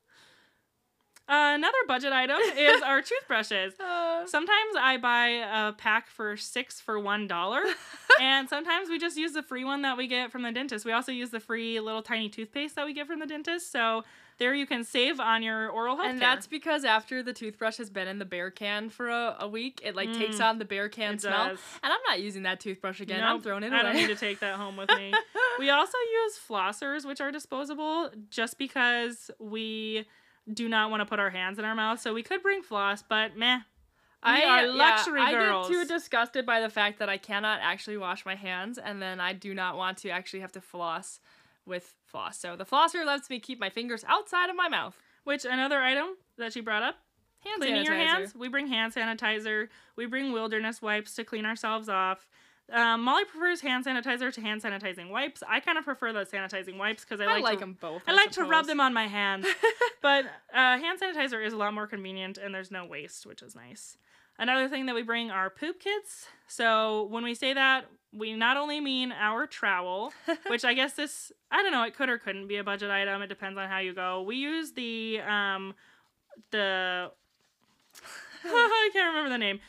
Uh, 1.28 1.54
another 1.56 1.78
budget 1.88 2.12
item 2.12 2.38
is 2.58 2.82
our 2.82 3.02
toothbrushes. 3.10 3.80
Uh, 3.80 4.26
Sometimes 4.28 4.76
I 4.80 4.98
buy 4.98 5.28
a 5.70 5.72
pack 5.74 6.08
for 6.08 6.36
six 6.36 6.82
for 6.82 7.00
one 7.00 7.28
dollar, 7.28 7.62
and 8.22 8.50
sometimes 8.50 8.90
we 8.90 9.00
just 9.00 9.16
use 9.18 9.32
the 9.32 9.42
free 9.44 9.64
one 9.64 9.84
that 9.84 9.96
we 9.98 10.08
get 10.08 10.32
from 10.32 10.42
the 10.44 10.52
dentist. 10.52 10.86
We 10.86 10.92
also 10.92 11.12
use 11.14 11.30
the 11.30 11.40
free 11.40 11.80
little 11.80 12.02
tiny 12.02 12.28
toothpaste 12.30 12.76
that 12.76 12.86
we 12.86 12.94
get 12.94 13.08
from 13.08 13.20
the 13.20 13.26
dentist. 13.26 13.72
So 13.72 14.04
there 14.38 14.54
you 14.54 14.66
can 14.66 14.84
save 14.84 15.20
on 15.22 15.44
your 15.44 15.70
oral 15.70 15.96
health 15.96 16.08
and 16.10 16.20
care. 16.20 16.30
that's 16.30 16.48
because 16.48 16.84
after 16.84 17.24
the 17.24 17.32
toothbrush 17.34 17.78
has 17.78 17.90
been 17.90 18.08
in 18.08 18.20
the 18.20 18.26
bear 18.26 18.50
can 18.52 18.90
for 18.90 19.08
a, 19.10 19.38
a 19.42 19.48
week, 19.48 19.80
it 19.84 19.96
like 19.96 20.12
takes 20.14 20.38
Mm. 20.38 20.46
on 20.50 20.60
the 20.60 20.66
bear 20.66 20.90
can 20.90 21.20
smell. 21.20 21.50
does. 21.50 21.60
And 21.84 21.94
I'm 21.94 22.00
not 22.08 22.20
using 22.20 22.44
that 22.44 22.60
toothbrush 22.60 23.00
again. 23.00 23.24
I'm 23.24 23.42
throwing 23.42 23.64
it 23.64 23.68
away. 23.68 23.78
I 23.80 23.84
don't 23.84 23.96
need 23.96 24.08
to 24.08 24.16
take 24.16 24.40
that 24.42 24.56
home 24.56 24.76
with 24.76 24.90
me. 24.90 25.14
we 25.60 25.70
also 25.70 25.98
use 26.26 26.38
flossers, 26.50 27.06
which 27.06 27.22
are 27.22 27.32
disposable, 27.32 28.10
just 28.30 28.58
because 28.58 29.30
we 29.40 30.06
do 30.52 30.68
not 30.68 30.90
want 30.90 31.02
to 31.02 31.06
put 31.06 31.20
our 31.20 31.30
hands 31.30 31.60
in 31.60 31.66
our 31.66 31.76
mouth. 31.76 32.00
So 32.00 32.14
we 32.14 32.24
could 32.24 32.42
bring 32.42 32.62
floss, 32.62 33.04
but 33.08 33.38
meh. 33.38 33.60
We 34.26 34.44
are 34.44 34.68
luxury 34.68 35.20
I 35.22 35.34
girls. 35.34 35.68
get 35.68 35.74
too 35.74 35.86
disgusted 35.86 36.46
by 36.46 36.62
the 36.62 36.70
fact 36.70 37.00
that 37.00 37.10
I 37.10 37.18
cannot 37.18 37.60
actually 37.62 37.98
wash 37.98 38.26
my 38.26 38.36
hands, 38.36 38.78
and 38.78 39.02
then 39.02 39.20
I 39.20 39.34
do 39.34 39.54
not 39.54 39.76
want 39.76 39.98
to 40.00 40.10
actually 40.10 40.40
have 40.40 40.54
to 40.54 40.62
floss 40.62 41.20
with 41.66 41.94
floss. 42.06 42.40
So 42.40 42.56
the 42.56 42.66
flosser 42.66 43.06
lets 43.06 43.30
me 43.30 43.40
keep 43.40 43.60
my 43.60 43.70
fingers 43.70 44.06
outside 44.08 44.50
of 44.50 44.56
my 44.56 44.70
mouth. 44.70 44.96
Which 45.26 45.46
another 45.46 45.82
item 45.82 46.16
that 46.38 46.54
she 46.54 46.62
brought 46.62 46.84
up 46.84 46.96
Hand 47.44 47.62
cleaning 47.62 47.84
your 47.84 47.96
hands. 47.96 48.34
We 48.36 48.48
bring 48.48 48.68
hand 48.68 48.94
sanitizer. 48.94 49.68
We 49.96 50.06
bring 50.06 50.32
wilderness 50.32 50.82
wipes 50.82 51.14
to 51.16 51.24
clean 51.24 51.46
ourselves 51.46 51.90
off. 51.90 52.28
Um, 52.74 53.04
Molly 53.04 53.24
prefers 53.26 53.62
hand 53.62 53.86
sanitizer 53.86 54.34
to 54.34 54.42
hand 54.42 54.64
sanitizing 54.64 55.12
wipes. 55.12 55.44
I 55.48 55.60
kind 55.60 55.78
of 55.78 55.86
prefer 55.86 56.12
the 56.12 56.26
sanitizing 56.26 56.78
wipes 56.80 57.06
because 57.06 57.22
I, 57.22 57.26
I 57.26 57.28
like, 57.28 57.44
like 57.44 57.54
to, 57.54 57.60
them 57.60 57.78
both. 57.80 58.02
I 58.08 58.14
like 58.14 58.32
to 58.32 58.44
rub 58.44 58.66
them 58.66 58.80
on 58.80 58.94
my 58.94 59.08
hands. 59.08 59.46
but 60.02 60.26
uh, 60.52 60.80
hand 60.80 61.00
sanitizer 61.00 61.46
is 61.46 61.54
a 61.54 61.58
lot 61.58 61.74
more 61.76 61.86
convenient 61.86 62.40
and 62.40 62.54
there's 62.54 62.72
no 62.72 62.84
waste, 62.86 63.28
which 63.28 63.44
is 63.44 63.56
nice. 63.56 63.98
Another 64.40 64.68
thing 64.68 64.88
that 64.88 64.96
we 64.96 65.04
bring 65.04 65.30
are 65.30 65.52
poop 65.52 65.80
kits. 65.80 66.26
So 66.48 67.04
when 67.12 67.24
we 67.24 67.36
say 67.36 67.54
that, 67.54 67.86
we 68.12 68.34
not 68.34 68.58
only 68.58 68.80
mean 68.80 69.12
our 69.12 69.46
trowel, 69.46 70.12
which 70.48 70.66
I 70.66 70.74
guess 70.74 70.94
this 70.94 71.32
I 71.52 71.62
don't 71.62 71.72
know, 71.72 71.84
it 71.84 71.96
could 71.96 72.10
or 72.10 72.18
couldn't 72.18 72.48
be 72.48 72.58
a 72.58 72.64
budget 72.64 72.90
item. 72.90 73.22
It 73.22 73.28
depends 73.28 73.60
on 73.60 73.70
how 73.70 73.78
you 73.80 73.94
go. 73.94 74.24
We 74.24 74.38
use 74.38 74.72
the 74.72 75.20
um 75.22 75.76
the 76.50 77.12
I 78.44 78.90
can't 78.92 79.10
remember 79.10 79.30
the 79.30 79.38
name. 79.38 79.60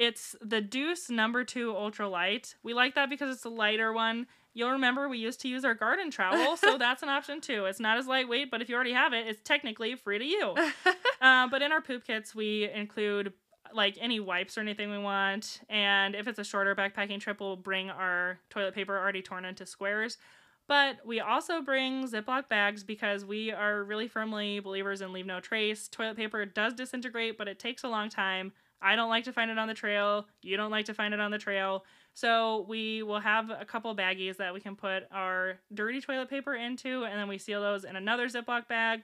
It's 0.00 0.34
the 0.40 0.60
Deuce 0.60 1.10
number 1.10 1.44
two 1.44 1.76
ultra 1.76 2.08
light. 2.08 2.56
We 2.62 2.74
like 2.74 2.94
that 2.94 3.10
because 3.10 3.34
it's 3.34 3.44
a 3.44 3.50
lighter 3.50 3.92
one 3.92 4.26
You'll 4.52 4.72
remember 4.72 5.08
we 5.08 5.18
used 5.18 5.40
to 5.42 5.48
use 5.48 5.64
our 5.64 5.74
garden 5.74 6.10
trowel, 6.10 6.56
so 6.56 6.76
that's 6.78 7.02
an 7.02 7.08
option 7.08 7.40
too. 7.40 7.66
It's 7.66 7.78
not 7.78 7.98
as 7.98 8.06
lightweight, 8.06 8.50
but 8.50 8.60
if 8.60 8.68
you 8.68 8.74
already 8.74 8.92
have 8.92 9.12
it, 9.12 9.26
it's 9.28 9.40
technically 9.42 9.94
free 9.94 10.18
to 10.18 10.24
you. 10.24 10.54
uh, 11.20 11.48
but 11.48 11.62
in 11.62 11.70
our 11.70 11.80
poop 11.80 12.04
kits, 12.04 12.34
we 12.34 12.68
include 12.74 13.32
like 13.72 13.96
any 14.00 14.18
wipes 14.18 14.58
or 14.58 14.62
anything 14.62 14.90
we 14.90 14.98
want. 14.98 15.60
And 15.68 16.16
if 16.16 16.26
it's 16.26 16.40
a 16.40 16.44
shorter 16.44 16.74
backpacking 16.74 17.20
trip, 17.20 17.38
we'll 17.38 17.56
bring 17.56 17.90
our 17.90 18.40
toilet 18.50 18.74
paper 18.74 18.98
already 18.98 19.22
torn 19.22 19.44
into 19.44 19.64
squares. 19.66 20.18
But 20.66 20.98
we 21.04 21.20
also 21.20 21.62
bring 21.62 22.08
Ziploc 22.08 22.48
bags 22.48 22.82
because 22.82 23.24
we 23.24 23.52
are 23.52 23.84
really 23.84 24.08
firmly 24.08 24.58
believers 24.60 25.00
in 25.00 25.12
leave 25.12 25.26
no 25.26 25.40
trace. 25.40 25.88
Toilet 25.88 26.16
paper 26.16 26.44
does 26.44 26.74
disintegrate, 26.74 27.38
but 27.38 27.48
it 27.48 27.58
takes 27.58 27.84
a 27.84 27.88
long 27.88 28.08
time. 28.08 28.52
I 28.82 28.96
don't 28.96 29.10
like 29.10 29.24
to 29.24 29.32
find 29.32 29.50
it 29.50 29.58
on 29.58 29.68
the 29.68 29.74
trail. 29.74 30.26
You 30.42 30.56
don't 30.56 30.70
like 30.70 30.86
to 30.86 30.94
find 30.94 31.12
it 31.12 31.20
on 31.20 31.30
the 31.30 31.38
trail. 31.38 31.84
So 32.14 32.64
we 32.68 33.02
will 33.02 33.20
have 33.20 33.50
a 33.50 33.64
couple 33.64 33.94
baggies 33.94 34.36
that 34.38 34.52
we 34.52 34.60
can 34.60 34.76
put 34.76 35.04
our 35.12 35.58
dirty 35.72 36.00
toilet 36.00 36.28
paper 36.28 36.54
into, 36.54 37.04
and 37.04 37.18
then 37.18 37.28
we 37.28 37.38
seal 37.38 37.60
those 37.60 37.84
in 37.84 37.96
another 37.96 38.28
Ziploc 38.28 38.68
bag. 38.68 39.02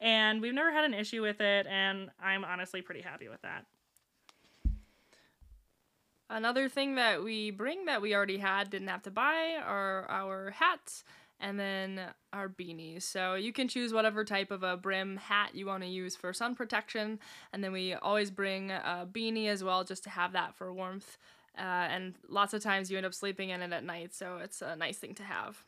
And 0.00 0.40
we've 0.40 0.54
never 0.54 0.72
had 0.72 0.84
an 0.84 0.94
issue 0.94 1.22
with 1.22 1.40
it, 1.40 1.66
and 1.66 2.10
I'm 2.22 2.44
honestly 2.44 2.80
pretty 2.80 3.02
happy 3.02 3.28
with 3.28 3.42
that. 3.42 3.66
Another 6.30 6.68
thing 6.68 6.94
that 6.94 7.22
we 7.22 7.50
bring 7.50 7.86
that 7.86 8.00
we 8.00 8.14
already 8.14 8.38
had, 8.38 8.70
didn't 8.70 8.88
have 8.88 9.02
to 9.02 9.10
buy, 9.10 9.56
are 9.62 10.06
our 10.08 10.50
hats 10.50 11.04
and 11.40 11.58
then 11.58 12.00
our 12.32 12.48
beanies. 12.48 13.02
So 13.02 13.34
you 13.34 13.52
can 13.52 13.68
choose 13.68 13.92
whatever 13.92 14.24
type 14.24 14.50
of 14.50 14.62
a 14.62 14.76
brim 14.76 15.16
hat 15.16 15.54
you 15.54 15.66
want 15.66 15.82
to 15.82 15.88
use 15.88 16.16
for 16.16 16.32
sun 16.32 16.54
protection. 16.54 17.18
And 17.52 17.64
then 17.64 17.72
we 17.72 17.94
always 17.94 18.30
bring 18.30 18.70
a 18.70 19.08
beanie 19.10 19.48
as 19.48 19.64
well 19.64 19.84
just 19.84 20.04
to 20.04 20.10
have 20.10 20.32
that 20.32 20.54
for 20.54 20.72
warmth. 20.72 21.16
Uh, 21.58 21.62
and 21.62 22.14
lots 22.28 22.54
of 22.54 22.62
times 22.62 22.90
you 22.90 22.96
end 22.96 23.06
up 23.06 23.14
sleeping 23.14 23.50
in 23.50 23.60
it 23.60 23.72
at 23.72 23.84
night, 23.84 24.14
so 24.14 24.38
it's 24.42 24.62
a 24.62 24.76
nice 24.76 24.98
thing 24.98 25.14
to 25.14 25.22
have. 25.24 25.64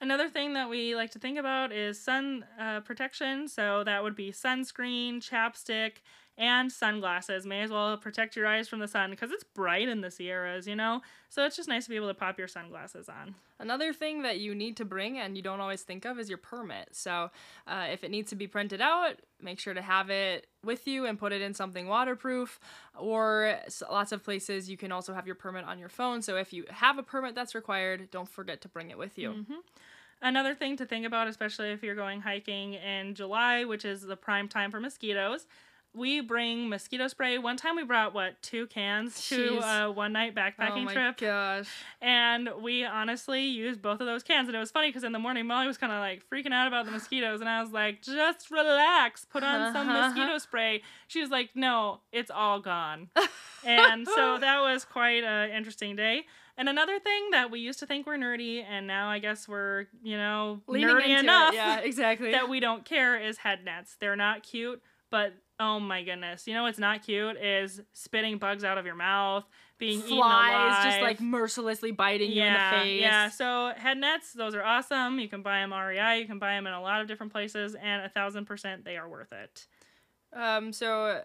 Another 0.00 0.28
thing 0.28 0.54
that 0.54 0.68
we 0.68 0.94
like 0.94 1.10
to 1.10 1.18
think 1.18 1.38
about 1.38 1.72
is 1.72 2.00
sun 2.00 2.44
uh, 2.58 2.80
protection. 2.80 3.46
So 3.48 3.84
that 3.84 4.02
would 4.02 4.16
be 4.16 4.32
sunscreen, 4.32 5.18
chapstick, 5.18 5.98
and 6.40 6.72
sunglasses. 6.72 7.44
May 7.44 7.60
as 7.60 7.70
well 7.70 7.96
protect 7.98 8.34
your 8.34 8.46
eyes 8.46 8.66
from 8.66 8.78
the 8.80 8.88
sun 8.88 9.10
because 9.10 9.30
it's 9.30 9.44
bright 9.44 9.88
in 9.88 10.00
the 10.00 10.10
Sierras, 10.10 10.66
you 10.66 10.74
know? 10.74 11.02
So 11.28 11.44
it's 11.44 11.54
just 11.54 11.68
nice 11.68 11.84
to 11.84 11.90
be 11.90 11.96
able 11.96 12.08
to 12.08 12.14
pop 12.14 12.38
your 12.38 12.48
sunglasses 12.48 13.10
on. 13.10 13.34
Another 13.58 13.92
thing 13.92 14.22
that 14.22 14.40
you 14.40 14.54
need 14.54 14.78
to 14.78 14.86
bring 14.86 15.18
and 15.18 15.36
you 15.36 15.42
don't 15.42 15.60
always 15.60 15.82
think 15.82 16.06
of 16.06 16.18
is 16.18 16.30
your 16.30 16.38
permit. 16.38 16.88
So 16.92 17.30
uh, 17.66 17.88
if 17.92 18.02
it 18.02 18.10
needs 18.10 18.30
to 18.30 18.36
be 18.36 18.46
printed 18.46 18.80
out, 18.80 19.16
make 19.40 19.60
sure 19.60 19.74
to 19.74 19.82
have 19.82 20.08
it 20.08 20.46
with 20.64 20.88
you 20.88 21.04
and 21.04 21.18
put 21.18 21.32
it 21.32 21.42
in 21.42 21.52
something 21.52 21.86
waterproof. 21.86 22.58
Or 22.98 23.58
lots 23.90 24.10
of 24.12 24.24
places 24.24 24.70
you 24.70 24.78
can 24.78 24.92
also 24.92 25.12
have 25.12 25.26
your 25.26 25.36
permit 25.36 25.66
on 25.66 25.78
your 25.78 25.90
phone. 25.90 26.22
So 26.22 26.36
if 26.36 26.54
you 26.54 26.64
have 26.70 26.96
a 26.96 27.02
permit 27.02 27.34
that's 27.34 27.54
required, 27.54 28.10
don't 28.10 28.28
forget 28.28 28.62
to 28.62 28.68
bring 28.68 28.90
it 28.90 28.96
with 28.96 29.18
you. 29.18 29.30
Mm-hmm. 29.30 29.54
Another 30.22 30.54
thing 30.54 30.76
to 30.76 30.84
think 30.84 31.06
about, 31.06 31.28
especially 31.28 31.70
if 31.70 31.82
you're 31.82 31.94
going 31.94 32.20
hiking 32.20 32.74
in 32.74 33.14
July, 33.14 33.64
which 33.64 33.84
is 33.84 34.02
the 34.02 34.16
prime 34.16 34.48
time 34.48 34.70
for 34.70 34.78
mosquitoes, 34.78 35.46
we 35.94 36.20
bring 36.20 36.68
mosquito 36.68 37.08
spray. 37.08 37.38
One 37.38 37.56
time 37.56 37.76
we 37.76 37.84
brought 37.84 38.14
what 38.14 38.40
two 38.42 38.66
cans 38.68 39.28
to 39.28 39.58
a 39.58 39.88
uh, 39.88 39.90
one 39.90 40.12
night 40.12 40.34
backpacking 40.34 40.56
trip. 40.56 40.76
oh 40.76 40.84
my 40.84 40.92
trip, 40.92 41.16
gosh! 41.18 41.68
and 42.00 42.48
we 42.62 42.84
honestly 42.84 43.44
used 43.44 43.82
both 43.82 44.00
of 44.00 44.06
those 44.06 44.22
cans. 44.22 44.48
And 44.48 44.56
it 44.56 44.60
was 44.60 44.70
funny 44.70 44.88
because 44.88 45.04
in 45.04 45.12
the 45.12 45.18
morning 45.18 45.46
Molly 45.46 45.66
was 45.66 45.78
kind 45.78 45.92
of 45.92 45.98
like 45.98 46.22
freaking 46.32 46.52
out 46.52 46.68
about 46.68 46.86
the 46.86 46.92
mosquitoes, 46.92 47.40
and 47.40 47.48
I 47.48 47.62
was 47.62 47.72
like, 47.72 48.02
"Just 48.02 48.50
relax, 48.50 49.24
put 49.24 49.42
on 49.42 49.72
some 49.72 49.86
mosquito 49.92 50.38
spray." 50.38 50.82
She 51.08 51.20
was 51.20 51.30
like, 51.30 51.50
"No, 51.54 52.00
it's 52.12 52.30
all 52.30 52.60
gone," 52.60 53.08
and 53.64 54.06
so 54.06 54.38
that 54.38 54.60
was 54.60 54.84
quite 54.84 55.24
an 55.24 55.50
interesting 55.50 55.96
day. 55.96 56.24
And 56.56 56.68
another 56.68 56.98
thing 56.98 57.30
that 57.30 57.50
we 57.50 57.60
used 57.60 57.78
to 57.78 57.86
think 57.86 58.06
were 58.06 58.18
nerdy, 58.18 58.62
and 58.62 58.86
now 58.86 59.08
I 59.08 59.18
guess 59.18 59.48
we're, 59.48 59.86
you 60.02 60.18
know, 60.18 60.60
Leaning 60.66 60.90
nerdy 60.90 61.04
into 61.04 61.14
it. 61.14 61.20
enough 61.20 61.54
Yeah, 61.54 61.78
exactly. 61.80 62.32
that 62.32 62.50
we 62.50 62.60
don't 62.60 62.84
care 62.84 63.18
is 63.18 63.38
head 63.38 63.64
nets. 63.64 63.96
They're 63.98 64.14
not 64.14 64.42
cute, 64.42 64.82
but 65.10 65.32
oh 65.60 65.78
my 65.78 66.02
goodness. 66.02 66.48
You 66.48 66.54
know 66.54 66.64
what's 66.64 66.78
not 66.78 67.04
cute 67.04 67.36
is 67.36 67.80
spitting 67.92 68.38
bugs 68.38 68.64
out 68.64 68.78
of 68.78 68.86
your 68.86 68.96
mouth, 68.96 69.44
being 69.78 70.00
eaten 70.00 70.16
alive. 70.16 70.50
Flies 70.50 70.84
just 70.84 71.02
like 71.02 71.20
mercilessly 71.20 71.92
biting 71.92 72.32
you 72.32 72.42
in 72.42 72.54
the 72.54 72.58
face. 72.72 73.00
Yeah, 73.00 73.28
so 73.28 73.72
head 73.76 73.98
nets, 73.98 74.32
those 74.32 74.54
are 74.54 74.64
awesome. 74.64 75.20
You 75.20 75.28
can 75.28 75.42
buy 75.42 75.60
them 75.60 75.72
REI, 75.72 76.18
you 76.18 76.26
can 76.26 76.38
buy 76.38 76.54
them 76.54 76.66
in 76.66 76.72
a 76.72 76.80
lot 76.80 77.00
of 77.00 77.06
different 77.06 77.30
places, 77.30 77.76
and 77.80 78.02
a 78.02 78.08
thousand 78.08 78.46
percent 78.46 78.84
they 78.84 78.96
are 78.96 79.08
worth 79.08 79.32
it. 79.32 79.66
Um, 80.32 80.72
so 80.72 81.22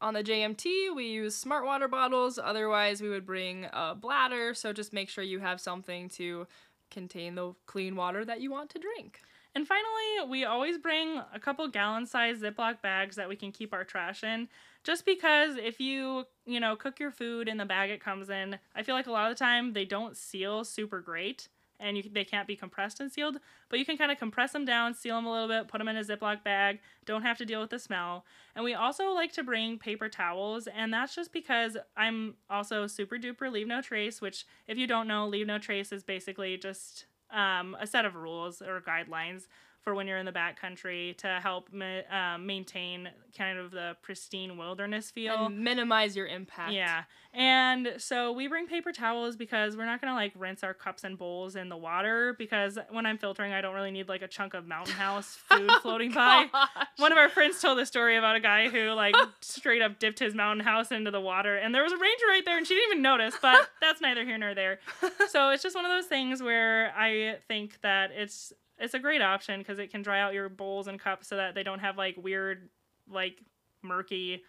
on 0.00 0.14
the 0.14 0.22
JMT, 0.22 0.94
we 0.94 1.06
use 1.06 1.34
smart 1.36 1.64
water 1.64 1.88
bottles. 1.88 2.38
Otherwise, 2.42 3.00
we 3.00 3.08
would 3.08 3.26
bring 3.26 3.66
a 3.72 3.94
bladder. 3.94 4.54
So 4.54 4.72
just 4.72 4.92
make 4.92 5.08
sure 5.08 5.24
you 5.24 5.40
have 5.40 5.60
something 5.60 6.08
to 6.10 6.46
contain 6.90 7.34
the 7.34 7.54
clean 7.66 7.96
water 7.96 8.24
that 8.24 8.40
you 8.40 8.50
want 8.50 8.70
to 8.70 8.78
drink. 8.78 9.20
And 9.56 9.66
finally, 9.66 10.28
we 10.28 10.44
always 10.44 10.76
bring 10.76 11.18
a 11.32 11.40
couple 11.40 11.66
gallon 11.68 12.04
size 12.04 12.40
Ziploc 12.40 12.82
bags 12.82 13.16
that 13.16 13.26
we 13.26 13.36
can 13.36 13.52
keep 13.52 13.72
our 13.72 13.84
trash 13.84 14.22
in. 14.22 14.48
Just 14.84 15.06
because 15.06 15.56
if 15.56 15.80
you, 15.80 16.26
you 16.44 16.60
know, 16.60 16.76
cook 16.76 17.00
your 17.00 17.10
food 17.10 17.48
in 17.48 17.56
the 17.56 17.64
bag 17.64 17.88
it 17.88 18.04
comes 18.04 18.28
in, 18.28 18.58
I 18.74 18.82
feel 18.82 18.94
like 18.94 19.06
a 19.06 19.10
lot 19.10 19.30
of 19.30 19.34
the 19.34 19.42
time 19.42 19.72
they 19.72 19.86
don't 19.86 20.14
seal 20.14 20.62
super 20.62 21.00
great 21.00 21.48
and 21.80 21.96
you, 21.96 22.02
they 22.12 22.22
can't 22.22 22.46
be 22.46 22.54
compressed 22.54 23.00
and 23.00 23.10
sealed. 23.10 23.38
But 23.70 23.78
you 23.78 23.86
can 23.86 23.96
kind 23.96 24.12
of 24.12 24.18
compress 24.18 24.52
them 24.52 24.66
down, 24.66 24.92
seal 24.92 25.16
them 25.16 25.24
a 25.24 25.32
little 25.32 25.48
bit, 25.48 25.68
put 25.68 25.78
them 25.78 25.88
in 25.88 25.96
a 25.96 26.04
Ziploc 26.04 26.44
bag, 26.44 26.80
don't 27.06 27.22
have 27.22 27.38
to 27.38 27.46
deal 27.46 27.62
with 27.62 27.70
the 27.70 27.78
smell. 27.78 28.26
And 28.54 28.62
we 28.62 28.74
also 28.74 29.12
like 29.12 29.32
to 29.32 29.42
bring 29.42 29.78
paper 29.78 30.10
towels, 30.10 30.66
and 30.66 30.92
that's 30.92 31.14
just 31.14 31.32
because 31.32 31.78
I'm 31.96 32.34
also 32.50 32.86
super 32.88 33.16
duper 33.16 33.50
leave 33.50 33.68
no 33.68 33.80
trace, 33.80 34.20
which, 34.20 34.44
if 34.68 34.76
you 34.76 34.86
don't 34.86 35.08
know, 35.08 35.26
leave 35.26 35.46
no 35.46 35.58
trace 35.58 35.92
is 35.92 36.02
basically 36.02 36.58
just 36.58 37.06
um, 37.30 37.76
a 37.80 37.86
set 37.86 38.04
of 38.04 38.14
rules 38.14 38.62
or 38.62 38.80
guidelines 38.80 39.42
for 39.86 39.94
when 39.94 40.08
you're 40.08 40.18
in 40.18 40.26
the 40.26 40.32
backcountry 40.32 41.16
to 41.16 41.38
help 41.40 41.68
ma- 41.70 42.00
uh, 42.10 42.36
maintain 42.38 43.08
kind 43.38 43.56
of 43.56 43.70
the 43.70 43.96
pristine 44.02 44.58
wilderness 44.58 45.12
feel. 45.12 45.46
And 45.46 45.60
minimize 45.60 46.16
your 46.16 46.26
impact. 46.26 46.72
Yeah. 46.72 47.04
And 47.32 47.94
so 47.98 48.32
we 48.32 48.48
bring 48.48 48.66
paper 48.66 48.90
towels 48.90 49.36
because 49.36 49.76
we're 49.76 49.86
not 49.86 50.00
going 50.00 50.10
to 50.10 50.16
like 50.16 50.32
rinse 50.36 50.64
our 50.64 50.74
cups 50.74 51.04
and 51.04 51.16
bowls 51.16 51.54
in 51.54 51.68
the 51.68 51.76
water 51.76 52.34
because 52.36 52.80
when 52.90 53.06
I'm 53.06 53.16
filtering, 53.16 53.52
I 53.52 53.60
don't 53.60 53.76
really 53.76 53.92
need 53.92 54.08
like 54.08 54.22
a 54.22 54.26
chunk 54.26 54.54
of 54.54 54.66
mountain 54.66 54.94
house 54.94 55.38
food 55.48 55.70
floating 55.82 56.10
by. 56.10 56.48
One 56.96 57.12
of 57.12 57.18
our 57.18 57.28
friends 57.28 57.60
told 57.60 57.78
a 57.78 57.86
story 57.86 58.16
about 58.16 58.34
a 58.34 58.40
guy 58.40 58.68
who 58.68 58.90
like 58.90 59.14
straight 59.40 59.82
up 59.82 60.00
dipped 60.00 60.18
his 60.18 60.34
mountain 60.34 60.66
house 60.66 60.90
into 60.90 61.12
the 61.12 61.20
water 61.20 61.56
and 61.56 61.72
there 61.72 61.84
was 61.84 61.92
a 61.92 61.96
ranger 61.96 62.26
right 62.28 62.42
there 62.44 62.58
and 62.58 62.66
she 62.66 62.74
didn't 62.74 62.90
even 62.90 63.02
notice, 63.02 63.36
but 63.40 63.70
that's 63.80 64.00
neither 64.00 64.24
here 64.24 64.38
nor 64.38 64.52
there. 64.52 64.80
So 65.28 65.50
it's 65.50 65.62
just 65.62 65.76
one 65.76 65.84
of 65.84 65.92
those 65.92 66.06
things 66.06 66.42
where 66.42 66.92
I 66.96 67.36
think 67.46 67.80
that 67.82 68.10
it's 68.10 68.52
it's 68.78 68.94
a 68.94 68.98
great 68.98 69.22
option 69.22 69.60
because 69.60 69.78
it 69.78 69.90
can 69.90 70.02
dry 70.02 70.20
out 70.20 70.34
your 70.34 70.48
bowls 70.48 70.86
and 70.86 71.00
cups 71.00 71.28
so 71.28 71.36
that 71.36 71.54
they 71.54 71.62
don't 71.62 71.80
have 71.80 71.96
like 71.96 72.16
weird 72.16 72.68
like 73.10 73.38
murky 73.82 74.42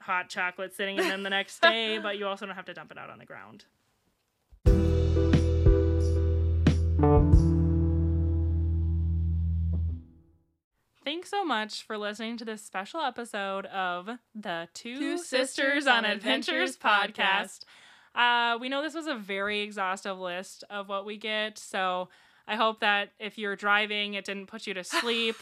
hot 0.00 0.28
chocolate 0.28 0.74
sitting 0.74 0.98
in 0.98 1.08
them 1.08 1.22
the 1.22 1.30
next 1.30 1.60
day, 1.62 1.98
but 1.98 2.18
you 2.18 2.26
also 2.26 2.46
don't 2.46 2.54
have 2.54 2.64
to 2.66 2.74
dump 2.74 2.90
it 2.90 2.98
out 2.98 3.10
on 3.10 3.18
the 3.18 3.24
ground. 3.24 3.64
Thanks 11.04 11.28
so 11.28 11.44
much 11.44 11.82
for 11.82 11.98
listening 11.98 12.38
to 12.38 12.46
this 12.46 12.62
special 12.62 13.00
episode 13.00 13.66
of 13.66 14.08
the 14.34 14.68
Two, 14.72 14.98
Two 14.98 15.18
Sisters, 15.18 15.50
Sisters 15.50 15.86
on 15.86 16.06
Adventures 16.06 16.76
Adventures 16.76 16.78
podcast. 16.78 17.64
Uh, 18.14 18.56
we 18.58 18.70
know 18.70 18.80
this 18.82 18.94
was 18.94 19.06
a 19.06 19.14
very 19.14 19.60
exhaustive 19.60 20.18
list 20.18 20.64
of 20.70 20.88
what 20.88 21.04
we 21.04 21.18
get, 21.18 21.58
so 21.58 22.08
I 22.46 22.56
hope 22.56 22.80
that 22.80 23.12
if 23.18 23.38
you're 23.38 23.56
driving, 23.56 24.14
it 24.14 24.24
didn't 24.24 24.46
put 24.46 24.66
you 24.66 24.74
to 24.74 24.84
sleep. 24.84 25.36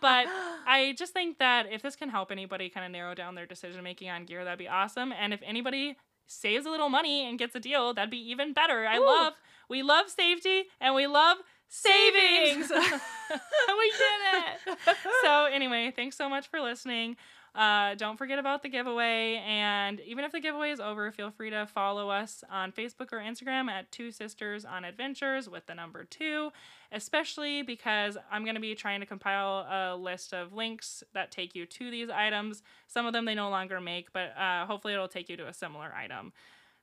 but 0.00 0.26
I 0.66 0.94
just 0.96 1.12
think 1.12 1.38
that 1.38 1.66
if 1.70 1.82
this 1.82 1.96
can 1.96 2.08
help 2.08 2.30
anybody 2.30 2.68
kind 2.68 2.86
of 2.86 2.92
narrow 2.92 3.14
down 3.14 3.34
their 3.34 3.46
decision 3.46 3.82
making 3.82 4.08
on 4.08 4.24
gear, 4.24 4.44
that'd 4.44 4.58
be 4.58 4.68
awesome. 4.68 5.12
And 5.12 5.34
if 5.34 5.40
anybody 5.44 5.96
saves 6.26 6.64
a 6.66 6.70
little 6.70 6.88
money 6.88 7.28
and 7.28 7.38
gets 7.38 7.54
a 7.54 7.60
deal, 7.60 7.92
that'd 7.94 8.10
be 8.10 8.30
even 8.30 8.52
better. 8.52 8.86
I 8.86 8.98
Woo. 8.98 9.06
love, 9.06 9.34
we 9.68 9.82
love 9.82 10.08
safety 10.08 10.64
and 10.80 10.94
we 10.94 11.06
love 11.06 11.38
savings. 11.68 12.70
we 12.70 13.92
did 13.92 14.20
it. 14.68 14.76
so 15.22 15.46
anyway, 15.46 15.92
thanks 15.94 16.16
so 16.16 16.28
much 16.28 16.48
for 16.48 16.60
listening. 16.60 17.16
Uh, 17.54 17.94
don't 17.94 18.16
forget 18.16 18.40
about 18.40 18.64
the 18.64 18.68
giveaway, 18.68 19.40
and 19.46 20.00
even 20.00 20.24
if 20.24 20.32
the 20.32 20.40
giveaway 20.40 20.70
is 20.70 20.80
over, 20.80 21.12
feel 21.12 21.30
free 21.30 21.50
to 21.50 21.66
follow 21.66 22.10
us 22.10 22.42
on 22.50 22.72
Facebook 22.72 23.12
or 23.12 23.18
Instagram 23.18 23.70
at 23.70 23.92
Two 23.92 24.10
Sisters 24.10 24.64
on 24.64 24.84
Adventures 24.84 25.48
with 25.48 25.66
the 25.66 25.74
number 25.74 26.02
two. 26.04 26.50
Especially 26.90 27.62
because 27.62 28.16
I'm 28.30 28.44
going 28.44 28.56
to 28.56 28.60
be 28.60 28.74
trying 28.74 29.00
to 29.00 29.06
compile 29.06 29.66
a 29.70 29.96
list 29.96 30.32
of 30.32 30.52
links 30.52 31.04
that 31.12 31.30
take 31.30 31.54
you 31.54 31.64
to 31.66 31.90
these 31.90 32.10
items. 32.10 32.62
Some 32.88 33.06
of 33.06 33.12
them 33.12 33.24
they 33.24 33.34
no 33.34 33.50
longer 33.50 33.80
make, 33.80 34.12
but 34.12 34.36
uh, 34.36 34.66
hopefully 34.66 34.94
it'll 34.94 35.08
take 35.08 35.28
you 35.28 35.36
to 35.36 35.46
a 35.46 35.54
similar 35.54 35.92
item. 35.92 36.32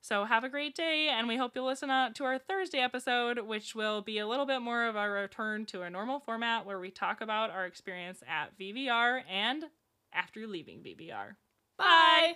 So 0.03 0.26
have 0.26 0.43
a 0.43 0.49
great 0.49 0.74
day, 0.74 1.09
and 1.09 1.28
we 1.28 1.38
hope 1.38 1.51
you'll 1.53 1.67
listen 1.67 1.89
to 1.89 2.24
our 2.24 2.39
Thursday 2.39 2.80
episode, 2.80 3.39
which 3.39 3.76
will 3.76 4.01
be 4.01 4.17
a 4.17 4.28
little 4.28 4.47
bit 4.47 4.61
more 4.61 4.88
of 4.88 4.95
a 4.95 5.07
return 5.07 5.65
to 5.67 5.84
a 5.84 5.89
normal 5.89 6.19
format 6.19 6.65
where 6.65 6.80
we 6.80 6.89
talk 6.89 7.22
about 7.22 7.51
our 7.51 7.65
experience 7.65 8.24
at 8.28 8.57
VVR 8.57 9.22
and 9.30 9.65
after 10.14 10.47
leaving 10.47 10.82
VVR. 10.84 11.36
Bye. 11.78 12.34